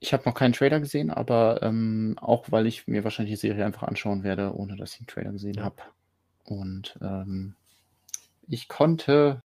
[0.01, 3.65] Ich habe noch keinen Trailer gesehen, aber ähm, auch weil ich mir wahrscheinlich die Serie
[3.65, 5.63] einfach anschauen werde, ohne dass ich einen Trailer gesehen ja.
[5.63, 5.81] habe.
[6.43, 7.55] Und ähm,
[8.47, 9.41] ich konnte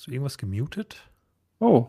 [0.00, 0.96] Hast du irgendwas gemutet?
[1.58, 1.88] Oh.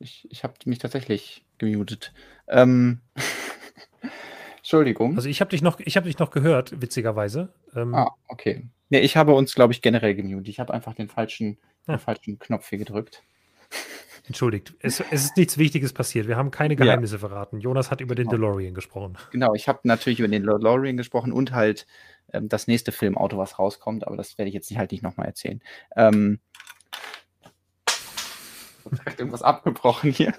[0.00, 2.12] Ich, ich habe mich tatsächlich gemutet.
[2.48, 3.02] Ähm.
[4.56, 5.14] Entschuldigung.
[5.14, 7.54] Also ich habe dich noch, ich habe dich noch gehört, witzigerweise.
[7.76, 8.66] Ähm, ah, okay.
[8.88, 10.48] Nee, ich habe uns, glaube ich, generell gemutet.
[10.48, 11.94] Ich habe einfach den falschen, ja.
[11.94, 13.22] den falschen Knopf hier gedrückt.
[14.26, 16.26] Entschuldigt, es, es, ist nichts Wichtiges passiert.
[16.26, 17.20] Wir haben keine Geheimnisse ja.
[17.20, 17.60] verraten.
[17.60, 18.48] Jonas hat über den genau.
[18.48, 19.18] DeLorean gesprochen.
[19.30, 21.86] Genau, ich habe natürlich über den DeLorean gesprochen und halt
[22.32, 25.26] ähm, das nächste Filmauto, was rauskommt, aber das werde ich jetzt nicht, halt nicht nochmal
[25.26, 25.62] erzählen.
[25.94, 26.40] Ähm,
[28.90, 30.34] direkt irgendwas abgebrochen hier.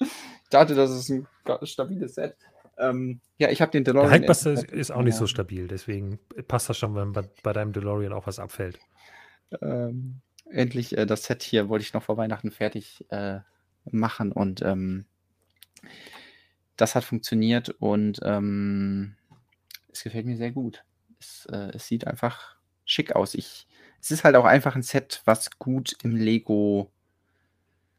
[0.00, 1.26] ich dachte, das ist ein
[1.62, 2.36] stabiles Set.
[2.78, 4.10] Ähm, ja, ich habe den DeLorean.
[4.10, 6.18] Der Hulkbuster ist, ist auch nicht so stabil, deswegen
[6.48, 8.78] passt das schon, wenn bei, bei deinem DeLorean auch was abfällt.
[9.60, 10.20] Ähm,
[10.50, 13.40] endlich äh, das Set hier wollte ich noch vor Weihnachten fertig äh,
[13.90, 15.04] machen und ähm,
[16.76, 19.16] das hat funktioniert und ähm,
[19.92, 20.84] es gefällt mir sehr gut.
[21.20, 23.34] Es, äh, es, sieht einfach schick aus.
[23.34, 23.66] Ich,
[24.02, 26.90] es ist halt auch einfach ein Set, was gut im Lego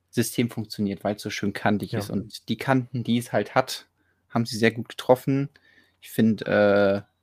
[0.09, 1.99] System funktioniert, weil es so schön kantig ja.
[1.99, 2.11] ist.
[2.11, 3.88] Und die Kanten, die es halt hat,
[4.30, 5.49] haben sie sehr gut getroffen.
[6.01, 7.13] Ich finde äh,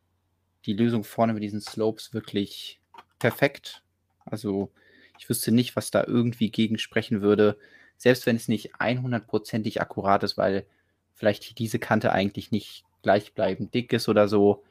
[0.64, 2.80] die Lösung vorne mit diesen Slopes wirklich
[3.18, 3.82] perfekt.
[4.24, 4.72] Also
[5.18, 7.58] ich wüsste nicht, was da irgendwie gegen sprechen würde,
[7.98, 10.64] selbst wenn es nicht 100%ig akkurat ist, weil
[11.14, 14.64] vielleicht diese Kante eigentlich nicht gleichbleibend dick ist oder so.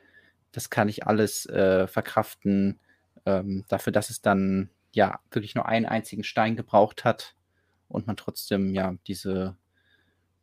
[0.51, 2.79] Das kann ich alles äh, verkraften.
[3.29, 7.35] Ähm, dafür, dass es dann ja wirklich nur einen einzigen Stein gebraucht hat
[7.87, 9.55] und man trotzdem ja diese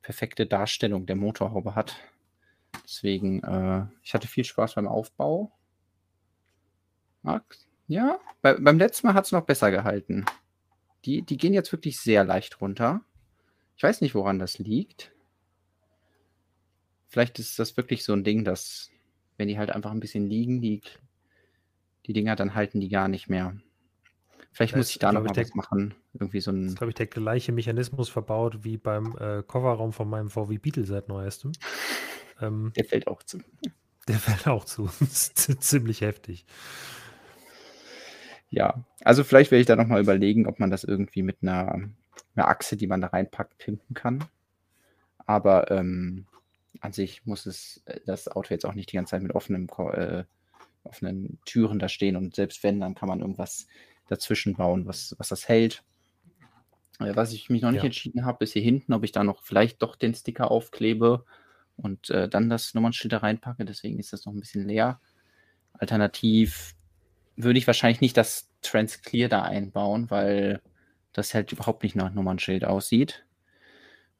[0.02, 1.96] perfekte Darstellung der Motorhaube hat.
[2.84, 5.50] Deswegen, äh, ich hatte viel Spaß beim Aufbau.
[7.88, 10.24] Ja, bei, beim letzten Mal hat es noch besser gehalten.
[11.04, 13.00] Die, die gehen jetzt wirklich sehr leicht runter.
[13.76, 15.12] Ich weiß nicht, woran das liegt.
[17.08, 18.90] Vielleicht ist das wirklich so ein Ding, dass,
[19.38, 20.82] wenn die halt einfach ein bisschen liegen, die,
[22.06, 23.56] die Dinger, dann halten die gar nicht mehr.
[24.52, 25.94] Vielleicht muss ich da noch mal was machen.
[26.14, 26.62] Irgendwie so ein.
[26.62, 30.58] Das ist, glaube ich, der gleiche Mechanismus verbaut wie beim äh, Coverraum von meinem VW
[30.58, 31.52] Beetle seit neuestem.
[32.38, 33.38] Ähm, der fällt auch zu.
[34.08, 34.88] Der fällt auch zu.
[35.00, 36.44] ziemlich heftig.
[38.50, 41.88] Ja, also vielleicht werde ich da nochmal überlegen, ob man das irgendwie mit einer,
[42.34, 44.22] einer Achse, die man da reinpackt, pimpen kann.
[45.26, 46.26] Aber ähm,
[46.80, 49.68] an sich muss es äh, das Auto jetzt auch nicht die ganze Zeit mit offenem,
[49.92, 50.24] äh,
[50.86, 53.66] offenen Türen da stehen und selbst wenn, dann kann man irgendwas
[54.08, 55.82] dazwischen bauen, was, was das hält.
[57.00, 57.86] Äh, was ich mich noch nicht ja.
[57.86, 61.24] entschieden habe, ist hier hinten, ob ich da noch vielleicht doch den Sticker aufklebe
[61.76, 63.64] und äh, dann das Nummernschild da reinpacke.
[63.64, 65.00] Deswegen ist das noch ein bisschen leer.
[65.74, 66.74] Alternativ
[67.36, 70.62] würde ich wahrscheinlich nicht das Transclear da einbauen, weil
[71.12, 73.24] das halt überhaupt nicht nach Nummernschild aussieht.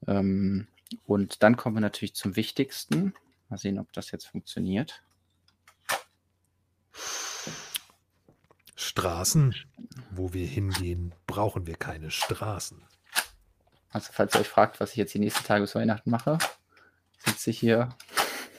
[0.06, 0.68] Ähm,
[1.04, 3.14] und dann kommen wir natürlich zum Wichtigsten.
[3.48, 5.02] Mal sehen, ob das jetzt funktioniert.
[8.76, 9.54] Straßen,
[10.10, 12.84] wo wir hingehen, brauchen wir keine Straßen.
[13.90, 16.38] Also falls ihr euch fragt, was ich jetzt die nächsten Tage bis Weihnachten mache,
[17.18, 17.88] sitze ich hier,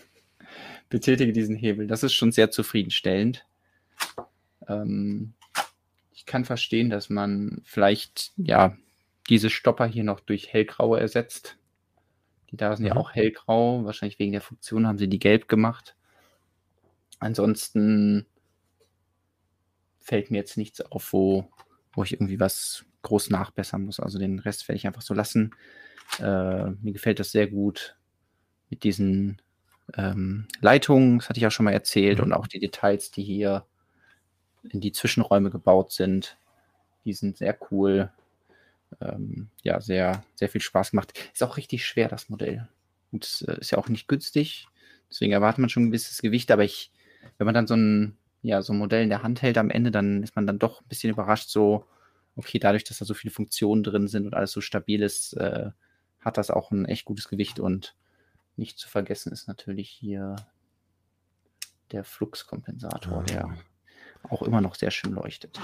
[0.89, 1.85] betätige diesen Hebel.
[1.85, 3.45] Das ist schon sehr zufriedenstellend.
[4.68, 5.34] Ähm,
[6.11, 8.76] ich kann verstehen, dass man vielleicht ja
[9.30, 11.57] diese Stopper hier noch durch hellgraue ersetzt.
[12.49, 12.89] Die da sind mhm.
[12.89, 13.85] ja auch hellgrau.
[13.85, 15.95] Wahrscheinlich wegen der Funktion haben sie die gelb gemacht.
[17.19, 18.26] Ansonsten
[20.08, 21.52] fällt mir jetzt nichts auf, wo,
[21.94, 24.00] wo ich irgendwie was groß nachbessern muss.
[24.00, 25.54] Also den Rest werde ich einfach so lassen.
[26.20, 27.98] Äh, mir gefällt das sehr gut
[28.70, 29.42] mit diesen
[29.96, 32.26] ähm, Leitungen, das hatte ich ja schon mal erzählt, mhm.
[32.26, 33.66] und auch die Details, die hier
[34.64, 36.38] in die Zwischenräume gebaut sind,
[37.06, 38.12] die sind sehr cool.
[39.02, 41.14] Ähm, ja, sehr, sehr viel Spaß gemacht.
[41.34, 42.70] Ist auch richtig schwer, das Modell.
[43.12, 44.68] Und es äh, ist ja auch nicht günstig,
[45.10, 46.92] deswegen erwartet man schon ein gewisses Gewicht, aber ich,
[47.38, 49.91] wenn man dann so ein, ja, so ein Modell in der Hand hält am Ende,
[49.91, 51.85] dann ist man dann doch ein bisschen überrascht, so,
[52.35, 55.72] okay, dadurch, dass da so viele Funktionen drin sind und alles so stabil ist, äh,
[56.19, 57.95] hat das auch ein echt gutes Gewicht und
[58.55, 60.35] nicht zu vergessen ist natürlich hier
[61.91, 63.57] der Fluxkompensator, der
[64.23, 65.59] auch immer noch sehr schön leuchtet.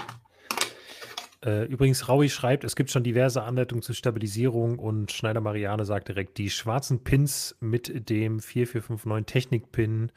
[1.44, 6.08] Äh, übrigens, Raui schreibt, es gibt schon diverse Anleitungen zur Stabilisierung und Schneider Mariane sagt
[6.08, 10.10] direkt, die schwarzen Pins mit dem 4459 Technik-Pin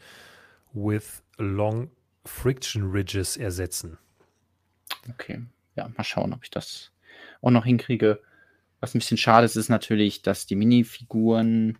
[0.71, 1.89] with Long
[2.28, 3.98] Friction Ridges ersetzen.
[5.10, 5.45] Okay,
[5.76, 6.91] ja, mal schauen, ob ich das
[7.41, 8.22] auch noch hinkriege.
[8.80, 11.80] Was ein bisschen schade ist, ist natürlich, dass die Minifiguren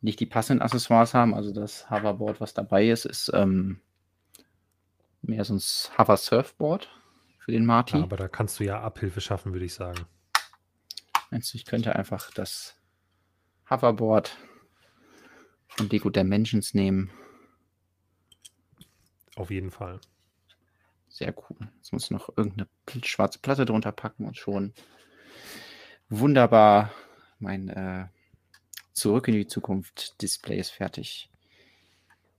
[0.00, 1.34] nicht die passenden Accessoires haben.
[1.34, 3.80] Also das Hoverboard, was dabei ist, ist ähm,
[5.22, 5.60] mehr so ein
[5.98, 6.88] Hover-Surfboard
[7.38, 7.96] für den Marty.
[7.96, 10.06] Ja, aber da kannst du ja Abhilfe schaffen, würde ich sagen.
[11.30, 12.76] Meinst du, ich könnte einfach das
[13.70, 14.36] Hoverboard
[15.68, 17.10] von Lego Dimensions nehmen?
[19.38, 20.00] Auf jeden Fall.
[21.06, 21.68] Sehr cool.
[21.76, 22.68] Jetzt muss ich noch irgendeine
[23.04, 24.74] schwarze Platte drunter packen und schon
[26.08, 26.92] wunderbar
[27.38, 28.08] mein äh,
[28.94, 31.30] Zurück in die Zukunft Display ist fertig.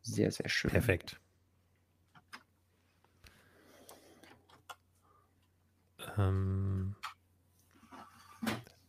[0.02, 0.72] Sehr, sehr schön.
[0.72, 1.22] Perfekt.
[6.18, 6.98] Ähm,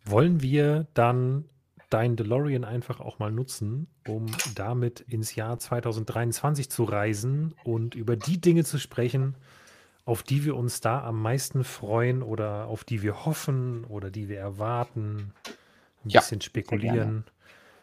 [0.05, 1.49] wollen wir dann
[1.91, 8.17] dein DeLorean einfach auch mal nutzen, um damit ins Jahr 2023 zu reisen und über
[8.17, 9.35] die Dinge zu sprechen,
[10.05, 14.29] auf die wir uns da am meisten freuen oder auf die wir hoffen oder die
[14.29, 15.35] wir erwarten,
[16.05, 17.25] ein ja, bisschen spekulieren.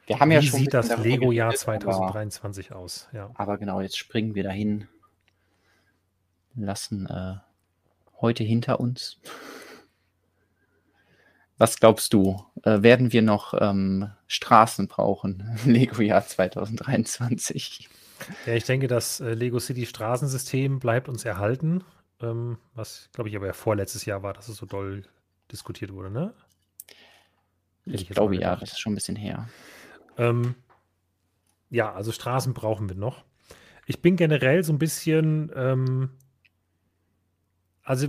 [0.07, 3.09] Wir haben ja Wie sieht das Lego-Jahr 2023 aber, aus?
[3.11, 3.29] Ja.
[3.35, 4.87] Aber genau, jetzt springen wir dahin,
[6.55, 7.35] lassen äh,
[8.21, 9.19] heute hinter uns.
[11.57, 12.43] Was glaubst du?
[12.63, 15.57] Äh, werden wir noch ähm, Straßen brauchen?
[15.65, 17.89] Lego-Jahr 2023.
[18.45, 21.83] Ja, ich denke, das äh, Lego City Straßensystem bleibt uns erhalten.
[22.21, 25.03] Ähm, was, glaube ich, aber ja vorletztes Jahr war, dass es so doll
[25.51, 26.33] diskutiert wurde, ne?
[27.85, 29.47] Ich, ich glaube ja, das ist schon ein bisschen her.
[30.17, 30.55] Ähm,
[31.69, 33.23] ja, also Straßen brauchen wir noch.
[33.85, 36.09] Ich bin generell so ein bisschen, ähm,
[37.83, 38.07] also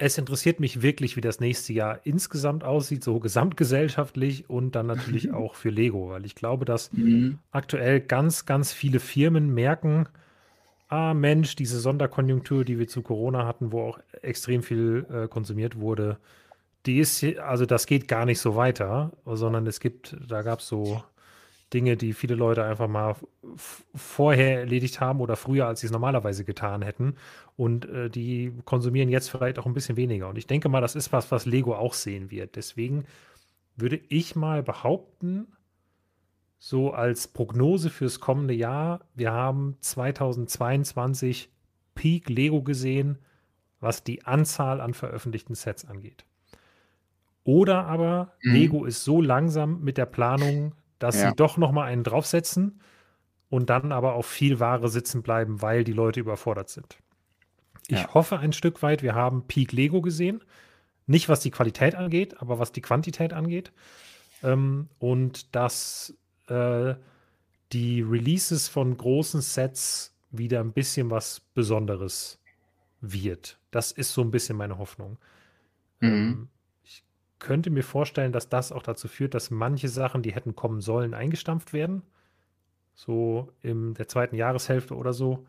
[0.00, 5.30] es interessiert mich wirklich, wie das nächste Jahr insgesamt aussieht, so gesamtgesellschaftlich und dann natürlich
[5.32, 7.38] auch für Lego, weil ich glaube, dass mhm.
[7.52, 10.08] aktuell ganz, ganz viele Firmen merken,
[10.88, 15.78] ah Mensch, diese Sonderkonjunktur, die wir zu Corona hatten, wo auch extrem viel äh, konsumiert
[15.78, 16.16] wurde,
[16.86, 20.66] die ist, also das geht gar nicht so weiter, sondern es gibt, da gab es
[20.68, 21.02] so
[21.72, 23.16] Dinge, die viele Leute einfach mal
[23.94, 27.16] vorher erledigt haben oder früher, als sie es normalerweise getan hätten.
[27.56, 30.28] Und äh, die konsumieren jetzt vielleicht auch ein bisschen weniger.
[30.28, 32.56] Und ich denke mal, das ist was, was Lego auch sehen wird.
[32.56, 33.04] Deswegen
[33.76, 35.46] würde ich mal behaupten,
[36.58, 41.50] so als Prognose fürs kommende Jahr, wir haben 2022
[41.94, 43.18] Peak Lego gesehen,
[43.80, 46.24] was die Anzahl an veröffentlichten Sets angeht.
[47.44, 48.52] Oder aber mhm.
[48.52, 51.30] Lego ist so langsam mit der Planung, dass ja.
[51.30, 52.80] sie doch noch mal einen draufsetzen
[53.48, 56.98] und dann aber auf viel Ware sitzen bleiben, weil die Leute überfordert sind.
[57.88, 58.14] Ich ja.
[58.14, 60.44] hoffe ein Stück weit, wir haben Peak Lego gesehen.
[61.06, 63.72] Nicht was die Qualität angeht, aber was die Quantität angeht.
[64.44, 66.14] Ähm, und dass
[66.46, 66.94] äh,
[67.72, 72.38] die Releases von großen Sets wieder ein bisschen was Besonderes
[73.00, 73.58] wird.
[73.72, 75.18] Das ist so ein bisschen meine Hoffnung.
[75.98, 76.08] Mhm.
[76.08, 76.48] Ähm,
[77.40, 81.14] könnte mir vorstellen, dass das auch dazu führt, dass manche Sachen, die hätten kommen sollen,
[81.14, 82.02] eingestampft werden.
[82.94, 85.46] So in der zweiten Jahreshälfte oder so.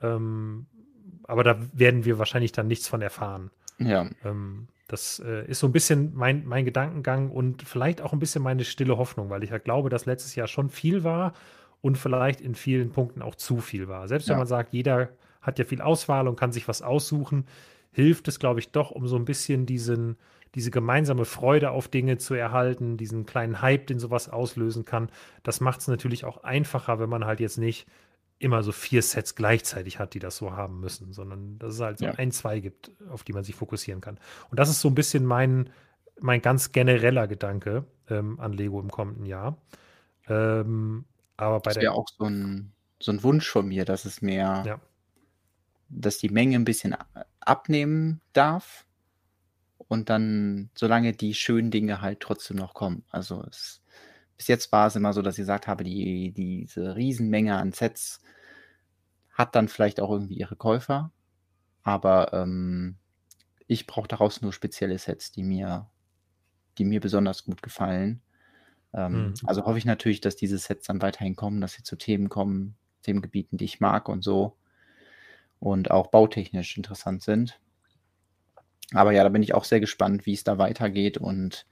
[0.00, 0.66] Ähm,
[1.24, 3.50] aber da werden wir wahrscheinlich dann nichts von erfahren.
[3.78, 4.08] Ja.
[4.24, 8.42] Ähm, das äh, ist so ein bisschen mein, mein Gedankengang und vielleicht auch ein bisschen
[8.42, 11.34] meine stille Hoffnung, weil ich ja glaube, dass letztes Jahr schon viel war
[11.82, 14.08] und vielleicht in vielen Punkten auch zu viel war.
[14.08, 14.32] Selbst ja.
[14.32, 15.10] wenn man sagt, jeder
[15.42, 17.44] hat ja viel Auswahl und kann sich was aussuchen,
[17.92, 20.16] hilft es, glaube ich, doch, um so ein bisschen diesen,
[20.54, 25.10] diese gemeinsame Freude auf Dinge zu erhalten, diesen kleinen Hype, den sowas auslösen kann.
[25.42, 27.86] Das macht es natürlich auch einfacher, wenn man halt jetzt nicht
[28.38, 31.98] immer so vier Sets gleichzeitig hat, die das so haben müssen, sondern dass es halt
[31.98, 32.12] so ja.
[32.12, 34.18] ein, zwei gibt, auf die man sich fokussieren kann.
[34.50, 35.70] Und das ist so ein bisschen mein,
[36.20, 39.58] mein ganz genereller Gedanke ähm, an Lego im kommenden Jahr.
[40.28, 41.04] Ähm,
[41.36, 44.62] aber bei das wäre auch so ein, so ein Wunsch von mir, dass es mehr,
[44.64, 44.80] ja.
[45.88, 46.96] dass die Menge ein bisschen
[47.40, 48.86] abnehmen darf
[49.88, 53.04] und dann, solange die schönen Dinge halt trotzdem noch kommen.
[53.10, 53.82] Also es,
[54.36, 58.20] bis jetzt war es immer so, dass ich gesagt habe, die, diese Riesenmenge an Sets
[59.32, 61.12] hat dann vielleicht auch irgendwie ihre Käufer,
[61.82, 62.96] aber ähm,
[63.66, 65.88] ich brauche daraus nur spezielle Sets, die mir,
[66.76, 68.20] die mir besonders gut gefallen.
[68.92, 69.34] Ähm, mhm.
[69.44, 72.76] Also hoffe ich natürlich, dass diese Sets dann weiterhin kommen, dass sie zu Themen kommen,
[73.02, 74.56] Themengebieten, die ich mag und so.
[75.60, 77.60] Und auch bautechnisch interessant sind.
[78.94, 81.66] Aber ja, da bin ich auch sehr gespannt, wie es da weitergeht und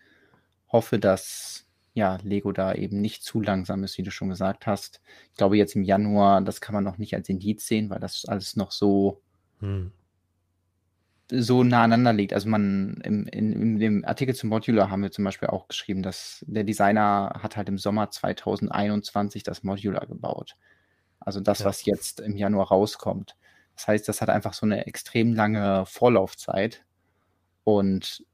[0.68, 1.66] hoffe, dass
[1.96, 5.00] ja, Lego da eben nicht zu langsam ist, wie du schon gesagt hast.
[5.30, 8.26] Ich glaube, jetzt im Januar, das kann man noch nicht als Indiz sehen, weil das
[8.26, 9.22] alles noch so,
[9.60, 9.92] hm.
[11.30, 12.34] so nah aneinander liegt.
[12.34, 16.02] Also man, im, in, in dem Artikel zum Modular haben wir zum Beispiel auch geschrieben,
[16.02, 20.54] dass der Designer hat halt im Sommer 2021 das Modular gebaut.
[21.18, 21.64] Also das, ja.
[21.64, 23.36] was jetzt im Januar rauskommt.
[23.74, 26.84] Das heißt, das hat einfach so eine extrem lange Vorlaufzeit.
[27.66, 28.24] Und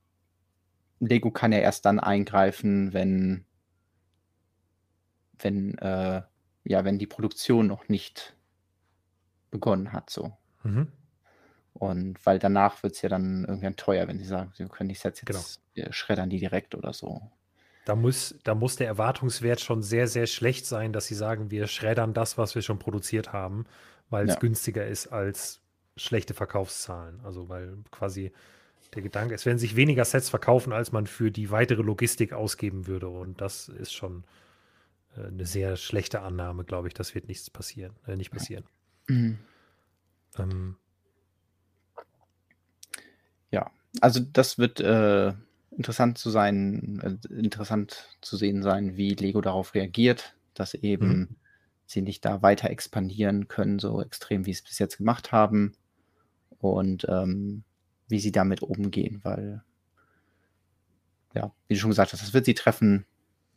[1.00, 3.46] Lego kann ja erst dann eingreifen, wenn
[5.38, 6.20] wenn, äh,
[6.64, 8.36] ja, wenn die Produktion noch nicht
[9.50, 10.36] begonnen hat, so.
[10.64, 10.92] Mhm.
[11.72, 14.94] Und weil danach wird es ja dann irgendwann teuer, wenn sie sagen, sie können die
[14.94, 15.86] Sets jetzt genau.
[15.88, 17.22] Äh, schreddern die direkt oder so.
[17.86, 21.68] Da muss, da muss der Erwartungswert schon sehr, sehr schlecht sein, dass sie sagen, wir
[21.68, 23.64] schreddern das, was wir schon produziert haben,
[24.10, 24.40] weil es ja.
[24.40, 25.62] günstiger ist als
[25.96, 27.20] schlechte Verkaufszahlen.
[27.24, 28.32] Also weil quasi
[28.94, 32.86] der Gedanke, es werden sich weniger Sets verkaufen, als man für die weitere Logistik ausgeben
[32.86, 33.08] würde.
[33.08, 34.24] Und das ist schon
[35.16, 36.94] äh, eine sehr schlechte Annahme, glaube ich.
[36.94, 38.64] Das wird nichts passieren, äh, nicht passieren.
[39.08, 39.38] Mhm.
[40.38, 40.76] Ähm.
[43.50, 43.70] Ja,
[44.00, 45.32] also das wird äh,
[45.70, 51.28] interessant zu sein, äh, interessant zu sehen sein, wie Lego darauf reagiert, dass eben mhm.
[51.86, 55.72] sie nicht da weiter expandieren können, so extrem wie sie es bis jetzt gemacht haben
[56.58, 57.64] und ähm,
[58.12, 59.64] wie sie damit umgehen, weil
[61.34, 63.06] ja, wie du schon gesagt hast, das wird sie treffen,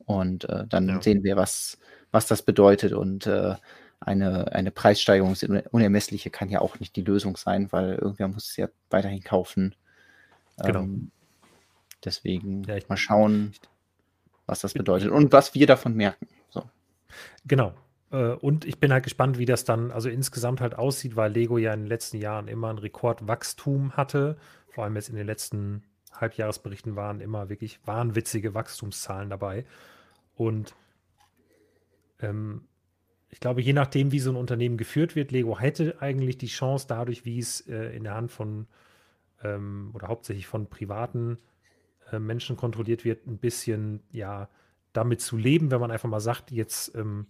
[0.05, 1.01] und äh, dann ja.
[1.01, 1.77] sehen wir, was,
[2.11, 2.93] was das bedeutet.
[2.93, 3.55] Und äh,
[3.99, 5.35] eine, eine Preissteigerung,
[5.71, 9.75] unermessliche, kann ja auch nicht die Lösung sein, weil irgendwer muss es ja weiterhin kaufen.
[10.57, 10.81] Genau.
[10.81, 11.11] Ähm,
[12.03, 13.53] deswegen ja, mal schauen,
[14.45, 16.27] was das bedeutet und was wir davon merken.
[16.49, 16.63] So.
[17.45, 17.73] Genau.
[18.15, 21.57] Äh, und ich bin halt gespannt, wie das dann also insgesamt halt aussieht, weil Lego
[21.57, 24.37] ja in den letzten Jahren immer ein Rekordwachstum hatte.
[24.69, 29.65] Vor allem jetzt in den letzten Halbjahresberichten waren immer wirklich wahnwitzige Wachstumszahlen dabei.
[30.35, 30.75] Und
[32.21, 32.67] ähm,
[33.29, 36.85] ich glaube, je nachdem, wie so ein Unternehmen geführt wird, Lego hätte eigentlich die Chance,
[36.87, 38.67] dadurch, wie es äh, in der Hand von
[39.43, 41.37] ähm, oder hauptsächlich von privaten
[42.11, 44.47] äh, Menschen kontrolliert wird, ein bisschen ja
[44.93, 47.27] damit zu leben, wenn man einfach mal sagt, jetzt ähm,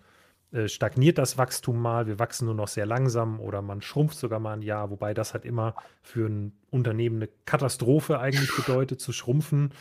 [0.52, 4.40] äh, stagniert das Wachstum mal, wir wachsen nur noch sehr langsam oder man schrumpft sogar
[4.40, 9.12] mal ein Jahr, wobei das halt immer für ein Unternehmen eine Katastrophe eigentlich bedeutet, zu
[9.12, 9.72] schrumpfen,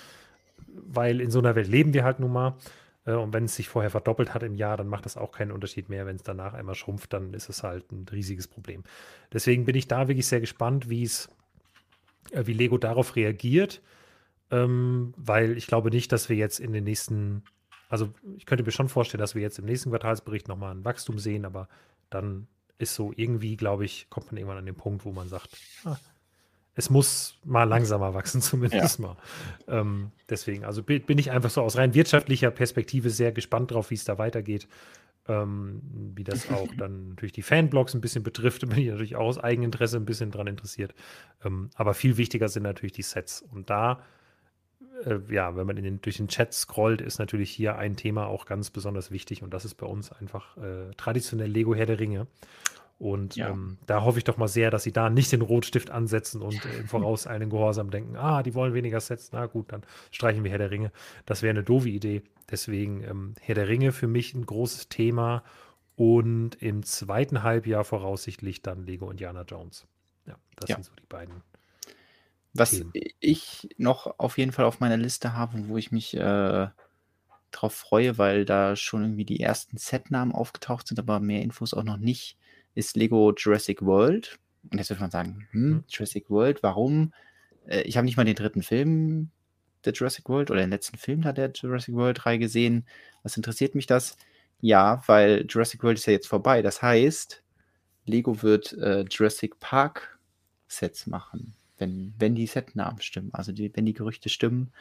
[0.66, 2.56] weil in so einer Welt leben wir halt nun mal.
[3.04, 5.52] Äh, und wenn es sich vorher verdoppelt hat im Jahr, dann macht das auch keinen
[5.52, 6.06] Unterschied mehr.
[6.06, 8.84] Wenn es danach einmal schrumpft, dann ist es halt ein riesiges Problem.
[9.32, 11.28] Deswegen bin ich da wirklich sehr gespannt, wie es,
[12.32, 13.82] äh, wie Lego darauf reagiert.
[14.50, 17.44] Ähm, weil ich glaube nicht, dass wir jetzt in den nächsten,
[17.88, 21.18] also ich könnte mir schon vorstellen, dass wir jetzt im nächsten Quartalsbericht nochmal ein Wachstum
[21.18, 21.68] sehen, aber
[22.10, 22.46] dann
[22.78, 25.96] ist so irgendwie, glaube ich, kommt man irgendwann an den Punkt, wo man sagt, ah,
[26.74, 29.06] es muss mal langsamer wachsen, zumindest ja.
[29.06, 29.16] mal.
[29.68, 33.94] Ähm, deswegen, also bin ich einfach so aus rein wirtschaftlicher Perspektive sehr gespannt drauf, wie
[33.94, 34.68] es da weitergeht.
[35.26, 35.80] Ähm,
[36.14, 39.38] wie das auch dann natürlich die Fanblogs ein bisschen betrifft, bin ich natürlich auch aus
[39.38, 40.94] Eigeninteresse ein bisschen dran interessiert.
[41.44, 43.42] Ähm, aber viel wichtiger sind natürlich die Sets.
[43.42, 44.02] Und da,
[45.04, 48.46] äh, ja, wenn man den, durch den Chat scrollt, ist natürlich hier ein Thema auch
[48.46, 52.26] ganz besonders wichtig und das ist bei uns einfach äh, traditionell Lego Herr der Ringe.
[52.98, 53.50] Und ja.
[53.50, 56.64] ähm, da hoffe ich doch mal sehr, dass sie da nicht den Rotstift ansetzen und
[56.64, 60.44] äh, im Voraus einen Gehorsam denken, ah, die wollen weniger Sets, na gut, dann streichen
[60.44, 60.92] wir Herr der Ringe.
[61.26, 62.22] Das wäre eine doofe Idee.
[62.50, 65.42] Deswegen ähm, Herr der Ringe für mich ein großes Thema
[65.96, 69.86] und im zweiten Halbjahr voraussichtlich dann Lego Indiana Jones.
[70.26, 70.76] Ja, das ja.
[70.76, 71.42] sind so die beiden.
[72.54, 72.92] Was Themen.
[73.20, 76.68] ich noch auf jeden Fall auf meiner Liste habe, wo ich mich äh,
[77.50, 81.82] drauf freue, weil da schon irgendwie die ersten Setnamen aufgetaucht sind, aber mehr Infos auch
[81.84, 82.38] noch nicht
[82.74, 84.38] ist Lego Jurassic World.
[84.70, 85.84] Und jetzt wird man sagen, hm, mhm.
[85.88, 87.12] Jurassic World, warum?
[87.66, 89.30] Äh, ich habe nicht mal den dritten Film
[89.84, 92.86] der Jurassic World oder den letzten Film da der Jurassic World 3 gesehen.
[93.22, 94.16] Was interessiert mich das?
[94.60, 96.62] Ja, weil Jurassic World ist ja jetzt vorbei.
[96.62, 97.42] Das heißt,
[98.06, 100.18] Lego wird äh, Jurassic Park
[100.68, 103.30] Sets machen, wenn, wenn die Setnamen stimmen.
[103.32, 104.72] Also die, wenn die Gerüchte stimmen,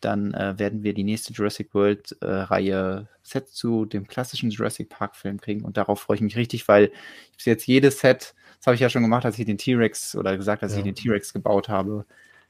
[0.00, 5.40] dann äh, werden wir die nächste Jurassic World-Reihe äh, Set zu dem klassischen Jurassic Park-Film
[5.40, 5.64] kriegen.
[5.64, 6.92] Und darauf freue ich mich richtig, weil
[7.38, 10.36] ich jetzt jedes Set, das habe ich ja schon gemacht, als ich den T-Rex oder
[10.36, 10.78] gesagt, als ja.
[10.78, 12.04] ich den T-Rex gebaut habe,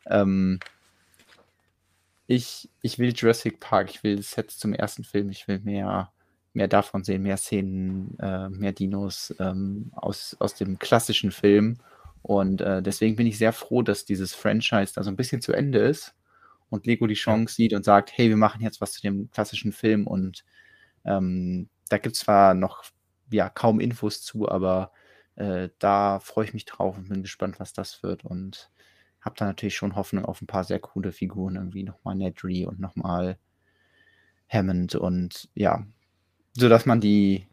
[0.06, 0.58] ähm,
[2.26, 6.10] ich, ich will Jurassic Park, ich will Sets zum ersten Film, ich will mehr,
[6.54, 11.78] mehr davon sehen, mehr Szenen, äh, mehr Dinos ähm, aus, aus dem klassischen Film.
[12.24, 15.52] Und äh, deswegen bin ich sehr froh, dass dieses Franchise da so ein bisschen zu
[15.52, 16.14] Ende ist
[16.70, 19.72] und Lego die Chance sieht und sagt, hey, wir machen jetzt was zu dem klassischen
[19.72, 20.06] Film.
[20.06, 20.42] Und
[21.04, 22.84] ähm, da gibt es zwar noch
[23.30, 24.90] ja, kaum Infos zu, aber
[25.36, 28.24] äh, da freue ich mich drauf und bin gespannt, was das wird.
[28.24, 28.70] Und
[29.20, 32.80] habe da natürlich schon Hoffnung auf ein paar sehr coole Figuren, irgendwie nochmal Nedry und
[32.80, 33.36] nochmal
[34.48, 35.86] Hammond und ja,
[36.54, 37.48] so dass man die,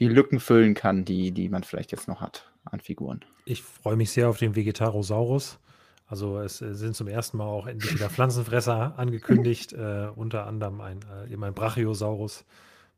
[0.00, 3.24] die Lücken füllen kann, die, die man vielleicht jetzt noch hat an Figuren.
[3.44, 5.58] Ich freue mich sehr auf den Vegetarosaurus.
[6.06, 11.00] Also es sind zum ersten Mal auch endlich wieder Pflanzenfresser angekündigt, äh, unter anderem ein,
[11.10, 12.44] äh, eben ein Brachiosaurus,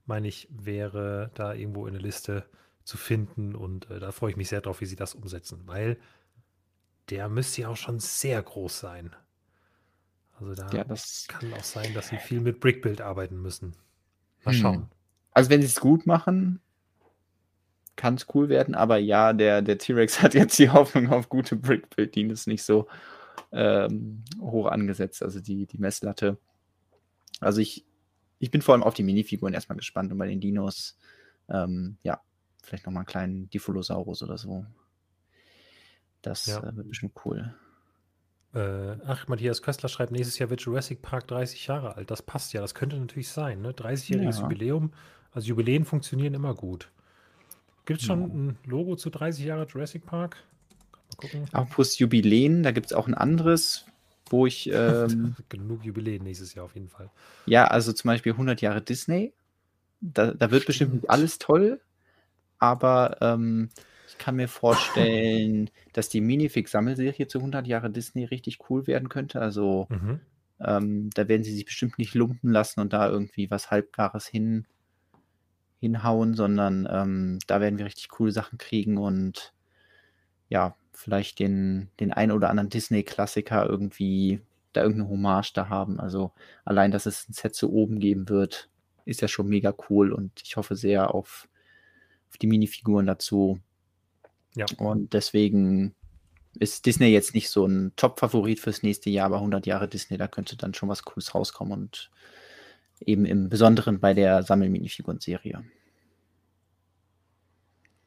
[0.07, 2.45] meine ich, wäre da irgendwo in der Liste
[2.85, 5.99] zu finden und äh, da freue ich mich sehr drauf, wie sie das umsetzen, weil
[7.11, 9.15] der müsste ja auch schon sehr groß sein.
[10.39, 13.75] Also da ja, kann auch sein, dass sie viel mit Brickbuild arbeiten müssen.
[14.45, 14.61] Mal hm.
[14.61, 14.91] schauen.
[15.31, 16.61] Also wenn sie es gut machen,
[17.97, 21.57] kann es cool werden, aber ja, der, der T-Rex hat jetzt die Hoffnung auf gute
[21.57, 22.87] Brickbuild, die ist nicht so
[23.53, 26.39] ähm, hoch angesetzt, also die, die Messlatte.
[27.41, 27.85] Also ich,
[28.39, 30.99] ich bin vor allem auf die Minifiguren erstmal gespannt und bei den Dinos,
[31.49, 32.21] ähm, ja,
[32.63, 34.67] vielleicht nochmal einen kleinen Dipholosaurus oder so.
[36.23, 36.59] Das ja.
[36.59, 37.55] äh, wird bestimmt cool.
[38.55, 42.11] Äh, ach, Matthias Köstler schreibt, nächstes Jahr wird Jurassic Park 30 Jahre alt.
[42.11, 43.63] Das passt ja, das könnte natürlich sein.
[43.63, 43.73] Ne?
[43.73, 44.43] 30-jähriges ja.
[44.43, 44.93] Jubiläum.
[45.31, 46.91] Also Jubiläen funktionieren immer gut.
[47.87, 50.37] Gibt es schon ein Logo zu 30 Jahre Jurassic Park?
[51.09, 51.49] Mal gucken.
[51.53, 53.87] Apropos Jubiläen, da gibt es auch ein anderes,
[54.29, 54.71] wo ich.
[54.73, 57.11] Ähm, Genug Jubiläen nächstes Jahr auf jeden Fall.
[57.47, 59.33] Ja, also zum Beispiel 100 Jahre Disney.
[60.01, 60.67] Da, da wird Stimmt.
[60.67, 61.81] bestimmt alles toll,
[62.59, 63.71] aber ähm,
[64.09, 69.41] ich kann mir vorstellen, dass die Minifix-Sammelserie zu 100 Jahre Disney richtig cool werden könnte.
[69.41, 70.21] Also mhm.
[70.61, 74.67] ähm, da werden sie sich bestimmt nicht lumpen lassen und da irgendwie was Halbgares hin,
[75.81, 79.53] hinhauen, sondern ähm, da werden wir richtig coole Sachen kriegen und
[80.49, 84.41] ja, vielleicht den, den ein oder anderen Disney-Klassiker irgendwie
[84.73, 86.01] da irgendeine Hommage da haben.
[86.01, 86.33] Also
[86.65, 88.69] allein, dass es ein Set zu oben geben wird,
[89.05, 91.49] ist ja schon mega cool und ich hoffe sehr auf,
[92.31, 93.59] auf die Minifiguren dazu.
[94.55, 94.67] Ja.
[94.79, 95.95] Und deswegen
[96.59, 100.29] ist Disney jetzt nicht so ein Top-Favorit fürs nächste Jahr, aber 100 Jahre Disney, da
[100.29, 102.11] könnte dann schon was Cooles rauskommen und
[103.01, 105.65] eben im Besonderen bei der Sammelminifiguren-Serie.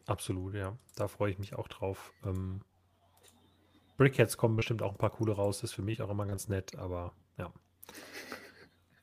[0.05, 0.77] Absolut, ja.
[0.95, 2.13] Da freue ich mich auch drauf.
[2.25, 2.61] Ähm,
[3.97, 5.61] Brickheads kommen bestimmt auch ein paar coole raus.
[5.61, 7.53] Das ist für mich auch immer ganz nett, aber ja.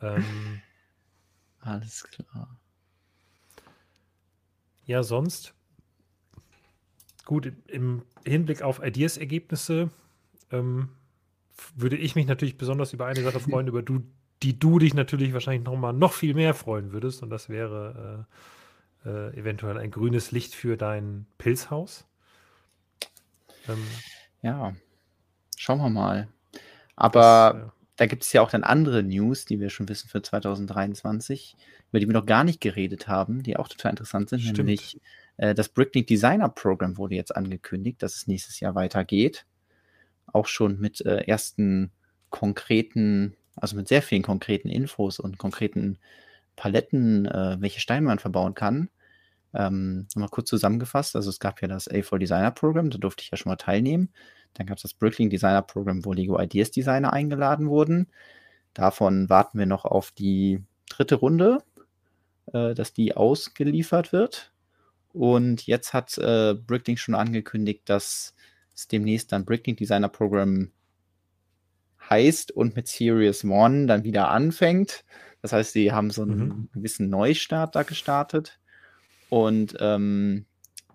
[0.00, 0.60] Ähm,
[1.60, 2.58] Alles klar.
[4.84, 5.56] Ja, sonst
[7.26, 9.90] Gut, im Hinblick auf Ideas-Ergebnisse
[10.52, 10.90] ähm,
[11.74, 14.04] würde ich mich natürlich besonders über eine Sache freuen, über du,
[14.42, 17.22] die du dich natürlich wahrscheinlich noch mal noch viel mehr freuen würdest.
[17.22, 18.26] Und das wäre
[19.04, 22.04] äh, äh, eventuell ein grünes Licht für dein Pilzhaus.
[23.68, 23.84] Ähm,
[24.42, 24.74] ja,
[25.56, 26.28] schauen wir mal.
[26.96, 30.08] Aber das, äh, da gibt es ja auch dann andere News, die wir schon wissen
[30.08, 31.56] für 2023,
[31.90, 34.58] über die wir noch gar nicht geredet haben, die auch total interessant sind, stimmt.
[34.58, 35.00] nämlich
[35.36, 39.46] äh, das Bricklink Designer Program wurde jetzt angekündigt, dass es nächstes Jahr weitergeht.
[40.26, 41.90] Auch schon mit äh, ersten
[42.30, 45.98] konkreten, also mit sehr vielen konkreten Infos und konkreten
[46.56, 48.88] Paletten, äh, welche Steine man verbauen kann.
[49.54, 53.30] Ähm, Nochmal kurz zusammengefasst, also es gab ja das A4 Designer Program, da durfte ich
[53.30, 54.10] ja schon mal teilnehmen.
[54.54, 58.08] Dann gab es das Bricklink Designer Program, wo Lego Ideas Designer eingeladen wurden.
[58.74, 61.58] Davon warten wir noch auf die dritte Runde,
[62.52, 64.52] äh, dass die ausgeliefert wird.
[65.12, 68.34] Und jetzt hat äh, Bricklink schon angekündigt, dass
[68.74, 70.70] es demnächst dann Bricklink Designer Program
[72.08, 75.04] heißt und mit Series One dann wieder anfängt.
[75.42, 76.68] Das heißt, sie haben so einen mhm.
[76.72, 78.58] gewissen Neustart da gestartet.
[79.28, 80.46] Und ähm,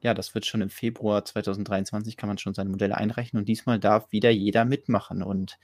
[0.02, 3.38] ja, das wird schon im Februar 2023, kann man schon seine Modelle einreichen.
[3.38, 5.22] Und diesmal darf wieder jeder mitmachen.
[5.22, 5.58] Und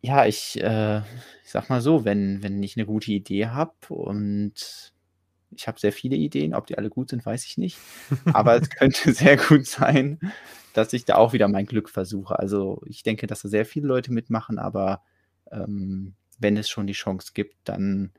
[0.00, 4.93] ja, ich, äh, ich sag mal so, wenn, wenn ich eine gute Idee habe und
[5.56, 6.54] ich habe sehr viele Ideen.
[6.54, 7.78] Ob die alle gut sind, weiß ich nicht.
[8.32, 10.18] Aber es könnte sehr gut sein,
[10.72, 12.38] dass ich da auch wieder mein Glück versuche.
[12.38, 15.02] Also ich denke, dass da sehr viele Leute mitmachen, aber
[15.50, 18.12] ähm, wenn es schon die Chance gibt, dann,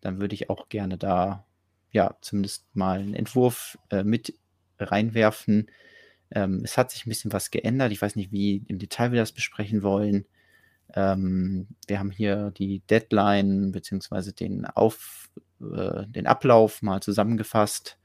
[0.00, 1.46] dann würde ich auch gerne da
[1.90, 4.34] ja zumindest mal einen Entwurf äh, mit
[4.78, 5.70] reinwerfen.
[6.30, 7.92] Ähm, es hat sich ein bisschen was geändert.
[7.92, 10.26] Ich weiß nicht, wie im Detail wir das besprechen wollen.
[10.94, 14.32] Ähm, wir haben hier die Deadline bzw.
[14.32, 15.30] den Auf,
[15.60, 17.98] äh, den Ablauf mal zusammengefasst.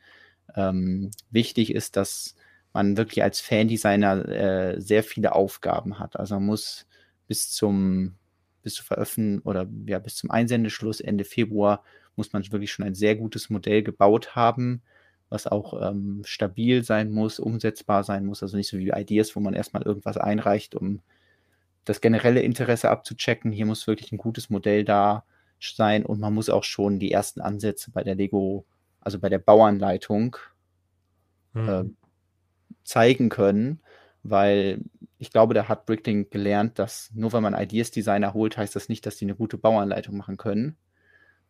[0.56, 2.36] Ähm, wichtig ist, dass
[2.74, 6.20] man wirklich als Fan-Designer äh, sehr viele Aufgaben hat.
[6.20, 6.88] Also man muss
[7.28, 8.16] bis zum
[8.64, 11.84] bis zu veröffentlichen oder ja, bis zum Einsendeschluss Ende Februar
[12.16, 14.82] muss man wirklich schon ein sehr gutes Modell gebaut haben,
[15.30, 18.42] was auch ähm, stabil sein muss, umsetzbar sein muss.
[18.42, 21.02] Also nicht so wie Ideas, wo man erstmal irgendwas einreicht, um
[21.86, 23.52] das generelle Interesse abzuchecken.
[23.52, 25.26] Hier muss wirklich ein gutes Modell da
[25.72, 28.66] sein und man muss auch schon die ersten Ansätze bei der Lego,
[29.00, 30.38] also bei der Bauanleitung
[31.53, 31.69] hm.
[31.69, 31.83] äh,
[32.83, 33.82] zeigen können,
[34.24, 34.82] weil
[35.17, 39.06] ich glaube, da hat Bricklink gelernt, dass nur weil man Ideas-Designer holt, heißt das nicht,
[39.06, 40.75] dass die eine gute Bauanleitung machen können.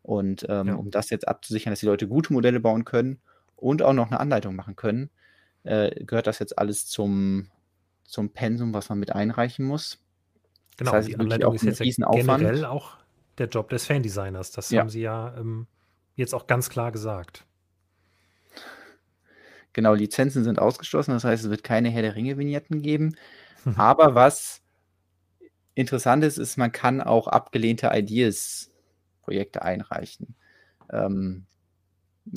[0.03, 0.75] Und ähm, ja.
[0.75, 3.19] um das jetzt abzusichern, dass die Leute gute Modelle bauen können
[3.55, 5.09] und auch noch eine Anleitung machen können,
[5.63, 7.47] äh, gehört das jetzt alles zum,
[8.03, 9.99] zum Pensum, was man mit einreichen muss.
[10.77, 12.97] Genau, das heißt, die Anleitung ist jetzt ja generell auch
[13.37, 14.51] der Job des Fan-Designers.
[14.51, 14.81] Das ja.
[14.81, 15.67] haben sie ja ähm,
[16.15, 17.45] jetzt auch ganz klar gesagt.
[19.73, 23.15] Genau, Lizenzen sind ausgeschlossen, das heißt, es wird keine Herr der Ringe-Vignetten geben.
[23.65, 23.73] Mhm.
[23.77, 24.61] Aber was
[25.73, 30.35] interessant ist, ist, man kann auch abgelehnte Ideas-Projekte einreichen.
[30.91, 31.45] Ähm,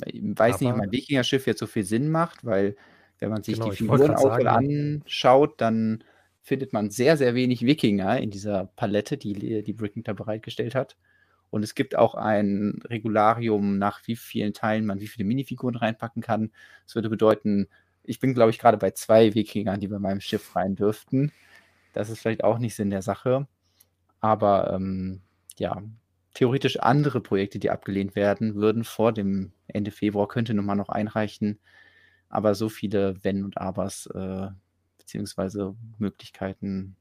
[0.05, 2.75] ich weiß Aber, nicht, ob mein Wikinger-Schiff jetzt so viel Sinn macht, weil
[3.19, 6.03] wenn man sich genau, die Figurenauswahl anschaut, dann
[6.47, 10.95] findet man sehr, sehr wenig Wikinger in dieser Palette, die, die Bricking da bereitgestellt hat.
[11.49, 16.21] Und es gibt auch ein Regularium, nach wie vielen Teilen man wie viele Minifiguren reinpacken
[16.21, 16.51] kann.
[16.85, 17.67] Das würde bedeuten,
[18.03, 21.33] ich bin, glaube ich, gerade bei zwei Wikingern, die bei meinem Schiff rein dürften.
[21.91, 23.45] Das ist vielleicht auch nicht Sinn der Sache.
[24.21, 25.19] Aber ähm,
[25.59, 25.83] ja,
[26.33, 31.59] theoretisch andere Projekte, die abgelehnt werden würden vor dem Ende Februar, könnte man noch einreichen.
[32.29, 34.47] Aber so viele Wenn und Abers, äh,
[35.07, 36.97] beziehungsweise Möglichkeiten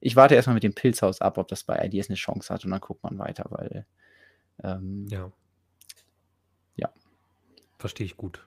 [0.00, 2.70] ich warte erstmal mit dem Pilzhaus ab, ob das bei Ideas eine Chance hat und
[2.70, 3.86] dann guckt man weiter, weil
[4.62, 5.30] ähm, ja.
[6.76, 6.90] Ja.
[7.78, 8.46] Verstehe ich gut.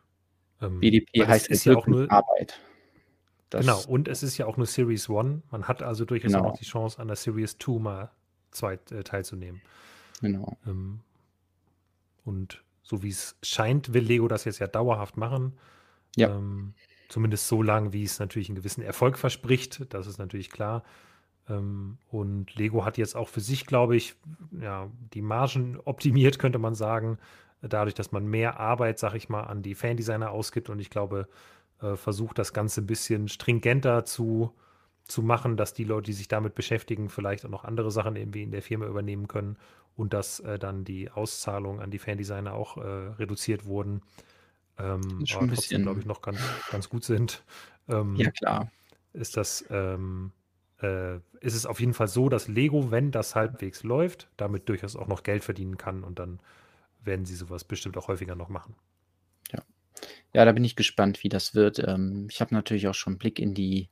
[0.61, 2.59] Ähm, BDP heißt es ja auch nur Arbeit.
[3.51, 5.43] Das genau, und es ist ja auch nur Series 1.
[5.51, 6.43] Man hat also durchaus genau.
[6.43, 8.11] auch noch die Chance, an der Series 2 mal
[8.49, 9.61] zwei, äh, teilzunehmen.
[10.21, 10.57] Genau.
[10.65, 11.01] Ähm,
[12.25, 15.53] und so wie es scheint, will Lego das jetzt ja dauerhaft machen.
[16.15, 16.35] Ja.
[16.35, 16.73] Ähm,
[17.13, 19.85] zumindest so lange, wie es natürlich einen gewissen Erfolg verspricht.
[19.93, 20.83] Das ist natürlich klar.
[21.47, 24.15] Ähm, und Lego hat jetzt auch für sich, glaube ich,
[24.59, 27.19] ja, die Margen optimiert, könnte man sagen,
[27.61, 31.27] dadurch, dass man mehr Arbeit, sag ich mal, an die Fandesigner ausgibt und ich glaube,
[31.81, 34.51] äh, versucht das Ganze ein bisschen stringenter zu,
[35.03, 38.41] zu machen, dass die Leute, die sich damit beschäftigen, vielleicht auch noch andere Sachen irgendwie
[38.41, 39.57] in der Firma übernehmen können
[39.95, 44.01] und dass äh, dann die Auszahlungen an die Fandesigner auch äh, reduziert wurden.
[44.77, 46.39] Ähm, aber trotzdem, glaube ich, noch ganz,
[46.71, 47.43] ganz gut sind.
[47.87, 48.71] Ähm, ja, klar.
[49.13, 50.31] Ist das, ähm,
[50.81, 54.95] äh, ist es auf jeden Fall so, dass Lego, wenn das halbwegs läuft, damit durchaus
[54.95, 56.39] auch noch Geld verdienen kann und dann
[57.03, 58.75] werden sie sowas bestimmt auch häufiger noch machen.
[59.51, 59.61] Ja,
[60.33, 61.79] ja da bin ich gespannt, wie das wird.
[61.79, 63.89] Ähm, ich habe natürlich auch schon einen Blick in die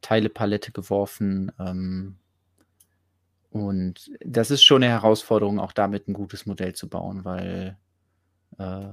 [0.00, 1.52] Teilepalette geworfen.
[1.58, 2.16] Ähm,
[3.50, 7.78] und das ist schon eine Herausforderung, auch damit ein gutes Modell zu bauen, weil
[8.58, 8.88] äh,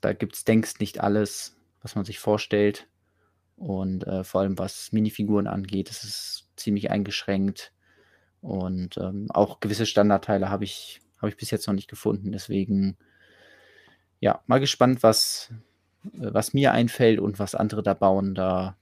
[0.00, 2.88] da gibt es denkst nicht alles, was man sich vorstellt.
[3.56, 7.72] Und äh, vor allem was Minifiguren angeht, ist es ziemlich eingeschränkt.
[8.40, 12.30] Und ähm, auch gewisse Standardteile habe ich, hab ich bis jetzt noch nicht gefunden.
[12.30, 12.96] Deswegen,
[14.20, 15.52] ja, mal gespannt, was,
[16.04, 18.34] äh, was mir einfällt und was andere da bauen.
[18.34, 18.76] Da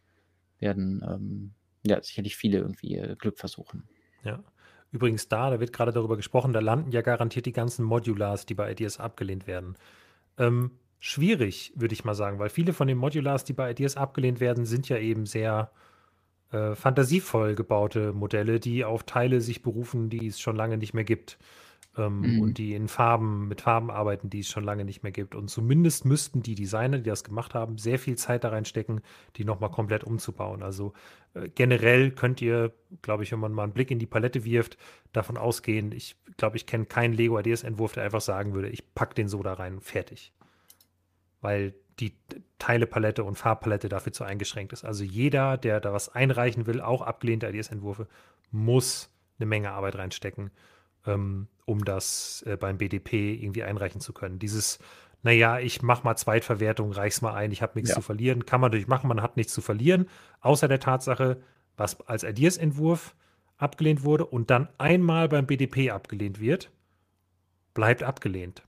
[0.59, 1.55] werden ähm,
[1.87, 3.89] ja sicherlich viele irgendwie äh, Glück versuchen.
[4.25, 4.43] Ja.
[4.93, 8.55] Übrigens da, da wird gerade darüber gesprochen, da landen ja garantiert die ganzen Modulars, die
[8.55, 9.77] bei Ideas abgelehnt werden.
[10.39, 14.41] Ähm, schwierig, würde ich mal sagen, weil viele von den Modulars, die bei Ideas abgelehnt
[14.41, 15.71] werden, sind ja eben sehr
[16.53, 21.05] äh, fantasievoll gebaute Modelle, die auf Teile sich berufen, die es schon lange nicht mehr
[21.05, 21.39] gibt.
[21.99, 22.41] Ähm, mhm.
[22.41, 25.35] Und die in Farben, mit Farben arbeiten, die es schon lange nicht mehr gibt.
[25.35, 29.01] Und zumindest müssten die Designer, die das gemacht haben, sehr viel Zeit da reinstecken,
[29.37, 30.63] die nochmal komplett umzubauen.
[30.63, 30.93] Also
[31.33, 34.77] äh, generell könnt ihr, glaube ich, wenn man mal einen Blick in die Palette wirft,
[35.13, 39.15] davon ausgehen, ich glaube, ich kenne keinen Lego Ideas-Entwurf, der einfach sagen würde, ich packe
[39.15, 40.33] den so da rein, fertig
[41.41, 42.15] weil die
[42.59, 44.85] Teilepalette und Farbpalette dafür zu eingeschränkt ist.
[44.85, 48.07] Also jeder, der da was einreichen will, auch abgelehnte IDS-Entwürfe,
[48.51, 50.51] muss eine Menge Arbeit reinstecken,
[51.07, 54.39] ähm, um das äh, beim BDP irgendwie einreichen zu können.
[54.39, 54.79] Dieses,
[55.23, 57.97] naja, ich mache mal Zweitverwertung, reich's mal ein, ich habe nichts ja.
[57.97, 60.09] zu verlieren, kann man durchmachen, man hat nichts zu verlieren,
[60.41, 61.43] außer der Tatsache,
[61.77, 63.15] was als Ideas-Entwurf
[63.59, 66.71] abgelehnt wurde und dann einmal beim BDP abgelehnt wird,
[67.75, 68.63] bleibt abgelehnt.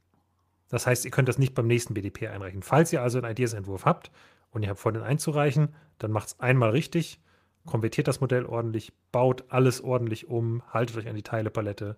[0.69, 2.63] Das heißt, ihr könnt das nicht beim nächsten BDP einreichen.
[2.63, 4.11] Falls ihr also einen Ideas-Entwurf habt
[4.51, 7.21] und ihr habt vor, den einzureichen, dann macht es einmal richtig,
[7.65, 11.97] konvertiert das Modell ordentlich, baut alles ordentlich um, haltet euch an die Teilepalette,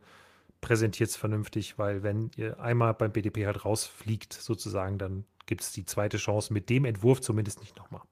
[0.60, 5.73] präsentiert es vernünftig, weil wenn ihr einmal beim BDP halt rausfliegt, sozusagen, dann gibt es
[5.73, 8.02] die zweite Chance mit dem Entwurf zumindest nicht nochmal.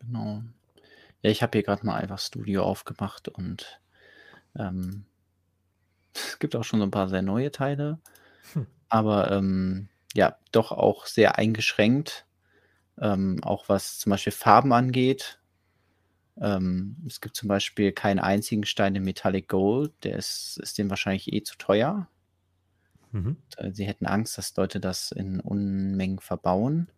[0.00, 0.42] Genau.
[1.22, 3.80] Ja, ich habe hier gerade mal einfach Studio aufgemacht und
[4.56, 5.06] ähm,
[6.38, 7.98] gibt auch schon so ein paar sehr neue Teile,
[8.52, 8.66] hm.
[8.88, 12.26] Aber ähm, ja, doch auch sehr eingeschränkt,
[13.00, 15.40] ähm, auch was zum Beispiel Farben angeht.
[16.40, 20.90] Ähm, es gibt zum Beispiel keinen einzigen Stein in Metallic Gold, der ist, ist dem
[20.90, 22.08] wahrscheinlich eh zu teuer.
[23.12, 23.36] Mhm.
[23.56, 26.88] Äh, sie hätten Angst, dass Leute das in Unmengen verbauen.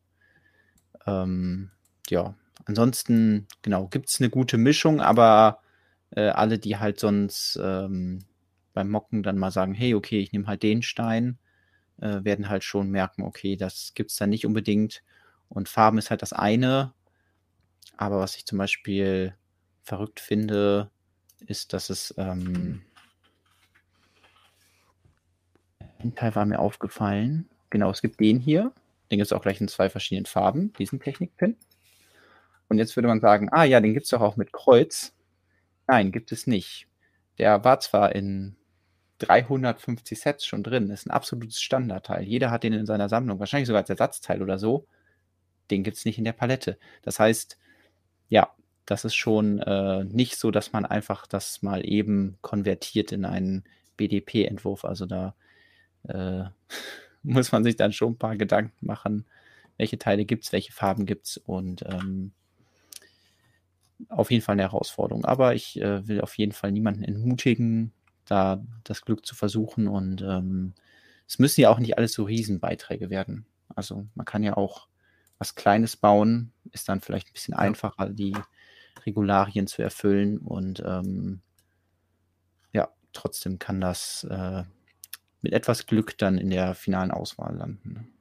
[1.06, 1.70] Ähm,
[2.08, 2.34] ja,
[2.65, 5.60] ansonsten, genau, gibt es eine gute Mischung, aber
[6.10, 8.24] äh, alle, die halt sonst ähm,
[8.73, 11.39] beim Mocken dann mal sagen, hey, okay, ich nehme halt den Stein,
[12.00, 15.02] äh, werden halt schon merken, okay, das gibt es da nicht unbedingt.
[15.49, 16.92] Und Farben ist halt das eine.
[17.97, 19.34] Aber was ich zum Beispiel
[19.83, 20.91] verrückt finde,
[21.47, 22.83] ist, dass es ähm,
[25.99, 27.49] ein Teil war mir aufgefallen.
[27.70, 28.73] Genau, es gibt den hier.
[29.10, 31.57] Den gibt es auch gleich in zwei verschiedenen Farben, diesen Technikpin.
[32.68, 35.15] Und jetzt würde man sagen, ah ja, den gibt es doch auch mit Kreuz.
[35.86, 36.89] Nein, gibt es nicht.
[37.39, 38.56] Der war zwar in
[39.19, 42.25] 350 Sets schon drin, ist ein absolutes Standardteil.
[42.25, 44.86] Jeder hat den in seiner Sammlung, wahrscheinlich sogar als Ersatzteil oder so.
[45.70, 46.78] Den gibt es nicht in der Palette.
[47.03, 47.59] Das heißt,
[48.28, 48.51] ja,
[48.85, 53.65] das ist schon äh, nicht so, dass man einfach das mal eben konvertiert in einen
[53.97, 54.85] BDP-Entwurf.
[54.85, 55.35] Also da
[56.09, 56.45] äh,
[57.23, 59.27] muss man sich dann schon ein paar Gedanken machen,
[59.77, 62.33] welche Teile gibt es, welche Farben gibt es und ähm,
[64.09, 65.25] auf jeden Fall eine Herausforderung.
[65.25, 67.93] Aber ich äh, will auf jeden Fall niemanden entmutigen,
[68.27, 70.75] da das Glück zu versuchen und ähm,
[71.27, 73.47] es müssen ja auch nicht alles so Riesenbeiträge werden.
[73.75, 74.89] Also man kann ja auch
[75.39, 77.59] was Kleines bauen, ist dann vielleicht ein bisschen ja.
[77.59, 78.37] einfacher, die
[79.05, 81.41] Regularien zu erfüllen und ähm,
[82.73, 84.65] ja, trotzdem kann das äh,
[85.43, 88.16] mit etwas Glück dann in der finalen Auswahl landen.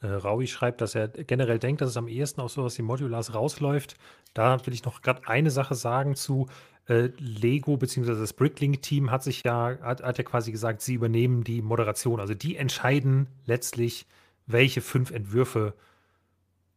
[0.00, 3.34] Äh, Raui schreibt, dass er generell denkt, dass es am ehesten aus sowas wie Modulars
[3.34, 3.96] rausläuft.
[4.32, 6.46] Da will ich noch gerade eine Sache sagen zu
[6.88, 8.14] äh, Lego bzw.
[8.14, 12.20] das Bricklink-Team hat sich ja, hat, hat ja quasi gesagt, sie übernehmen die Moderation.
[12.20, 14.06] Also die entscheiden letztlich,
[14.46, 15.74] welche fünf Entwürfe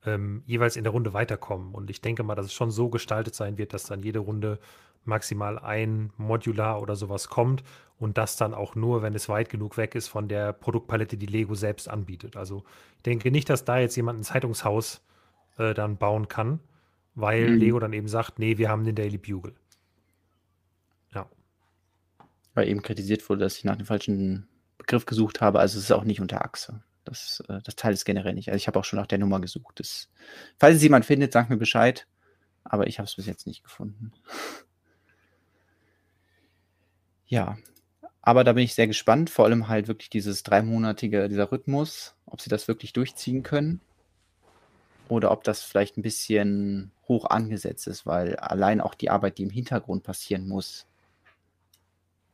[0.06, 1.74] ähm, jeweils in der Runde weiterkommen.
[1.76, 4.60] Und ich denke mal, dass es schon so gestaltet sein wird, dass dann jede Runde
[5.06, 7.64] maximal ein Modular oder sowas kommt
[8.02, 11.28] und das dann auch nur, wenn es weit genug weg ist von der Produktpalette, die
[11.28, 12.36] Lego selbst anbietet.
[12.36, 12.64] Also
[12.98, 15.02] ich denke nicht, dass da jetzt jemand ein Zeitungshaus
[15.60, 16.60] äh, dann bauen kann,
[17.14, 17.58] weil mhm.
[17.60, 19.54] Lego dann eben sagt, nee, wir haben den Daily Bugle.
[21.14, 21.30] Ja.
[22.56, 24.48] Weil eben kritisiert wurde, dass ich nach dem falschen
[24.80, 26.82] Begriff gesucht habe, also es ist auch nicht unter Achse.
[27.04, 28.50] Das, äh, das Teil ist generell nicht.
[28.50, 29.80] Also ich habe auch schon nach der Nummer gesucht.
[29.80, 30.10] Das,
[30.58, 32.08] falls es jemand findet, sagt mir Bescheid.
[32.64, 34.12] Aber ich habe es bis jetzt nicht gefunden.
[37.28, 37.56] Ja,
[38.22, 42.42] aber da bin ich sehr gespannt, vor allem halt wirklich dieses dreimonatige, dieser Rhythmus, ob
[42.42, 43.82] sie das wirklich durchziehen können
[45.10, 49.44] oder ob das vielleicht ein bisschen hoch angesetzt ist, weil allein auch die Arbeit, die
[49.44, 50.86] im Hintergrund passieren muss,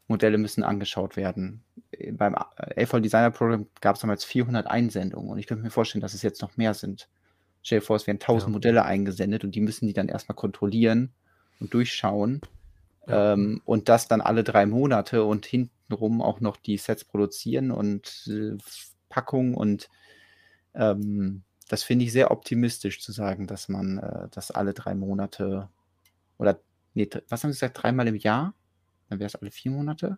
[0.08, 1.64] Modelle müssen angeschaut werden.
[2.12, 6.14] Beim AFOL Designer Program gab es damals 400 Einsendungen und ich könnte mir vorstellen, dass
[6.14, 7.10] es jetzt noch mehr sind.
[7.64, 8.54] Stell dir vor, es werden 1000 ja.
[8.54, 11.12] Modelle eingesendet und die müssen die dann erstmal kontrollieren
[11.60, 12.42] und durchschauen
[13.08, 15.46] ähm, und das dann alle drei Monate und
[15.88, 18.58] hintenrum auch noch die Sets produzieren und äh,
[19.10, 19.90] Packung und
[20.74, 25.70] ähm, das finde ich sehr optimistisch zu sagen, dass man äh, das alle drei Monate
[26.38, 26.60] oder
[26.94, 28.54] nee, was haben Sie gesagt, dreimal im Jahr?
[29.10, 30.18] Dann wäre es alle vier Monate?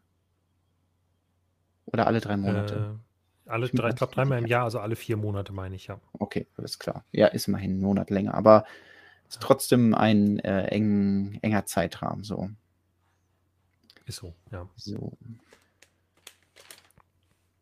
[1.85, 2.99] Oder alle drei Monate?
[3.47, 5.99] Äh, alle drei, ich glaube dreimal im Jahr, also alle vier Monate meine ich, ja.
[6.13, 7.03] Okay, alles klar.
[7.11, 8.65] Ja, ist immerhin ein Monat länger, aber
[9.27, 12.49] ist trotzdem ein äh, eng, enger Zeitrahmen so.
[14.05, 14.67] Ist so, ja.
[14.75, 15.13] So.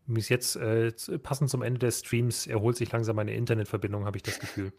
[0.08, 4.24] Bis jetzt, äh, passend zum Ende des Streams, erholt sich langsam meine Internetverbindung, habe ich
[4.24, 4.72] das Gefühl.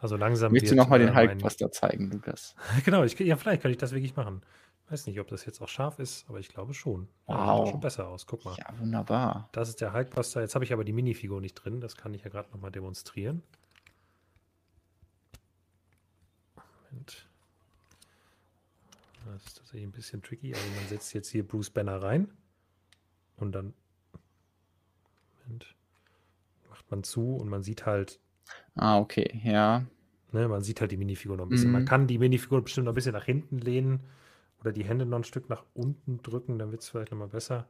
[0.00, 0.52] Also langsam.
[0.52, 2.56] Willst du nochmal den äh, Hulkbuster zeigen, Lukas?
[2.84, 4.42] genau, ich, ja, vielleicht kann ich das wirklich machen.
[4.88, 7.08] Weiß nicht, ob das jetzt auch scharf ist, aber ich glaube schon.
[7.26, 7.36] Wow.
[7.36, 8.26] Ja, sieht schon besser aus.
[8.26, 8.56] Guck mal.
[8.58, 9.48] Ja, wunderbar.
[9.52, 10.40] Das ist der Hulkbuster.
[10.40, 11.80] Jetzt habe ich aber die Minifigur nicht drin.
[11.80, 13.42] Das kann ich ja gerade nochmal demonstrieren.
[16.90, 17.26] Moment.
[19.24, 20.52] Das ist tatsächlich ein bisschen tricky.
[20.52, 22.28] Also man setzt jetzt hier Bruce Banner rein
[23.36, 23.74] und dann
[25.52, 25.74] Moment,
[26.68, 28.20] macht man zu und man sieht halt.
[28.74, 29.84] Ah, okay, ja.
[30.32, 31.68] Ne, man sieht halt die Minifigur noch ein bisschen.
[31.68, 31.74] Mhm.
[31.74, 34.00] Man kann die Minifigur bestimmt noch ein bisschen nach hinten lehnen
[34.60, 37.66] oder die Hände noch ein Stück nach unten drücken, dann wird es vielleicht nochmal besser.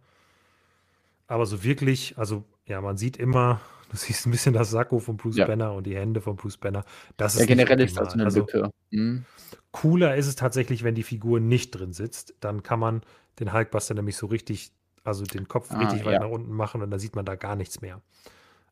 [1.27, 5.17] Aber so wirklich, also ja, man sieht immer, du siehst ein bisschen das Sakko von
[5.17, 5.47] Bruce ja.
[5.47, 6.85] Banner und die Hände von Bruce Banner.
[7.17, 8.71] Das ja, generell ist das eine also, Lücke.
[8.91, 9.25] Mhm.
[9.73, 12.35] Cooler ist es tatsächlich, wenn die Figur nicht drin sitzt.
[12.41, 13.03] Dann kann man
[13.41, 14.73] den Hulkbuster nämlich so richtig,
[15.05, 16.21] also den Kopf ah, richtig weit ja.
[16.21, 18.01] nach unten machen und dann sieht man da gar nichts mehr.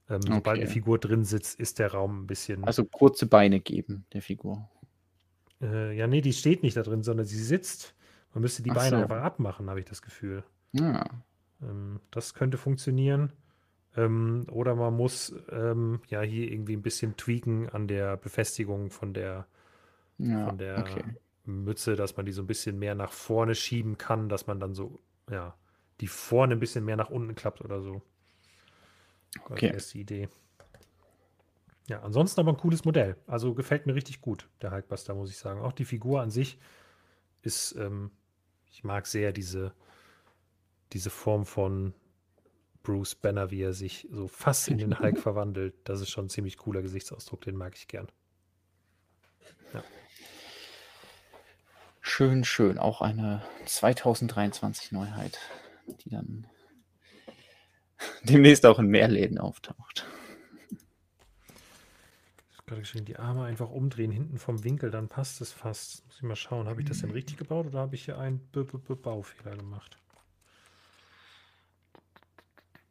[0.09, 0.35] Ähm, okay.
[0.35, 2.65] Sobald eine Figur drin sitzt, ist der Raum ein bisschen.
[2.65, 4.69] Also kurze Beine geben, der Figur.
[5.61, 7.95] Äh, ja, nee, die steht nicht da drin, sondern sie sitzt.
[8.35, 9.03] Man müsste die Ach Beine so.
[9.03, 10.45] einfach abmachen, habe ich das Gefühl.
[10.73, 11.05] Ja.
[11.63, 13.33] Ähm, das könnte funktionieren.
[13.97, 19.15] Ähm, oder man muss ähm, ja hier irgendwie ein bisschen tweaken an der Befestigung von
[19.15, 19.47] der,
[20.19, 21.05] Ja, von der okay.
[21.45, 24.75] Mütze, dass man die so ein bisschen mehr nach vorne schieben kann, dass man dann
[24.75, 25.01] so,
[25.31, 25.55] ja,
[26.01, 28.03] die vorne ein bisschen mehr nach unten klappt oder so.
[29.47, 29.73] War die Okay.
[29.73, 30.29] erste Idee.
[31.89, 33.17] Ja, ansonsten aber ein cooles Modell.
[33.27, 35.61] Also gefällt mir richtig gut, der Hulkbuster, muss ich sagen.
[35.61, 36.59] Auch die Figur an sich
[37.43, 38.13] ist, ähm,
[38.71, 39.75] ich mag sehr diese,
[40.93, 41.95] diese Form von
[42.83, 45.75] Bruce Banner, wie er sich so fast in den Hulk verwandelt.
[45.85, 48.09] Das ist schon ein ziemlich cooler Gesichtsausdruck, den mag ich gern.
[52.01, 52.79] Schön, schön.
[52.79, 55.39] Auch eine 2023 Neuheit,
[55.87, 56.47] die dann
[58.25, 60.07] demnächst auch in mehr Läden auftaucht.
[62.67, 66.07] Gerade geschrieben, die Arme einfach umdrehen, hinten vom Winkel, dann passt es fast.
[66.07, 68.39] Muss ich mal schauen, habe ich das denn richtig gebaut oder habe ich hier einen
[68.53, 69.99] B -B -B Baufehler gemacht?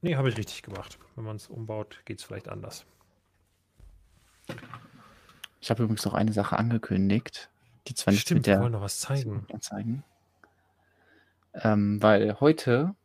[0.01, 0.99] Nee, habe ich richtig gemacht.
[1.15, 2.85] Wenn man es umbaut, geht es vielleicht anders.
[5.61, 7.49] Ich habe übrigens noch eine Sache angekündigt,
[7.87, 9.45] die zwar nicht Stimmt, mit wir der wollen noch was zeigen.
[9.61, 10.03] zeigen.
[11.63, 12.95] Ähm, weil heute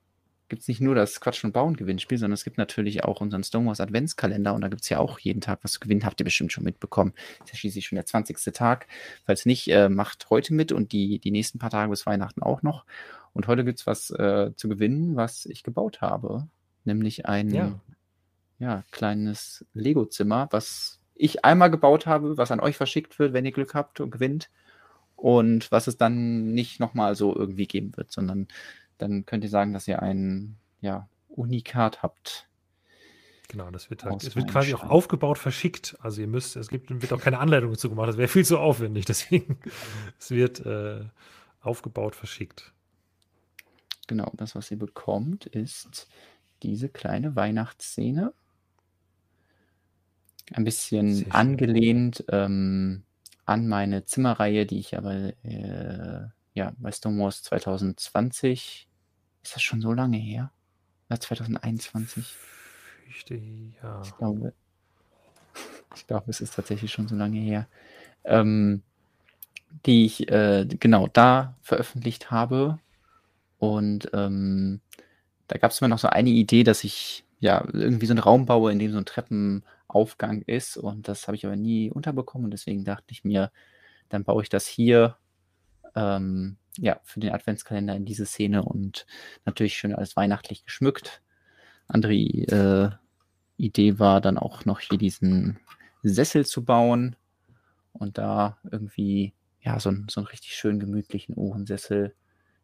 [0.49, 3.42] gibt es nicht nur das Quatsch und Bauen Gewinnspiel, sondern es gibt natürlich auch unseren
[3.42, 6.05] Stonewalls Adventskalender und da gibt es ja auch jeden Tag was zu gewinnen.
[6.05, 7.12] Habt ihr bestimmt schon mitbekommen.
[7.44, 8.36] Ist ja schließlich schon der 20.
[8.52, 8.86] Tag.
[9.24, 12.62] Falls nicht, äh, macht heute mit und die, die nächsten paar Tage bis Weihnachten auch
[12.62, 12.84] noch.
[13.33, 16.47] Und heute gibt es was äh, zu gewinnen, was ich gebaut habe.
[16.84, 17.81] Nämlich ein Ja.
[18.58, 23.52] ja, kleines Lego-Zimmer, was ich einmal gebaut habe, was an euch verschickt wird, wenn ihr
[23.52, 24.50] Glück habt und gewinnt.
[25.17, 28.49] Und was es dann nicht nochmal so irgendwie geben wird, sondern
[28.99, 32.49] dann könnt ihr sagen, dass ihr ein ja, Unikat habt.
[33.49, 35.97] Genau, das wird halt, es wird quasi auch aufgebaut, verschickt.
[36.01, 38.09] Also ihr müsst, es gibt, wird auch keine Anleitung dazu gemacht.
[38.09, 39.05] Das wäre viel zu aufwendig.
[39.05, 39.59] Deswegen,
[40.18, 41.05] es wird äh,
[41.60, 42.73] aufgebaut, verschickt.
[44.07, 46.09] Genau, das, was ihr bekommt, ist
[46.62, 48.33] diese kleine Weihnachtsszene.
[50.52, 53.02] Ein bisschen angelehnt ähm,
[53.47, 58.89] an meine Zimmerreihe, die ich aber äh, ja, bei Stonewalls 2020,
[59.42, 60.50] ist das schon so lange her?
[61.08, 62.34] Oder 2021?
[63.05, 63.34] Fürchte,
[63.82, 64.02] ja.
[64.02, 64.52] Ich glaube,
[65.97, 67.66] ich glaube, es ist tatsächlich schon so lange her.
[68.24, 68.82] Ähm,
[69.86, 72.78] die ich äh, genau da veröffentlicht habe.
[73.58, 74.81] Und ähm,
[75.48, 78.47] da gab es mir noch so eine Idee, dass ich ja irgendwie so einen Raum
[78.47, 79.05] baue, in dem so ein
[79.94, 80.76] Treppenaufgang ist.
[80.76, 82.47] Und das habe ich aber nie unterbekommen.
[82.47, 83.50] Und deswegen dachte ich mir,
[84.08, 85.16] dann baue ich das hier
[85.94, 89.06] ähm, ja, für den Adventskalender in diese Szene und
[89.44, 91.23] natürlich schön alles weihnachtlich geschmückt.
[91.86, 92.90] Andere äh,
[93.56, 95.58] Idee war dann auch noch hier diesen
[96.02, 97.16] Sessel zu bauen
[97.92, 102.14] und da irgendwie ja so, einen- so einen richtig schön gemütlichen Ohrensessel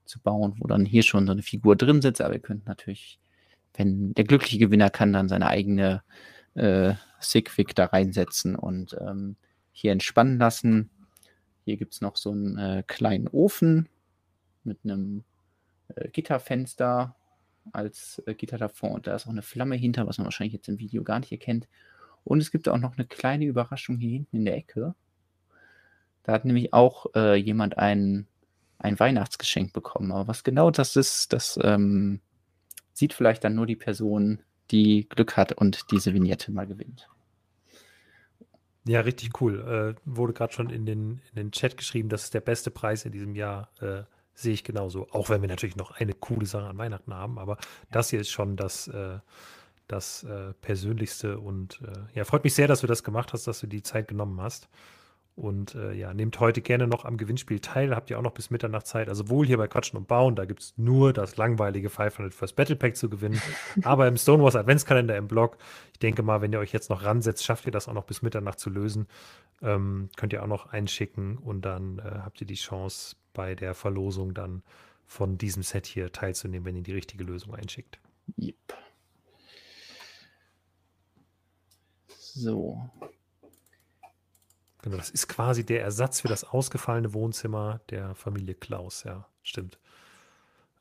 [0.04, 3.20] zu bauen, wo dann hier schon so eine Figur drin sitzt, aber ihr könnt natürlich,
[3.74, 6.02] wenn der glückliche Gewinner kann, dann seine eigene
[6.54, 9.36] äh, Sigwig da reinsetzen und ähm,
[9.72, 10.90] hier entspannen lassen.
[11.64, 13.88] Hier gibt es noch so einen äh, kleinen Ofen
[14.64, 15.24] mit einem
[15.94, 17.16] äh, Gitterfenster
[17.72, 20.68] als äh, Gitter davor und da ist auch eine Flamme hinter, was man wahrscheinlich jetzt
[20.68, 21.68] im Video gar nicht erkennt.
[22.24, 24.94] Und es gibt auch noch eine kleine Überraschung hier hinten in der Ecke.
[26.22, 28.26] Da hat nämlich auch äh, jemand ein,
[28.78, 30.12] ein Weihnachtsgeschenk bekommen.
[30.12, 32.20] Aber was genau das ist, das ähm,
[32.92, 37.08] sieht vielleicht dann nur die Person, die Glück hat und diese Vignette mal gewinnt.
[38.86, 39.94] Ja, richtig cool.
[39.96, 43.04] Äh, wurde gerade schon in den, in den Chat geschrieben, das ist der beste Preis
[43.04, 43.70] in diesem Jahr.
[43.80, 45.08] Äh, sehe ich genauso.
[45.10, 47.58] Auch wenn wir natürlich noch eine coole Sache an Weihnachten haben, aber
[47.90, 49.18] das hier ist schon das, äh,
[49.86, 53.60] das äh, Persönlichste und äh, ja, freut mich sehr, dass du das gemacht hast, dass
[53.60, 54.68] du die Zeit genommen hast.
[55.36, 57.94] Und äh, ja, nehmt heute gerne noch am Gewinnspiel teil.
[57.94, 59.08] Habt ihr auch noch bis Mitternacht Zeit.
[59.08, 62.56] Also wohl hier bei Quatschen und Bauen, da gibt es nur das langweilige 500 First
[62.56, 63.40] Battle Pack zu gewinnen.
[63.82, 65.56] Aber im Stonewalls Adventskalender im Blog,
[65.92, 68.22] ich denke mal, wenn ihr euch jetzt noch ransetzt, schafft ihr das auch noch bis
[68.22, 69.06] Mitternacht zu lösen.
[69.62, 73.74] Ähm, könnt ihr auch noch einschicken und dann äh, habt ihr die Chance, bei der
[73.74, 74.62] Verlosung dann
[75.06, 77.98] von diesem Set hier teilzunehmen, wenn ihr die richtige Lösung einschickt.
[78.38, 78.56] Yep.
[82.06, 82.90] So,
[84.82, 89.78] Genau, das ist quasi der Ersatz für das ausgefallene Wohnzimmer der Familie Klaus, ja, stimmt.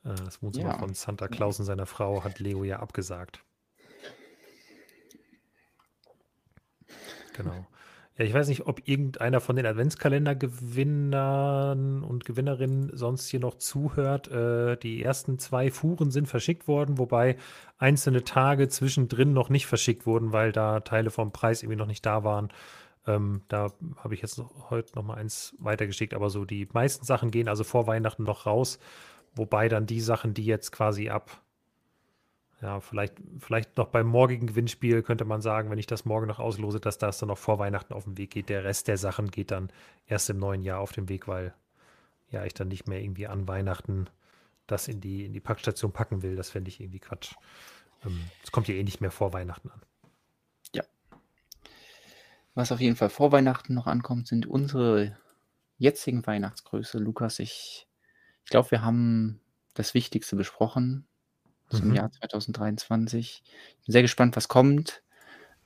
[0.05, 0.77] Äh, Das Wohnzimmer Ja.
[0.79, 3.43] von Santa Claus und seiner Frau hat Leo ja abgesagt.
[7.35, 7.65] Genau.
[8.17, 14.27] Ja, ich weiß nicht, ob irgendeiner von den Adventskalender-Gewinnern und Gewinnerinnen sonst hier noch zuhört.
[14.29, 17.37] Äh, die ersten zwei Fuhren sind verschickt worden, wobei
[17.77, 22.05] einzelne Tage zwischendrin noch nicht verschickt wurden, weil da Teile vom Preis irgendwie noch nicht
[22.05, 22.49] da waren.
[23.07, 27.31] Ähm, da habe ich jetzt heute noch mal eins weitergeschickt, aber so die meisten Sachen
[27.31, 28.79] gehen also vor Weihnachten noch raus,
[29.35, 31.41] wobei dann die Sachen, die jetzt quasi ab
[32.61, 36.39] Ja, vielleicht, vielleicht noch beim morgigen Gewinnspiel könnte man sagen, wenn ich das morgen noch
[36.39, 38.49] auslose, dass das dann noch vor Weihnachten auf den Weg geht.
[38.49, 39.71] Der Rest der Sachen geht dann
[40.07, 41.53] erst im neuen Jahr auf den Weg, weil
[42.31, 44.09] ja ich dann nicht mehr irgendwie an Weihnachten
[44.67, 46.35] das in die, in die Packstation packen will.
[46.35, 47.33] Das fände ich irgendwie Quatsch.
[48.01, 49.81] Es ähm, kommt ja eh nicht mehr vor Weihnachten an.
[52.55, 55.17] Was auf jeden Fall vor Weihnachten noch ankommt, sind unsere
[55.77, 56.97] jetzigen Weihnachtsgröße.
[56.97, 57.87] Lukas, ich,
[58.43, 59.39] ich glaube, wir haben
[59.73, 61.05] das Wichtigste besprochen
[61.69, 61.95] zum mhm.
[61.95, 63.43] Jahr 2023.
[63.45, 65.03] Ich bin sehr gespannt, was kommt.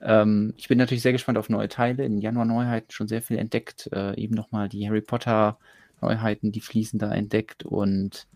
[0.00, 2.04] Ähm, ich bin natürlich sehr gespannt auf neue Teile.
[2.04, 3.88] In Januar Neuheiten schon sehr viel entdeckt.
[3.92, 5.58] Äh, eben nochmal die Harry Potter
[6.00, 7.64] Neuheiten, die fließen da entdeckt.
[7.64, 8.28] Und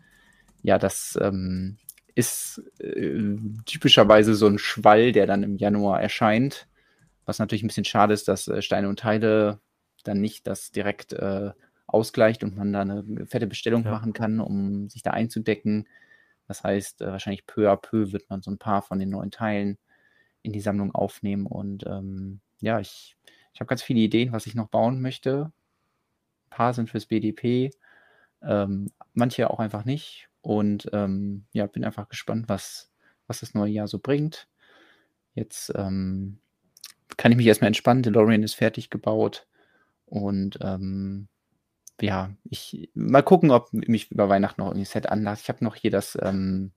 [0.63, 1.77] ja, das ähm,
[2.15, 3.37] ist äh,
[3.67, 6.67] typischerweise so ein Schwall, der dann im Januar erscheint.
[7.29, 9.61] Was natürlich ein bisschen schade ist, dass äh, Steine und Teile
[10.03, 11.51] dann nicht das direkt äh,
[11.87, 13.91] ausgleicht und man da eine fette Bestellung ja.
[13.91, 15.87] machen kann, um sich da einzudecken.
[16.47, 19.31] Das heißt, äh, wahrscheinlich peu à peu wird man so ein paar von den neuen
[19.31, 19.77] Teilen
[20.41, 21.45] in die Sammlung aufnehmen.
[21.45, 23.19] Und ähm, ja, ich,
[23.53, 25.53] ich habe ganz viele Ideen, was ich noch bauen möchte.
[26.47, 27.73] Ein paar sind fürs BDP,
[28.41, 30.31] ähm, manche auch einfach nicht.
[30.41, 32.91] Und ähm, ja, bin einfach gespannt, was,
[33.27, 34.49] was das neue Jahr so bringt.
[35.35, 36.41] Jetzt ähm,
[37.17, 38.03] kann ich mich erstmal entspannen.
[38.03, 39.47] DeLorean ist fertig gebaut.
[40.07, 41.29] Und ähm,
[42.01, 45.43] ja, ich mal gucken, ob mich über Weihnachten noch irgendwie Set anlasst.
[45.43, 46.73] Ich habe noch hier das, ähm,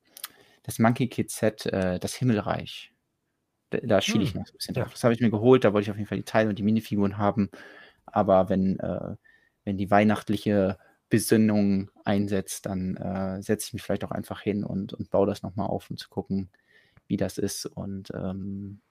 [0.63, 2.93] das Monkey Kid Set, äh, das Himmelreich.
[3.69, 4.91] Da, da schiele ich hm, noch so ein bisschen drauf.
[4.91, 6.63] Das habe ich mir geholt, da wollte ich auf jeden Fall die Teile und die
[6.63, 7.49] Minifiguren haben.
[8.05, 9.15] Aber wenn, äh,
[9.63, 10.77] wenn die weihnachtliche
[11.09, 15.43] Besinnung einsetzt, dann äh, setze ich mich vielleicht auch einfach hin und, und baue das
[15.43, 16.49] nochmal auf, um zu gucken,
[17.07, 17.65] wie das ist.
[17.65, 18.81] Und ähm,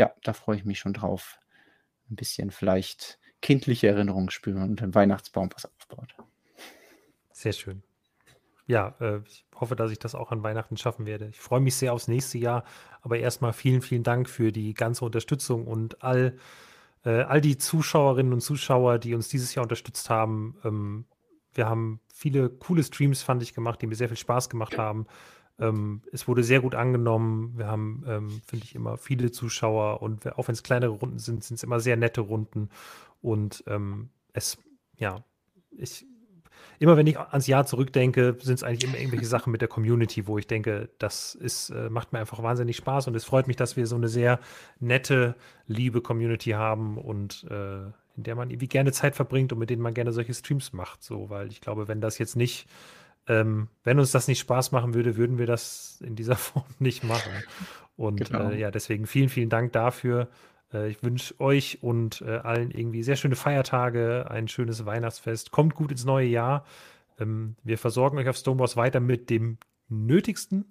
[0.00, 1.38] ja, da freue ich mich schon drauf.
[2.10, 6.14] Ein bisschen vielleicht kindliche Erinnerungen spüren und den Weihnachtsbaum was aufbaut.
[7.32, 7.82] Sehr schön.
[8.66, 11.26] Ja, äh, ich hoffe, dass ich das auch an Weihnachten schaffen werde.
[11.28, 12.64] Ich freue mich sehr aufs nächste Jahr.
[13.02, 16.38] Aber erstmal vielen, vielen Dank für die ganze Unterstützung und all,
[17.04, 20.56] äh, all die Zuschauerinnen und Zuschauer, die uns dieses Jahr unterstützt haben.
[20.64, 21.04] Ähm,
[21.52, 25.06] wir haben viele coole Streams, fand ich, gemacht, die mir sehr viel Spaß gemacht haben.
[25.60, 27.52] Ähm, es wurde sehr gut angenommen.
[27.56, 31.44] Wir haben, ähm, finde ich, immer viele Zuschauer und auch wenn es kleinere Runden sind,
[31.44, 32.70] sind es immer sehr nette Runden.
[33.20, 34.58] Und ähm, es,
[34.96, 35.22] ja,
[35.76, 36.06] ich,
[36.78, 40.26] immer wenn ich ans Jahr zurückdenke, sind es eigentlich immer irgendwelche Sachen mit der Community,
[40.26, 43.56] wo ich denke, das ist, äh, macht mir einfach wahnsinnig Spaß und es freut mich,
[43.56, 44.40] dass wir so eine sehr
[44.78, 47.84] nette, liebe Community haben und äh,
[48.16, 51.02] in der man irgendwie gerne Zeit verbringt und mit denen man gerne solche Streams macht.
[51.02, 52.66] So, weil ich glaube, wenn das jetzt nicht
[53.30, 57.04] ähm, wenn uns das nicht Spaß machen würde, würden wir das in dieser Form nicht
[57.04, 57.32] machen.
[57.96, 58.50] Und genau.
[58.50, 60.28] äh, ja, deswegen vielen, vielen Dank dafür.
[60.72, 65.52] Äh, ich wünsche euch und äh, allen irgendwie sehr schöne Feiertage, ein schönes Weihnachtsfest.
[65.52, 66.64] Kommt gut ins neue Jahr.
[67.20, 70.64] Ähm, wir versorgen euch auf Stonewalls weiter mit dem Nötigsten,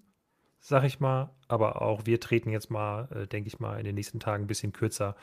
[0.59, 1.29] sag ich mal.
[1.47, 4.47] Aber auch wir treten jetzt mal, äh, denke ich mal, in den nächsten Tagen ein
[4.47, 5.15] bisschen kürzer.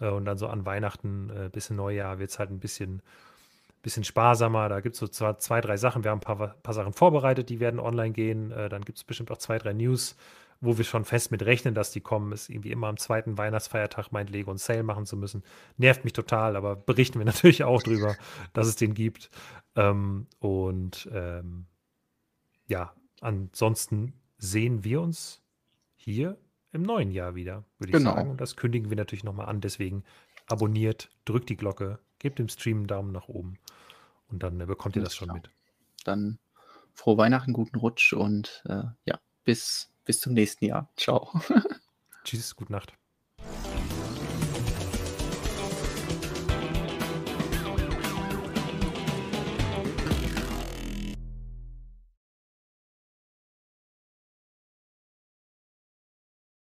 [0.00, 3.00] Äh, und dann so an Weihnachten äh, bis Neujahr wird es halt ein bisschen
[3.82, 4.68] bisschen sparsamer.
[4.68, 6.04] Da gibt es so zwar zwei, drei Sachen.
[6.04, 8.50] Wir haben ein paar, paar Sachen vorbereitet, die werden online gehen.
[8.50, 10.16] Äh, dann gibt es bestimmt auch zwei, drei News,
[10.60, 12.32] wo wir schon fest mit rechnen, dass die kommen.
[12.32, 15.42] Ist irgendwie immer am zweiten Weihnachtsfeiertag meint Lego und Sale machen zu müssen.
[15.76, 18.16] Nervt mich total, aber berichten wir natürlich auch drüber,
[18.52, 19.30] dass es den gibt.
[19.76, 21.66] Ähm, und ähm,
[22.66, 25.42] ja, ansonsten sehen wir uns
[25.96, 26.38] hier
[26.72, 28.14] im neuen Jahr wieder, würde ich genau.
[28.14, 28.30] sagen.
[28.30, 29.60] Und das kündigen wir natürlich nochmal an.
[29.60, 30.04] Deswegen
[30.46, 33.58] abonniert, drückt die Glocke, gebt dem Stream einen Daumen nach oben
[34.28, 35.50] und dann äh, bekommt ihr das schon mit.
[36.04, 36.38] Dann
[36.94, 40.88] frohe Weihnachten, guten Rutsch und äh, ja, bis, bis zum nächsten Jahr.
[40.96, 41.32] Ciao.
[42.24, 42.99] Tschüss, gute Nacht.